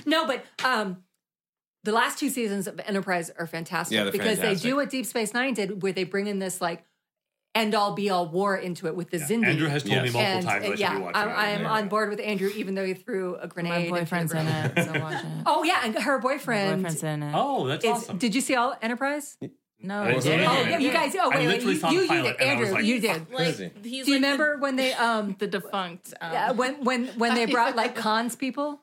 No, 0.06 0.26
but 0.26 0.44
um, 0.64 0.98
the 1.84 1.92
last 1.92 2.18
two 2.18 2.28
seasons 2.30 2.66
of 2.66 2.80
Enterprise 2.86 3.30
are 3.38 3.46
fantastic 3.46 3.94
Yeah, 3.96 4.04
because 4.10 4.38
fantastic. 4.38 4.62
they 4.62 4.68
do 4.70 4.76
what 4.76 4.90
Deep 4.90 5.06
Space 5.06 5.32
Nine 5.34 5.54
did, 5.54 5.82
where 5.82 5.92
they 5.92 6.04
bring 6.04 6.26
in 6.26 6.38
this 6.40 6.60
like 6.60 6.82
end 7.54 7.72
all 7.74 7.92
be 7.94 8.10
all 8.10 8.26
war 8.26 8.56
into 8.56 8.88
it 8.88 8.96
with 8.96 9.10
the 9.10 9.18
Xindi. 9.18 9.46
Andrew 9.46 9.68
has 9.68 9.84
told 9.84 10.02
me 10.02 10.04
Yes. 10.08 10.12
multiple 10.12 10.20
and 10.38 10.44
times 10.44 10.64
I 10.64 10.66
uh, 10.66 10.70
should 10.70 10.78
yeah, 10.80 10.98
watching 10.98 11.16
I'm. 11.16 11.28
I'm 11.30 11.60
Yeah. 11.62 11.70
on 11.70 11.88
board 11.88 12.10
with 12.10 12.18
Andrew, 12.20 12.50
even 12.56 12.74
though 12.74 12.84
he 12.84 12.94
threw 12.94 13.36
a 13.36 13.46
grenade. 13.46 13.90
my 13.92 14.00
boyfriend's 14.00 14.32
in 14.32 14.46
it, 14.46 14.84
so 14.84 14.98
watch 15.00 15.22
it. 15.22 15.30
Oh 15.46 15.62
yeah, 15.62 15.82
and 15.84 15.94
her 15.96 16.18
My 16.18 16.22
boyfriend. 16.22 16.82
boyfriend's 16.82 17.02
in 17.04 17.22
it. 17.22 17.32
Oh, 17.36 17.66
that's 17.68 17.84
is, 17.84 17.90
awesome. 17.92 18.18
Did 18.18 18.34
you 18.34 18.40
see 18.40 18.56
all 18.56 18.74
Enterprise? 18.82 19.36
no, 19.80 20.02
I 20.02 20.14
didn't. 20.14 20.22
didn't. 20.24 20.46
Oh, 20.48 20.52
Yeah. 20.62 20.68
yeah, 20.70 20.78
you 20.78 20.90
guys. 20.92 21.14
Oh, 21.20 21.30
wait, 21.30 21.46
wait, 21.46 21.62
you, 21.62 21.70
you, 21.70 22.00
you 22.00 22.08
did, 22.08 22.36
and 22.40 22.50
I 22.50 22.54
was 22.58 22.68
Andrew. 22.70 22.72
like, 22.72 22.84
you 22.86 23.00
did. 23.00 23.30
Like 23.30 23.44
he's 23.46 23.58
Do 23.58 23.88
you 23.90 24.04
like 24.04 24.12
remember 24.14 24.56
when 24.58 24.76
they 24.76 24.92
um 24.94 25.36
the, 25.38 25.46
the 25.46 25.60
defunct? 25.60 26.12
Um, 26.20 26.32
yeah, 26.32 26.50
when 26.52 26.82
when 26.82 27.06
when 27.18 27.34
they 27.34 27.44
brought 27.56 27.76
like 27.76 27.94
cons 27.94 28.34
people? 28.34 28.80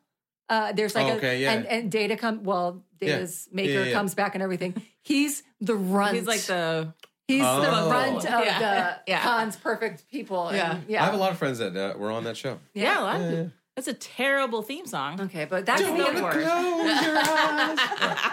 Uh, 0.47 0.71
there's 0.73 0.95
like 0.95 1.05
Oh, 1.07 1.25
a 1.27 1.39
yeah. 1.39 1.53
and, 1.53 1.65
and 1.65 1.91
Data 1.91 2.15
come 2.17 2.43
well 2.43 2.83
Yeah. 3.01 3.25
Maker 3.51 3.71
Yeah, 3.71 3.83
yeah. 3.85 3.93
comes 3.93 4.13
back 4.15 4.35
and 4.35 4.43
everything. 4.43 4.81
He's 5.01 5.43
the 5.59 5.75
runt. 5.75 6.15
he's 6.15 6.27
like 6.27 6.41
the 6.41 6.93
he's 7.27 7.43
Oh. 7.45 7.61
the 7.61 7.89
runt 7.91 8.17
of 8.17 8.45
Yeah. 8.45 8.59
the 8.59 8.99
Yeah. 9.11 9.21
cons 9.23 9.55
perfect 9.55 10.09
people. 10.11 10.47
and- 10.49 10.57
Yeah. 10.57 10.77
yeah. 10.87 11.01
I 11.01 11.05
have 11.05 11.13
a 11.13 11.17
lot 11.17 11.31
of 11.31 11.37
friends 11.37 11.57
that 11.59 11.75
uh, 11.75 11.97
were 11.97 12.11
on 12.11 12.23
that 12.25 12.37
show. 12.37 12.59
yeah. 12.73 12.99
a 12.99 13.03
lot 13.03 13.21
of 13.21 13.31
Yeah. 13.33 13.43
That's 13.77 13.87
a 13.87 13.93
terrible 13.93 14.61
theme 14.63 14.85
song. 14.85 15.19
Okay, 15.21 15.45
but 15.45 15.65
that's 15.65 15.81
Don't 15.81 15.97
the 15.97 16.03
wanna 16.03 16.21
worst. 16.21 16.39
Close 16.39 17.01
your 17.05 17.17
eyes. 17.17 17.79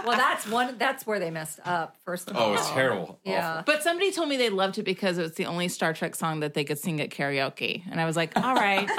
Well, 0.05 0.16
that's 0.16 0.47
one. 0.49 0.77
That's 0.78 1.07
where 1.07 1.20
they 1.20 1.31
messed 1.31 1.61
up. 1.65 1.97
First 2.05 2.28
of 2.28 2.36
all. 2.36 2.51
Oh, 2.51 2.55
it's 2.55 2.69
terrible. 2.70 3.20
Yeah. 3.24 3.62
But 3.65 3.82
somebody 3.85 4.11
told 4.11 4.28
me 4.28 4.36
they 4.36 4.51
loved 4.51 4.78
it 4.78 4.82
because 4.82 5.16
it 5.16 5.23
was 5.23 5.35
the 5.35 5.47
only 5.47 5.69
Star 5.69 5.93
Trek 5.93 6.16
song 6.16 6.40
that 6.40 6.55
they 6.55 6.65
could 6.65 6.78
sing 6.78 7.01
at 7.01 7.11
karaoke, 7.11 7.82
and 7.90 8.01
I 8.01 8.05
was 8.05 8.16
like, 8.16 8.36
"All 8.36 8.55
right, 8.55 8.89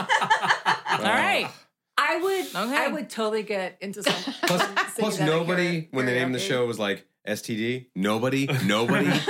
all 0.90 1.04
right." 1.04 1.50
I 2.02 2.18
would. 2.22 2.46
Okay. 2.56 2.76
I 2.78 2.88
would 2.88 3.10
totally 3.10 3.44
get 3.44 3.78
into 3.82 4.04
some. 4.04 4.34
Plus, 4.44 4.62
singing 4.68 4.76
plus 4.98 5.18
that 5.18 5.26
nobody, 5.26 5.82
karaoke- 5.84 5.88
when 5.94 6.06
the 6.06 6.12
name 6.14 6.28
of 6.28 6.34
the 6.34 6.40
show 6.40 6.66
was 6.66 6.80
like 6.80 7.06
STD, 7.28 7.88
nobody, 7.96 8.48
nobody. 8.66 9.06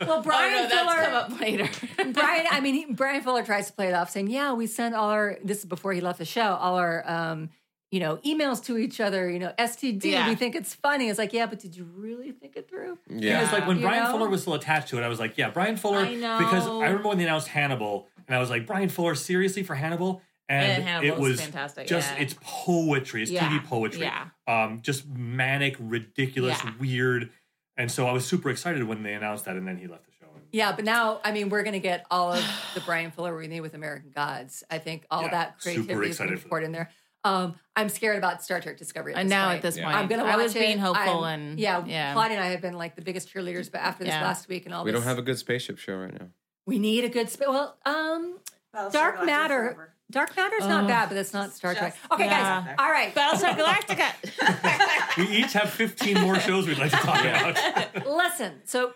Well, 0.00 0.18
Oh, 0.18 0.22
Brian 0.22 0.52
no, 0.52 0.68
that's 0.68 0.74
Fuller. 0.74 1.04
come 1.04 1.14
up 1.14 1.40
later. 1.40 1.68
Brian, 2.12 2.46
I 2.50 2.60
mean, 2.60 2.74
he, 2.74 2.86
Brian 2.92 3.22
Fuller 3.22 3.44
tries 3.44 3.66
to 3.66 3.72
play 3.72 3.88
it 3.88 3.94
off, 3.94 4.10
saying, 4.10 4.28
"Yeah, 4.28 4.52
we 4.52 4.66
sent 4.66 4.94
all 4.94 5.10
our 5.10 5.38
this 5.44 5.58
is 5.58 5.64
before 5.64 5.92
he 5.92 6.00
left 6.00 6.18
the 6.18 6.24
show, 6.24 6.54
all 6.54 6.76
our 6.76 7.02
um, 7.10 7.50
you 7.90 8.00
know, 8.00 8.16
emails 8.18 8.64
to 8.64 8.76
each 8.78 9.00
other. 9.00 9.28
You 9.30 9.38
know, 9.38 9.52
STD. 9.58 10.04
Yeah. 10.04 10.28
We 10.28 10.34
think 10.36 10.54
it's 10.54 10.74
funny. 10.74 11.08
It's 11.08 11.18
like, 11.18 11.32
yeah, 11.32 11.46
but 11.46 11.58
did 11.60 11.76
you 11.76 11.84
really 11.96 12.32
think 12.32 12.56
it 12.56 12.68
through? 12.68 12.98
yeah. 13.08 13.42
It's 13.42 13.52
like 13.52 13.66
when 13.66 13.76
You 13.78 13.82
Brian 13.86 14.04
know? 14.04 14.10
Fuller 14.12 14.28
was 14.28 14.40
still 14.42 14.54
attached 14.54 14.88
to 14.88 14.98
it, 14.98 15.02
I 15.02 15.08
was 15.08 15.20
like, 15.20 15.36
yeah, 15.38 15.50
Brian 15.50 15.76
Fuller. 15.76 15.98
I 15.98 16.14
know. 16.14 16.38
Because 16.38 16.66
I 16.66 16.86
remember 16.86 17.08
when 17.08 17.18
they 17.18 17.24
announced 17.24 17.48
Hannibal, 17.48 18.06
and 18.26 18.34
I 18.36 18.40
was 18.40 18.50
like, 18.50 18.66
Brian 18.66 18.88
Fuller, 18.88 19.14
seriously 19.14 19.62
for 19.62 19.74
Hannibal? 19.74 20.22
And, 20.48 20.84
And 20.84 21.04
it 21.06 21.16
was 21.18 21.30
was 21.32 21.40
fantastic, 21.40 21.86
Just 21.86 22.12
yeah. 22.12 22.22
it's 22.22 22.34
poetry, 22.42 23.22
it's 23.22 23.30
Yeah, 23.30 23.48
TV 23.48 23.64
poetry. 23.64 24.02
yeah. 24.02 24.26
Um, 24.46 24.80
just 24.82 25.08
manic, 25.08 25.76
ridiculous, 25.80 26.62
Yeah. 26.62 26.72
weird. 26.78 27.30
And 27.76 27.90
so 27.90 28.06
I 28.06 28.12
was 28.12 28.26
super 28.26 28.50
excited 28.50 28.82
when 28.84 29.02
they 29.02 29.14
announced 29.14 29.46
that, 29.46 29.56
and 29.56 29.66
then 29.66 29.78
he 29.78 29.86
left 29.86 30.04
the 30.04 30.10
show. 30.12 30.26
Yeah, 30.52 30.72
but 30.72 30.84
now, 30.84 31.20
I 31.24 31.32
mean, 31.32 31.48
we're 31.48 31.62
going 31.62 31.72
to 31.72 31.80
get 31.80 32.04
all 32.10 32.32
of 32.34 32.44
the 32.74 32.80
Brian 32.82 33.10
Fuller 33.10 33.34
we 33.36 33.46
need 33.48 33.62
with 33.62 33.74
American 33.74 34.10
Gods. 34.14 34.62
I 34.70 34.78
think 34.78 35.06
all 35.10 35.22
Yeah, 35.22 35.30
that 35.30 35.58
creativity 35.60 35.92
is 35.92 35.96
going 35.96 36.00
to 36.02 36.08
excited 36.08 36.30
be 36.34 36.40
for 36.42 36.48
poured 36.48 36.64
in 36.64 36.72
there. 36.72 36.90
Um, 37.24 37.58
I'm 37.74 37.88
scared 37.88 38.18
about 38.18 38.44
Star 38.44 38.60
Trek 38.60 38.76
Discovery. 38.76 39.14
At 39.14 39.20
And 39.20 39.28
this 39.30 39.34
now 39.34 39.46
point. 39.46 39.56
at 39.56 39.62
this 39.62 39.76
point, 39.76 39.88
I'm 39.96 40.06
gonna. 40.08 40.24
I 40.24 40.36
watch 40.36 40.42
was 40.44 40.52
being 40.54 40.78
hopeful 40.78 41.24
I'm- 41.24 41.40
and 41.40 41.58
yeah, 41.58 41.82
yeah. 41.86 42.12
Claudia 42.12 42.36
and 42.36 42.44
I 42.46 42.50
have 42.50 42.60
been 42.60 42.74
like 42.74 42.96
the 42.96 43.02
biggest 43.02 43.32
cheerleaders, 43.32 43.72
but 43.72 43.80
after 43.80 44.04
this 44.04 44.12
Yeah. 44.12 44.22
last 44.22 44.46
week 44.46 44.66
and 44.66 44.74
all 44.74 44.84
we 44.84 44.92
this, 44.92 45.00
don't 45.00 45.08
have 45.08 45.16
a 45.18 45.22
good 45.22 45.38
spaceship 45.38 45.78
show 45.78 45.96
right 45.96 46.12
now. 46.12 46.26
we 46.66 46.78
need 46.78 47.02
a 47.04 47.08
good. 47.08 47.30
Sp- 47.32 47.48
well, 47.48 47.78
um, 47.86 48.38
Battlestar 48.76 48.92
Dark 48.92 49.16
Galactica 49.20 49.26
Matter. 49.26 49.93
Forever. 50.12 50.26
Dark 50.26 50.36
Matter's 50.36 50.68
not 50.68 50.86
bad, 50.86 51.08
but 51.08 51.18
it's 51.18 51.32
not 51.32 51.52
Star 51.52 51.74
Trek. 51.74 51.96
Okay, 52.12 52.24
Yeah. 52.26 52.62
guys. 52.64 52.74
All 52.78 52.90
right. 52.90 53.14
Battlestar 53.14 53.56
Galactica. 53.56 54.90
We 55.16 55.28
each 55.28 55.52
have 55.52 55.70
15 55.70 56.20
more 56.22 56.40
shows 56.40 56.66
we'd 56.66 56.76
like 56.78 56.90
to 56.90 56.96
talk 56.96 57.20
about. 57.24 58.04
Listen, 58.04 58.62
so 58.64 58.94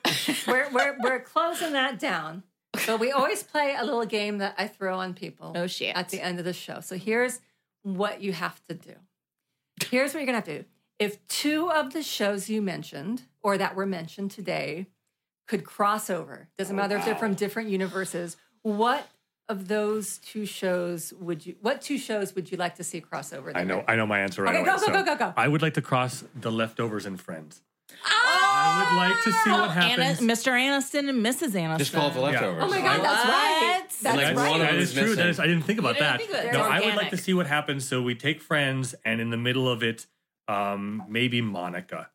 we're, 0.49 0.69
we're 0.73 0.97
we're 1.01 1.21
closing 1.21 1.75
that 1.75 2.01
down. 2.01 2.43
But 2.87 2.99
we 2.99 3.13
always 3.13 3.45
play 3.45 3.77
a 3.79 3.85
little 3.85 4.05
game 4.05 4.39
that 4.39 4.55
I 4.59 4.67
throw 4.67 4.99
on 4.99 5.15
people. 5.15 5.53
Oh, 5.55 5.69
shit. 5.69 5.95
At 5.97 6.09
the 6.09 6.21
end 6.21 6.41
of 6.41 6.45
the 6.45 6.53
show. 6.53 6.81
So 6.81 6.97
here's 6.97 7.39
what 7.85 8.21
you 8.21 8.33
have 8.33 8.61
to 8.69 8.75
do. 8.75 8.95
Here's 9.87 10.13
what 10.13 10.21
you're 10.21 10.27
gonna 10.27 10.39
have 10.39 10.45
to 10.47 10.59
do. 10.61 10.65
If 10.99 11.25
two 11.29 11.71
of 11.71 11.93
the 11.93 12.03
shows 12.03 12.49
you 12.51 12.61
mentioned 12.61 13.23
or 13.41 13.57
that 13.57 13.77
were 13.77 13.87
mentioned 13.87 14.33
today 14.33 14.87
could 15.47 15.65
cross 15.65 16.11
over, 16.11 16.49
doesn't 16.59 16.75
matter 16.75 16.97
if 16.97 17.05
they're 17.05 17.15
from 17.15 17.35
different 17.35 17.69
universes, 17.71 18.37
what 18.63 19.07
of 19.49 19.69
those 19.69 20.19
two 20.19 20.45
shows 20.47 21.13
would 21.21 21.45
you 21.47 21.57
what 21.63 21.81
two 21.81 21.99
shows 21.99 22.35
would 22.35 22.51
you 22.51 22.57
like 22.59 22.75
to 22.77 22.85
see 22.85 23.01
cross 23.01 23.33
over? 23.33 23.57
I 23.57 23.65
know, 23.65 23.83
I 23.89 23.97
know 23.97 24.07
my 24.07 24.21
answer 24.21 24.43
right 24.43 24.51
Okay, 24.51 24.59
away. 24.61 24.67
go, 24.71 24.77
go, 24.79 24.87
so 24.87 24.93
go, 24.93 25.05
go, 25.05 25.17
go. 25.17 25.33
I 25.37 25.49
would 25.49 25.63
like 25.63 25.75
to 25.75 25.83
cross 25.83 26.25
the 26.35 26.53
leftovers 26.53 27.07
and 27.07 27.21
Friends. 27.21 27.63
I 28.05 28.91
would 28.91 28.97
like 28.99 29.25
to 29.25 29.33
see 29.33 29.51
what 29.51 29.71
Anna, 29.71 30.05
happens. 30.05 30.21
Mr. 30.21 30.53
Aniston 30.53 31.09
and 31.09 31.25
Mrs. 31.25 31.53
Aniston. 31.53 31.79
Just 31.79 31.93
call 31.93 32.09
it 32.11 32.15
the 32.15 32.21
leftovers. 32.21 32.63
Oh 32.63 32.69
my 32.69 32.81
god, 32.81 33.03
that's 33.03 33.25
right. 33.29 33.87
That's 34.03 34.03
Like 34.17 34.27
That's, 34.27 34.37
right. 34.39 34.53
of 34.53 34.59
that 34.61 34.71
them 34.73 34.81
is 34.81 34.89
is 34.91 34.95
true. 34.95 35.03
That 35.03 35.17
missing. 35.17 35.29
is, 35.31 35.41
I 35.41 35.47
didn't 35.47 35.63
think 35.63 35.79
about 35.79 35.95
didn't 35.97 36.07
that. 36.07 36.21
think 36.21 36.53
no, 36.53 36.61
It's 36.61 36.69
I 36.69 36.81
would 36.85 36.95
like 36.97 37.11
to 37.11 37.17
see 37.17 37.33
what 37.35 37.47
happens. 37.47 37.89
So 37.89 38.03
we 38.03 38.15
take 38.15 38.43
Friends, 38.43 38.95
and 39.05 39.21
in 39.21 39.31
the 39.31 39.37
middle 39.39 39.69
of 39.69 39.83
it, 39.83 40.07
um, 40.47 41.03
maybe 41.09 41.41
Monica 41.41 42.11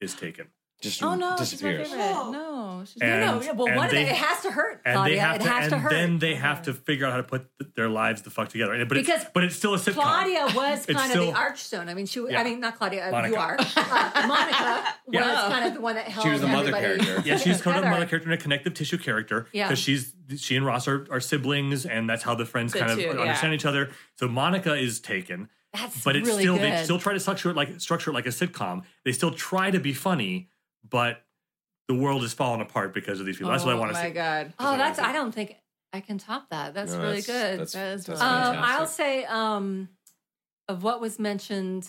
is 0.00 0.14
taken. 0.14 0.46
Just 0.80 1.02
Oh 1.02 1.16
no, 1.16 1.30
she's 1.30 1.60
my 1.62 1.72
disappears. 1.72 1.88
favorite. 1.88 2.04
Oh. 2.14 2.30
No, 2.30 2.84
she's 2.84 3.02
And- 3.02 3.20
no, 3.20 3.40
no. 3.40 3.54
Well, 3.54 3.66
and 3.66 3.76
one 3.76 3.86
of 3.86 3.90
they- 3.90 4.02
it, 4.02 4.10
it 4.10 4.14
has 4.14 4.42
to 4.42 4.50
hurt, 4.52 4.80
And 4.84 4.94
Claudia. 4.94 5.14
they 5.16 5.18
have 5.18 5.36
it 5.36 5.42
to, 5.42 5.48
has 5.48 5.62
and 5.64 5.70
to 5.72 5.78
hurt. 5.78 5.90
then 5.90 6.18
they 6.20 6.34
have 6.36 6.62
to 6.62 6.72
figure 6.72 7.04
out 7.06 7.10
how 7.10 7.16
to 7.16 7.24
put 7.24 7.48
th- 7.58 7.72
their 7.74 7.88
lives 7.88 8.22
the 8.22 8.30
fuck 8.30 8.48
together. 8.48 8.78
But 8.84 8.94
Because 8.94 9.22
it's, 9.22 9.30
but 9.34 9.42
it's 9.42 9.56
still 9.56 9.74
a 9.74 9.78
sitcom. 9.78 9.94
Claudia 9.94 10.46
was 10.54 10.78
It's 10.88 10.96
kind 10.98 10.98
of 10.98 11.10
still- 11.10 11.32
the 11.32 11.36
archstone. 11.36 11.88
I 11.88 11.94
mean, 11.94 12.06
she. 12.06 12.24
Yeah. 12.30 12.40
I 12.40 12.44
mean, 12.44 12.60
not 12.60 12.76
Claudia. 12.78 13.08
uh, 13.08 13.10
Monica. 13.10 13.34
You 13.34 13.40
are. 13.40 13.56
Uh, 13.58 14.26
Monica 14.28 14.84
was 15.06 15.14
Yeah. 15.14 15.48
kind 15.50 15.64
of 15.66 15.74
the 15.74 15.80
one 15.80 15.94
that 15.96 16.06
held. 16.08 16.24
She 16.24 16.30
was 16.30 16.40
the 16.42 16.46
mother 16.46 16.68
everybody 16.74 17.04
character. 17.04 17.22
Yeah, 17.28 17.36
she's 17.38 17.44
kind 17.44 17.56
of 17.56 17.62
together. 17.62 17.80
the 17.80 17.90
mother 17.90 18.06
character 18.06 18.30
and 18.30 18.38
a 18.38 18.42
connective 18.42 18.74
tissue 18.74 18.98
character. 18.98 19.48
Yeah. 19.52 19.66
Because 19.66 19.80
she's 19.80 20.14
she 20.36 20.54
and 20.56 20.64
Ross 20.64 20.86
are, 20.86 21.06
are 21.10 21.20
siblings, 21.20 21.86
and 21.86 22.08
that's 22.08 22.22
how 22.22 22.36
the 22.36 22.44
friends 22.46 22.72
The 22.72 22.78
kind 22.80 22.92
of 22.92 22.98
yeah. 23.00 23.08
understand 23.10 23.52
each 23.54 23.64
other. 23.66 23.90
So 24.16 24.28
Monica 24.28 24.74
is 24.74 25.00
taken, 25.00 25.48
That's 25.72 26.04
but 26.04 26.14
it's 26.14 26.28
really 26.28 26.42
still 26.44 26.56
good. 26.56 26.72
they 26.72 26.84
still 26.84 26.98
try 27.00 27.14
to 27.14 27.20
structure 27.20 27.50
it 27.50 27.56
like 27.56 27.80
structure 27.80 28.10
it 28.10 28.14
like 28.14 28.26
a 28.26 28.30
sitcom. 28.30 28.82
They 29.04 29.12
still 29.12 29.32
try 29.32 29.70
to 29.70 29.80
be 29.80 29.92
funny, 29.94 30.50
but 30.90 31.22
the 31.88 31.94
world 31.94 32.22
is 32.22 32.32
falling 32.32 32.60
apart 32.60 32.92
because 32.94 33.20
of 33.20 33.26
these 33.26 33.36
people. 33.36 33.50
That's 33.50 33.64
what 33.64 33.74
I 33.74 33.78
want 33.78 33.92
to 33.92 33.96
say. 33.96 34.02
Oh 34.02 34.08
my 34.08 34.14
god. 34.14 34.52
oh, 34.58 34.76
that's. 34.76 34.98
I 34.98 35.12
don't 35.12 35.32
think 35.32 35.54
I 35.92 36.00
can 36.00 36.18
top 36.18 36.50
that. 36.50 36.74
That's 36.74 36.92
No, 36.92 36.98
really 37.00 37.20
that's- 37.20 37.26
good. 37.26 37.60
That's, 37.60 37.72
That 37.72 37.94
is 37.94 38.04
that's 38.06 38.20
um, 38.20 38.28
fantastic. 38.28 38.80
I'll 38.80 38.86
say 38.86 39.24
um, 39.24 39.88
of 40.68 40.82
what 40.82 41.00
was 41.00 41.18
mentioned 41.18 41.88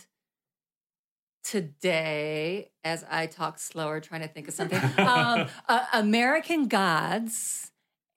today 1.43 2.71
as 2.83 3.05
I 3.09 3.25
talk 3.27 3.59
slower, 3.59 3.99
trying 3.99 4.21
to 4.21 4.27
think 4.27 4.47
of 4.47 4.53
something. 4.53 4.79
um, 4.99 5.47
uh, 5.67 5.85
American 5.93 6.67
Gods 6.67 7.71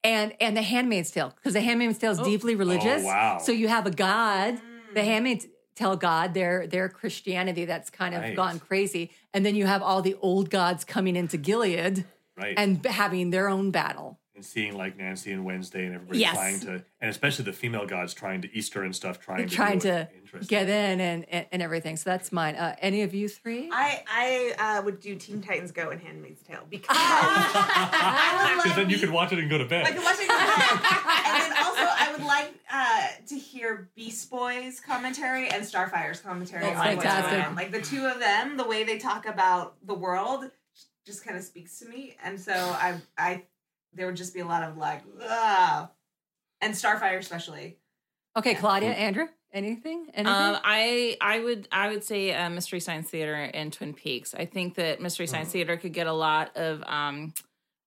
and 0.04 0.34
and 0.40 0.56
The 0.56 0.62
Handmaid's 0.62 1.10
Tale 1.10 1.32
because 1.36 1.54
The 1.54 1.60
Handmaid's 1.60 1.98
Tale 1.98 2.12
is 2.12 2.18
deeply 2.18 2.54
religious. 2.54 3.02
Oh, 3.02 3.06
wow. 3.06 3.38
So 3.38 3.52
you 3.52 3.68
have 3.68 3.86
a 3.86 3.90
God, 3.90 4.60
The 4.94 5.02
Handmaid's 5.02 5.46
Tale 5.74 5.96
God, 5.96 6.34
their 6.34 6.66
their 6.66 6.88
Christianity 6.88 7.64
that's 7.64 7.90
kind 7.90 8.14
of 8.14 8.20
Right. 8.22 8.36
gone 8.36 8.60
crazy, 8.60 9.10
and 9.32 9.44
then 9.44 9.54
you 9.54 9.66
have 9.66 9.82
all 9.82 10.02
the 10.02 10.14
old 10.20 10.50
gods 10.50 10.84
coming 10.84 11.16
into 11.16 11.36
Gilead 11.36 12.04
Right. 12.36 12.54
and 12.56 12.84
having 12.84 13.30
their 13.30 13.48
own 13.48 13.70
battle. 13.70 14.18
And 14.34 14.44
seeing 14.44 14.76
like 14.76 14.96
Nancy 14.96 15.30
and 15.32 15.44
Wednesday 15.44 15.84
and 15.84 15.94
everybody 15.94 16.18
Yes. 16.20 16.34
trying 16.34 16.58
to, 16.60 16.84
and 17.00 17.10
especially 17.10 17.44
the 17.44 17.52
female 17.52 17.86
gods 17.86 18.14
trying 18.14 18.40
to 18.42 18.56
Easter 18.56 18.82
and 18.82 18.96
stuff, 18.96 19.20
trying 19.20 19.46
to 19.48 19.54
trying 19.54 19.78
to 19.80 20.08
get 20.46 20.68
in 20.70 21.00
and, 21.00 21.26
and 21.28 21.46
and 21.52 21.60
everything. 21.62 21.96
So 21.98 22.08
that's 22.10 22.32
mine. 22.32 22.54
Uh, 22.56 22.74
any 22.80 23.02
of 23.02 23.12
you 23.14 23.28
three? 23.28 23.68
I 23.72 24.02
I 24.08 24.78
uh, 24.78 24.82
would 24.82 25.00
do 25.00 25.16
Teen 25.16 25.42
Titans 25.42 25.70
Go 25.72 25.90
and 25.90 26.00
Handmaid's 26.00 26.42
Tale 26.42 26.64
because 26.70 26.96
I 26.98 28.60
Because 28.62 28.76
then 28.76 28.88
you 28.90 28.96
the- 28.96 29.06
could 29.06 29.12
watch 29.14 29.32
it 29.32 29.38
and 29.38 29.50
go 29.50 29.58
to 29.58 29.66
bed. 29.66 29.84
like 29.84 29.96
watching 30.02 30.28
and 30.28 31.42
then 31.42 31.52
also 31.64 31.82
I 31.82 32.08
would 32.16 32.24
like 32.26 32.54
uh, 32.72 33.06
to 33.28 33.34
hear 33.38 33.90
Beast 33.94 34.30
Boys 34.30 34.80
commentary 34.80 35.48
and 35.48 35.64
Starfire's 35.64 36.20
commentary 36.20 36.62
That's 36.64 36.78
on 36.80 36.96
what's 36.96 37.28
going 37.30 37.42
on. 37.42 37.54
Like 37.54 37.70
the 37.72 37.82
two 37.82 38.06
of 38.06 38.18
them, 38.18 38.56
the 38.56 38.64
way 38.66 38.84
they 38.84 38.98
talk 38.98 39.26
about 39.26 39.74
the 39.86 39.94
world 39.94 40.50
just 41.04 41.24
kind 41.24 41.36
of 41.36 41.42
speaks 41.42 41.78
to 41.80 41.86
me, 41.88 42.16
and 42.24 42.38
so 42.40 42.52
I 42.54 42.94
I 43.18 43.42
there 43.94 44.06
would 44.06 44.16
just 44.16 44.34
be 44.34 44.40
a 44.40 44.46
lot 44.46 44.62
of 44.62 44.76
like 44.76 45.02
Ugh. 45.28 45.88
and 46.60 46.74
Starfire 46.74 47.18
especially. 47.18 47.78
Okay, 48.36 48.54
Claudia, 48.54 48.90
Andrew, 48.92 49.26
anything? 49.52 50.06
Anything? 50.14 50.26
Um, 50.26 50.58
I 50.64 51.16
I 51.20 51.40
would 51.40 51.68
I 51.70 51.88
would 51.88 52.02
say 52.02 52.32
uh, 52.34 52.48
Mystery 52.48 52.80
Science 52.80 53.10
Theater 53.10 53.34
and 53.34 53.72
Twin 53.72 53.92
Peaks. 53.92 54.34
I 54.34 54.46
think 54.46 54.76
that 54.76 55.00
Mystery 55.00 55.26
Science 55.26 55.50
Mm. 55.50 55.52
Theater 55.52 55.76
could 55.76 55.92
get 55.92 56.06
a 56.06 56.12
lot 56.12 56.56
of 56.56 56.82
um, 56.86 57.34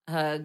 uh, 0.07 0.39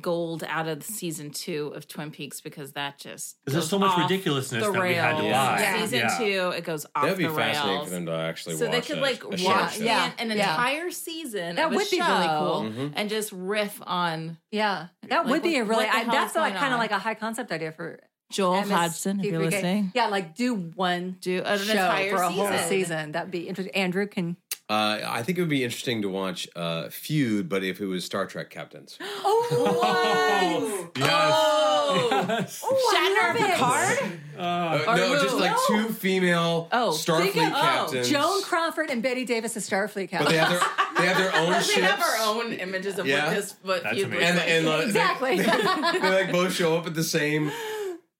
gold 0.00 0.44
out 0.48 0.68
of 0.68 0.82
season 0.82 1.30
two 1.30 1.72
of 1.74 1.86
Twin 1.88 2.10
Peaks 2.10 2.40
because 2.40 2.72
that 2.72 2.98
just 2.98 3.36
Because 3.44 3.54
there's 3.54 3.64
goes 3.64 3.70
so 3.70 3.78
much 3.78 3.98
ridiculousness 3.98 4.64
the 4.64 4.72
that 4.72 4.82
we 4.82 4.94
had 4.94 5.16
to 5.16 5.22
rails. 5.22 5.32
buy. 5.32 5.60
Yeah. 5.60 5.80
Season 5.80 5.98
Yeah. 5.98 6.18
two, 6.18 6.50
it 6.56 6.64
goes 6.64 6.86
off 6.94 7.02
That'd 7.02 7.18
be 7.18 7.26
the 7.26 7.34
fascinating 7.34 7.70
rails. 7.78 7.88
for 7.88 7.94
them 7.94 8.06
to 8.06 8.12
actually 8.12 8.56
so 8.56 8.66
watch. 8.66 8.74
they 8.74 8.80
could 8.80 8.98
a- 8.98 9.00
like 9.00 9.24
a 9.24 9.28
watch. 9.44 9.78
Yeah. 9.78 10.12
an, 10.18 10.30
an 10.30 10.36
Yeah. 10.38 10.50
entire 10.50 10.90
season 10.90 11.56
That 11.56 11.66
of 11.66 11.72
a 11.72 11.76
would 11.76 11.90
be 11.90 12.00
really 12.00 12.24
show 12.26 12.38
cool. 12.38 12.62
Mm-hmm. 12.70 12.88
and 12.94 13.10
just 13.10 13.32
riff 13.32 13.80
on 13.86 14.38
yeah, 14.50 14.88
that 15.08 15.24
like, 15.24 15.26
would 15.26 15.42
be 15.42 15.56
a 15.56 15.64
really. 15.64 15.84
I, 15.86 16.04
that's 16.04 16.30
is 16.32 16.36
like 16.36 16.52
going 16.54 16.60
kind 16.60 16.72
of 16.74 16.78
like 16.80 16.92
a 16.92 16.98
high 16.98 17.14
concept 17.14 17.50
idea 17.52 17.72
for 17.72 18.00
Joel 18.32 18.62
MS 18.62 18.70
Hodgson, 18.70 19.20
if 19.20 19.26
you're 19.26 19.38
listening. 19.44 19.92
Yeah, 19.94 20.06
like 20.08 20.34
do 20.34 20.54
one 20.54 21.16
Do 21.20 21.42
an 21.44 21.58
show 21.58 21.72
entire 21.72 22.10
for 22.16 22.22
a 22.22 22.28
whole 22.30 22.48
season. 22.48 22.68
season. 22.68 23.12
That'd 23.12 23.30
be 23.30 23.48
interesting. 23.48 23.74
Andrew 23.74 24.06
can. 24.06 24.36
Uh, 24.68 24.98
I 25.06 25.22
think 25.22 25.38
it 25.38 25.42
would 25.42 25.48
be 25.48 25.62
interesting 25.62 26.02
to 26.02 26.08
watch 26.08 26.48
uh, 26.56 26.88
Feud, 26.88 27.48
but 27.48 27.62
if 27.62 27.80
it 27.80 27.86
was 27.86 28.04
Star 28.04 28.26
Trek 28.26 28.50
captains. 28.50 28.98
Oh, 29.48 30.90
Yes. 30.96 32.62
Oh, 32.64 32.92
Shatner 32.92 33.30
and 33.30 33.40
love 33.40 33.50
it. 33.50 33.98
Picard. 33.98 34.20
Uh, 34.38 34.84
Or 34.90 34.96
no, 34.96 35.22
just 35.22 35.36
like 35.36 35.52
No. 35.52 35.58
two 35.86 35.92
female 35.92 36.68
Oh, 36.72 36.90
Starfleet 36.90 37.32
think 37.32 37.46
of- 37.46 37.52
oh, 37.54 37.60
captains. 37.60 38.08
Joan 38.10 38.42
Crawford 38.42 38.90
and 38.90 39.02
Bette 39.02 39.24
Davis 39.24 39.56
as 39.56 39.68
Starfleet 39.68 40.10
but 40.10 40.28
they 40.28 40.36
have 40.36 40.50
their 40.50 40.60
they 40.98 41.06
have 41.06 41.16
their 41.16 41.34
own 41.36 41.48
we 41.48 41.62
ships. 41.62 41.80
have 41.86 42.00
our 42.00 42.16
own 42.28 42.52
images 42.54 42.98
of 42.98 43.06
Yeah. 43.06 43.26
what 43.26 43.34
this 43.34 43.54
what 43.62 43.82
That's 43.82 43.94
Feud 43.96 44.06
amazing. 44.06 44.34
looks 44.34 44.48
and 44.50 44.66
like. 44.66 44.66
and 44.66 44.68
uh, 44.68 44.76
they- 44.78 44.84
Exactly. 44.84 45.36
They, 45.38 45.98
they 46.00 46.24
like 46.24 46.32
both 46.32 46.52
show 46.52 46.76
up 46.76 46.86
at 46.86 46.94
the 46.94 47.04
same 47.04 47.50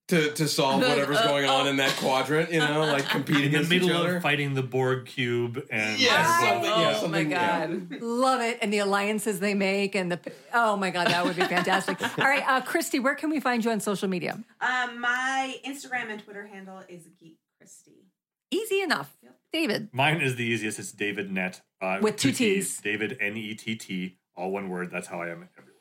to 0.08 0.30
to 0.32 0.46
solve 0.46 0.80
whatever's 0.82 1.16
uh, 1.16 1.26
going 1.26 1.48
on 1.48 1.66
oh. 1.66 1.70
in 1.70 1.76
that 1.78 1.96
quadrant. 1.96 2.52
You 2.52 2.60
know, 2.60 2.80
like 2.80 3.08
competing 3.08 3.44
In 3.46 3.50
the 3.50 3.56
against 3.58 3.72
each 3.72 3.82
middle 3.82 3.96
other. 3.96 4.16
of 4.16 4.22
fighting 4.22 4.54
the 4.54 4.62
Borg 4.62 5.06
cube 5.06 5.66
and 5.70 5.98
Yes, 5.98 6.26
Right. 6.26 6.48
something, 6.52 6.70
oh 6.70 6.84
my 6.84 6.94
something, 6.94 7.30
yeah. 7.30 7.66
god. 7.66 8.00
Love 8.00 8.40
it. 8.40 8.58
And 8.62 8.72
the 8.72 8.78
alliances 8.78 9.40
they 9.40 9.54
make 9.54 9.94
and 9.94 10.12
the 10.12 10.20
oh 10.54 10.76
my 10.76 10.90
god, 10.90 11.08
that 11.08 11.24
would 11.24 11.36
be 11.36 11.42
fantastic. 11.42 12.00
All 12.18 12.24
right, 12.24 12.46
uh, 12.46 12.60
Christy, 12.60 13.00
where 13.00 13.14
can 13.14 13.30
we 13.30 13.40
find 13.40 13.64
you 13.64 13.70
on 13.70 13.80
social 13.80 14.08
media? 14.08 14.38
Um, 14.60 15.00
my 15.00 15.56
Instagram 15.66 16.10
and 16.10 16.22
Twitter 16.22 16.46
handle 16.46 16.82
is 16.88 17.08
Geek 17.18 17.38
Christie. 17.58 18.06
Easy 18.50 18.80
enough. 18.80 19.16
David. 19.52 19.88
Mine 19.92 20.20
is 20.20 20.36
the 20.36 20.44
easiest. 20.44 20.78
It's 20.78 20.92
David 20.92 21.32
Nett 21.32 21.62
uh, 21.80 21.98
With 22.02 22.16
two 22.16 22.30
Ts. 22.32 22.80
David 22.80 23.16
N 23.20 23.36
E 23.36 23.54
T 23.54 23.74
T, 23.74 24.18
all 24.36 24.50
one 24.50 24.68
word. 24.68 24.90
That's 24.90 25.06
how 25.08 25.20
I 25.20 25.28
am 25.28 25.48
everywhere. 25.56 25.72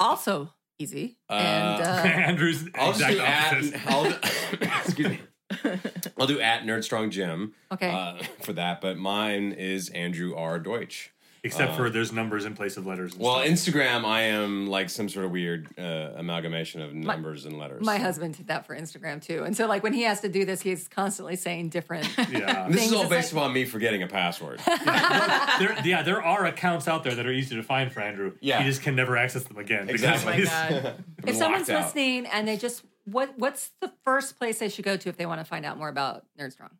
Also 0.00 0.52
easy. 0.78 1.16
and 1.28 1.82
uh, 1.82 1.86
Andrew's 2.04 2.68
I'll 2.74 2.92
just 2.92 3.10
exact 3.10 3.14
do 3.14 3.20
at. 3.22 3.52
opposite. 3.54 4.60
I'll, 4.62 4.78
excuse 4.82 5.08
me. 5.08 5.20
I'll 6.18 6.26
do 6.26 6.40
at 6.40 6.62
Nerdstrong 6.64 7.10
Gym. 7.10 7.54
Okay. 7.72 7.90
Uh, 7.90 8.22
for 8.42 8.52
that, 8.54 8.80
but 8.80 8.96
mine 8.96 9.52
is 9.52 9.88
Andrew 9.90 10.34
R. 10.34 10.58
Deutsch. 10.58 11.12
Except 11.44 11.76
for 11.76 11.90
there's 11.90 12.10
numbers 12.12 12.46
in 12.46 12.54
place 12.54 12.76
of 12.78 12.86
letters. 12.86 13.12
And 13.12 13.22
Well, 13.22 13.34
stuff. 13.36 13.46
Instagram, 13.48 14.04
I 14.04 14.22
am 14.22 14.66
like 14.66 14.88
some 14.88 15.08
sort 15.10 15.26
of 15.26 15.30
weird 15.30 15.68
uh, 15.78 16.12
amalgamation 16.16 16.80
of 16.80 16.94
numbers 16.94 17.44
and 17.44 17.58
letters. 17.58 17.84
My 17.84 17.98
husband 17.98 18.36
did 18.36 18.46
that 18.48 18.66
for 18.66 18.74
Instagram 18.74 19.20
too. 19.22 19.44
And 19.44 19.54
so 19.56 19.66
like 19.66 19.82
when 19.82 19.92
he 19.92 20.02
has 20.02 20.20
to 20.22 20.28
do 20.30 20.44
this, 20.46 20.62
he's 20.62 20.88
constantly 20.88 21.36
saying 21.36 21.68
different. 21.68 22.08
yeah. 22.30 22.66
This 22.70 22.86
is 22.86 22.92
all 22.94 23.08
based 23.08 23.32
like- 23.34 23.42
upon 23.42 23.52
me 23.52 23.64
forgetting 23.66 24.02
a 24.02 24.06
password. 24.08 24.60
there, 25.58 25.76
yeah, 25.84 26.02
there 26.02 26.22
are 26.22 26.46
accounts 26.46 26.88
out 26.88 27.04
there 27.04 27.14
that 27.14 27.26
are 27.26 27.32
easy 27.32 27.56
to 27.56 27.62
find 27.62 27.92
for 27.92 28.00
Andrew. 28.00 28.32
Yeah. 28.40 28.62
He 28.62 28.68
just 28.68 28.82
can 28.82 28.96
never 28.96 29.16
access 29.16 29.44
them 29.44 29.58
again. 29.58 29.86
because 29.86 30.02
Exactly. 30.02 30.32
he's- 30.34 30.48
God. 30.82 31.04
if 31.26 31.36
someone's 31.36 31.68
out. 31.68 31.84
listening 31.84 32.26
and 32.26 32.48
they 32.48 32.56
just 32.56 32.82
what 33.04 33.38
what's 33.38 33.70
the 33.82 33.92
first 34.04 34.38
place 34.38 34.58
they 34.60 34.68
should 34.70 34.84
go 34.84 34.96
to 34.96 35.08
if 35.10 35.16
they 35.18 35.26
want 35.26 35.40
to 35.40 35.44
find 35.44 35.66
out 35.66 35.76
more 35.76 35.88
about 35.90 36.24
Nerdstrong? 36.40 36.70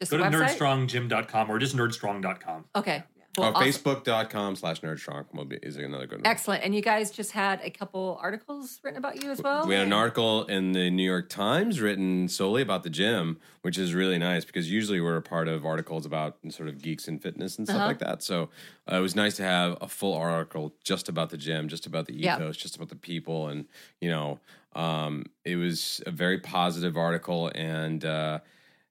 Just 0.00 0.10
Go 0.10 0.18
to 0.18 0.24
website? 0.24 0.56
nerdstronggym.com 0.56 1.50
or 1.50 1.58
just 1.60 1.76
nerdstrong.com. 1.76 2.64
Okay. 2.74 3.04
Cool. 3.36 3.46
Or 3.46 3.56
Awesome. 3.56 3.62
Facebook.com 3.66 4.56
slash 4.56 4.82
Nerdstrong 4.82 5.24
is 5.62 5.76
another 5.78 6.06
good 6.06 6.18
one. 6.18 6.26
Excellent. 6.26 6.62
And 6.64 6.74
you 6.74 6.82
guys 6.82 7.10
just 7.10 7.32
had 7.32 7.60
a 7.64 7.70
couple 7.70 8.18
articles 8.20 8.78
written 8.84 8.98
about 8.98 9.22
you 9.22 9.30
as 9.30 9.40
well? 9.40 9.66
We 9.66 9.74
had 9.74 9.86
an 9.86 9.92
article 9.94 10.44
in 10.44 10.72
the 10.72 10.90
New 10.90 11.02
York 11.08 11.30
Times 11.30 11.80
written 11.80 12.28
solely 12.28 12.60
about 12.60 12.82
the 12.82 12.90
gym, 12.90 13.38
which 13.62 13.78
is 13.78 13.94
really 13.94 14.18
nice 14.18 14.44
because 14.44 14.70
usually 14.70 15.00
we're 15.00 15.16
a 15.16 15.22
part 15.22 15.48
of 15.48 15.64
articles 15.64 16.04
about 16.04 16.36
sort 16.50 16.68
of 16.68 16.82
geeks 16.82 17.08
and 17.08 17.22
fitness 17.22 17.56
and 17.56 17.66
stuff 17.66 17.78
Uh-huh. 17.78 17.86
like 17.86 18.00
that. 18.00 18.22
So 18.22 18.50
uh, 18.90 18.96
it 18.96 19.00
was 19.00 19.16
nice 19.16 19.36
to 19.36 19.44
have 19.44 19.78
a 19.80 19.88
full 19.88 20.12
article 20.14 20.74
just 20.84 21.08
about 21.08 21.30
the 21.30 21.38
gym, 21.38 21.68
just 21.68 21.86
about 21.86 22.04
the 22.06 22.14
ethos, 22.14 22.56
just 22.58 22.76
about 22.76 22.90
the 22.90 22.96
people, 22.96 23.48
and 23.48 23.64
you 24.00 24.10
know, 24.10 24.40
um, 24.74 25.24
it 25.46 25.56
was 25.56 26.02
a 26.06 26.10
very 26.10 26.38
positive 26.38 26.98
article, 26.98 27.50
and 27.54 28.04
uh, 28.04 28.40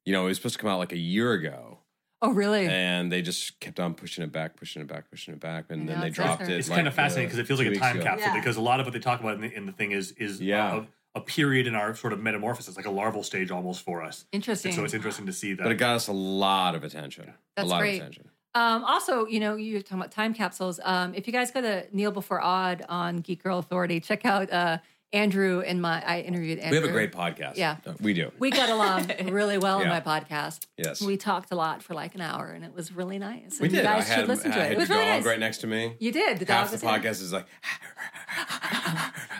you 0.03 0.13
know, 0.13 0.23
it 0.25 0.29
was 0.29 0.37
supposed 0.37 0.55
to 0.55 0.61
come 0.61 0.69
out 0.71 0.79
like 0.79 0.93
a 0.93 0.97
year 0.97 1.33
ago. 1.33 1.77
Oh, 2.23 2.31
really? 2.31 2.67
And 2.67 3.11
they 3.11 3.21
just 3.21 3.59
kept 3.59 3.79
on 3.79 3.93
pushing 3.95 4.23
it 4.23 4.31
back, 4.31 4.55
pushing 4.55 4.81
it 4.81 4.87
back, 4.87 5.09
pushing 5.09 5.33
it 5.33 5.39
back, 5.39 5.65
and 5.69 5.89
then 5.89 5.99
they 6.01 6.09
dropped 6.11 6.43
it. 6.43 6.49
It's 6.51 6.69
like, 6.69 6.77
kind 6.77 6.87
of 6.87 6.93
fascinating 6.93 7.27
uh, 7.27 7.29
because 7.29 7.39
it 7.39 7.47
feels 7.47 7.59
like 7.59 7.69
a 7.69 7.75
time 7.75 7.95
ago. 7.95 8.05
capsule 8.05 8.27
Yeah. 8.27 8.39
because 8.39 8.57
a 8.57 8.61
lot 8.61 8.79
of 8.79 8.85
what 8.85 8.93
they 8.93 8.99
talk 8.99 9.19
about 9.19 9.35
in 9.35 9.41
the, 9.41 9.53
in 9.55 9.65
the 9.65 9.71
thing 9.71 9.91
is 9.91 10.11
is 10.13 10.39
Yeah. 10.39 10.83
a, 11.15 11.19
a 11.19 11.21
period 11.21 11.65
in 11.67 11.73
our 11.75 11.95
sort 11.95 12.13
of 12.13 12.19
metamorphosis, 12.19 12.77
like 12.77 12.85
a 12.85 12.91
larval 12.91 13.23
stage 13.23 13.49
almost 13.51 13.83
for 13.83 14.03
us. 14.03 14.25
Interesting. 14.31 14.69
And 14.69 14.75
so 14.77 14.83
it's 14.83 14.93
interesting 14.93 15.25
to 15.25 15.33
see 15.33 15.53
that. 15.53 15.63
But 15.63 15.71
it 15.71 15.75
got 15.75 15.95
us 15.95 16.07
a 16.07 16.13
lot 16.13 16.75
of 16.75 16.83
attention. 16.83 17.33
That's 17.55 17.65
a 17.67 17.69
lot 17.69 17.79
great. 17.79 17.95
of 17.95 18.01
attention. 18.01 18.29
Um, 18.53 18.83
also, 18.83 19.25
you 19.27 19.39
know, 19.39 19.55
you're 19.55 19.81
talking 19.81 19.97
about 19.99 20.11
time 20.11 20.33
capsules. 20.33 20.79
Um, 20.83 21.15
if 21.15 21.25
you 21.25 21.33
guys 21.33 21.51
go 21.51 21.61
to 21.61 21.85
Kneel 21.93 22.11
Before 22.11 22.41
Zod 22.41 22.81
on 22.89 23.17
Geek 23.17 23.41
Girl 23.43 23.57
Authority, 23.59 23.99
check 24.01 24.25
out 24.25 24.51
uh, 24.51 24.77
Andrew 25.13 25.59
and 25.61 25.81
my. 25.81 26.01
I 26.05 26.21
interviewed 26.21 26.59
Andrew. 26.59 26.79
We 26.79 26.81
have 26.81 26.89
a 26.89 26.93
great 26.93 27.11
podcast. 27.11 27.57
Yeah. 27.57 27.77
We 27.99 28.13
do. 28.13 28.31
We 28.39 28.49
got 28.49 28.69
along 28.69 29.11
really 29.31 29.57
well 29.57 29.77
on 29.79 29.83
Yeah. 29.87 29.89
my 29.89 30.01
podcast. 30.01 30.65
Yes. 30.77 31.01
We 31.01 31.17
talked 31.17 31.51
a 31.51 31.55
lot 31.55 31.83
for 31.83 31.93
like 31.93 32.15
an 32.15 32.21
hour, 32.21 32.47
and 32.47 32.63
it 32.63 32.73
was 32.73 32.93
really 32.93 33.19
nice. 33.19 33.59
We 33.59 33.65
And 33.67 33.75
did. 33.75 33.77
You 33.79 33.83
guys 33.83 34.05
I 34.05 34.13
had, 34.13 34.19
should 34.21 34.29
listen 34.29 34.51
I 34.53 34.55
to 34.55 34.59
it. 34.61 34.63
had 34.63 34.71
It 34.71 34.77
was 34.77 34.89
your 34.89 34.97
really 34.99 35.09
dog 35.11 35.19
nice. 35.19 35.25
right 35.25 35.39
next 35.39 35.57
to 35.59 35.67
me. 35.67 35.95
You 35.99 36.11
did. 36.13 36.39
The 36.39 36.45
dog 36.45 36.55
Half 36.57 36.71
was 36.71 36.81
here. 36.81 36.89
podcast 36.91 37.21
is 37.21 37.33
like 37.33 37.45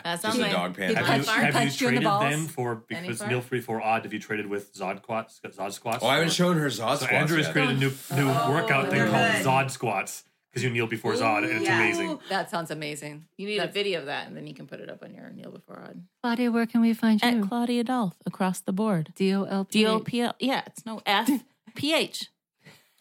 That 0.04 0.20
sounds 0.20 0.36
just 0.36 0.48
a 0.48 0.52
dog 0.52 0.76
He 0.76 0.82
panting. 0.82 0.96
have 0.96 1.06
punched- 1.06 1.28
you, 1.28 1.32
he 1.34 1.40
have 1.40 1.46
you 1.46 1.52
punched 1.60 1.80
you 1.80 1.88
in 1.88 1.94
the 1.94 2.00
traded 2.00 2.04
balls? 2.04 2.22
then 2.34 2.46
for 2.48 2.74
because 2.74 3.02
Any 3.04 3.08
it's 3.12 3.18
part? 3.20 3.30
meal 3.30 3.40
free 3.40 3.60
for 3.60 3.80
odd? 3.80 4.02
Have 4.04 4.12
you 4.12 4.18
traded 4.18 4.46
with 4.48 4.74
Zod 4.74 4.98
squats? 4.98 5.40
Zod 5.44 5.72
squats? 5.72 6.02
Oh, 6.02 6.06
I 6.08 6.14
haven't 6.16 6.32
shown 6.32 6.58
her 6.58 6.66
Zod 6.66 6.98
So 6.98 7.06
squats 7.06 7.12
Andrew 7.12 7.36
has 7.38 7.48
created 7.48 7.76
a 7.76 7.78
new 7.78 7.90
new 8.16 8.28
oh, 8.28 8.50
workout 8.50 8.90
thing 8.90 9.00
called. 9.08 9.14
Zod 9.66 9.70
squats 9.70 10.24
because 10.52 10.64
you 10.64 10.70
kneel 10.70 10.86
before 10.86 11.14
Zod 11.14 11.38
and 11.38 11.52
it's 11.52 11.64
yeah. 11.64 11.76
amazing. 11.76 12.18
That 12.28 12.50
sounds 12.50 12.70
amazing. 12.70 13.24
you 13.38 13.46
need 13.46 13.58
a 13.58 13.66
video 13.66 14.00
of 14.00 14.06
that, 14.06 14.26
and 14.26 14.36
then 14.36 14.46
you 14.46 14.52
can 14.52 14.66
put 14.66 14.80
it 14.80 14.90
up 14.90 15.02
on 15.02 15.14
your 15.14 15.30
kneel 15.30 15.50
Before 15.50 15.76
Zod. 15.76 16.00
Claudia, 16.22 16.52
where 16.52 16.66
can 16.66 16.82
we 16.82 16.92
find 16.92 17.22
you? 17.22 17.28
At 17.28 17.48
Claudia 17.48 17.84
Dolph 17.84 18.16
across 18.26 18.60
the 18.60 18.72
board. 18.72 19.12
D 19.14 19.34
O 19.34 19.44
L 19.44 19.64
P. 19.64 19.78
D 19.78 19.86
O 19.86 20.00
P 20.00 20.20
L. 20.20 20.34
Yeah, 20.38 20.62
it's 20.66 20.84
no 20.84 21.00
F 21.06 21.30
P 21.74 21.94
H. 21.94 22.30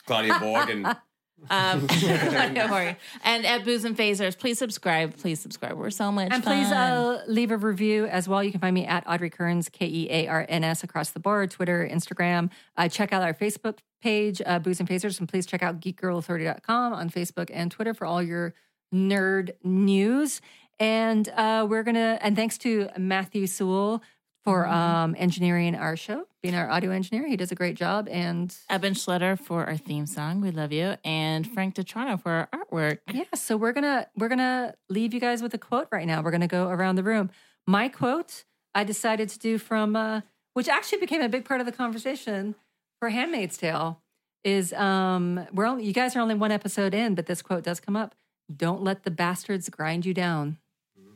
Claudia 0.06 0.40
Borg 0.40 0.70
and 0.70 0.96
Um, 1.50 1.88
don't 2.02 2.72
worry. 2.72 2.96
And 3.24 3.46
at 3.46 3.64
Booze 3.66 3.86
and 3.86 3.98
Phasers, 3.98 4.38
please 4.38 4.58
subscribe. 4.60 5.18
Please 5.18 5.40
subscribe. 5.40 5.74
We're 5.78 5.90
so 5.90 6.12
much 6.12 6.30
And 6.32 6.44
fun. 6.44 6.58
please 6.58 6.72
uh, 6.72 7.24
leave 7.28 7.52
a 7.52 7.58
review 7.58 8.06
as 8.06 8.28
well. 8.28 8.44
You 8.44 8.52
can 8.52 8.60
find 8.60 8.74
me 8.74 8.86
at 8.86 9.04
Audrey 9.08 9.30
Kearns, 9.30 9.70
K 9.70 9.88
E 9.88 10.08
A 10.10 10.28
R 10.28 10.46
N 10.48 10.64
S, 10.64 10.84
across 10.84 11.12
the 11.12 11.20
board, 11.20 11.52
Twitter, 11.52 11.88
Instagram. 11.92 12.50
Uh, 12.78 12.88
check 12.88 13.12
out 13.12 13.24
our 13.24 13.34
Facebook 13.34 13.80
page, 14.02 14.42
uh, 14.46 14.60
Booze 14.60 14.80
and 14.80 14.88
Phasers, 14.90 15.20
and 15.20 15.28
please 15.28 15.46
check 15.46 15.62
out 15.64 15.80
geekgirlauthority.com 15.80 16.94
on 16.94 17.10
Facebook 17.10 17.50
and 17.54 17.72
Twitter 17.72 17.94
for 17.94 18.06
all 18.06 18.22
your 18.22 18.54
nerd 18.94 19.52
news. 19.64 20.42
And 20.80 21.30
uh, 21.30 21.68
we're 21.70 21.84
going 21.84 21.96
to, 21.96 22.18
and 22.22 22.36
thanks 22.36 22.58
to 22.60 22.90
Matthew 22.98 23.46
Sewell 23.46 24.02
for 24.44 24.68
um, 24.68 25.16
engineering 25.18 25.76
our 25.76 25.96
show, 25.96 26.26
being 26.42 26.56
our 26.56 26.70
audio 26.70 26.92
engineer. 26.92 27.28
He 27.28 27.38
does 27.38 27.52
a 27.52 27.56
great 27.56 27.76
job. 27.76 28.08
And 28.10 28.56
Eban 28.74 28.94
Schletter 28.94 29.40
for 29.40 29.66
our 29.66 29.78
theme 29.78 30.06
song. 30.06 30.42
We 30.42 30.52
love 30.52 30.72
you. 30.72 30.96
And 31.04 31.48
Frank 31.48 31.76
DeTrano 31.76 32.22
for 32.22 32.48
our 32.52 32.66
artwork. 32.66 33.00
Yeah, 33.12 33.26
so 33.36 33.58
we're 33.58 33.74
gonna 33.74 34.08
we're 34.18 34.30
gonna 34.30 34.76
leave 34.90 35.14
you 35.14 35.20
guys 35.20 35.42
with 35.42 35.54
a 35.54 35.58
quote 35.58 35.88
right 35.92 36.08
now. 36.08 36.22
We're 36.22 36.32
gonna 36.32 36.48
go 36.48 36.70
around 36.70 36.96
the 36.96 37.04
room. 37.04 37.30
My 37.68 37.90
quote 37.90 38.44
I 38.74 38.84
decided 38.84 39.30
to 39.30 39.40
do 39.40 39.58
from 39.58 39.96
uh, 39.96 40.22
which 40.54 40.68
actually 40.68 41.00
became 41.00 41.22
a 41.22 41.30
big 41.30 41.46
part 41.46 41.60
of 41.60 41.66
the 41.66 41.72
conversation 41.72 42.56
for 43.00 43.10
Handmaid's 43.10 43.58
Tale 43.58 44.02
is 44.44 44.74
um 44.74 45.46
we're 45.54 45.66
only 45.66 45.86
you 45.86 45.94
guys 45.94 46.16
are 46.16 46.20
only 46.20 46.36
one 46.36 46.52
episode 46.52 46.94
in, 46.94 47.16
but 47.16 47.28
this 47.28 47.42
quote 47.42 47.64
does 47.64 47.80
come 47.80 47.96
up. 47.96 48.16
Don't 48.54 48.82
let 48.84 49.04
the 49.04 49.12
bastards 49.12 49.70
grind 49.70 50.06
you 50.06 50.14
down. 50.14 50.58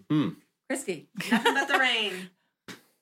Hmm. 0.09 0.29
Christy. 0.69 1.09
Nothing 1.31 1.53
but 1.53 1.67
the 1.67 1.79
rain. 1.79 2.29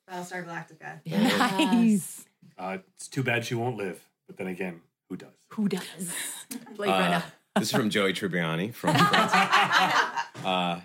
Battlestar 0.10 0.46
Galactica. 0.46 1.00
Nice. 1.06 2.26
Uh, 2.58 2.78
it's 2.96 3.08
too 3.08 3.24
bad 3.24 3.46
she 3.46 3.56
won't 3.56 3.78
live, 3.78 4.02
but 4.28 4.38
then 4.38 4.48
again, 4.48 4.82
who 5.10 5.18
does? 5.18 5.30
Who 5.50 5.68
does? 5.70 6.14
Blade 6.76 6.90
uh, 6.90 7.00
Runner. 7.00 7.24
this 7.56 7.66
is 7.70 7.72
from 7.72 7.90
Joey 7.90 8.14
Tribbiani 8.14 8.74
from 8.74 8.96
uh, 10.46 10.80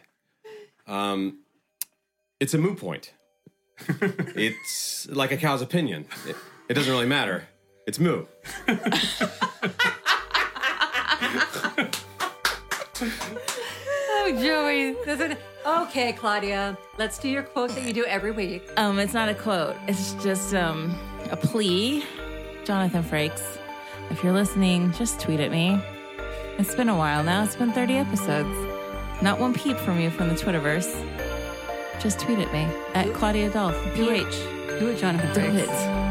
um, 0.86 1.38
it's 2.40 2.54
a 2.54 2.58
moot 2.58 2.78
point. 2.78 3.12
it's 3.88 5.08
like 5.08 5.30
a 5.30 5.36
cow's 5.36 5.62
opinion. 5.62 6.06
It, 6.26 6.36
it 6.68 6.74
doesn't 6.74 6.92
really 6.92 7.06
matter. 7.06 7.44
It's 7.86 7.98
moo. 7.98 8.26
Oh, 13.00 14.38
Joey. 14.42 14.96
That's 15.06 15.20
an- 15.22 15.38
okay, 15.66 16.12
Claudia. 16.12 16.76
Let's 16.98 17.18
do 17.18 17.28
your 17.28 17.42
quote 17.42 17.70
that 17.70 17.82
you 17.84 17.92
do 17.92 18.04
every 18.04 18.30
week. 18.30 18.68
Um, 18.76 18.98
it's 18.98 19.14
not 19.14 19.28
a 19.28 19.34
quote. 19.34 19.76
It's 19.86 20.14
just 20.22 20.54
um 20.54 20.96
a 21.30 21.36
plea. 21.36 22.04
Jonathan 22.64 23.02
Frakes, 23.02 23.58
if 24.10 24.22
you're 24.22 24.32
listening, 24.32 24.92
just 24.92 25.20
tweet 25.20 25.40
at 25.40 25.50
me. 25.50 25.80
It's 26.58 26.74
been 26.74 26.88
a 26.88 26.96
while 26.96 27.22
now. 27.22 27.44
It's 27.44 27.56
been 27.56 27.72
30 27.72 27.94
episodes. 27.94 29.22
Not 29.22 29.40
one 29.40 29.54
peep 29.54 29.76
from 29.78 29.98
you 30.00 30.10
from 30.10 30.28
the 30.28 30.34
Twitterverse. 30.34 30.92
Just 32.00 32.20
tweet 32.20 32.38
at 32.38 32.52
me 32.52 32.66
at 32.94 33.12
Claudia 33.14 33.50
Dolph, 33.50 33.74
PH. 33.94 34.24
Do 34.78 34.88
it, 34.88 34.98
Jonathan. 34.98 35.32
Do 35.34 35.40
Frakes. 35.40 35.62
it. 35.62 35.68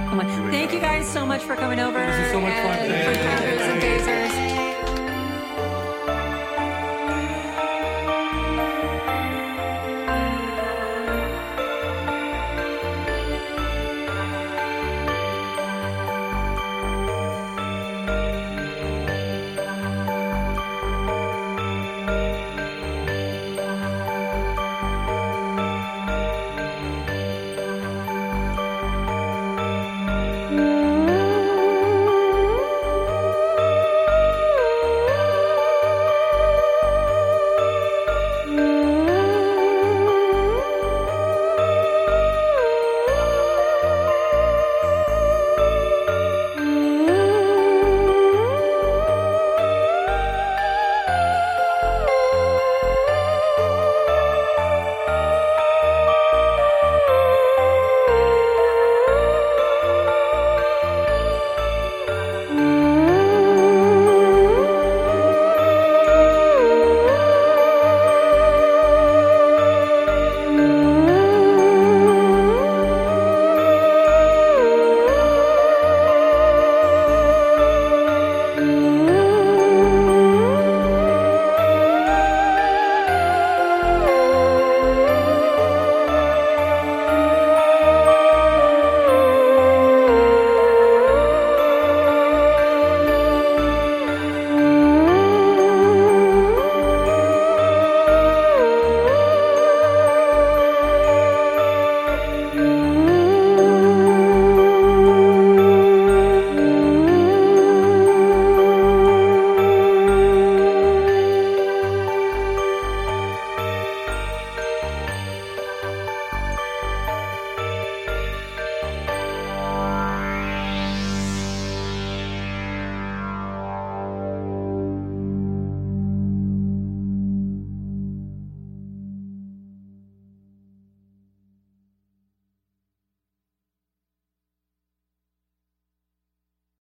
Come 0.10 0.20
on. 0.20 0.52
Thank 0.52 0.74
you 0.74 0.80
guys 0.80 1.08
so 1.08 1.26
much 1.26 1.44
for 1.44 1.56
coming 1.56 1.80
over. 1.80 2.00
This 2.00 2.26
is 2.26 2.32
so 2.32 2.42
much 2.42 2.54
fun. 2.54 3.57